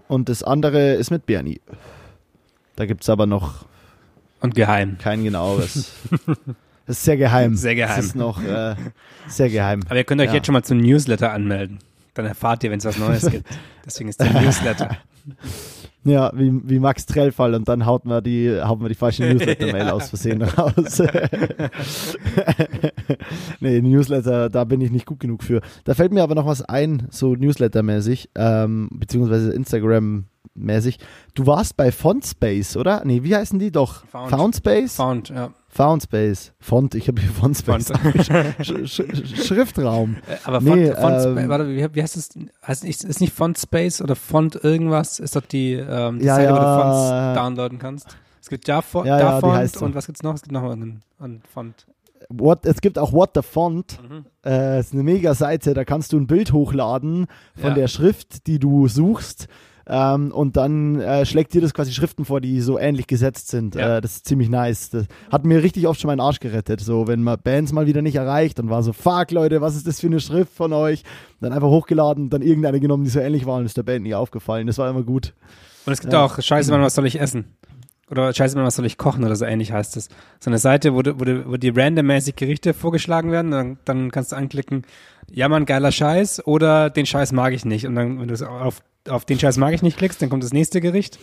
und 0.08 0.28
das 0.28 0.42
andere 0.42 0.94
ist 0.94 1.10
mit 1.10 1.26
Bernie. 1.26 1.60
Da 2.76 2.86
gibt 2.86 3.02
es 3.02 3.08
aber 3.10 3.26
noch 3.26 3.66
Und 4.40 4.54
geheim. 4.54 4.98
kein 4.98 5.24
genaueres. 5.24 5.92
Das 6.84 6.96
ist 6.98 7.04
sehr 7.04 7.16
geheim. 7.16 7.54
Sehr 7.54 7.76
geheim. 7.76 7.96
Das 7.96 8.04
ist 8.06 8.16
noch 8.16 8.42
äh, 8.42 8.74
sehr 9.28 9.48
geheim. 9.48 9.82
Aber 9.86 9.94
ihr 9.96 10.02
könnt 10.02 10.20
euch 10.20 10.26
Ja. 10.30 10.34
jetzt 10.34 10.46
schon 10.46 10.52
mal 10.52 10.64
zum 10.64 10.78
Newsletter 10.78 11.32
anmelden. 11.32 11.78
Dann 12.14 12.26
erfahrt 12.26 12.62
ihr, 12.64 12.70
wenn 12.70 12.78
es 12.78 12.84
was 12.84 12.98
Neues 12.98 13.30
gibt. 13.30 13.48
Deswegen 13.86 14.08
ist 14.08 14.20
der 14.20 14.32
Newsletter. 14.32 14.98
Ja, 16.04 16.32
wie, 16.34 16.52
wie 16.64 16.80
Max 16.80 17.06
Trellfall 17.06 17.54
und 17.54 17.68
dann 17.68 17.86
haut 17.86 18.04
man 18.04 18.24
die, 18.24 18.60
haut 18.60 18.80
man 18.80 18.88
die 18.88 18.96
falsche 18.96 19.22
Newsletter-Mail 19.22 19.88
aus 19.90 20.08
Versehen 20.08 20.42
raus. 20.42 21.00
nee, 23.60 23.80
Newsletter, 23.80 24.50
da 24.50 24.64
bin 24.64 24.80
ich 24.80 24.90
nicht 24.90 25.06
gut 25.06 25.20
genug 25.20 25.44
für. 25.44 25.60
Da 25.84 25.94
fällt 25.94 26.12
mir 26.12 26.24
aber 26.24 26.34
noch 26.34 26.46
was 26.46 26.62
ein, 26.62 27.06
so 27.10 27.36
Newsletter-mäßig, 27.36 28.30
ähm, 28.34 28.88
beziehungsweise 28.92 29.52
Instagram-mäßig. 29.52 30.98
Du 31.34 31.46
warst 31.46 31.76
bei 31.76 31.92
Fontspace, 31.92 32.76
oder? 32.76 33.02
Nee, 33.04 33.22
wie 33.22 33.36
heißen 33.36 33.60
die 33.60 33.70
doch? 33.70 34.04
Found. 34.06 34.30
Foundspace? 34.30 34.96
Found, 34.96 35.28
ja. 35.28 35.52
Foundspace. 35.74 36.52
Font, 36.60 36.94
ich 36.94 37.08
habe 37.08 37.20
hier 37.22 37.30
Fontspace. 37.30 37.92
Sch 38.62 38.84
Sch 38.84 39.46
Schriftraum. 39.46 40.16
Äh, 40.28 40.36
Aber 40.44 40.60
Nee, 40.60 40.92
Font, 40.92 40.98
Font 41.22 41.38
ähm, 41.38 41.48
warte, 41.48 41.66
wie, 41.94 42.02
heißt 42.02 42.16
es? 42.18 42.28
Heißt 42.66 42.84
nicht, 42.84 43.02
ist 43.02 43.20
nicht 43.22 43.32
Font 43.32 43.58
Space 43.58 44.02
oder 44.02 44.14
Font 44.14 44.54
irgendwas? 44.62 45.18
Ist 45.18 45.34
doch 45.34 45.46
die, 45.46 45.72
ähm, 45.72 46.18
die 46.18 46.26
Ja, 46.26 46.36
Seite, 46.36 46.52
wo 46.52 46.56
du 46.56 46.62
ja. 46.62 46.78
Fonts 47.34 47.38
downloaden 47.40 47.78
kannst. 47.78 48.16
Es 48.42 48.50
gibt 48.50 48.68
da, 48.68 48.82
Fo 48.82 49.02
Ja, 49.04 49.18
ja, 49.18 49.40
Font 49.40 49.54
heißt 49.54 49.78
so. 49.78 49.86
und 49.86 49.94
was 49.94 50.04
gibt's 50.04 50.22
noch? 50.22 50.34
Es 50.34 50.42
gibt 50.42 50.52
noch 50.52 50.70
einen, 50.70 51.00
einen 51.18 51.40
Font. 51.54 51.86
What, 52.28 52.66
es 52.66 52.80
gibt 52.82 52.98
auch 52.98 53.12
What 53.14 53.30
the 53.34 53.42
Font. 53.42 53.98
Mhm. 54.08 54.26
Äh, 54.44 54.80
ist 54.80 54.92
eine 54.92 55.02
mega 55.02 55.34
Seite, 55.34 55.72
da 55.72 55.84
kannst 55.86 56.12
du 56.12 56.18
ein 56.18 56.26
Bild 56.26 56.52
hochladen 56.52 57.26
von 57.56 57.70
Ja. 57.70 57.74
der 57.74 57.88
Schrift, 57.88 58.46
die 58.46 58.58
du 58.58 58.88
suchst. 58.88 59.48
Ähm, 59.94 60.32
und 60.32 60.56
dann 60.56 60.98
äh, 61.00 61.26
schlägt 61.26 61.52
dir 61.52 61.60
das 61.60 61.74
quasi 61.74 61.92
Schriften 61.92 62.24
vor, 62.24 62.40
die 62.40 62.62
so 62.62 62.78
ähnlich 62.78 63.06
gesetzt 63.06 63.48
sind. 63.48 63.74
Ja. 63.74 63.98
Äh, 63.98 64.00
das 64.00 64.12
ist 64.16 64.26
ziemlich 64.26 64.48
nice. 64.48 64.88
Das 64.88 65.04
hat 65.30 65.44
mir 65.44 65.62
richtig 65.62 65.86
oft 65.86 66.00
schon 66.00 66.08
meinen 66.08 66.20
Arsch 66.20 66.40
gerettet. 66.40 66.80
So, 66.80 67.06
wenn 67.08 67.22
man 67.22 67.38
Bands 67.44 67.72
mal 67.72 67.84
wieder 67.86 68.00
nicht 68.00 68.14
erreicht 68.14 68.58
und 68.58 68.70
war 68.70 68.82
so, 68.82 68.94
fuck 68.94 69.30
Leute, 69.32 69.60
was 69.60 69.76
ist 69.76 69.86
das 69.86 70.00
für 70.00 70.06
eine 70.06 70.18
Schrift 70.20 70.54
von 70.54 70.72
euch? 70.72 71.02
Dann 71.42 71.52
einfach 71.52 71.68
hochgeladen, 71.68 72.30
dann 72.30 72.40
irgendeine 72.40 72.80
genommen, 72.80 73.04
die 73.04 73.10
so 73.10 73.20
ähnlich 73.20 73.44
waren, 73.44 73.66
ist 73.66 73.76
der 73.76 73.82
Band 73.82 74.04
nie 74.04 74.14
aufgefallen. 74.14 74.66
Das 74.66 74.78
war 74.78 74.88
immer 74.88 75.02
gut. 75.02 75.34
Und 75.84 75.92
es 75.92 76.00
gibt 76.00 76.14
Ja. 76.14 76.24
auch 76.24 76.40
Scheiße, 76.40 76.70
Mann, 76.70 76.80
was 76.80 76.94
soll 76.94 77.06
ich 77.06 77.20
essen? 77.20 77.44
Oder 78.10 78.32
Scheiße, 78.32 78.56
Mann, 78.56 78.64
was 78.64 78.76
soll 78.76 78.86
ich 78.86 78.96
kochen? 78.96 79.24
Oder 79.24 79.36
so 79.36 79.44
ähnlich 79.44 79.72
heißt 79.72 79.98
es. 79.98 80.08
So 80.40 80.48
eine 80.48 80.58
Seite, 80.58 80.94
wo, 80.94 81.02
du, 81.02 81.20
wo, 81.20 81.24
du, 81.24 81.46
wo 81.50 81.56
dir 81.58 81.76
randommäßig 81.76 82.36
Gerichte 82.36 82.72
vorgeschlagen 82.72 83.30
werden. 83.30 83.50
Dann, 83.50 83.78
dann 83.84 84.10
kannst 84.10 84.32
du 84.32 84.36
anklicken, 84.36 84.84
ja, 85.30 85.50
Mann, 85.50 85.66
geiler 85.66 85.92
Scheiß 85.92 86.46
oder 86.46 86.88
den 86.88 87.04
Scheiß 87.04 87.32
mag 87.32 87.52
ich 87.52 87.64
nicht. 87.66 87.86
Und 87.86 87.94
dann, 87.94 88.18
wenn 88.20 88.28
du 88.28 88.46
auf, 88.48 88.82
auf 89.08 89.24
den 89.24 89.38
Scheiß 89.38 89.56
mag 89.56 89.74
ich 89.74 89.82
nicht 89.82 89.96
klickst, 89.98 90.20
dann 90.22 90.30
kommt 90.30 90.44
das 90.44 90.52
nächste 90.52 90.80
Gericht. 90.80 91.18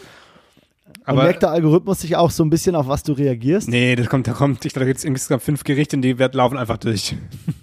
und 0.88 1.08
Aber 1.08 1.24
merkt 1.24 1.44
der 1.44 1.52
Algorithmus 1.52 2.02
sich 2.02 2.16
auch 2.16 2.30
so 2.32 2.44
ein 2.44 2.50
bisschen, 2.50 2.76
auf 2.76 2.88
was 2.88 3.04
du 3.04 3.14
reagierst? 3.14 3.70
nee, 3.70 3.96
das 3.96 4.08
kommt, 4.08 4.28
da 4.28 4.34
kommt, 4.34 4.66
ich 4.66 4.74
glaube, 4.74 4.86
da 4.86 4.88
gibt 4.88 4.98
es 5.00 5.04
insgesamt 5.06 5.44
fünf 5.44 5.64
Gerichte 5.64 5.96
und 5.96 6.02
die 6.02 6.14
laufen 6.14 6.58
einfach 6.58 6.78
durch. 6.78 7.16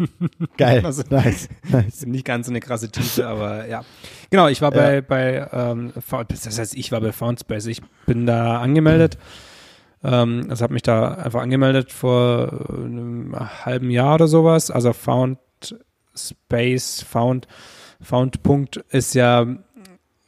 Geil. 0.56 0.84
Also- 0.84 1.02
nice. 1.10 1.48
Nice. 1.68 2.06
nicht 2.06 2.24
ganz 2.24 2.46
so 2.46 2.52
eine 2.52 2.60
krasse 2.60 2.90
Tiefe, 2.90 3.26
aber 3.26 3.66
ja. 3.68 3.84
Genau, 4.30 4.48
ich 4.48 4.62
war 4.62 4.74
Ja. 4.74 4.80
bei, 4.82 5.00
bei 5.02 5.48
ähm, 5.52 5.92
Found- 6.00 6.30
das 6.32 6.58
heißt, 6.58 6.74
ich 6.76 6.92
war 6.92 7.00
bei 7.00 7.12
Foundspace. 7.12 7.66
Ich 7.66 7.82
bin 8.06 8.26
da 8.26 8.60
angemeldet. 8.60 9.18
Ähm, 10.04 10.46
also 10.48 10.62
habe 10.62 10.74
mich 10.74 10.82
da 10.82 11.14
einfach 11.14 11.40
angemeldet 11.42 11.90
vor 11.92 12.52
äh, 12.70 12.72
einem 12.84 13.34
halben 13.64 13.90
Jahr 13.90 14.14
oder 14.14 14.28
sowas. 14.28 14.70
Also 14.70 14.92
Found 14.92 15.38
Space, 16.14 17.02
Found, 17.02 17.46
Found 18.00 18.42
Punkt 18.42 18.76
ist 18.90 19.14
ja 19.14 19.46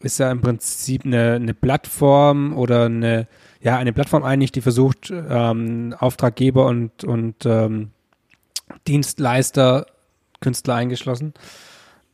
ist 0.00 0.18
ja 0.18 0.30
im 0.30 0.40
Prinzip 0.40 1.04
eine, 1.04 1.34
eine 1.34 1.54
Plattform 1.54 2.56
oder 2.56 2.84
eine 2.86 3.26
ja 3.60 3.76
eine 3.76 3.92
Plattform 3.92 4.22
eigentlich, 4.22 4.52
die 4.52 4.60
versucht 4.60 5.10
ähm, 5.12 5.94
Auftraggeber 5.98 6.66
und 6.66 7.04
und 7.04 7.44
ähm, 7.44 7.90
Dienstleister, 8.86 9.86
Künstler 10.40 10.74
eingeschlossen, 10.74 11.34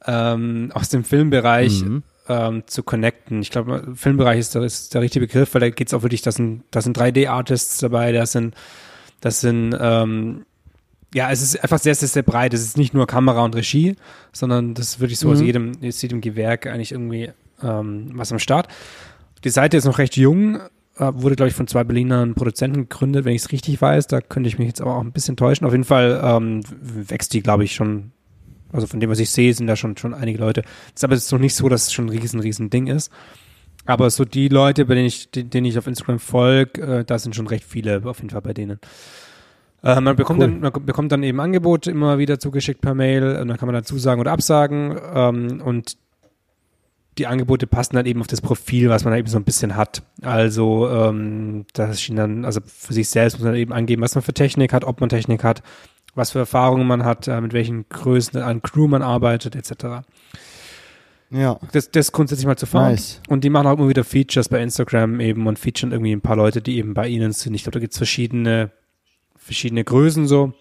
ähm, 0.07 0.71
aus 0.75 0.89
dem 0.89 1.05
Filmbereich 1.05 1.83
Mhm. 1.85 2.03
ähm, 2.29 2.63
zu 2.67 2.83
connecten. 2.83 3.43
Ich 3.43 3.51
glaube, 3.51 3.93
Filmbereich 3.95 4.39
ist 4.39 4.55
der, 4.55 4.63
ist 4.63 4.95
der 4.95 5.03
richtige 5.03 5.27
Begriff, 5.27 5.53
weil 5.55 5.61
da 5.61 5.71
geht 5.71 5.89
es 5.89 5.95
auch 5.95 6.03
wirklich, 6.03 6.23
das 6.23 6.37
sind, 6.37 6.63
das 6.71 6.85
sind 6.85 6.97
3D-Artists 6.99 7.79
dabei, 7.79 8.13
das 8.13 8.33
sind, 8.33 8.55
das 9.21 9.41
sind, 9.41 9.77
ähm, 9.79 10.47
ja, 11.13 11.31
es 11.31 11.43
ist 11.43 11.63
einfach 11.63 11.79
sehr, 11.79 11.95
sehr, 11.95 12.09
sehr 12.09 12.23
breit. 12.23 12.55
Es 12.55 12.63
ist 12.63 12.77
nicht 12.77 12.93
nur 12.95 13.07
Kamera 13.07 13.45
und 13.45 13.55
Regie, 13.55 13.95
sondern 14.33 14.75
das 14.75 14.89
ist 14.89 15.01
wirklich 15.01 15.19
so 15.19 15.31
aus 15.31 15.41
Mhm. 15.41 15.47
jedem, 15.47 15.73
aus 15.87 16.03
jedem 16.03 16.21
Gewerk 16.21 16.67
eigentlich 16.67 16.93
irgendwie 16.93 17.31
ähm, 17.63 18.11
was 18.15 18.33
am 18.33 18.39
Start. 18.39 18.69
Die 19.45 19.51
Seite 19.51 19.77
ist 19.77 19.85
noch 19.85 19.99
recht 19.99 20.17
jung, 20.17 20.57
äh, 20.99 21.13
wurde, 21.15 21.37
glaube 21.37 21.49
ich, 21.49 21.55
von 21.55 21.67
zwei 21.67 21.85
Berlinern 21.85 22.35
Produzenten 22.35 22.89
gegründet, 22.89 23.25
wenn 23.25 23.35
ich 23.35 23.43
es 23.43 23.53
richtig 23.53 23.81
weiß. 23.81 24.07
Da 24.07 24.21
könnte 24.21 24.49
ich 24.49 24.59
mich 24.59 24.69
jetzt 24.69 24.81
aber 24.81 24.97
auch 24.97 25.01
ein 25.03 25.13
bisschen 25.13 25.37
täuschen. 25.37 25.67
Auf 25.67 25.73
jeden 25.73 25.85
Fall 25.85 26.21
ähm, 26.23 26.61
wächst 26.81 27.33
die, 27.35 27.43
glaube 27.43 27.65
ich, 27.65 27.75
schon. 27.75 28.13
Also 28.73 28.87
von 28.89 28.99
dem, 28.99 29.09
was 29.11 29.21
ich 29.21 29.31
sehe, 29.31 29.55
sind 29.55 29.69
da 29.69 29.77
schon, 29.77 29.97
schon 29.97 30.15
einige 30.15 30.39
Leute. 30.39 30.63
Es 30.89 30.95
ist 31.01 31.05
aber 31.05 31.15
jetzt 31.15 31.31
noch 31.31 31.39
nicht 31.39 31.55
so, 31.55 31.69
dass 31.69 31.85
es 31.87 31.93
schon 31.93 32.07
ein 32.07 32.09
riesen, 32.19 32.41
riesen 32.41 32.71
Ding 32.71 32.89
ist. 32.89 33.13
Aber 33.87 34.09
so 34.11 34.25
die 34.25 34.49
Leute, 34.49 34.85
bei 34.87 34.95
denen 34.95 35.07
ich, 35.07 35.31
den- 35.31 35.51
denen 35.51 35.67
ich 35.67 35.79
auf 35.79 35.87
Instagram 35.87 36.19
folge, 36.19 36.81
äh, 36.83 37.05
da 37.05 37.19
sind 37.19 37.37
schon 37.37 37.47
recht 37.47 37.65
viele 37.65 38.03
auf 38.05 38.19
jeden 38.19 38.31
Fall 38.31 38.41
bei 38.41 38.53
denen. 38.55 38.81
Äh, 39.83 40.01
man, 40.01 40.17
bekommt 40.17 40.41
Cool. 40.41 40.47
dann, 40.49 40.61
man 40.61 40.87
bekommt 40.87 41.13
dann 41.13 41.23
eben 41.23 41.39
Angebote 41.41 41.91
immer 41.91 42.19
wieder 42.19 42.39
zugeschickt 42.41 42.81
per 42.81 42.95
Mail 42.95 43.37
und 43.37 43.49
dann 43.49 43.59
kann 43.59 43.67
man 43.67 43.75
dann 43.75 43.85
zusagen 43.85 44.21
oder 44.21 44.33
absagen 44.33 44.97
ähm, 45.15 45.61
und 45.63 45.97
die 47.19 47.27
Angebote 47.27 47.67
passen 47.67 47.97
dann 47.97 48.07
eben 48.07 48.21
auf 48.21 48.27
das 48.27 48.41
Profil, 48.41 48.89
was 48.89 49.05
man 49.05 49.13
da 49.13 49.19
eben 49.19 49.29
so 49.29 49.39
ein 49.39 49.45
bisschen 49.45 49.77
hat. 49.77 50.03
Also 50.23 50.89
ähm, 50.91 51.67
das 51.73 52.01
schien 52.01 52.17
dann, 52.17 52.45
also 52.45 52.61
für 52.67 52.93
sich 52.93 53.09
selbst 53.09 53.39
muss 53.39 53.45
man 53.45 53.55
eben 53.55 53.73
angeben, 53.73 54.03
was 54.03 54.15
man 54.15 54.23
für 54.23 54.35
Technik 54.35 54.73
hat, 54.73 54.85
ob 54.85 55.01
man 55.01 55.09
Technik 55.09 55.45
hat, 55.45 55.63
was 56.15 56.33
für 56.33 56.41
Erfahrungen 56.41 56.87
man 56.87 57.05
hat, 57.05 57.29
äh, 57.29 57.41
mit 57.41 57.53
welchen 57.53 57.89
Größen 57.89 58.41
an 58.43 58.63
Crew 58.63 58.89
man 58.89 59.03
arbeitet, 59.03 59.55
etc. 59.55 60.05
Ja. 61.31 61.59
Das, 61.73 61.91
das 61.91 62.13
grundsätzlich 62.13 62.47
mal 62.47 62.57
zu 62.57 62.67
fahren. 62.67 62.93
Nice. 62.93 63.21
Und 63.29 63.45
die 63.45 63.51
machen 63.51 63.67
auch 63.67 63.79
immer 63.79 63.89
wieder 63.89 64.05
Features 64.05 64.49
bei 64.49 64.61
Instagram 64.63 65.21
eben 65.21 65.47
und 65.47 65.59
featuren 65.59 65.93
irgendwie 65.93 66.13
ein 66.13 66.21
paar 66.21 66.37
Leute, 66.37 66.63
die 66.63 66.79
eben 66.79 66.95
bei 66.95 67.09
ihnen 67.09 67.33
sind. 67.33 67.55
Ich 67.55 67.63
glaube, 67.65 67.75
da 67.75 67.81
gibt's 67.81 67.97
verschiedene, 67.97 68.71
verschiedene 69.37 69.85
Größen 69.85 70.27
so. 70.27 70.53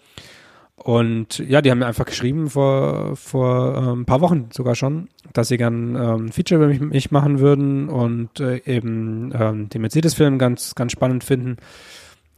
Und 0.76 1.38
ja, 1.38 1.62
die 1.62 1.70
haben 1.70 1.78
mir 1.78 1.86
einfach 1.86 2.04
geschrieben 2.04 2.50
vor, 2.50 3.16
vor 3.16 3.76
ähm, 3.76 4.00
ein 4.00 4.04
paar 4.06 4.20
Wochen 4.20 4.48
sogar 4.52 4.74
schon, 4.74 5.08
dass 5.32 5.48
sie 5.48 5.56
gern 5.56 5.94
ähm, 5.94 6.26
ein 6.26 6.32
Feature 6.32 6.60
über 6.60 6.68
mich, 6.68 6.80
mich 6.80 7.10
machen 7.10 7.38
würden 7.38 7.88
und 7.88 8.40
äh, 8.40 8.60
eben 8.66 9.32
ähm, 9.38 9.68
den 9.68 9.82
Mercedes-Film 9.82 10.38
ganz, 10.38 10.74
ganz 10.74 10.92
spannend 10.92 11.22
finden. 11.22 11.56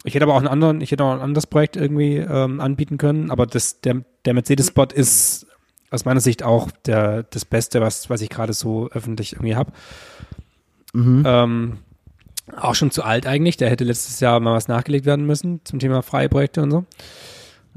Ich 0.05 0.15
hätte 0.15 0.25
aber 0.25 0.35
auch 0.35 0.39
einen 0.39 0.49
anderen, 0.49 0.83
ich 0.83 0.93
hätte 0.93 1.03
auch 1.03 1.15
ein 1.15 1.21
anderes 1.21 1.47
Projekt 1.47 1.77
irgendwie 1.77 2.17
ähm, 2.19 2.61
anbieten 2.61 2.99
können, 2.99 3.31
aber 3.31 3.47
das, 3.47 3.81
der, 3.81 4.03
der 4.27 4.35
Mercedes-Spot 4.35 4.89
ist 4.95 5.47
aus 5.91 6.05
meiner 6.05 6.21
Sicht 6.21 6.43
auch 6.43 6.71
der, 6.85 7.23
das 7.23 7.45
Beste, 7.45 7.81
was, 7.81 8.11
was 8.11 8.21
ich 8.21 8.29
gerade 8.29 8.53
so 8.53 8.89
öffentlich 8.91 9.33
irgendwie 9.33 9.57
habe. 9.57 9.73
Mhm. 10.93 11.23
Ähm, 11.27 11.79
auch 12.55 12.75
schon 12.75 12.91
zu 12.91 13.03
alt 13.03 13.27
eigentlich. 13.27 13.57
Der 13.57 13.71
hätte 13.71 13.85
letztes 13.85 14.21
Jahr 14.21 14.39
mal 14.41 14.55
was 14.55 14.69
nachgelegt 14.69 15.07
werden 15.07 15.27
müssen 15.27 15.61
zum 15.65 15.79
Thema 15.79 16.03
freie 16.03 16.29
Projekte 16.29 16.63
und 16.63 16.71
so. 16.71 16.85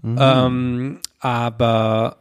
Mhm. 0.02 0.18
Ähm, 0.20 1.00
aber 1.20 2.18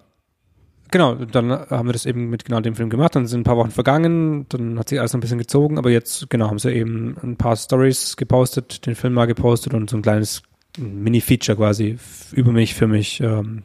genau, 0.90 1.14
dann 1.14 1.50
haben 1.50 1.88
wir 1.88 1.92
das 1.92 2.06
eben 2.06 2.30
mit 2.30 2.44
genau 2.44 2.60
dem 2.60 2.74
Film 2.74 2.90
gemacht. 2.90 3.14
Dann 3.14 3.26
sind 3.26 3.40
ein 3.40 3.44
paar 3.44 3.56
Wochen 3.56 3.70
vergangen, 3.70 4.46
dann 4.48 4.78
hat 4.78 4.88
sich 4.88 4.98
alles 4.98 5.12
noch 5.12 5.18
ein 5.18 5.22
bisschen 5.22 5.38
gezogen, 5.38 5.78
aber 5.78 5.90
jetzt 5.90 6.28
genau 6.30 6.48
haben 6.48 6.58
sie 6.58 6.72
eben 6.72 7.16
ein 7.22 7.36
paar 7.36 7.56
Stories 7.56 8.16
gepostet, 8.16 8.86
den 8.86 8.94
Film 8.94 9.14
mal 9.14 9.26
gepostet 9.26 9.74
und 9.74 9.90
so 9.90 9.96
ein 9.96 10.02
kleines 10.02 10.42
Mini-Feature 10.78 11.56
quasi 11.56 11.98
über 12.32 12.52
mich, 12.52 12.74
für 12.74 12.86
mich 12.86 13.20
ähm, 13.20 13.62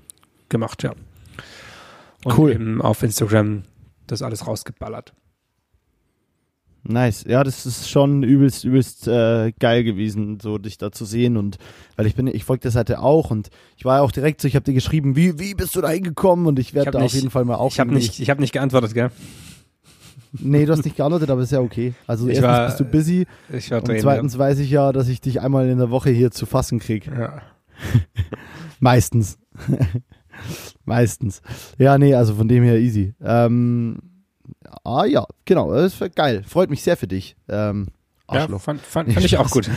gemacht, 0.49 0.83
ja. 0.83 0.93
Und 2.23 2.37
Cool. 2.37 2.51
eben 2.53 2.81
auf 2.81 3.03
Instagram 3.03 3.63
das 4.07 4.21
alles 4.21 4.47
rausgeballert. 4.47 5.13
Nice. 6.85 7.23
Ja, 7.25 7.43
das 7.43 7.65
ist 7.65 7.89
schon 7.89 8.23
übelst, 8.23 8.65
übelst 8.65 9.07
äh, 9.07 9.53
geil 9.57 9.85
gewesen, 9.85 10.39
so 10.41 10.57
dich 10.57 10.77
da 10.77 10.91
zu 10.91 11.05
sehen 11.05 11.37
und 11.37 11.57
weil 11.95 12.07
ich 12.07 12.15
bin, 12.15 12.27
ich 12.27 12.43
folge 12.43 12.61
der 12.61 12.71
Seite 12.71 12.99
auch 12.99 13.31
und 13.31 13.49
ich 13.77 13.85
war 13.85 13.97
ja 13.97 14.01
auch 14.03 14.11
direkt 14.11 14.41
so, 14.41 14.49
ich 14.49 14.55
habe 14.55 14.65
dir 14.65 14.73
geschrieben, 14.73 15.15
wie, 15.15 15.39
wie 15.39 15.53
bist 15.53 15.75
du 15.75 15.81
da 15.81 15.89
hingekommen 15.89 16.45
und 16.45 16.59
ich 16.59 16.73
werde 16.73 16.91
da 16.91 16.99
nicht, 16.99 17.05
auf 17.07 17.13
jeden 17.13 17.29
Fall 17.29 17.45
mal 17.45 17.55
auch. 17.55 17.71
Ich 17.71 17.79
habe 17.79 17.93
nicht, 17.93 18.19
ich 18.19 18.29
hab 18.29 18.39
nicht 18.39 18.51
geantwortet, 18.51 18.93
gell? 18.93 19.11
Nee, 20.33 20.65
du 20.65 20.73
hast 20.73 20.83
nicht 20.83 20.97
geantwortet, 20.97 21.29
aber 21.29 21.41
ist 21.41 21.51
ja 21.51 21.61
okay. 21.61 21.93
Also 22.05 22.27
ich 22.27 22.37
erstens 22.37 22.51
war, 22.51 22.65
bist 22.65 22.79
du 22.79 22.85
busy 22.85 23.27
ich 23.51 23.71
war 23.71 23.77
und 23.79 23.87
drin, 23.87 23.99
zweitens 24.01 24.33
ja. 24.33 24.39
weiß 24.39 24.59
ich 24.59 24.69
ja, 24.69 24.91
dass 24.91 25.07
ich 25.07 25.21
dich 25.21 25.39
einmal 25.39 25.69
in 25.69 25.77
der 25.77 25.89
Woche 25.89 26.09
hier 26.09 26.31
zu 26.31 26.45
fassen 26.45 26.79
krieg. 26.79 27.07
Ja. 27.07 27.43
Meistens. 28.79 29.37
Meistens. 30.85 31.41
Ja, 31.77 31.97
nee, 31.97 32.13
also 32.13 32.35
von 32.35 32.47
dem 32.47 32.63
her 32.63 32.77
easy. 32.77 33.13
Ähm, 33.23 33.99
ah 34.83 35.05
ja, 35.05 35.25
genau, 35.45 35.73
das 35.73 35.99
ist 35.99 36.15
geil. 36.15 36.43
Freut 36.47 36.69
mich 36.69 36.83
sehr 36.83 36.97
für 36.97 37.07
dich. 37.07 37.35
Ähm, 37.49 37.87
ja, 38.31 38.47
fand, 38.47 38.81
fand, 38.81 39.13
fand 39.13 39.25
ich 39.25 39.37
auch 39.37 39.49
gut. 39.49 39.69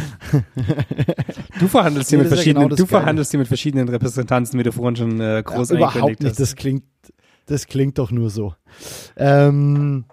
du 1.59 1.69
verhandelst 1.69 2.11
hier 2.11 2.19
mit 2.19 2.29
verschiedenen, 2.29 2.69
genau 2.69 2.77
du 2.77 2.87
verhandelst 2.87 3.33
hier 3.33 3.39
mit 3.39 3.49
verschiedenen 3.49 3.89
Repräsentanten, 3.89 4.59
wie 4.59 4.62
du 4.62 4.73
vorhin 4.73 4.97
schon 4.97 5.21
äh, 5.21 5.43
groß 5.45 5.71
ja, 5.71 5.77
Überhaupt 5.77 6.21
nicht, 6.21 6.31
hast. 6.31 6.41
das 6.41 6.55
klingt, 6.55 6.85
das 7.47 7.67
klingt 7.67 7.99
doch 7.99 8.11
nur 8.11 8.31
so. 8.31 8.55
Ähm, 9.17 10.05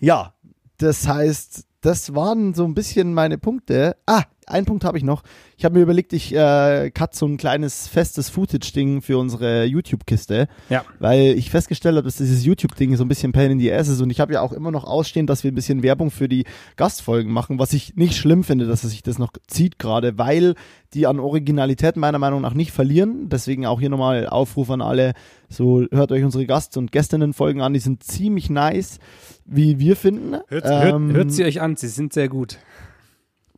ja, 0.00 0.34
das 0.78 1.06
heißt, 1.06 1.64
das 1.80 2.14
waren 2.14 2.54
so 2.54 2.64
ein 2.64 2.74
bisschen 2.74 3.14
meine 3.14 3.38
Punkte. 3.38 3.96
Ah, 4.06 4.24
einen 4.46 4.66
Punkt 4.66 4.84
habe 4.84 4.98
ich 4.98 5.04
noch. 5.04 5.22
Ich 5.56 5.64
habe 5.64 5.76
mir 5.76 5.82
überlegt, 5.82 6.12
ich 6.12 6.34
äh, 6.34 6.90
cut 6.90 7.14
so 7.14 7.26
ein 7.26 7.36
kleines 7.36 7.88
festes 7.88 8.28
Footage-Ding 8.28 9.02
für 9.02 9.18
unsere 9.18 9.64
YouTube-Kiste. 9.64 10.48
Ja. 10.68 10.84
Weil 10.98 11.34
ich 11.36 11.50
festgestellt 11.50 11.96
habe, 11.96 12.04
dass 12.04 12.16
dieses 12.16 12.44
YouTube-Ding 12.44 12.96
so 12.96 13.04
ein 13.04 13.08
bisschen 13.08 13.32
Pain 13.32 13.52
in 13.52 13.58
the 13.58 13.72
Ass 13.72 13.88
ist 13.88 14.00
und 14.00 14.10
ich 14.10 14.20
habe 14.20 14.32
ja 14.34 14.40
auch 14.40 14.52
immer 14.52 14.70
noch 14.70 14.84
ausstehend, 14.84 15.30
dass 15.30 15.44
wir 15.44 15.52
ein 15.52 15.54
bisschen 15.54 15.82
Werbung 15.82 16.10
für 16.10 16.28
die 16.28 16.44
Gastfolgen 16.76 17.32
machen, 17.32 17.58
was 17.58 17.72
ich 17.72 17.96
nicht 17.96 18.16
schlimm 18.16 18.44
finde, 18.44 18.66
dass 18.66 18.84
es 18.84 18.90
sich 18.90 19.02
das 19.02 19.18
noch 19.18 19.32
zieht 19.46 19.78
gerade, 19.78 20.18
weil 20.18 20.54
die 20.94 21.06
an 21.06 21.18
Originalität 21.18 21.96
meiner 21.96 22.18
Meinung 22.18 22.40
nach 22.40 22.54
nicht 22.54 22.70
verlieren. 22.72 23.28
Deswegen 23.28 23.66
auch 23.66 23.80
hier 23.80 23.90
nochmal 23.90 24.28
Aufruf 24.28 24.70
an 24.70 24.80
alle, 24.80 25.12
so 25.48 25.84
hört 25.90 26.12
euch 26.12 26.24
unsere 26.24 26.46
Gast- 26.46 26.76
und 26.76 26.92
Gästinnen-Folgen 26.92 27.60
an, 27.60 27.72
die 27.72 27.80
sind 27.80 28.02
ziemlich 28.02 28.50
nice, 28.50 28.98
wie 29.44 29.78
wir 29.78 29.96
finden. 29.96 30.36
Hört, 30.48 30.64
ähm, 30.66 31.06
hört, 31.06 31.16
hört 31.16 31.32
sie 31.32 31.44
euch 31.44 31.60
an, 31.60 31.76
sie 31.76 31.88
sind 31.88 32.12
sehr 32.12 32.28
gut. 32.28 32.58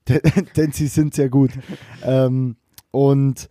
denn 0.56 0.72
sie 0.72 0.86
sind 0.86 1.14
sehr 1.14 1.28
gut. 1.28 1.50
ähm, 2.02 2.56
und 2.90 3.48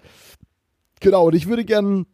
genau, 0.99 1.28
und 1.28 1.36
ich 1.36 1.47
würde 1.47 1.66
gern, 1.66 2.06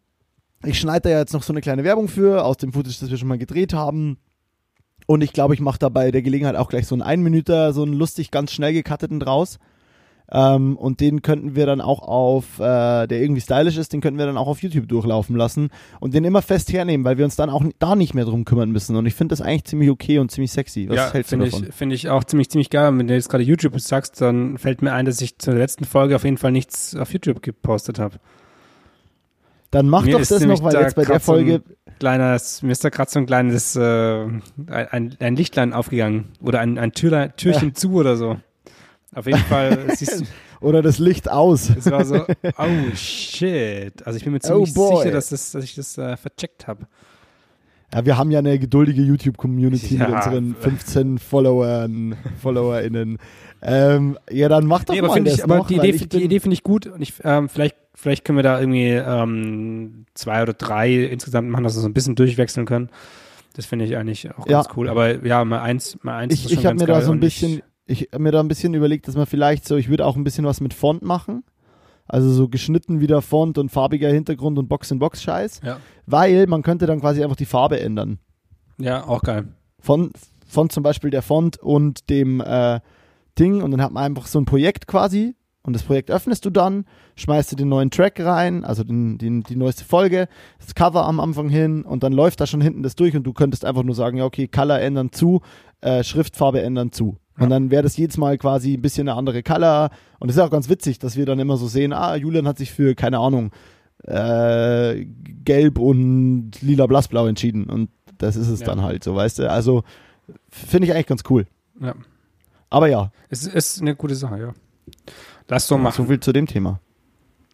ich 0.65 0.79
schneide 0.79 1.01
da 1.01 1.09
ja 1.09 1.19
jetzt 1.19 1.33
noch 1.33 1.43
so 1.43 1.53
eine 1.53 1.61
kleine 1.61 1.83
Werbung 1.83 2.07
für, 2.07 2.43
aus 2.43 2.57
dem 2.57 2.73
Footage, 2.73 2.97
das 2.99 3.09
wir 3.09 3.17
schon 3.17 3.27
mal 3.27 3.37
gedreht 3.37 3.73
haben. 3.73 4.17
Und 5.07 5.21
ich 5.21 5.33
glaube, 5.33 5.53
ich 5.53 5.59
mache 5.59 5.79
da 5.79 5.89
bei 5.89 6.11
der 6.11 6.21
Gelegenheit 6.21 6.55
auch 6.55 6.69
gleich 6.69 6.87
so 6.87 6.95
einen 6.95 7.01
Einminüter, 7.01 7.73
so 7.73 7.83
einen 7.83 7.93
lustig, 7.93 8.31
ganz 8.31 8.51
schnell 8.51 8.73
gecutteten 8.73 9.19
draus. 9.19 9.59
Ähm, 10.33 10.77
und 10.77 11.01
den 11.01 11.21
könnten 11.21 11.55
wir 11.55 11.65
dann 11.65 11.81
auch 11.81 11.99
auf, 11.99 12.59
äh, 12.59 13.07
der 13.07 13.21
irgendwie 13.21 13.41
stylisch 13.41 13.77
ist, 13.77 13.91
den 13.91 13.99
könnten 13.99 14.17
wir 14.17 14.25
dann 14.25 14.37
auch 14.37 14.47
auf 14.47 14.61
YouTube 14.61 14.87
durchlaufen 14.87 15.35
lassen 15.35 15.69
und 15.99 16.13
den 16.13 16.23
immer 16.23 16.41
fest 16.41 16.71
hernehmen, 16.71 17.03
weil 17.03 17.17
wir 17.17 17.25
uns 17.25 17.35
dann 17.35 17.49
auch 17.49 17.63
da 17.79 17.95
nicht 17.95 18.13
mehr 18.13 18.23
drum 18.23 18.45
kümmern 18.45 18.71
müssen. 18.71 18.95
Und 18.95 19.05
ich 19.05 19.13
finde 19.13 19.33
das 19.33 19.41
eigentlich 19.41 19.65
ziemlich 19.65 19.89
okay 19.89 20.19
und 20.19 20.31
ziemlich 20.31 20.51
sexy. 20.51 20.87
Was 20.87 20.95
ja, 20.95 21.11
hältst 21.11 21.33
du 21.33 21.37
davon? 21.37 21.65
Ich, 21.67 21.75
finde 21.75 21.95
ich 21.95 22.09
auch 22.09 22.23
ziemlich, 22.23 22.49
ziemlich 22.49 22.69
geil. 22.69 22.97
Wenn 22.97 23.07
du 23.07 23.13
jetzt 23.13 23.29
gerade 23.29 23.43
YouTube 23.43 23.77
sagst, 23.81 24.21
dann 24.21 24.57
fällt 24.57 24.81
mir 24.81 24.93
ein, 24.93 25.05
dass 25.05 25.19
ich 25.19 25.37
zur 25.37 25.55
letzten 25.55 25.83
Folge 25.83 26.15
auf 26.15 26.23
jeden 26.23 26.37
Fall 26.37 26.51
nichts 26.51 26.95
auf 26.95 27.11
YouTube 27.11 27.41
gepostet 27.41 27.99
habe. 27.99 28.17
Dann 29.69 29.87
mach 29.87 30.03
mir 30.03 30.13
doch 30.13 30.19
das 30.19 30.43
noch, 30.43 30.63
weil 30.63 30.73
da 30.73 30.81
jetzt 30.81 30.95
bei 30.95 31.05
der 31.05 31.19
Folge. 31.19 31.61
So 31.65 31.91
kleines, 31.99 32.61
mir 32.61 32.71
ist 32.71 32.83
da 32.83 32.89
gerade 32.89 33.11
so 33.11 33.19
ein 33.19 33.25
kleines 33.25 33.75
äh, 33.75 34.25
ein, 34.67 35.15
ein 35.19 35.35
Lichtlein 35.35 35.71
aufgegangen 35.71 36.29
oder 36.41 36.59
ein, 36.59 36.77
ein 36.77 36.93
Türlein, 36.93 37.33
Türchen 37.37 37.69
ja. 37.69 37.73
zu 37.73 37.93
oder 37.93 38.15
so. 38.17 38.37
Auf 39.13 39.25
jeden 39.25 39.39
Fall. 39.39 39.87
Oder 40.61 40.81
das 40.81 40.99
Licht 40.99 41.29
aus. 41.29 41.69
Es 41.69 41.89
war 41.89 42.05
so, 42.05 42.25
oh 42.57 42.95
shit. 42.95 44.05
Also 44.05 44.17
ich 44.17 44.23
bin 44.23 44.33
mir 44.33 44.39
oh, 44.43 44.63
ziemlich 44.65 44.77
oh 44.77 44.97
sicher, 44.97 45.11
dass, 45.11 45.29
das, 45.29 45.51
dass 45.51 45.63
ich 45.63 45.75
das 45.75 45.97
äh, 45.97 46.15
vercheckt 46.17 46.67
habe. 46.67 46.87
Ja, 47.93 48.05
wir 48.05 48.17
haben 48.17 48.31
ja 48.31 48.39
eine 48.39 48.57
geduldige 48.57 49.01
YouTube-Community 49.01 49.97
ja. 49.97 50.07
mit 50.07 50.15
unseren 50.15 50.55
15 50.55 51.17
Followern, 51.17 52.15
FollowerInnen. 52.41 53.17
Ähm, 53.61 54.17
ja, 54.29 54.47
dann 54.47 54.65
mach 54.65 54.85
doch 54.85 54.93
nee, 54.93 55.01
mal 55.01 55.21
das 55.21 55.35
ich, 55.35 55.43
aber 55.43 55.57
noch, 55.57 55.67
die 55.67 55.75
Idee, 55.75 55.91
die 55.91 56.23
Idee 56.23 56.39
finde 56.39 56.53
ich 56.53 56.63
gut 56.63 56.87
und 56.87 57.01
ich, 57.01 57.15
ähm, 57.23 57.49
vielleicht, 57.49 57.75
vielleicht 57.93 58.23
können 58.23 58.37
wir 58.37 58.43
da 58.43 58.59
irgendwie 58.59 58.91
ähm, 58.91 60.05
zwei 60.13 60.41
oder 60.41 60.53
drei 60.53 60.93
insgesamt 61.03 61.49
machen, 61.49 61.65
dass 61.65 61.75
wir 61.75 61.81
so 61.81 61.89
ein 61.89 61.93
bisschen 61.93 62.15
durchwechseln 62.15 62.65
können. 62.65 62.89
Das 63.55 63.65
finde 63.65 63.83
ich 63.83 63.97
eigentlich 63.97 64.33
auch 64.33 64.47
ja. 64.47 64.61
ganz 64.61 64.69
cool. 64.77 64.87
Aber 64.87 65.25
ja, 65.25 65.43
mal 65.43 65.61
eins, 65.61 65.97
mal 66.01 66.17
eins. 66.17 66.33
Ich, 66.33 66.51
ich 66.51 66.65
habe 66.65 66.77
mir 66.77 66.85
da 66.85 67.01
so 67.01 67.11
ein 67.11 67.19
bisschen, 67.19 67.61
ich 67.85 68.09
habe 68.11 68.23
mir 68.23 68.31
da 68.31 68.39
ein 68.39 68.47
bisschen 68.47 68.73
überlegt, 68.73 69.07
dass 69.07 69.15
man 69.15 69.25
vielleicht 69.25 69.67
so, 69.67 69.75
ich 69.75 69.89
würde 69.89 70.05
auch 70.05 70.15
ein 70.15 70.23
bisschen 70.23 70.45
was 70.45 70.61
mit 70.61 70.73
Font 70.73 71.03
machen. 71.03 71.43
Also 72.07 72.29
so 72.31 72.49
geschnitten 72.49 72.99
wieder 72.99 73.21
Font 73.21 73.57
und 73.57 73.69
farbiger 73.69 74.09
Hintergrund 74.09 74.59
und 74.59 74.67
Box-in-Box-Scheiß. 74.67 75.61
Ja. 75.63 75.79
Weil 76.05 76.47
man 76.47 76.61
könnte 76.61 76.85
dann 76.85 76.99
quasi 76.99 77.23
einfach 77.23 77.35
die 77.37 77.45
Farbe 77.45 77.79
ändern. 77.79 78.19
Ja, 78.77 79.07
auch 79.07 79.21
geil. 79.21 79.47
Von, 79.79 80.11
von 80.45 80.69
zum 80.69 80.83
Beispiel 80.83 81.09
der 81.09 81.21
Font 81.21 81.57
und 81.57 82.09
dem 82.09 82.41
äh, 82.41 82.79
Ding 83.39 83.61
und 83.61 83.71
dann 83.71 83.81
hat 83.81 83.91
man 83.91 84.03
einfach 84.03 84.27
so 84.27 84.39
ein 84.39 84.45
Projekt 84.45 84.87
quasi 84.87 85.35
und 85.63 85.73
das 85.73 85.83
Projekt 85.83 86.11
öffnest 86.11 86.43
du 86.43 86.49
dann, 86.49 86.85
schmeißt 87.15 87.51
du 87.51 87.55
den 87.55 87.69
neuen 87.69 87.91
Track 87.91 88.19
rein, 88.19 88.65
also 88.65 88.83
den, 88.83 89.17
den, 89.17 89.43
die 89.43 89.55
neueste 89.55 89.85
Folge, 89.85 90.27
das 90.59 90.75
Cover 90.75 91.05
am 91.05 91.19
Anfang 91.19 91.49
hin 91.49 91.83
und 91.83 92.03
dann 92.03 92.13
läuft 92.13 92.41
da 92.41 92.47
schon 92.47 92.61
hinten 92.61 92.83
das 92.83 92.95
durch 92.95 93.15
und 93.15 93.23
du 93.23 93.33
könntest 93.33 93.63
einfach 93.63 93.83
nur 93.83 93.95
sagen, 93.95 94.17
ja 94.17 94.25
okay, 94.25 94.47
Color 94.47 94.79
ändern 94.81 95.11
zu, 95.11 95.41
äh, 95.81 96.03
Schriftfarbe 96.03 96.61
ändern 96.61 96.91
zu. 96.91 97.17
Und 97.39 97.49
dann 97.49 97.71
wäre 97.71 97.83
das 97.83 97.97
jedes 97.97 98.17
Mal 98.17 98.37
quasi 98.37 98.73
ein 98.73 98.81
bisschen 98.81 99.07
eine 99.07 99.17
andere 99.17 99.41
Color. 99.41 99.89
Und 100.19 100.29
es 100.29 100.35
ist 100.35 100.41
auch 100.41 100.51
ganz 100.51 100.69
witzig, 100.69 100.99
dass 100.99 101.15
wir 101.15 101.25
dann 101.25 101.39
immer 101.39 101.57
so 101.57 101.67
sehen, 101.67 101.93
ah, 101.93 102.15
Julian 102.15 102.47
hat 102.47 102.57
sich 102.57 102.71
für, 102.71 102.93
keine 102.93 103.19
Ahnung, 103.19 103.51
äh, 104.03 105.05
gelb 105.43 105.79
und 105.79 106.51
lila 106.61 106.87
blassblau 106.87 107.27
entschieden. 107.27 107.65
Und 107.65 107.89
das 108.17 108.35
ist 108.35 108.47
es 108.47 108.59
ja. 108.59 108.67
dann 108.67 108.81
halt 108.81 109.03
so, 109.03 109.15
weißt 109.15 109.39
du? 109.39 109.49
Also 109.49 109.83
finde 110.49 110.87
ich 110.87 110.93
eigentlich 110.93 111.07
ganz 111.07 111.23
cool. 111.29 111.47
Ja. 111.79 111.95
Aber 112.69 112.87
ja. 112.87 113.11
Es 113.29 113.45
ist 113.47 113.81
eine 113.81 113.95
gute 113.95 114.15
Sache, 114.15 114.39
ja. 114.39 114.53
Lass 115.47 115.67
so 115.67 115.77
machen. 115.77 116.05
So 116.05 116.09
viel 116.09 116.19
zu 116.19 116.31
dem 116.31 116.47
Thema. 116.47 116.79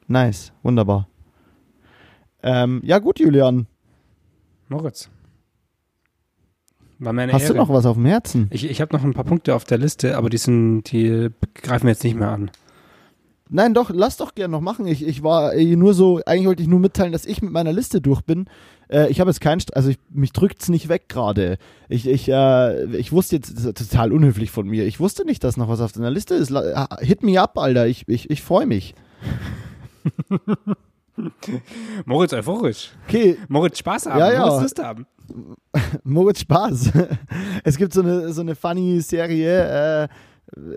Nice, 0.08 0.54
wunderbar. 0.64 1.08
Ähm, 2.44 2.82
ja, 2.84 3.00
gut, 3.00 3.20
Julian. 3.20 3.68
Moritz. 4.70 5.10
War 7.00 7.14
mir 7.14 7.24
eine 7.24 7.34
Hast 7.34 7.44
Ehre. 7.44 7.54
du 7.54 7.60
noch 7.60 7.70
was 7.70 7.86
auf 7.86 7.96
dem 7.96 8.06
Herzen? 8.06 8.48
Ich, 8.52 8.70
ich 8.70 8.82
habe 8.82 8.96
noch 8.96 9.04
ein 9.04 9.14
paar 9.14 9.24
Punkte 9.24 9.56
auf 9.56 9.66
der 9.66 9.78
Liste, 9.78 10.18
aber 10.18 10.30
die 10.30 10.38
sind, 10.38 10.84
die 10.92 11.30
greifen 11.56 11.86
wir 11.86 11.92
jetzt 11.92 12.04
nicht 12.04 12.18
mehr 12.18 12.30
an. 12.32 12.52
Nein, 13.50 13.74
doch, 13.74 13.92
lass 13.94 14.18
doch 14.18 14.36
gerne 14.36 14.52
noch 14.52 14.62
machen. 14.62 14.88
Ich, 14.88 15.06
ich 15.06 15.24
war 15.24 15.56
nur 15.56 15.94
so, 15.94 16.20
eigentlich 16.26 16.48
wollte 16.48 16.64
ich 16.64 16.68
nur 16.68 16.80
mitteilen, 16.80 17.14
dass 17.14 17.26
ich 17.26 17.42
mit 17.42 17.52
meiner 17.52 17.72
Liste 17.72 18.02
durch 18.02 18.22
bin. 18.22 18.46
Äh, 18.90 19.10
ich 19.10 19.20
habe 19.20 19.30
jetzt 19.30 19.40
keinen, 19.40 19.62
also 19.74 19.90
ich, 19.90 20.00
mich 20.10 20.34
drückt's 20.34 20.68
nicht 20.70 20.90
weg 20.90 21.08
gerade. 21.08 21.58
Ich, 21.88 22.08
ich, 22.08 22.28
äh, 22.28 22.86
ich 22.98 23.12
wusste 23.12 23.38
jetzt, 23.38 23.56
das 23.56 23.66
ist 23.66 23.78
total 23.78 24.12
unhöflich 24.12 24.52
von 24.52 24.68
mir. 24.68 24.86
Ich 24.86 25.00
wusste 25.00 25.24
nicht, 25.24 25.44
dass 25.44 25.56
noch 25.56 25.70
was 25.70 25.80
auf 25.80 25.94
deiner 25.94 26.12
Liste 26.12 26.36
ist. 26.36 26.52
Hit 27.00 27.24
me 27.24 27.40
up, 27.40 27.58
Alter. 27.58 27.88
Ich, 27.88 28.04
ich, 28.08 28.30
ich 28.30 28.42
freue 28.42 28.66
mich. 28.66 28.96
Moritz 32.06 32.34
euphorisch. 32.34 32.92
Okay. 33.08 33.38
Moritz 33.48 33.80
Spaß 33.80 34.08
haben. 34.08 34.20
Ja, 34.20 34.34
ja. 34.34 34.46
Moritz 34.46 34.62
Lust 34.62 34.84
haben. 34.84 35.06
Moritz 36.04 36.42
Spaß. 36.42 36.92
Es 37.64 37.78
gibt 37.78 37.94
so 37.94 38.02
eine, 38.02 38.32
so 38.34 38.42
eine 38.42 38.56
funny 38.56 39.02
Serie, 39.02 40.04
äh, 40.04 40.08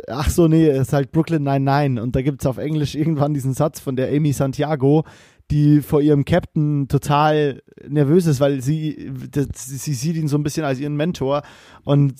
ach 0.09 0.29
so, 0.29 0.49
nee, 0.49 0.67
es 0.67 0.89
ist 0.89 0.93
halt 0.93 1.13
Brooklyn 1.13 1.45
99 1.45 2.03
und 2.03 2.17
da 2.17 2.23
gibt 2.23 2.43
es 2.43 2.47
auf 2.47 2.59
Englisch 2.59 2.95
irgendwann 2.95 3.35
diesen 3.35 3.55
Satz 3.55 3.81
von 3.81 3.97
der 3.97 4.09
Amy 4.09 4.33
Santiago, 4.33 5.05
die 5.51 5.81
vor 5.81 6.01
ihrem 6.01 6.25
Captain 6.25 6.89
total 6.89 7.63
nervös 7.87 8.27
ist, 8.27 8.41
weil 8.41 8.61
sie, 8.61 9.13
sie 9.55 9.95
sieht 9.95 10.17
ihn 10.17 10.29
so 10.29 10.37
ein 10.37 10.43
bisschen 10.43 10.65
als 10.65 10.81
ihren 10.81 10.97
Mentor 10.97 11.43
und 11.85 12.15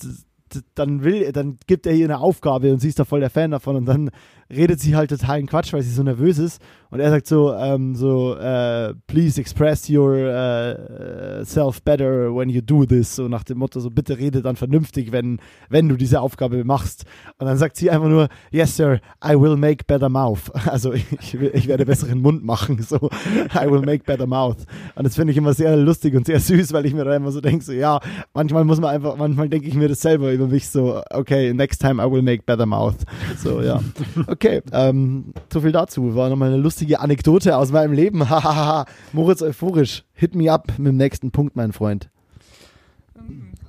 dann 0.75 1.03
will, 1.03 1.31
dann 1.31 1.57
gibt 1.67 1.85
er 1.85 1.93
ihr 1.93 2.05
eine 2.05 2.19
Aufgabe 2.19 2.71
und 2.73 2.79
sie 2.79 2.89
ist 2.89 2.99
da 2.99 3.05
voll 3.05 3.21
der 3.21 3.29
Fan 3.29 3.51
davon 3.51 3.77
und 3.77 3.85
dann 3.85 4.11
redet 4.51 4.79
sie 4.79 4.95
halt 4.95 5.09
totalen 5.09 5.47
Quatsch, 5.47 5.73
weil 5.73 5.81
sie 5.81 5.91
so 5.91 6.03
nervös 6.03 6.37
ist. 6.37 6.61
Und 6.89 6.99
er 6.99 7.09
sagt 7.09 7.25
so, 7.25 7.53
ähm, 7.53 7.95
so, 7.95 8.35
uh, 8.35 8.93
please 9.07 9.39
express 9.39 9.89
your 9.89 10.27
uh, 10.27 11.45
self 11.45 11.81
better 11.83 12.35
when 12.35 12.49
you 12.49 12.61
do 12.61 12.85
this. 12.85 13.15
So 13.15 13.29
nach 13.29 13.43
dem 13.43 13.59
Motto, 13.59 13.79
so 13.79 13.89
bitte 13.89 14.17
rede 14.17 14.41
dann 14.41 14.57
vernünftig, 14.57 15.13
wenn, 15.13 15.39
wenn 15.69 15.87
du 15.87 15.95
diese 15.95 16.19
Aufgabe 16.19 16.65
machst. 16.65 17.05
Und 17.37 17.47
dann 17.47 17.57
sagt 17.57 17.77
sie 17.77 17.89
einfach 17.89 18.09
nur, 18.09 18.27
yes 18.51 18.75
sir, 18.75 18.99
I 19.23 19.39
will 19.39 19.55
make 19.55 19.85
better 19.85 20.09
mouth. 20.09 20.51
Also 20.71 20.93
ich, 20.93 21.33
ich 21.33 21.67
werde 21.67 21.85
besseren 21.85 22.21
Mund 22.21 22.43
machen. 22.43 22.81
So, 22.81 23.09
I 23.53 23.69
will 23.69 23.81
make 23.81 24.03
better 24.05 24.27
mouth. 24.27 24.57
Und 24.95 25.05
das 25.05 25.15
finde 25.15 25.31
ich 25.31 25.37
immer 25.37 25.53
sehr 25.53 25.75
lustig 25.77 26.15
und 26.15 26.25
sehr 26.25 26.39
süß, 26.39 26.73
weil 26.73 26.85
ich 26.85 26.93
mir 26.93 27.03
da 27.03 27.15
immer 27.15 27.31
so 27.31 27.41
denke, 27.41 27.63
so 27.63 27.71
ja, 27.71 27.99
manchmal 28.33 28.63
muss 28.63 28.79
man 28.79 28.93
einfach, 28.95 29.17
manchmal 29.17 29.49
denke 29.49 29.67
ich 29.67 29.75
mir 29.75 29.87
das 29.87 30.01
selber 30.01 30.31
über 30.31 30.47
mich 30.47 30.69
so, 30.69 31.01
okay, 31.09 31.53
next 31.53 31.81
time 31.81 32.01
I 32.01 32.09
will 32.09 32.21
make 32.21 32.43
better 32.43 32.65
mouth. 32.65 32.95
So, 33.37 33.61
ja. 33.61 33.81
Okay. 34.27 34.39
Okay, 34.43 34.63
ähm, 34.71 35.35
so 35.53 35.61
viel 35.61 35.71
dazu. 35.71 36.15
War 36.15 36.27
nochmal 36.27 36.51
eine 36.51 36.57
lustige 36.57 36.99
Anekdote 36.99 37.55
aus 37.55 37.71
meinem 37.71 37.93
Leben. 37.93 38.27
Hahaha. 38.29 38.87
Moritz 39.13 39.43
euphorisch. 39.43 40.03
Hit 40.13 40.33
me 40.33 40.51
up 40.51 40.79
mit 40.79 40.87
dem 40.87 40.97
nächsten 40.97 41.29
Punkt, 41.29 41.55
mein 41.55 41.73
Freund. 41.73 42.09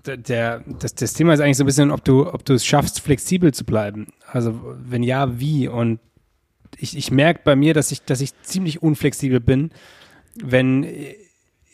der, 0.06 0.62
das, 0.78 0.94
das 0.94 1.12
Thema 1.12 1.34
ist 1.34 1.40
eigentlich 1.40 1.58
so 1.58 1.64
ein 1.64 1.66
bisschen, 1.66 1.90
ob 1.90 2.02
du, 2.06 2.26
ob 2.26 2.46
du 2.46 2.54
es 2.54 2.64
schaffst, 2.64 3.00
flexibel 3.00 3.52
zu 3.52 3.66
bleiben. 3.66 4.06
Also 4.26 4.58
wenn 4.78 5.02
ja, 5.02 5.38
wie? 5.38 5.68
Und 5.68 6.00
ich, 6.78 6.96
ich 6.96 7.10
merke 7.10 7.42
bei 7.44 7.54
mir, 7.54 7.74
dass 7.74 7.92
ich, 7.92 8.02
dass 8.06 8.22
ich 8.22 8.32
ziemlich 8.40 8.82
unflexibel 8.82 9.40
bin, 9.40 9.72
wenn 10.42 10.86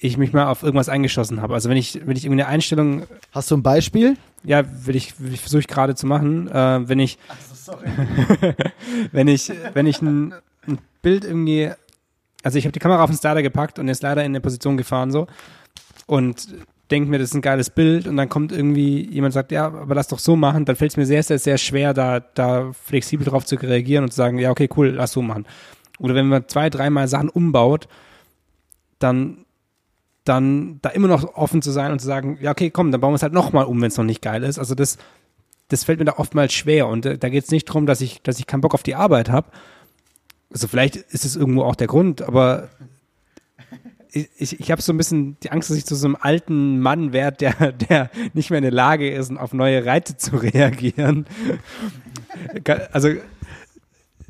ich 0.00 0.16
mich 0.16 0.32
mal 0.32 0.46
auf 0.46 0.64
irgendwas 0.64 0.88
eingeschossen 0.88 1.40
habe. 1.40 1.54
Also 1.54 1.68
wenn 1.68 1.76
ich, 1.76 2.00
wenn 2.04 2.16
ich 2.16 2.24
irgendwie 2.24 2.42
eine 2.42 2.50
Einstellung. 2.50 3.04
Hast 3.30 3.48
du 3.52 3.56
ein 3.56 3.62
Beispiel? 3.62 4.16
Ja, 4.42 4.64
will 4.86 4.96
ich, 4.96 5.20
will 5.20 5.32
ich 5.32 5.40
versuche 5.40 5.60
ich 5.60 5.68
gerade 5.68 5.94
zu 5.94 6.06
machen. 6.06 6.48
Äh, 6.48 6.88
wenn 6.88 6.98
ich, 6.98 7.18
so, 7.48 7.57
wenn 9.12 9.28
ich, 9.28 9.52
wenn 9.74 9.86
ich 9.86 10.00
ein, 10.02 10.34
ein 10.66 10.78
Bild 11.02 11.24
irgendwie, 11.24 11.70
also 12.42 12.58
ich 12.58 12.64
habe 12.64 12.72
die 12.72 12.78
Kamera 12.78 13.02
auf 13.02 13.10
den 13.10 13.18
Starter 13.18 13.42
gepackt 13.42 13.78
und 13.78 13.88
ist 13.88 14.02
leider 14.02 14.22
in 14.22 14.32
eine 14.32 14.40
Position 14.40 14.76
gefahren 14.76 15.10
so 15.10 15.26
und 16.06 16.48
denke 16.90 17.10
mir, 17.10 17.18
das 17.18 17.30
ist 17.30 17.34
ein 17.34 17.42
geiles 17.42 17.70
Bild 17.70 18.06
und 18.06 18.16
dann 18.16 18.28
kommt 18.28 18.52
irgendwie 18.52 19.08
jemand 19.10 19.34
sagt, 19.34 19.52
ja, 19.52 19.66
aber 19.66 19.94
lass 19.94 20.08
doch 20.08 20.18
so 20.18 20.36
machen, 20.36 20.64
dann 20.64 20.76
fällt 20.76 20.92
es 20.92 20.96
mir 20.96 21.06
sehr, 21.06 21.22
sehr, 21.22 21.38
sehr 21.38 21.58
schwer, 21.58 21.92
da, 21.94 22.20
da 22.20 22.72
flexibel 22.72 23.26
drauf 23.26 23.44
zu 23.44 23.56
reagieren 23.56 24.04
und 24.04 24.10
zu 24.10 24.16
sagen, 24.16 24.38
ja, 24.38 24.50
okay, 24.50 24.68
cool, 24.76 24.88
lass 24.88 25.12
so 25.12 25.22
machen. 25.22 25.46
Oder 25.98 26.14
wenn 26.14 26.28
man 26.28 26.48
zwei, 26.48 26.70
dreimal 26.70 27.08
Sachen 27.08 27.28
umbaut, 27.28 27.88
dann, 28.98 29.44
dann 30.24 30.78
da 30.80 30.90
immer 30.90 31.08
noch 31.08 31.34
offen 31.34 31.60
zu 31.60 31.70
sein 31.70 31.92
und 31.92 32.00
zu 32.00 32.06
sagen, 32.06 32.38
ja, 32.40 32.52
okay, 32.52 32.70
komm, 32.70 32.90
dann 32.90 33.00
bauen 33.00 33.12
wir 33.12 33.16
es 33.16 33.22
halt 33.22 33.32
nochmal 33.32 33.66
um, 33.66 33.80
wenn 33.80 33.88
es 33.88 33.96
noch 33.96 34.04
nicht 34.04 34.22
geil 34.22 34.42
ist. 34.42 34.58
Also 34.58 34.74
das, 34.74 34.96
das 35.68 35.84
fällt 35.84 35.98
mir 35.98 36.06
da 36.06 36.14
oftmals 36.16 36.52
schwer 36.52 36.88
und 36.88 37.06
äh, 37.06 37.18
da 37.18 37.28
geht 37.28 37.44
es 37.44 37.50
nicht 37.50 37.68
darum, 37.68 37.86
dass 37.86 38.00
ich, 38.00 38.22
dass 38.22 38.38
ich 38.38 38.46
keinen 38.46 38.62
Bock 38.62 38.74
auf 38.74 38.82
die 38.82 38.94
Arbeit 38.94 39.30
habe. 39.30 39.50
Also 40.50 40.66
vielleicht 40.66 40.96
ist 40.96 41.24
es 41.24 41.36
irgendwo 41.36 41.62
auch 41.62 41.76
der 41.76 41.86
Grund, 41.86 42.22
aber 42.22 42.70
ich, 44.10 44.28
ich, 44.38 44.60
ich 44.60 44.70
habe 44.70 44.80
so 44.80 44.92
ein 44.92 44.96
bisschen 44.96 45.36
die 45.42 45.50
Angst, 45.50 45.70
dass 45.70 45.76
ich 45.76 45.84
zu 45.84 45.94
so 45.94 46.06
einem 46.06 46.16
alten 46.18 46.80
Mann 46.80 47.12
werde, 47.12 47.36
der, 47.36 47.72
der 47.72 48.10
nicht 48.32 48.50
mehr 48.50 48.58
in 48.58 48.62
der 48.62 48.72
Lage 48.72 49.10
ist, 49.10 49.36
auf 49.36 49.52
neue 49.52 49.84
Reize 49.84 50.16
zu 50.16 50.36
reagieren. 50.36 51.26
Also 52.92 53.10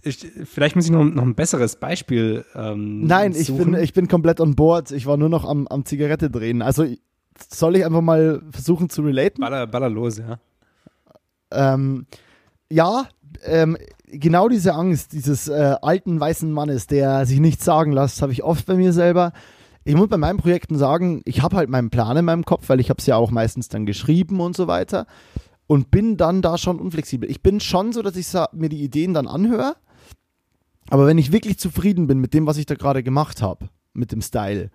ich, 0.02 0.26
vielleicht 0.44 0.76
muss 0.76 0.86
ich 0.86 0.90
noch, 0.90 1.04
noch 1.04 1.22
ein 1.22 1.34
besseres 1.34 1.76
Beispiel 1.76 2.44
ähm, 2.54 3.06
Nein, 3.06 3.34
ich 3.36 3.52
bin, 3.54 3.74
ich 3.74 3.92
bin 3.92 4.08
komplett 4.08 4.40
on 4.40 4.54
board. 4.54 4.90
Ich 4.90 5.06
war 5.06 5.16
nur 5.16 5.28
noch 5.28 5.44
am, 5.44 5.66
am 5.68 5.84
Zigarette 5.84 6.30
drehen. 6.30 6.62
Also 6.62 6.86
soll 7.48 7.76
ich 7.76 7.84
einfach 7.84 8.00
mal 8.00 8.42
versuchen 8.50 8.90
zu 8.90 9.02
relaten? 9.02 9.40
Baller, 9.40 9.66
baller 9.66 9.90
los, 9.90 10.18
ja. 10.18 10.40
Ähm, 11.50 12.06
ja, 12.70 13.08
ähm, 13.44 13.76
genau 14.06 14.48
diese 14.48 14.74
Angst 14.74 15.12
dieses 15.12 15.48
äh, 15.48 15.76
alten 15.82 16.18
weißen 16.18 16.50
Mannes, 16.50 16.86
der 16.86 17.26
sich 17.26 17.40
nichts 17.40 17.64
sagen 17.64 17.92
lässt, 17.92 18.22
habe 18.22 18.32
ich 18.32 18.42
oft 18.42 18.66
bei 18.66 18.74
mir 18.74 18.92
selber. 18.92 19.32
Ich 19.84 19.94
muss 19.94 20.08
bei 20.08 20.18
meinen 20.18 20.38
Projekten 20.38 20.76
sagen, 20.76 21.22
ich 21.24 21.42
habe 21.42 21.56
halt 21.56 21.70
meinen 21.70 21.90
Plan 21.90 22.16
in 22.16 22.24
meinem 22.24 22.44
Kopf, 22.44 22.68
weil 22.68 22.80
ich 22.80 22.90
habe 22.90 22.98
es 22.98 23.06
ja 23.06 23.16
auch 23.16 23.30
meistens 23.30 23.68
dann 23.68 23.86
geschrieben 23.86 24.40
und 24.40 24.56
so 24.56 24.66
weiter 24.66 25.06
und 25.66 25.90
bin 25.90 26.16
dann 26.16 26.42
da 26.42 26.58
schon 26.58 26.78
unflexibel. 26.78 27.30
Ich 27.30 27.42
bin 27.42 27.60
schon 27.60 27.92
so, 27.92 28.02
dass 28.02 28.16
ich 28.16 28.26
mir 28.52 28.68
die 28.68 28.82
Ideen 28.82 29.14
dann 29.14 29.26
anhöre, 29.26 29.76
aber 30.90 31.06
wenn 31.06 31.18
ich 31.18 31.32
wirklich 31.32 31.58
zufrieden 31.58 32.06
bin 32.06 32.18
mit 32.18 32.34
dem, 32.34 32.46
was 32.46 32.58
ich 32.58 32.66
da 32.66 32.74
gerade 32.74 33.02
gemacht 33.02 33.42
habe, 33.42 33.68
mit 33.92 34.12
dem 34.12 34.22
Style, 34.22 34.70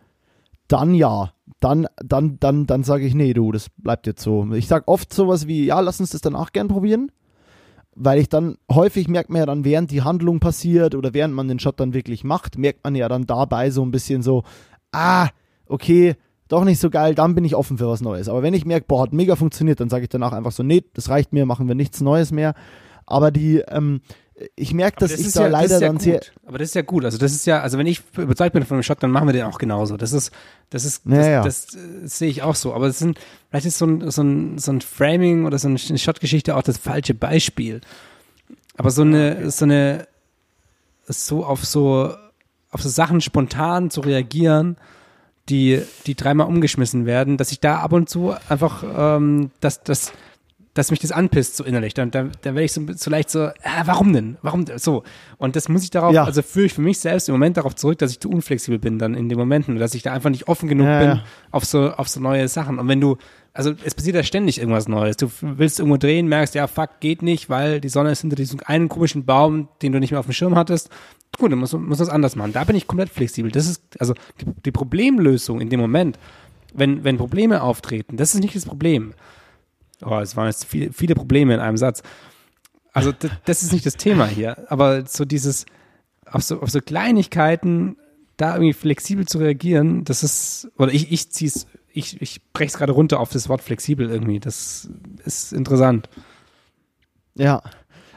dann 0.73 0.95
ja, 0.95 1.31
dann, 1.59 1.87
dann, 1.97 2.39
dann, 2.39 2.65
dann 2.65 2.83
sage 2.83 3.05
ich, 3.05 3.13
nee, 3.13 3.33
du, 3.33 3.51
das 3.51 3.69
bleibt 3.69 4.07
jetzt 4.07 4.23
so. 4.23 4.51
Ich 4.53 4.67
sage 4.67 4.87
oft 4.87 5.13
sowas 5.13 5.45
wie, 5.45 5.65
ja, 5.65 5.79
lass 5.79 5.99
uns 5.99 6.09
das 6.09 6.21
danach 6.21 6.51
gern 6.51 6.67
probieren, 6.67 7.11
weil 7.95 8.19
ich 8.19 8.27
dann 8.27 8.57
häufig 8.71 9.07
merkt 9.07 9.29
man 9.29 9.39
ja 9.41 9.45
dann, 9.45 9.65
während 9.65 9.91
die 9.91 10.01
Handlung 10.01 10.39
passiert 10.39 10.95
oder 10.95 11.13
während 11.13 11.35
man 11.35 11.47
den 11.47 11.59
Shot 11.59 11.79
dann 11.79 11.93
wirklich 11.93 12.23
macht, 12.23 12.57
merkt 12.57 12.83
man 12.83 12.95
ja 12.95 13.07
dann 13.07 13.27
dabei 13.27 13.69
so 13.69 13.85
ein 13.85 13.91
bisschen 13.91 14.23
so, 14.23 14.43
ah, 14.91 15.29
okay, 15.67 16.15
doch 16.47 16.65
nicht 16.65 16.79
so 16.79 16.89
geil, 16.89 17.13
dann 17.13 17.35
bin 17.35 17.45
ich 17.45 17.55
offen 17.55 17.77
für 17.77 17.87
was 17.87 18.01
Neues. 18.01 18.27
Aber 18.27 18.41
wenn 18.41 18.55
ich 18.55 18.65
merke, 18.65 18.87
boah, 18.87 19.03
hat 19.03 19.13
mega 19.13 19.35
funktioniert, 19.35 19.79
dann 19.79 19.89
sage 19.89 20.03
ich 20.03 20.09
danach 20.09 20.33
einfach 20.33 20.51
so, 20.51 20.63
nee, 20.63 20.83
das 20.95 21.07
reicht 21.09 21.33
mir, 21.33 21.45
machen 21.45 21.67
wir 21.67 21.75
nichts 21.75 22.01
Neues 22.01 22.31
mehr. 22.31 22.55
Aber 23.05 23.29
die, 23.29 23.59
ähm, 23.67 24.01
ich 24.55 24.73
merke, 24.73 24.97
dass 24.99 25.11
das 25.11 25.19
ich 25.19 25.31
da 25.33 25.43
ja, 25.43 25.47
leider 25.47 25.79
ja 25.79 25.87
dann 25.87 25.99
sehr. 25.99 26.21
Aber 26.45 26.57
das 26.57 26.69
ist 26.69 26.75
ja 26.75 26.81
gut. 26.81 27.05
Also 27.05 27.17
das 27.17 27.33
ist 27.33 27.45
ja, 27.45 27.61
also 27.61 27.77
wenn 27.77 27.87
ich 27.87 28.01
überzeugt 28.17 28.53
bin 28.53 28.65
von 28.65 28.75
einem 28.75 28.83
Shot, 28.83 29.01
dann 29.03 29.11
machen 29.11 29.27
wir 29.27 29.33
den 29.33 29.43
auch 29.43 29.59
genauso. 29.59 29.95
Das 29.97 30.11
ist, 30.11 30.31
das 30.69 30.85
ist, 30.85 31.03
das, 31.05 31.25
ja, 31.27 31.43
das, 31.43 31.67
das, 31.67 31.77
das 32.01 32.17
sehe 32.17 32.29
ich 32.29 32.41
auch 32.41 32.55
so. 32.55 32.73
Aber 32.73 32.87
es 32.87 32.99
sind, 32.99 33.19
vielleicht 33.49 33.67
ist 33.67 33.77
so 33.77 33.85
ein, 33.85 34.09
so 34.11 34.23
ein, 34.23 34.57
so 34.57 34.71
ein 34.71 34.81
Framing 34.81 35.45
oder 35.45 35.59
so 35.59 35.67
eine 35.67 35.77
Shot-Geschichte 35.77 36.55
auch 36.55 36.63
das 36.63 36.77
falsche 36.77 37.13
Beispiel. 37.13 37.81
Aber 38.75 38.89
so 38.89 39.03
eine, 39.03 39.51
so 39.51 39.65
eine, 39.65 40.07
so 41.07 41.45
auf 41.45 41.63
so 41.63 42.13
auf 42.73 42.81
so 42.81 42.89
Sachen 42.89 43.21
spontan 43.21 43.91
zu 43.91 44.01
reagieren, 44.01 44.77
die, 45.49 45.81
die 46.07 46.15
dreimal 46.15 46.47
umgeschmissen 46.47 47.05
werden, 47.05 47.37
dass 47.37 47.51
ich 47.51 47.59
da 47.59 47.77
ab 47.77 47.93
und 47.93 48.09
zu 48.09 48.33
einfach, 48.49 48.83
ähm, 48.97 49.51
dass, 49.59 49.83
dass, 49.83 50.11
dass 50.73 50.89
mich 50.89 50.99
das 50.99 51.11
anpisst, 51.11 51.55
so 51.55 51.63
innerlich. 51.63 51.93
Dann, 51.93 52.09
dann, 52.09 52.31
dann 52.41 52.55
werde 52.55 52.65
ich 52.65 52.71
so, 52.71 52.81
so 52.95 53.11
leicht 53.11 53.29
so, 53.29 53.45
äh, 53.45 53.51
warum 53.85 54.11
denn? 54.11 54.37
Warum 54.41 54.65
so? 54.77 55.03
Und 55.37 55.55
das 55.55 55.69
muss 55.69 55.83
ich 55.83 55.91
darauf, 55.91 56.13
ja. 56.13 56.23
also 56.23 56.41
führe 56.41 56.65
ich 56.65 56.73
für 56.73 56.81
mich 56.81 56.99
selbst 56.99 57.29
im 57.29 57.33
Moment 57.33 57.57
darauf 57.57 57.75
zurück, 57.75 57.99
dass 57.99 58.11
ich 58.11 58.19
zu 58.19 58.29
unflexibel 58.29 58.79
bin 58.79 58.97
dann 58.97 59.13
in 59.13 59.29
den 59.29 59.37
Momenten, 59.37 59.77
dass 59.77 59.93
ich 59.93 60.01
da 60.01 60.13
einfach 60.13 60.31
nicht 60.31 60.47
offen 60.47 60.67
genug 60.67 60.87
ja, 60.87 60.99
bin 60.99 61.09
ja. 61.09 61.23
auf 61.51 61.65
so, 61.65 61.91
auf 61.91 62.09
so 62.09 62.19
neue 62.19 62.47
Sachen. 62.47 62.79
Und 62.79 62.87
wenn 62.87 62.99
du, 62.99 63.17
also 63.53 63.73
es 63.83 63.93
passiert 63.93 64.15
ja 64.15 64.23
ständig 64.23 64.57
irgendwas 64.57 64.87
Neues. 64.87 65.17
Du 65.17 65.29
willst 65.41 65.79
irgendwo 65.79 65.97
drehen, 65.97 66.27
merkst, 66.27 66.55
ja, 66.55 66.65
fuck, 66.65 66.99
geht 66.99 67.21
nicht, 67.21 67.49
weil 67.49 67.79
die 67.79 67.89
Sonne 67.89 68.11
ist 68.11 68.21
hinter 68.21 68.35
diesem 68.35 68.59
einen 68.65 68.89
komischen 68.89 69.25
Baum, 69.25 69.69
den 69.83 69.91
du 69.91 69.99
nicht 69.99 70.09
mehr 70.09 70.19
auf 70.19 70.25
dem 70.25 70.33
Schirm 70.33 70.55
hattest. 70.55 70.89
Gut, 71.37 71.51
dann 71.51 71.59
muss, 71.59 71.73
muss 71.73 71.99
das 71.99 72.09
anders 72.09 72.35
machen. 72.35 72.53
Da 72.53 72.63
bin 72.63 72.75
ich 72.75 72.87
komplett 72.87 73.09
flexibel. 73.09 73.51
Das 73.51 73.67
ist, 73.67 73.83
also 73.99 74.15
die, 74.41 74.45
die 74.65 74.71
Problemlösung 74.71 75.61
in 75.61 75.69
dem 75.69 75.79
Moment, 75.79 76.17
wenn, 76.73 77.03
wenn 77.03 77.17
Probleme 77.17 77.61
auftreten, 77.61 78.17
das 78.17 78.33
ist 78.33 78.41
nicht 78.41 78.55
das 78.55 78.65
Problem. 78.65 79.13
Oh, 80.01 80.19
es 80.19 80.35
waren 80.35 80.47
jetzt 80.47 80.65
viele, 80.65 80.91
viele 80.91 81.15
Probleme 81.15 81.53
in 81.53 81.59
einem 81.59 81.77
Satz. 81.77 82.03
Also 82.93 83.11
das, 83.45 83.63
ist 83.63 83.73
nicht 83.73 83.85
das 83.85 83.95
Thema 83.95 84.25
hier. 84.25 84.69
Aber 84.71 85.05
so 85.05 85.25
dieses, 85.25 85.65
auf 86.25 86.43
so, 86.43 86.61
auf 86.61 86.69
so 86.69 86.79
Kleinigkeiten 86.79 87.97
da 88.37 88.55
irgendwie 88.55 88.73
flexibel 88.73 89.27
zu 89.27 89.39
reagieren, 89.39 90.03
das 90.03 90.23
ist, 90.23 90.69
oder 90.77 90.91
ich, 90.91 91.11
ich 91.11 91.31
zieh's, 91.31 91.67
ich, 91.91 92.21
ich 92.21 92.41
breche 92.51 92.67
es 92.67 92.77
gerade 92.77 92.91
runter 92.91 93.19
auf 93.19 93.31
das 93.31 93.49
Wort 93.49 93.61
flexibel 93.61 94.09
irgendwie. 94.09 94.39
Das 94.39 94.89
ist 95.23 95.53
interessant. 95.53 96.09
Ja. 97.35 97.61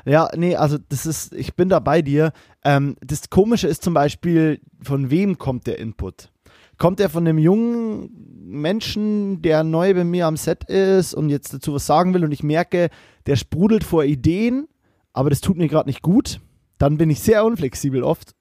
Ja, 0.04 0.30
nee, 0.36 0.54
also 0.54 0.78
das 0.78 1.04
ist, 1.04 1.34
ich 1.34 1.54
bin 1.54 1.68
da 1.68 1.80
bei 1.80 2.00
dir. 2.00 2.32
Ähm, 2.64 2.96
das 3.00 3.28
Komische 3.28 3.66
ist 3.66 3.82
zum 3.82 3.92
Beispiel, 3.92 4.60
von 4.80 5.10
wem 5.10 5.36
kommt 5.36 5.66
der 5.66 5.80
Input? 5.80 6.30
Kommt 6.78 7.00
er 7.00 7.08
von 7.08 7.26
einem 7.26 7.38
jungen 7.38 8.10
Menschen, 8.46 9.42
der 9.42 9.64
neu 9.64 9.94
bei 9.94 10.04
mir 10.04 10.26
am 10.26 10.36
Set 10.36 10.64
ist 10.64 11.14
und 11.14 11.30
jetzt 11.30 11.52
dazu 11.52 11.74
was 11.74 11.86
sagen 11.86 12.14
will 12.14 12.24
und 12.24 12.32
ich 12.32 12.42
merke, 12.42 12.90
der 13.26 13.36
sprudelt 13.36 13.84
vor 13.84 14.04
Ideen, 14.04 14.68
aber 15.12 15.30
das 15.30 15.40
tut 15.40 15.56
mir 15.56 15.68
gerade 15.68 15.88
nicht 15.88 16.02
gut, 16.02 16.40
dann 16.78 16.98
bin 16.98 17.10
ich 17.10 17.20
sehr 17.20 17.44
unflexibel 17.44 18.02
oft 18.02 18.34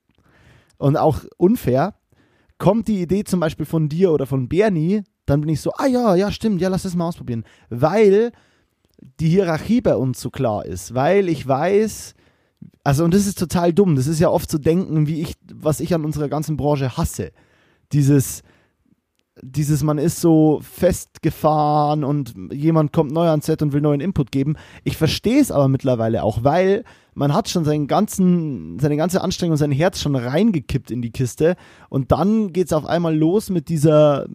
und 0.78 0.98
auch 0.98 1.22
unfair. 1.38 1.96
Kommt 2.58 2.88
die 2.88 3.02
Idee 3.02 3.24
zum 3.24 3.40
Beispiel 3.40 3.66
von 3.66 3.90
dir 3.90 4.12
oder 4.12 4.26
von 4.26 4.48
Bernie, 4.48 5.04
dann 5.26 5.42
bin 5.42 5.50
ich 5.50 5.62
so, 5.62 5.72
ah 5.78 5.88
ja, 5.88 6.16
ja, 6.16 6.32
stimmt, 6.32 6.62
ja, 6.62 6.70
lass 6.70 6.84
das 6.84 6.96
mal 6.96 7.08
ausprobieren. 7.08 7.44
Weil 7.70 8.32
die 9.20 9.30
Hierarchie 9.30 9.82
bei 9.82 9.96
uns 9.96 10.22
so 10.22 10.30
klar 10.30 10.66
ist, 10.66 10.94
weil 10.94 11.30
ich 11.30 11.48
weiß, 11.48 12.14
also 12.84 13.04
und 13.04 13.14
das 13.14 13.28
ist 13.28 13.40
total 13.40 13.74
dumm, 13.74 13.96
das 13.96 14.08
ist 14.08 14.20
ja 14.20 14.30
oft 14.30 14.50
zu 14.50 14.58
so 14.58 14.64
denken, 14.64 15.08
wie 15.08 15.22
ich, 15.22 15.36
was 15.54 15.80
ich 15.80 15.94
an 15.94 16.06
unserer 16.06 16.30
ganzen 16.30 16.58
Branche 16.58 16.98
hasse. 16.98 17.32
Dieses, 17.92 18.44
dieses, 19.42 19.84
man 19.84 19.98
ist 19.98 20.22
so 20.22 20.60
festgefahren 20.62 22.04
und 22.04 22.34
jemand 22.52 22.94
kommt 22.94 23.12
neu 23.12 23.28
ans 23.28 23.46
Set 23.46 23.62
und 23.62 23.74
will 23.74 23.82
neuen 23.82 24.00
Input 24.00 24.32
geben. 24.32 24.56
Ich 24.84 24.98
verstehe 24.98 25.42
es 25.42 25.52
aber 25.52 25.68
mittlerweile 25.68 26.24
auch, 26.24 26.44
weil 26.44 26.84
man 27.14 27.34
hat 27.34 27.50
schon 27.50 27.66
seinen 27.66 27.88
ganzen, 27.88 28.80
seine 28.80 28.98
ganze 28.98 29.22
Anstrengung, 29.22 29.58
sein 29.58 29.72
Herz 29.72 30.02
schon 30.02 30.16
reingekippt 30.16 30.90
in 30.90 31.02
die 31.02 31.12
Kiste 31.12 31.56
und 31.90 32.12
dann 32.12 32.54
geht 32.54 32.68
es 32.68 32.74
auf 32.74 32.86
einmal 32.86 33.16
los 33.16 33.50
mit 33.50 33.70
dieser, 33.70 34.28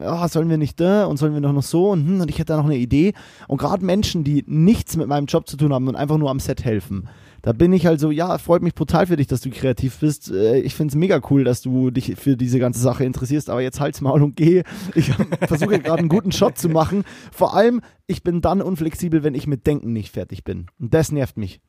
ja, 0.00 0.28
sollen 0.28 0.50
wir 0.50 0.58
nicht 0.58 0.80
da 0.80 1.06
und 1.06 1.18
sollen 1.18 1.34
wir 1.34 1.40
noch, 1.40 1.52
noch 1.52 1.62
so 1.62 1.90
und, 1.90 2.06
hm, 2.06 2.20
und 2.20 2.30
ich 2.30 2.38
hätte 2.38 2.52
da 2.52 2.56
noch 2.56 2.64
eine 2.64 2.76
Idee. 2.76 3.12
Und 3.48 3.58
gerade 3.58 3.84
Menschen, 3.84 4.24
die 4.24 4.44
nichts 4.46 4.96
mit 4.96 5.08
meinem 5.08 5.26
Job 5.26 5.48
zu 5.48 5.56
tun 5.56 5.72
haben 5.72 5.88
und 5.88 5.96
einfach 5.96 6.18
nur 6.18 6.30
am 6.30 6.40
Set 6.40 6.64
helfen, 6.64 7.08
da 7.46 7.52
bin 7.52 7.72
ich 7.72 7.86
halt 7.86 8.00
so, 8.00 8.10
ja, 8.10 8.38
freut 8.38 8.62
mich 8.62 8.74
brutal 8.74 9.06
für 9.06 9.14
dich, 9.14 9.28
dass 9.28 9.40
du 9.40 9.50
kreativ 9.50 10.00
bist. 10.00 10.32
Äh, 10.32 10.58
ich 10.58 10.74
finde 10.74 10.90
es 10.90 10.96
mega 10.96 11.20
cool, 11.30 11.44
dass 11.44 11.62
du 11.62 11.92
dich 11.92 12.16
für 12.16 12.36
diese 12.36 12.58
ganze 12.58 12.80
Sache 12.80 13.04
interessierst, 13.04 13.50
aber 13.50 13.60
jetzt 13.60 13.78
halt's 13.78 14.00
Maul 14.00 14.24
und 14.24 14.34
geh. 14.34 14.64
Ich 14.96 15.12
versuche 15.46 15.78
gerade 15.78 16.00
einen 16.00 16.08
guten 16.08 16.32
Shot 16.32 16.58
zu 16.58 16.68
machen. 16.68 17.04
Vor 17.30 17.54
allem, 17.54 17.82
ich 18.08 18.24
bin 18.24 18.40
dann 18.40 18.60
unflexibel, 18.60 19.22
wenn 19.22 19.36
ich 19.36 19.46
mit 19.46 19.64
Denken 19.64 19.92
nicht 19.92 20.12
fertig 20.12 20.42
bin. 20.42 20.66
Und 20.80 20.92
das 20.92 21.12
nervt 21.12 21.36
mich. 21.36 21.60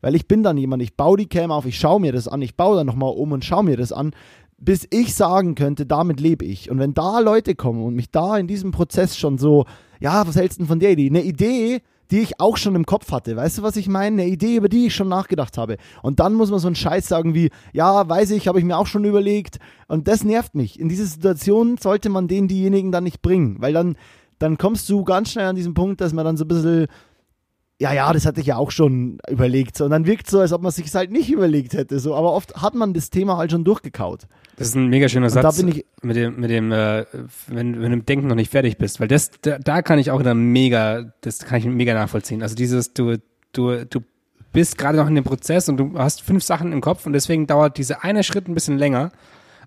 Weil 0.00 0.14
ich 0.14 0.26
bin 0.26 0.42
dann 0.42 0.56
jemand, 0.56 0.82
ich 0.82 0.96
baue 0.96 1.18
die 1.18 1.28
Cam 1.28 1.50
auf, 1.50 1.66
ich 1.66 1.78
schaue 1.78 2.00
mir 2.00 2.12
das 2.12 2.28
an, 2.28 2.40
ich 2.40 2.56
baue 2.56 2.78
dann 2.78 2.86
nochmal 2.86 3.12
um 3.12 3.32
und 3.32 3.44
schaue 3.44 3.64
mir 3.64 3.76
das 3.76 3.92
an, 3.92 4.12
bis 4.56 4.88
ich 4.90 5.14
sagen 5.14 5.54
könnte, 5.54 5.84
damit 5.84 6.18
lebe 6.18 6.46
ich. 6.46 6.70
Und 6.70 6.78
wenn 6.78 6.94
da 6.94 7.18
Leute 7.18 7.54
kommen 7.54 7.84
und 7.84 7.94
mich 7.94 8.10
da 8.10 8.38
in 8.38 8.46
diesem 8.46 8.70
Prozess 8.70 9.18
schon 9.18 9.36
so, 9.36 9.66
ja, 10.00 10.26
was 10.26 10.36
hältst 10.36 10.56
du 10.56 10.62
denn 10.62 10.68
von 10.68 10.80
der 10.80 10.92
Idee? 10.92 11.10
Eine 11.10 11.24
Idee, 11.24 11.82
die 12.10 12.20
ich 12.20 12.40
auch 12.40 12.56
schon 12.56 12.74
im 12.74 12.86
Kopf 12.86 13.10
hatte. 13.12 13.36
Weißt 13.36 13.58
du, 13.58 13.62
was 13.62 13.76
ich 13.76 13.88
meine? 13.88 14.22
Eine 14.22 14.30
Idee, 14.30 14.56
über 14.56 14.68
die 14.68 14.86
ich 14.86 14.94
schon 14.94 15.08
nachgedacht 15.08 15.58
habe. 15.58 15.76
Und 16.02 16.20
dann 16.20 16.34
muss 16.34 16.50
man 16.50 16.60
so 16.60 16.68
einen 16.68 16.76
Scheiß 16.76 17.08
sagen 17.08 17.34
wie, 17.34 17.50
ja, 17.72 18.08
weiß 18.08 18.30
ich, 18.30 18.48
habe 18.48 18.58
ich 18.58 18.64
mir 18.64 18.76
auch 18.76 18.86
schon 18.86 19.04
überlegt. 19.04 19.58
Und 19.88 20.08
das 20.08 20.24
nervt 20.24 20.54
mich. 20.54 20.78
In 20.78 20.88
diese 20.88 21.06
Situation 21.06 21.76
sollte 21.78 22.08
man 22.08 22.28
den 22.28 22.48
diejenigen 22.48 22.92
dann 22.92 23.04
nicht 23.04 23.22
bringen, 23.22 23.56
weil 23.60 23.72
dann 23.72 23.96
dann 24.38 24.58
kommst 24.58 24.88
du 24.88 25.04
ganz 25.04 25.32
schnell 25.32 25.46
an 25.46 25.56
diesen 25.56 25.74
Punkt, 25.74 26.00
dass 26.00 26.12
man 26.12 26.24
dann 26.24 26.36
so 26.36 26.44
ein 26.44 26.48
bisschen, 26.48 26.86
ja, 27.80 27.92
ja, 27.92 28.12
das 28.12 28.26
hatte 28.26 28.40
ich 28.40 28.46
ja 28.46 28.56
auch 28.56 28.70
schon 28.70 29.18
überlegt. 29.28 29.80
Und 29.80 29.90
dann 29.90 30.06
wirkt 30.06 30.26
es 30.26 30.30
so, 30.30 30.40
als 30.40 30.52
ob 30.52 30.62
man 30.62 30.72
sich 30.72 30.92
halt 30.94 31.10
nicht 31.10 31.30
überlegt 31.30 31.72
hätte. 31.74 31.98
So. 31.98 32.14
Aber 32.14 32.32
oft 32.32 32.56
hat 32.60 32.74
man 32.74 32.94
das 32.94 33.10
Thema 33.10 33.36
halt 33.36 33.50
schon 33.50 33.64
durchgekaut. 33.64 34.26
Das 34.56 34.68
ist 34.68 34.74
ein 34.74 34.86
mega 34.86 35.08
schöner 35.08 35.28
Satz. 35.28 35.42
da 35.42 35.62
bin 35.62 35.68
ich, 35.68 35.84
mit 36.02 36.16
dem, 36.16 36.40
mit 36.40 36.50
dem, 36.50 36.72
äh, 36.72 37.04
wenn, 37.46 37.74
wenn 37.74 37.82
du 37.82 37.90
dem 37.90 38.06
Denken 38.06 38.26
noch 38.26 38.34
nicht 38.34 38.50
fertig 38.50 38.78
bist, 38.78 39.00
weil 39.00 39.08
das, 39.08 39.30
da, 39.42 39.58
da 39.58 39.82
kann 39.82 39.98
ich 39.98 40.10
auch 40.10 40.18
wieder 40.18 40.34
mega, 40.34 41.12
das 41.20 41.40
kann 41.40 41.58
ich 41.58 41.66
mega 41.66 41.92
nachvollziehen. 41.92 42.42
Also 42.42 42.54
dieses, 42.54 42.94
du, 42.94 43.18
du, 43.52 43.84
du 43.84 44.00
bist 44.52 44.78
gerade 44.78 44.96
noch 44.96 45.08
in 45.08 45.14
dem 45.14 45.24
Prozess 45.24 45.68
und 45.68 45.76
du 45.76 45.98
hast 45.98 46.22
fünf 46.22 46.42
Sachen 46.42 46.72
im 46.72 46.80
Kopf 46.80 47.04
und 47.04 47.12
deswegen 47.12 47.46
dauert 47.46 47.76
dieser 47.76 48.02
eine 48.02 48.24
Schritt 48.24 48.48
ein 48.48 48.54
bisschen 48.54 48.78
länger. 48.78 49.12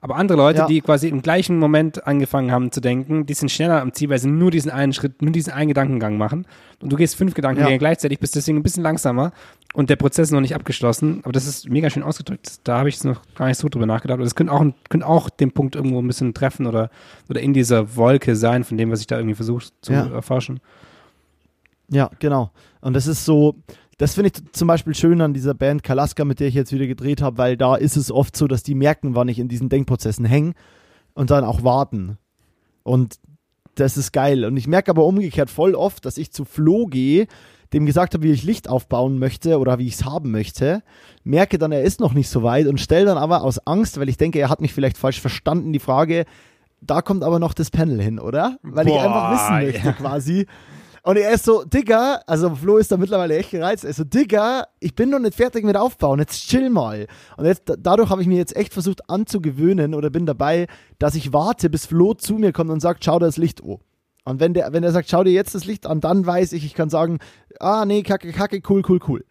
Aber 0.01 0.15
andere 0.15 0.38
Leute, 0.38 0.59
Ja. 0.59 0.67
die 0.67 0.80
quasi 0.81 1.07
im 1.09 1.21
gleichen 1.21 1.57
Moment 1.59 2.07
angefangen 2.07 2.51
haben 2.51 2.71
zu 2.71 2.80
denken, 2.80 3.26
die 3.26 3.34
sind 3.34 3.49
schneller 3.51 3.81
am 3.81 3.91
Ziel, 3.93 4.09
weil 4.09 4.19
sie 4.19 4.30
nur 4.30 4.49
diesen 4.51 4.71
einen 4.71 4.93
Schritt, 4.93 5.21
nur 5.21 5.31
diesen 5.31 5.51
einen 5.51 5.67
Gedankengang 5.67 6.17
machen. 6.17 6.45
Und 6.81 6.91
du 6.91 6.95
gehst 6.95 7.15
fünf 7.15 7.34
Gedankengänge 7.34 7.73
Ja. 7.73 7.77
gleichzeitig, 7.80 8.19
bist 8.19 8.35
deswegen 8.35 8.57
ein 8.57 8.63
bisschen 8.63 8.84
langsamer 8.84 9.31
und 9.73 9.89
der 9.89 9.97
Prozess 9.97 10.30
ist 10.30 10.31
noch 10.31 10.39
nicht 10.41 10.55
abgeschlossen. 10.55 11.19
Aber 11.23 11.34
das 11.34 11.45
ist 11.47 11.69
mega 11.69 11.89
schön 11.89 12.03
ausgedrückt. 12.03 12.59
Da 12.63 12.77
habe 12.80 12.88
ich 12.89 13.03
noch 13.03 13.21
gar 13.35 13.47
nicht 13.47 13.57
so 13.57 13.67
drüber 13.67 13.85
nachgedacht. 13.85 14.15
Aber 14.15 14.23
das 14.23 14.35
könnte 14.35 14.53
auch, 14.53 14.65
könnte 14.89 15.05
auch 15.05 15.30
den 15.30 15.51
Punkt 15.51 15.76
irgendwo 15.76 16.01
ein 16.01 16.07
bisschen 16.07 16.34
treffen 16.34 16.65
oder, 16.65 16.89
oder 17.30 17.41
in 17.41 17.53
dieser 17.53 17.95
Wolke 17.97 18.35
sein, 18.38 18.63
von 18.63 18.77
dem, 18.77 18.91
was 18.91 19.01
ich 19.01 19.07
da 19.07 19.17
irgendwie 19.17 19.35
versuche 19.35 19.65
zu 19.81 19.91
Ja. 19.93 20.07
erforschen. 20.07 20.61
Ja, 21.89 22.09
genau. 22.19 22.51
Und 22.81 22.93
das 22.93 23.07
ist 23.07 23.26
so, 23.26 23.55
das 23.99 24.13
finde 24.13 24.31
ich 24.34 24.53
zum 24.53 24.69
Beispiel 24.69 24.95
schön 24.95 25.19
an 25.19 25.34
dieser 25.34 25.53
Band 25.53 25.84
Kalaska, 25.84 26.23
mit 26.23 26.39
der 26.39 26.47
ich 26.47 26.53
jetzt 26.53 26.71
wieder 26.71 26.88
gedreht 26.88 27.21
habe, 27.21 27.38
weil 27.38 27.57
da 27.57 27.76
ist 27.76 27.97
es 27.97 28.11
oft 28.11 28.35
so, 28.35 28.47
dass 28.47 28.63
die 28.63 28.73
merken, 28.73 29.13
wann 29.13 29.27
ich 29.27 29.39
in 29.39 29.49
diesen 29.49 29.67
Denkprozessen 29.67 30.23
hänge 30.23 30.53
und 31.13 31.31
dann 31.31 31.43
auch 31.43 31.65
warten. 31.65 32.17
Und 32.84 33.19
das 33.76 33.97
ist 33.97 34.13
geil. 34.13 34.45
Und 34.45 34.55
ich 34.55 34.67
merke 34.67 34.89
aber 34.89 35.03
umgekehrt 35.05 35.49
voll 35.49 35.76
oft, 35.76 36.05
dass 36.05 36.17
ich 36.17 36.31
zu 36.31 36.45
Flo 36.45 36.85
gehe, 36.85 37.27
dem 37.73 37.85
gesagt 37.85 38.13
habe, 38.13 38.23
wie 38.23 38.31
ich 38.31 38.43
Licht 38.43 38.69
aufbauen 38.69 39.19
möchte 39.19 39.59
oder 39.59 39.80
wie 39.80 39.88
ich 39.88 39.95
es 39.95 40.05
haben 40.05 40.31
möchte, 40.31 40.81
merke 41.26 41.57
dann, 41.57 41.73
er 41.73 41.84
ist 41.84 41.99
noch 41.99 42.13
nicht 42.13 42.30
so 42.30 42.41
weit 42.41 42.67
und 42.67 42.80
stelle 42.80 43.05
dann 43.05 43.17
aber 43.17 43.43
aus 43.43 43.59
Angst, 43.67 43.99
weil 43.99 44.07
ich 44.07 44.17
denke, 44.17 44.39
er 44.39 44.49
hat 44.49 44.61
mich 44.61 44.73
vielleicht 44.73 44.97
falsch 44.97 45.19
verstanden, 45.19 45.73
die 45.73 45.80
Frage, 45.80 46.23
da 46.80 47.01
kommt 47.01 47.26
aber 47.26 47.39
noch 47.39 47.53
das 47.53 47.69
Panel 47.69 48.01
hin, 48.01 48.17
oder? 48.17 48.59
Weil 48.63 48.88
ich 48.88 48.93
Boah, 48.93 49.03
einfach 49.03 49.31
wissen 49.34 49.65
möchte 49.65 49.88
ja. 49.88 49.91
quasi. 49.91 50.47
Und 51.03 51.17
er 51.17 51.31
ist 51.31 51.45
so, 51.45 51.63
Digga, 51.63 52.21
also 52.27 52.55
Flo 52.55 52.77
ist 52.77 52.91
da 52.91 52.97
mittlerweile 52.97 53.38
echt 53.38 53.51
gereizt, 53.51 53.84
er 53.84 53.91
ist 53.91 53.97
so, 53.97 54.03
Digga, 54.03 54.67
ich 54.80 54.95
bin 54.95 55.09
noch 55.09 55.19
nicht 55.19 55.35
fertig 55.35 55.63
mit 55.63 55.77
Aufbauen, 55.77 56.19
jetzt 56.19 56.47
chill 56.47 56.69
mal. 56.69 57.07
Und 57.38 57.45
jetzt, 57.45 57.63
dadurch 57.80 58.09
habe 58.09 58.21
ich 58.21 58.27
mir 58.27 58.38
jetzt 58.38 58.55
echt 58.55 58.73
versucht 58.73 59.09
anzugewöhnen 59.09 59.93
oder 59.93 60.09
bin 60.09 60.26
dabei, 60.26 60.67
dass 60.97 61.15
ich 61.15 61.34
warte, 61.34 61.69
bis 61.69 61.85
Flo 61.85 62.13
zu 62.13 62.35
mir 62.35 62.51
kommt 62.51 62.69
und 62.69 62.80
sagt, 62.80 63.03
schau 63.05 63.19
dir 63.19 63.26
das 63.26 63.38
Licht 63.38 63.63
an. 63.63 63.77
Und 64.26 64.39
wenn 64.39 64.53
der, 64.53 64.71
wenn 64.73 64.84
er 64.84 64.91
sagt, 64.91 65.09
schau 65.09 65.23
dir 65.23 65.31
jetzt 65.31 65.55
das 65.55 65.65
Licht 65.65 65.88
an, 65.88 66.01
dann 66.01 66.26
weiß 66.26 66.53
ich, 66.53 66.65
ich 66.65 66.73
kann 66.73 66.89
sagen, 66.89 67.19
ah, 67.59 67.85
nee, 67.85 68.03
kacke, 68.03 68.31
kacke, 68.31 68.61
cool, 68.69 68.84
cool, 68.88 68.99
cool. 69.07 69.26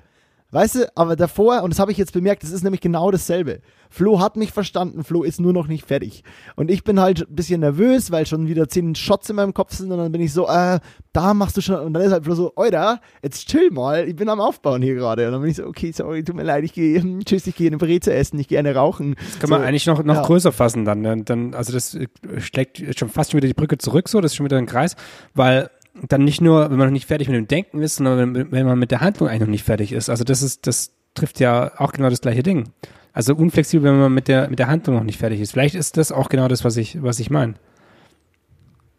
Weißt 0.51 0.77
du, 0.77 0.97
aber 0.97 1.15
davor, 1.15 1.63
und 1.63 1.71
das 1.71 1.79
habe 1.79 1.93
ich 1.93 1.99
jetzt 1.99 2.15
bemerkt, 2.15 2.43
das 2.43 2.53
ist 2.53 2.63
nämlich 2.63 2.81
genau 2.81 3.11
dasselbe. 3.11 3.61
Flo 3.91 4.19
hat 4.19 4.37
mich 4.37 4.51
verstanden, 4.51 5.05
Flo 5.05 5.23
ist 5.23 5.41
nur 5.41 5.53
noch 5.53 5.67
nicht 5.67 5.87
fertig. 5.87 6.25
Und 6.57 6.71
ich 6.71 6.85
bin 6.85 7.01
halt 7.01 7.29
ein 7.29 7.35
bisschen 7.35 7.61
nervös, 7.61 8.11
weil 8.11 8.25
schon 8.25 8.49
wieder 8.49 8.67
zehn 8.67 8.95
Shots 8.95 9.29
in 9.29 9.37
meinem 9.37 9.53
Kopf 9.53 9.75
sind 9.75 9.93
und 9.93 9.99
dann 9.99 10.11
bin 10.11 10.23
ich 10.23 10.33
so, 10.33 10.49
äh, 10.49 10.81
da 11.13 11.35
machst 11.35 11.59
du 11.59 11.61
schon, 11.61 11.81
und 11.81 11.93
dann 11.93 12.03
ist 12.03 12.13
halt 12.13 12.25
Flo 12.25 12.35
so, 12.35 12.53
Oida, 12.57 13.01
jetzt 13.23 13.49
chill 13.49 13.71
mal, 13.71 14.09
ich 14.09 14.17
bin 14.17 14.31
am 14.31 14.41
Aufbauen 14.41 14.81
hier 14.81 14.95
gerade. 14.95 15.27
Und 15.27 15.33
dann 15.33 15.43
bin 15.43 15.51
ich 15.51 15.57
so, 15.57 15.67
okay, 15.67 15.93
sorry, 15.93 16.25
tut 16.25 16.35
mir 16.35 16.45
leid, 16.45 16.65
ich 16.65 16.73
gehe, 16.73 17.03
tschüss, 17.27 17.47
ich 17.47 17.55
gehe 17.55 17.67
eine 17.67 17.77
Breze 17.77 18.15
essen, 18.15 18.39
ich 18.39 18.49
gehe 18.49 18.59
eine 18.59 18.75
rauchen. 18.75 19.17
Das 19.19 19.39
kann 19.41 19.51
man 19.51 19.61
so, 19.61 19.67
eigentlich 19.67 19.87
noch, 19.87 20.03
noch 20.03 20.15
ja. 20.15 20.23
größer 20.23 20.53
fassen 20.53 20.87
dann, 20.87 21.03
dann, 21.03 21.27
dann. 21.27 21.53
Also 21.53 21.75
das 21.75 21.95
äh, 21.95 22.09
schlägt 22.39 22.99
schon 22.99 23.11
fast 23.11 23.33
schon 23.33 23.39
wieder 23.39 23.49
die 23.49 23.55
Brücke 23.55 23.77
zurück, 23.77 24.09
so, 24.09 24.23
das 24.23 24.33
ist 24.33 24.37
schon 24.37 24.47
wieder 24.47 24.57
ein 24.57 24.67
Kreis, 24.67 24.97
weil 25.35 25.71
dann 26.09 26.25
nicht 26.25 26.41
nur, 26.41 26.71
wenn 26.71 26.79
man 26.79 26.89
noch 26.89 26.93
nicht 26.93 27.07
fertig 27.07 27.29
mit 27.29 27.37
dem 27.37 27.49
Denken 27.49 27.83
ist, 27.83 27.97
sondern 27.97 28.35
wenn, 28.35 28.53
wenn 28.53 28.67
man 28.67 28.79
mit 28.79 28.91
der 28.91 29.01
Handlung 29.01 29.29
eigentlich 29.29 29.41
noch 29.41 29.49
nicht 29.49 29.65
fertig 29.65 29.93
ist. 29.93 30.09
Also 30.09 30.25
das 30.25 30.43
ist, 30.43 30.67
das 30.67 30.93
trifft 31.15 31.41
ja 31.41 31.73
auch 31.79 31.93
genau 31.93 32.11
das 32.11 32.21
gleiche 32.21 32.43
Ding. 32.43 32.71
Also 33.13 33.35
unflexibel, 33.35 33.91
wenn 33.91 33.99
man 33.99 34.13
mit 34.13 34.29
der, 34.29 34.49
mit 34.49 34.59
der 34.59 34.69
Handlung 34.69 34.97
noch 34.97 35.05
nicht 35.05 35.19
fertig 35.19 35.41
ist. 35.41 35.53
Vielleicht 35.53 35.75
ist 35.75 35.97
das 35.97 36.13
auch 36.13 36.29
genau 36.29 36.49
das, 36.49 36.65
was 36.65 36.77
ich, 36.77 37.03
was 37.03 37.19
ich 37.19 37.31
meine. 37.31 37.55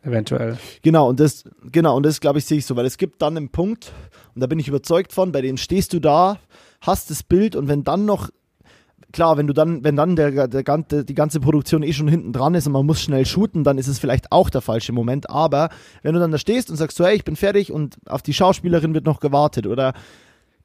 Eventuell. 0.02 0.58
Genau, 0.82 1.10
und 1.10 1.20
das, 1.20 1.44
genau, 1.72 1.96
und 1.98 2.06
das 2.06 2.22
glaube 2.22 2.40
ich, 2.40 2.46
sehe 2.46 2.58
ich 2.58 2.66
so, 2.66 2.76
weil 2.76 2.86
es 2.86 2.98
gibt 2.98 3.22
dann 3.22 3.36
einen 3.36 3.50
Punkt, 3.50 3.92
und 4.34 4.42
da 4.42 4.48
bin 4.48 4.60
ich 4.60 4.68
überzeugt 4.68 5.12
von, 5.12 5.32
bei 5.32 5.42
dem 5.42 5.58
stehst 5.58 5.94
du 5.94 6.00
da, 6.00 6.40
hast 6.82 7.10
das 7.10 7.24
Bild 7.24 7.56
und 7.56 7.68
wenn 7.68 7.84
dann 7.84 8.06
noch, 8.06 8.30
klar, 9.12 9.38
wenn 9.38 9.48
du 9.48 9.54
dann, 9.54 9.84
wenn 9.84 9.96
dann 9.96 10.16
der, 10.16 10.48
der, 10.48 10.64
ganze- 10.64 11.06
die 11.06 11.16
ganze 11.16 11.40
Produktion 11.40 11.84
eh 11.84 11.94
schon 11.94 12.08
hinten 12.08 12.34
dran 12.34 12.54
ist 12.56 12.68
und 12.68 12.74
man 12.74 12.86
muss 12.86 13.02
schnell 13.02 13.26
shooten, 13.26 13.64
dann 13.64 13.78
ist 13.78 13.88
es 13.88 14.00
vielleicht 14.00 14.32
auch 14.32 14.50
der 14.50 14.62
falsche 14.62 14.94
Moment. 14.94 15.30
Aber 15.30 15.70
wenn 16.04 16.14
du 16.14 16.20
dann 16.20 16.32
da 16.32 16.38
stehst 16.38 16.70
und 16.70 16.78
sagst 16.78 16.98
so, 16.98 17.06
hey, 17.06 17.16
ich 17.16 17.24
bin 17.24 17.36
fertig 17.36 17.72
und 17.72 17.98
auf 18.08 18.22
die 18.22 18.34
Schauspielerin 18.34 18.94
wird 18.94 19.06
noch 19.06 19.20
gewartet 19.20 19.68
oder 19.68 19.94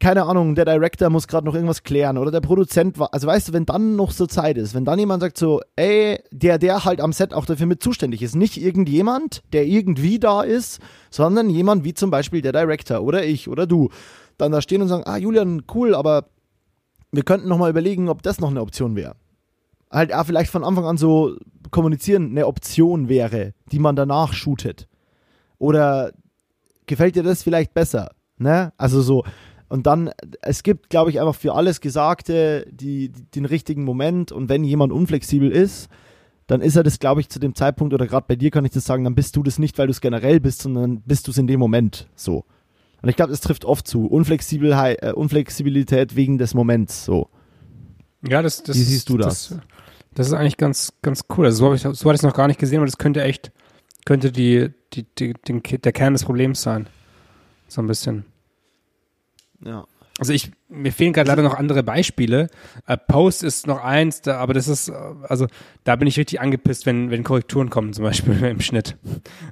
keine 0.00 0.24
Ahnung, 0.24 0.54
der 0.56 0.64
Director 0.64 1.08
muss 1.08 1.28
gerade 1.28 1.46
noch 1.46 1.54
irgendwas 1.54 1.84
klären 1.84 2.18
oder 2.18 2.30
der 2.32 2.40
Produzent 2.40 2.98
war, 2.98 3.14
also 3.14 3.28
weißt 3.28 3.48
du, 3.48 3.52
wenn 3.52 3.64
dann 3.64 3.94
noch 3.96 4.10
so 4.10 4.26
Zeit 4.26 4.58
ist, 4.58 4.74
wenn 4.74 4.84
dann 4.84 4.98
jemand 4.98 5.22
sagt 5.22 5.38
so, 5.38 5.60
ey, 5.76 6.18
der, 6.32 6.58
der 6.58 6.84
halt 6.84 7.00
am 7.00 7.12
Set 7.12 7.32
auch 7.32 7.46
dafür 7.46 7.66
mit 7.66 7.82
zuständig 7.82 8.20
ist, 8.20 8.34
nicht 8.34 8.60
irgendjemand, 8.60 9.42
der 9.52 9.64
irgendwie 9.66 10.18
da 10.18 10.42
ist, 10.42 10.80
sondern 11.10 11.48
jemand 11.48 11.84
wie 11.84 11.94
zum 11.94 12.10
Beispiel 12.10 12.42
der 12.42 12.52
Director 12.52 13.02
oder 13.02 13.24
ich 13.24 13.48
oder 13.48 13.66
du, 13.66 13.88
dann 14.36 14.50
da 14.50 14.60
stehen 14.60 14.82
und 14.82 14.88
sagen, 14.88 15.04
ah, 15.06 15.16
Julian, 15.16 15.62
cool, 15.72 15.94
aber 15.94 16.26
wir 17.16 17.22
könnten 17.22 17.48
noch 17.48 17.58
mal 17.58 17.70
überlegen, 17.70 18.08
ob 18.08 18.22
das 18.22 18.40
noch 18.40 18.50
eine 18.50 18.60
Option 18.60 18.96
wäre. 18.96 19.16
Halt 19.90 20.12
auch 20.12 20.26
vielleicht 20.26 20.50
von 20.50 20.64
Anfang 20.64 20.84
an 20.84 20.96
so 20.96 21.36
kommunizieren 21.70 22.30
eine 22.30 22.46
Option 22.46 23.08
wäre, 23.08 23.54
die 23.70 23.78
man 23.78 23.96
danach 23.96 24.32
shootet. 24.32 24.88
Oder 25.58 26.12
gefällt 26.86 27.16
dir 27.16 27.22
das 27.22 27.42
vielleicht 27.42 27.74
besser? 27.74 28.10
Ne? 28.38 28.72
Also 28.76 29.02
so, 29.02 29.24
und 29.68 29.86
dann, 29.86 30.10
es 30.42 30.62
gibt, 30.62 30.90
glaube 30.90 31.10
ich, 31.10 31.20
einfach 31.20 31.34
für 31.34 31.54
alles 31.54 31.80
Gesagte 31.80 32.66
die, 32.70 33.08
die, 33.08 33.24
den 33.30 33.44
richtigen 33.44 33.84
Moment. 33.84 34.30
Und 34.30 34.48
wenn 34.48 34.64
jemand 34.64 34.92
unflexibel 34.92 35.50
ist, 35.50 35.88
dann 36.46 36.60
ist 36.60 36.76
er 36.76 36.82
das, 36.82 36.98
glaube 36.98 37.20
ich, 37.20 37.28
zu 37.28 37.38
dem 37.38 37.54
Zeitpunkt, 37.54 37.94
oder 37.94 38.06
gerade 38.06 38.26
bei 38.28 38.36
dir 38.36 38.50
kann 38.50 38.64
ich 38.64 38.72
das 38.72 38.84
sagen, 38.84 39.04
dann 39.04 39.14
bist 39.14 39.34
du 39.34 39.42
das 39.42 39.58
nicht, 39.58 39.78
weil 39.78 39.86
du 39.86 39.92
es 39.92 40.00
generell 40.00 40.40
bist, 40.40 40.62
sondern 40.62 41.00
bist 41.00 41.26
du 41.26 41.30
es 41.30 41.38
in 41.38 41.46
dem 41.46 41.58
Moment 41.58 42.08
so. 42.14 42.44
Und 43.04 43.10
ich 43.10 43.16
glaube, 43.16 43.32
das 43.32 43.42
trifft 43.42 43.66
oft 43.66 43.86
zu. 43.86 44.06
Unflexibelheit, 44.06 45.02
äh, 45.02 45.12
Unflexibilität 45.12 46.16
wegen 46.16 46.38
des 46.38 46.54
Moments 46.54 47.04
so. 47.04 47.28
Ja, 48.26 48.40
das, 48.40 48.62
das 48.62 48.78
Wie 48.78 48.82
siehst 48.82 49.10
du 49.10 49.18
das? 49.18 49.50
Das, 49.50 49.58
das 50.14 50.26
ist 50.28 50.32
eigentlich 50.32 50.56
ganz, 50.56 50.94
ganz 51.02 51.26
cool. 51.36 51.44
Also 51.44 51.58
so 51.58 51.64
habe 51.66 51.76
ich, 51.76 51.82
so 51.82 51.90
hatte 51.90 52.14
ich 52.14 52.20
es 52.20 52.22
noch 52.22 52.32
gar 52.32 52.46
nicht 52.48 52.58
gesehen, 52.58 52.78
aber 52.78 52.86
das 52.86 52.96
könnte 52.96 53.22
echt, 53.22 53.52
könnte 54.06 54.32
die, 54.32 54.70
die, 54.94 55.04
die, 55.18 55.34
den, 55.34 55.62
der 55.62 55.92
Kern 55.92 56.14
des 56.14 56.24
Problems 56.24 56.62
sein. 56.62 56.86
So 57.68 57.82
ein 57.82 57.86
bisschen. 57.86 58.24
Ja. 59.62 59.84
Also 60.24 60.32
ich, 60.32 60.52
mir 60.70 60.90
fehlen 60.90 61.12
gerade 61.12 61.28
leider 61.28 61.42
noch 61.42 61.52
andere 61.52 61.82
Beispiele. 61.82 62.46
Äh, 62.86 62.96
Post 62.96 63.42
ist 63.42 63.66
noch 63.66 63.84
eins, 63.84 64.22
da, 64.22 64.38
aber 64.38 64.54
das 64.54 64.68
ist, 64.68 64.88
äh, 64.88 64.92
also 65.28 65.48
da 65.84 65.96
bin 65.96 66.08
ich 66.08 66.18
richtig 66.18 66.40
angepisst, 66.40 66.86
wenn, 66.86 67.10
wenn 67.10 67.24
Korrekturen 67.24 67.68
kommen, 67.68 67.92
zum 67.92 68.04
Beispiel 68.04 68.42
im 68.46 68.60
Schnitt. 68.60 68.96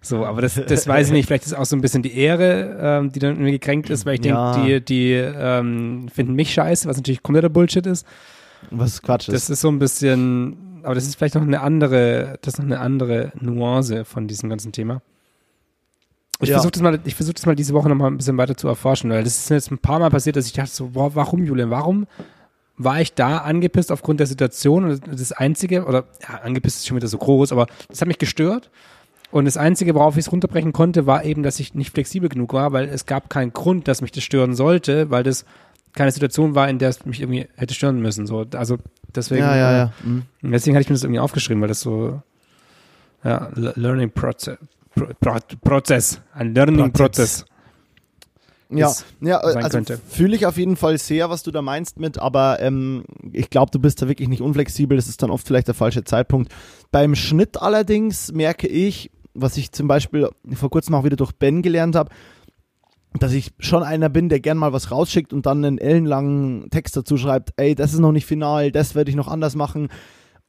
So, 0.01 0.25
aber 0.25 0.41
das, 0.41 0.55
das 0.55 0.89
weiß 0.89 1.09
ich 1.09 1.13
nicht. 1.13 1.27
Vielleicht 1.27 1.45
ist 1.45 1.53
auch 1.53 1.67
so 1.67 1.77
ein 1.77 1.83
bisschen 1.83 2.03
die 2.03 2.17
Ehre, 2.17 2.79
ähm, 2.81 3.13
die 3.13 3.19
dann 3.19 3.33
irgendwie 3.33 3.53
gekränkt 3.53 3.91
ist, 3.91 4.07
weil 4.07 4.15
ich 4.15 4.23
denke, 4.23 4.39
Ja. 4.39 4.65
die, 4.65 4.81
die 4.83 5.13
ähm, 5.13 6.09
finden 6.09 6.33
mich 6.35 6.55
scheiße, 6.55 6.89
was 6.89 6.97
natürlich 6.97 7.23
kompletter 7.23 7.51
Bullshit 7.51 7.87
ist. 7.87 8.07
Was 8.71 9.03
Quatsch 9.03 9.29
ist. 9.29 9.35
Das 9.35 9.51
ist 9.51 9.61
so 9.61 9.69
ein 9.69 9.79
bisschen, 9.79 10.81
aber 10.85 10.95
das 10.95 11.05
ist 11.05 11.17
vielleicht 11.17 11.35
noch 11.35 11.43
eine 11.43 11.61
andere, 11.61 12.39
das 12.41 12.55
ist 12.55 12.59
noch 12.61 12.65
eine 12.67 12.81
andere 12.81 13.33
Nuance 13.39 14.07
von 14.07 14.27
diesem 14.27 14.49
ganzen 14.49 14.73
Thema. 14.73 15.03
Ich 16.41 16.49
Ja. 16.49 16.57
versuche 16.57 16.73
das 16.73 16.83
mal, 16.83 16.99
ich 17.05 17.15
versuche 17.15 17.35
das 17.35 17.47
mal 17.47 17.55
diese 17.55 17.73
Woche 17.75 17.89
noch 17.89 17.95
mal 17.97 18.09
ein 18.09 18.17
bisschen 18.17 18.37
weiter 18.37 18.57
zu 18.57 18.67
erforschen, 18.69 19.11
weil 19.11 19.23
das 19.23 19.37
ist 19.39 19.49
jetzt 19.51 19.71
ein 19.71 19.79
paar 19.79 19.99
Mal 20.01 20.11
passiert, 20.11 20.37
dass 20.37 20.47
ich 20.47 20.53
dachte 20.53 20.71
so, 20.71 20.89
boah, 20.89 21.15
warum 21.15 21.45
Julian, 21.45 21.71
warum 21.71 22.07
war 22.79 23.01
ich 23.01 23.15
da 23.15 23.39
angepisst 23.39 23.93
aufgrund 23.93 24.19
der 24.19 24.27
Situation 24.27 24.85
und 24.85 25.03
das 25.07 25.31
Einzige, 25.33 25.85
oder 25.85 26.05
ja, 26.29 26.39
angepisst 26.43 26.79
ist 26.79 26.87
schon 26.89 26.97
wieder 26.97 27.07
so 27.07 27.19
groß, 27.19 27.53
aber 27.53 27.67
das 27.89 28.01
hat 28.01 28.09
mich 28.09 28.19
gestört 28.19 28.71
und 29.31 29.45
das 29.45 29.57
Einzige, 29.57 29.95
worauf 29.95 30.17
ich 30.17 30.27
es 30.27 30.33
runterbrechen 30.33 30.73
konnte, 30.73 31.07
war 31.07 31.25
eben, 31.25 31.43
dass 31.45 31.61
ich 31.61 31.75
nicht 31.75 31.93
flexibel 31.93 32.29
genug 32.29 32.53
war, 32.55 32.73
weil 32.73 32.89
es 32.89 33.07
gab 33.07 33.31
keinen 33.31 33.53
Grund, 33.53 33.87
dass 33.87 34.01
mich 34.03 34.11
das 34.11 34.25
stören 34.25 34.55
sollte, 34.55 35.11
weil 35.11 35.23
das 35.23 35.45
keine 35.93 36.11
Situation 36.11 36.55
war, 36.55 36.69
in 36.69 36.79
der 36.79 36.89
es 36.89 37.05
mich 37.05 37.21
irgendwie 37.21 37.47
hätte 37.57 37.75
stören 37.75 38.01
müssen. 38.01 38.27
So, 38.27 38.47
also 38.55 38.79
deswegen, 39.15 39.43
ja, 39.43 39.57
ja, 39.57 39.73
ja. 39.77 39.93
Mhm. 40.03 40.23
und 40.43 40.51
Deswegen 40.53 40.75
hatte 40.75 40.83
ich 40.83 40.89
mir 40.89 40.95
das 40.95 41.05
irgendwie 41.05 41.21
aufgeschrieben, 41.21 41.61
weil 41.61 41.69
das 41.69 41.83
so, 41.83 42.21
ja, 43.23 43.49
Le- 43.55 43.75
Learning 43.77 44.11
Process, 44.11 44.57
Pro, 44.95 45.07
Pro, 45.21 45.39
Prozess, 45.63 46.21
ein 46.35 46.55
Learning 46.55 46.93
Prozess. 46.93 47.45
Prozess. 47.45 47.47
Ja, 48.75 48.93
ja 49.21 49.39
also 49.39 49.81
fühle 50.09 50.35
ich 50.35 50.47
auf 50.47 50.57
jeden 50.57 50.77
Fall 50.77 50.99
sehr, 50.99 51.31
was 51.31 51.43
du 51.43 51.51
da 51.51 51.63
meinst 51.63 52.01
mit, 52.01 52.19
aber 52.19 52.61
ähm, 52.61 53.05
ich 53.33 53.51
glaube, 53.51 53.71
du 53.71 53.79
bist 53.79 54.01
da 54.01 54.09
wirklich 54.09 54.29
nicht 54.29 54.41
unflexibel, 54.41 54.97
das 54.97 55.09
ist 55.09 55.23
dann 55.23 55.31
oft 55.31 55.47
vielleicht 55.47 55.69
der 55.69 55.75
falsche 55.75 56.05
Zeitpunkt. 56.05 56.53
Beim 56.91 57.15
Schnitt 57.15 57.61
allerdings 57.61 58.33
merke 58.33 58.67
ich, 58.67 59.11
was 59.35 59.57
ich 59.57 59.73
zum 59.73 59.89
Beispiel 59.89 60.29
vor 60.55 60.71
kurzem 60.71 60.95
auch 60.95 61.05
wieder 61.05 61.17
durch 61.17 61.33
Ben 61.33 61.63
gelernt 61.63 61.97
habe, 61.97 62.11
dass 63.19 63.33
ich 63.33 63.53
schon 63.59 63.83
einer 63.83 64.09
bin, 64.09 64.29
der 64.29 64.41
gern 64.41 64.57
mal 64.57 64.73
was 64.73 64.91
rausschickt 64.91 65.33
und 65.33 65.45
dann 65.45 65.65
einen 65.65 65.79
ellenlangen 65.79 66.71
Text 66.71 66.97
dazu 66.97 67.17
schreibt, 67.17 67.51
ey, 67.57 67.75
das 67.75 67.93
ist 67.93 68.01
noch 68.01 68.13
nicht 68.13 68.27
final, 68.27 68.73
das 68.73 68.95
werde 68.95 69.11
ich 69.11 69.17
noch 69.17 69.29
anders 69.29 69.55
machen. 69.55 69.89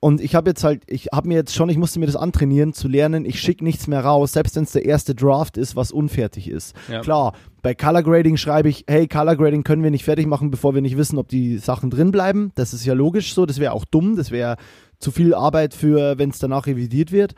Und 0.03 0.19
ich 0.19 0.35
habe 0.35 0.49
jetzt 0.49 0.65
halt, 0.65 0.81
ich 0.87 1.07
habe 1.13 1.29
mir 1.29 1.35
jetzt 1.35 1.55
schon, 1.55 1.69
ich 1.69 1.77
musste 1.77 1.97
mir 1.97 2.07
das 2.07 2.17
antrainieren, 2.17 2.73
zu 2.73 2.89
lernen, 2.89 3.23
ich 3.23 3.39
schicke 3.39 3.63
nichts 3.63 3.87
mehr 3.87 4.03
raus, 4.03 4.33
selbst 4.33 4.57
wenn 4.57 4.65
es 4.65 4.73
der 4.73 4.83
erste 4.83 5.15
Draft 5.15 5.55
ist, 5.55 5.77
was 5.77 5.93
unfertig 5.93 6.49
ist. 6.49 6.75
Ja. 6.91 6.99
Klar, 6.99 7.31
bei 7.61 7.73
Color 7.73 8.03
Grading 8.03 8.35
schreibe 8.35 8.67
ich, 8.67 8.83
hey, 8.85 9.07
Color 9.07 9.37
Grading 9.37 9.63
können 9.63 9.81
wir 9.81 9.91
nicht 9.91 10.03
fertig 10.03 10.27
machen, 10.27 10.51
bevor 10.51 10.75
wir 10.75 10.81
nicht 10.81 10.97
wissen, 10.97 11.17
ob 11.17 11.29
die 11.29 11.57
Sachen 11.57 11.89
drin 11.89 12.11
bleiben. 12.11 12.51
Das 12.55 12.73
ist 12.73 12.83
ja 12.83 12.93
logisch 12.93 13.33
so, 13.33 13.45
das 13.45 13.59
wäre 13.59 13.71
auch 13.71 13.85
dumm, 13.85 14.17
das 14.17 14.29
wäre 14.29 14.57
zu 14.99 15.11
viel 15.11 15.33
Arbeit 15.33 15.73
für, 15.73 16.17
wenn 16.17 16.31
es 16.31 16.39
danach 16.39 16.67
revidiert 16.67 17.13
wird. 17.13 17.33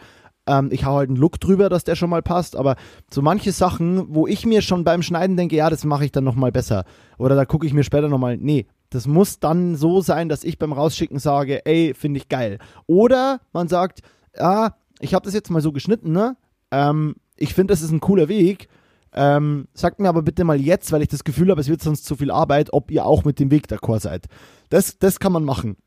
Ähm, 0.48 0.70
ich 0.72 0.86
hau 0.86 0.96
halt 0.96 1.10
einen 1.10 1.18
Look 1.18 1.40
drüber, 1.40 1.70
dass 1.70 1.84
der 1.84 1.94
schon 1.94 2.10
mal 2.10 2.24
passt, 2.24 2.56
aber 2.56 2.78
so 3.12 3.22
manche 3.22 3.52
Sachen, 3.52 4.08
wo 4.10 4.26
ich 4.26 4.44
mir 4.44 4.64
schon 4.64 4.84
beim 4.84 5.04
Schneiden 5.04 5.38
denke, 5.38 5.56
ja, 5.56 5.70
das 5.70 5.84
mache 5.84 6.06
ich 6.06 6.12
dann 6.12 6.24
nochmal 6.24 6.52
besser. 6.52 6.84
Oder 7.20 7.36
da 7.36 7.46
gucke 7.46 7.68
ich 7.68 7.74
mir 7.74 7.84
später 7.84 8.10
nochmal, 8.10 8.38
nee, 8.38 8.66
das 8.96 9.08
muss 9.08 9.40
dann 9.40 9.76
so 9.76 10.02
sein, 10.02 10.30
dass 10.30 10.44
ich 10.44 10.58
beim 10.58 10.74
Rausschicken 10.74 11.20
sage, 11.20 11.66
ey, 11.66 11.94
finde 11.94 12.20
ich 12.20 12.30
geil. 12.30 12.60
Oder 12.88 13.42
man 13.54 13.68
sagt, 13.68 14.02
ja, 14.36 14.76
ich 15.00 15.14
habe 15.14 15.26
das 15.26 15.34
jetzt 15.34 15.52
mal 15.52 15.62
so 15.62 15.72
geschnitten, 15.72 16.12
ne? 16.12 16.38
Ähm, 16.72 17.16
ich 17.38 17.54
finde, 17.54 17.74
das 17.74 17.82
ist 17.82 17.92
ein 17.92 18.00
cooler 18.00 18.28
Weg. 18.30 18.70
Ähm, 19.14 19.68
sagt 19.74 20.00
mir 20.00 20.10
aber 20.10 20.24
bitte 20.24 20.44
mal 20.44 20.60
jetzt, 20.60 20.92
weil 20.92 21.02
ich 21.02 21.08
das 21.08 21.24
Gefühl 21.24 21.50
habe, 21.52 21.62
es 21.62 21.70
wird 21.70 21.82
sonst 21.82 22.06
zu 22.06 22.16
viel 22.16 22.32
Arbeit, 22.32 22.74
ob 22.74 22.92
ihr 22.92 23.06
auch 23.06 23.24
mit 23.24 23.40
dem 23.40 23.52
Weg 23.52 23.68
d'accord 23.68 24.02
seid. 24.02 24.28
Das, 24.70 24.98
das 24.98 25.20
kann 25.20 25.32
man 25.32 25.44
machen, 25.44 25.78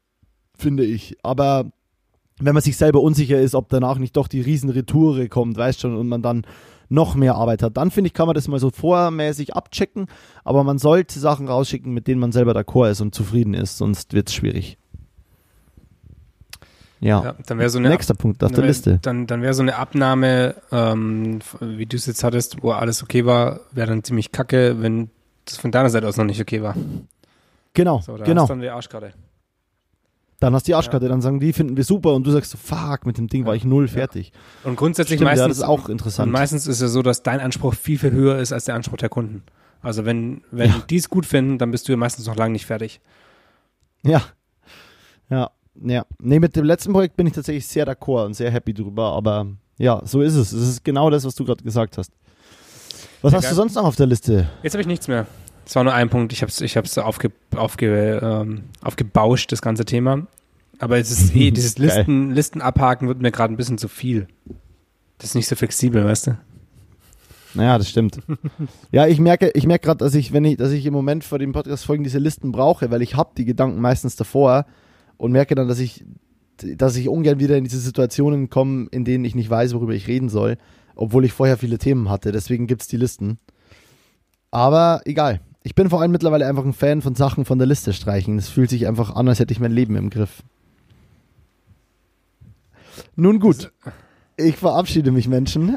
finde 0.57 0.85
ich. 0.85 1.17
Aber 1.23 1.71
wenn 2.41 2.55
man 2.55 2.63
sich 2.63 2.77
selber 2.77 3.01
unsicher 3.01 3.41
ist, 3.41 3.55
ob 3.55 3.69
danach 3.69 3.99
nicht 3.99 4.17
doch 4.17 4.29
die 4.29 4.41
riesen 4.41 4.71
Retoure 4.71 5.29
kommt, 5.29 5.57
weißt 5.57 5.81
schon, 5.81 5.97
und 5.97 6.09
man 6.09 6.23
dann 6.23 6.47
noch 6.89 7.15
mehr 7.15 7.35
Arbeit 7.35 7.63
hat, 7.63 7.77
dann 7.77 7.91
finde 7.91 8.09
ich, 8.09 8.15
kann 8.15 8.27
man 8.27 8.35
das 8.35 8.49
mal 8.49 8.59
so 8.61 8.71
vormäßig 8.71 9.55
abchecken, 9.55 10.07
aber 10.45 10.65
man 10.65 10.79
sollte 10.79 11.19
Sachen 11.19 11.49
rausschicken, 11.49 11.93
mit 11.93 12.07
denen 12.07 12.21
man 12.21 12.33
selber 12.33 12.53
d'accord 12.53 12.91
ist 12.91 13.01
und 13.01 13.15
zufrieden 13.15 13.55
ist, 13.55 13.79
sonst 13.79 14.13
wird 14.15 14.29
es 14.29 14.35
schwierig. 14.35 14.79
Ja. 17.01 17.23
Ja, 17.23 17.35
dann 17.47 17.59
wäre 17.59 17.71
so 17.71 17.79
eine 17.79 17.91
Nächster 17.91 18.15
Punkt 18.15 18.43
auf 18.43 18.51
der 18.51 18.59
wär, 18.63 18.67
Liste. 18.67 18.99
Dann, 19.03 19.27
dann 19.27 19.41
wäre 19.43 19.55
so 19.55 19.63
eine 19.63 19.77
Abnahme, 19.77 20.57
ähm, 20.73 21.39
wie 21.61 21.87
du 21.87 21.97
es 21.97 22.07
jetzt 22.07 22.25
hattest, 22.25 22.63
wo 22.63 22.73
alles 22.73 23.03
okay 23.03 23.25
war, 23.25 23.61
wäre 23.71 23.89
dann 23.89 24.03
ziemlich 24.03 24.33
kacke, 24.33 24.83
wenn 24.83 25.11
das 25.45 25.59
von 25.59 25.71
deiner 25.71 25.91
Seite 25.91 26.09
aus 26.09 26.17
noch 26.17 26.25
nicht 26.25 26.41
okay 26.41 26.63
war. 26.63 26.75
Genau, 27.75 28.01
So, 28.01 28.17
da 28.17 28.25
genau. 28.25 28.43
hast 28.43 28.49
dann 28.49 28.61
die 28.61 28.69
Arschkarte. 28.69 29.13
Dann 30.41 30.55
hast 30.55 30.67
du 30.67 30.71
die 30.71 30.75
Arschkarte, 30.77 31.09
dann 31.09 31.21
sagen 31.21 31.41
die, 31.41 31.53
finden 31.53 31.77
wir 31.77 31.83
super 31.85 32.15
und 32.15 32.25
du 32.25 32.31
sagst 32.31 32.53
so, 32.53 32.59
fuck, 32.59 33.05
mit 33.07 33.19
dem 33.19 33.27
Ding 33.27 33.45
war 33.45 33.57
ich 33.57 33.65
null 33.65 33.89
fertig. 33.89 34.33
Und 34.63 34.77
grundsätzlich 34.77 35.19
Stimmt, 35.19 35.31
ja, 35.31 35.37
meistens, 35.37 35.49
das 35.49 35.59
ist 35.59 35.65
auch 35.65 35.85
und 35.87 35.91
interessant. 35.91 36.31
meistens 36.31 36.67
ist 36.69 36.81
es 36.81 36.93
so, 36.93 37.03
dass 37.03 37.25
dein 37.25 37.41
Anspruch 37.41 37.75
viel, 37.75 37.99
viel 37.99 38.13
höher 38.13 38.39
ist 38.39 38.53
als 38.53 38.65
der 38.65 38.77
Anspruch 38.77 38.99
der 38.99 39.09
Kunden. 39.09 39.43
Also 39.83 40.05
wenn, 40.05 40.43
wenn 40.53 40.71
Ja. 40.71 40.83
die 40.89 40.97
es 40.97 41.09
gut 41.09 41.27
finden, 41.27 41.59
dann 41.59 41.73
bist 41.73 41.89
du 41.89 41.93
ja 41.93 41.97
meistens 41.97 42.27
noch 42.27 42.37
lange 42.37 42.53
nicht 42.53 42.67
fertig. 42.67 43.01
Ja. 44.05 44.23
Ja, 45.29 45.51
ja. 45.83 46.07
Nee, 46.21 46.39
mit 46.39 46.55
dem 46.57 46.65
letzten 46.65 46.93
Projekt 46.93 47.17
bin 47.17 47.27
ich 47.27 47.33
tatsächlich 47.33 47.67
sehr 47.67 47.87
d'accord 47.87 48.27
und 48.27 48.35
sehr 48.35 48.51
happy 48.51 48.73
drüber, 48.75 49.13
aber 49.13 49.47
ja, 49.77 50.01
so 50.05 50.23
ist 50.23 50.35
es. 50.35 50.53
Es 50.53 50.69
ist 50.69 50.85
genau 50.85 51.11
das, 51.11 51.25
was 51.25 51.35
du 51.35 51.45
gerade 51.45 51.63
gesagt 51.65 51.99
hast. 51.99 52.13
Was 53.23 53.33
Ja, 53.33 53.39
hast 53.39 53.45
geil. 53.45 53.51
du 53.51 53.57
sonst 53.57 53.75
noch 53.75 53.85
auf 53.85 53.97
der 53.97 54.07
Liste? 54.07 54.49
Jetzt 54.63 54.73
habe 54.75 54.81
ich 54.83 54.87
nichts 54.87 55.09
mehr. 55.09 55.27
Es 55.69 55.77
war 55.77 55.85
nur 55.85 55.93
ein 55.93 56.09
Punkt, 56.09 56.33
ich 56.33 56.41
habe 56.41 56.49
es 56.49 56.63
ich 56.63 56.79
hab's 56.79 56.97
aufge, 56.97 57.31
aufge, 57.55 58.21
ähm, 58.23 58.63
aufgebauscht, 58.81 59.53
das 59.53 59.61
ganze 59.61 59.85
Thema. 59.85 60.27
Aber 60.79 60.97
es 60.97 61.11
ist 61.11 61.37
eh, 61.37 61.51
dieses. 61.53 61.77
Listen, 61.77 62.31
Listen 62.31 62.63
abhaken 62.63 63.07
wird 63.07 63.21
mir 63.21 63.31
gerade 63.31 63.53
ein 63.53 63.59
bisschen 63.59 63.77
zu 63.77 63.87
viel. 63.87 64.29
Das 65.19 65.31
ist 65.31 65.35
nicht 65.35 65.47
so 65.47 65.57
flexibel, 65.57 66.07
weißt 66.07 66.29
du? 66.29 66.39
Naja, 67.53 67.77
das 67.77 67.91
stimmt. 67.91 68.19
ja, 68.93 69.07
ich 69.09 69.21
merke, 69.21 69.51
ich 69.51 69.67
merke 69.67 69.85
gerade, 69.85 69.99
dass 69.99 70.15
ich, 70.15 70.33
wenn 70.33 70.47
ich, 70.47 70.57
dass 70.57 70.73
ich 70.73 70.87
im 70.87 70.95
Moment 70.95 71.23
vor 71.23 71.39
den 71.39 71.53
Podcast-Folgen 71.53 72.03
diese 72.03 72.19
Listen 72.19 72.51
brauche, 72.51 72.91
weil 72.91 73.03
ich 73.03 73.15
habe 73.15 73.33
die 73.37 73.45
Gedanken 73.45 73.79
meistens 73.79 74.17
davor 74.17 74.65
und 75.19 75.33
merke 75.33 75.55
dann, 75.55 75.69
dass 75.69 75.81
ich, 75.81 76.03
dass 76.63 76.97
ich 76.97 77.11
ungern 77.11 77.41
wieder 77.41 77.59
in 77.59 77.65
diese 77.65 77.79
Situationen 77.79 78.49
komme, 78.49 78.87
in 78.91 79.05
denen 79.05 79.27
ich 79.27 79.35
nicht 79.35 79.51
weiß, 79.51 79.75
worüber 79.75 79.93
ich 79.93 80.09
reden 80.09 80.31
soll, 80.31 80.57
obwohl 80.95 81.27
ich 81.27 81.35
vorher 81.35 81.59
viele 81.59 81.77
Themen 81.77 82.09
hatte. 82.09 82.33
Deswegen 82.33 82.67
gibt 82.67 82.81
es 82.81 82.89
die 82.89 82.97
Listen. 82.97 83.37
Aber 84.51 85.03
egal. 85.05 85.43
Ich 85.69 85.75
bin 85.75 85.91
vor 85.91 86.01
allem 86.01 86.13
mittlerweile 86.13 86.47
einfach 86.47 86.65
ein 86.65 86.73
Fan 86.73 87.03
von 87.03 87.15
Sachen 87.15 87.45
von 87.45 87.59
der 87.59 87.67
Liste 87.67 87.93
streichen. 87.93 88.39
Es 88.39 88.49
fühlt 88.49 88.71
sich 88.71 88.87
einfach 88.87 89.15
an, 89.15 89.29
als 89.29 89.39
hätte 89.39 89.53
ich 89.53 89.61
mein 89.61 89.71
Leben 89.71 89.97
im 89.97 90.09
Griff. 90.09 90.43
Nun 93.17 93.39
gut. 93.39 93.71
Ich 94.39 94.57
verabschiede 94.57 95.11
mich, 95.11 95.29
Menschen. 95.29 95.77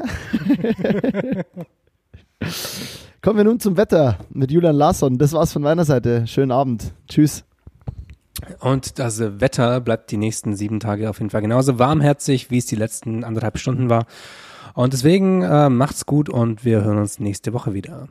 Kommen 3.20 3.36
wir 3.36 3.44
nun 3.44 3.60
zum 3.60 3.76
Wetter 3.76 4.16
mit 4.30 4.50
Julian 4.50 4.76
Larsson. 4.76 5.18
Das 5.18 5.34
war's 5.34 5.52
von 5.52 5.60
meiner 5.60 5.84
Seite. 5.84 6.26
Schönen 6.26 6.52
Abend. 6.52 6.94
Tschüss. 7.06 7.44
Und 8.60 8.98
das 8.98 9.20
Wetter 9.20 9.82
bleibt 9.82 10.10
die 10.10 10.16
nächsten 10.16 10.56
sieben 10.56 10.80
Tage 10.80 11.10
auf 11.10 11.18
jeden 11.18 11.28
Fall 11.28 11.42
genauso 11.42 11.78
warmherzig, 11.78 12.50
wie 12.50 12.56
es 12.56 12.64
die 12.64 12.76
letzten 12.76 13.24
anderthalb 13.24 13.58
Stunden 13.58 13.90
war. 13.90 14.06
Und 14.72 14.94
deswegen 14.94 15.42
äh, 15.42 15.68
macht's 15.68 16.06
gut 16.06 16.30
und 16.30 16.64
wir 16.64 16.82
hören 16.82 16.96
uns 16.96 17.20
nächste 17.20 17.52
Woche 17.52 17.74
wieder. 17.74 18.08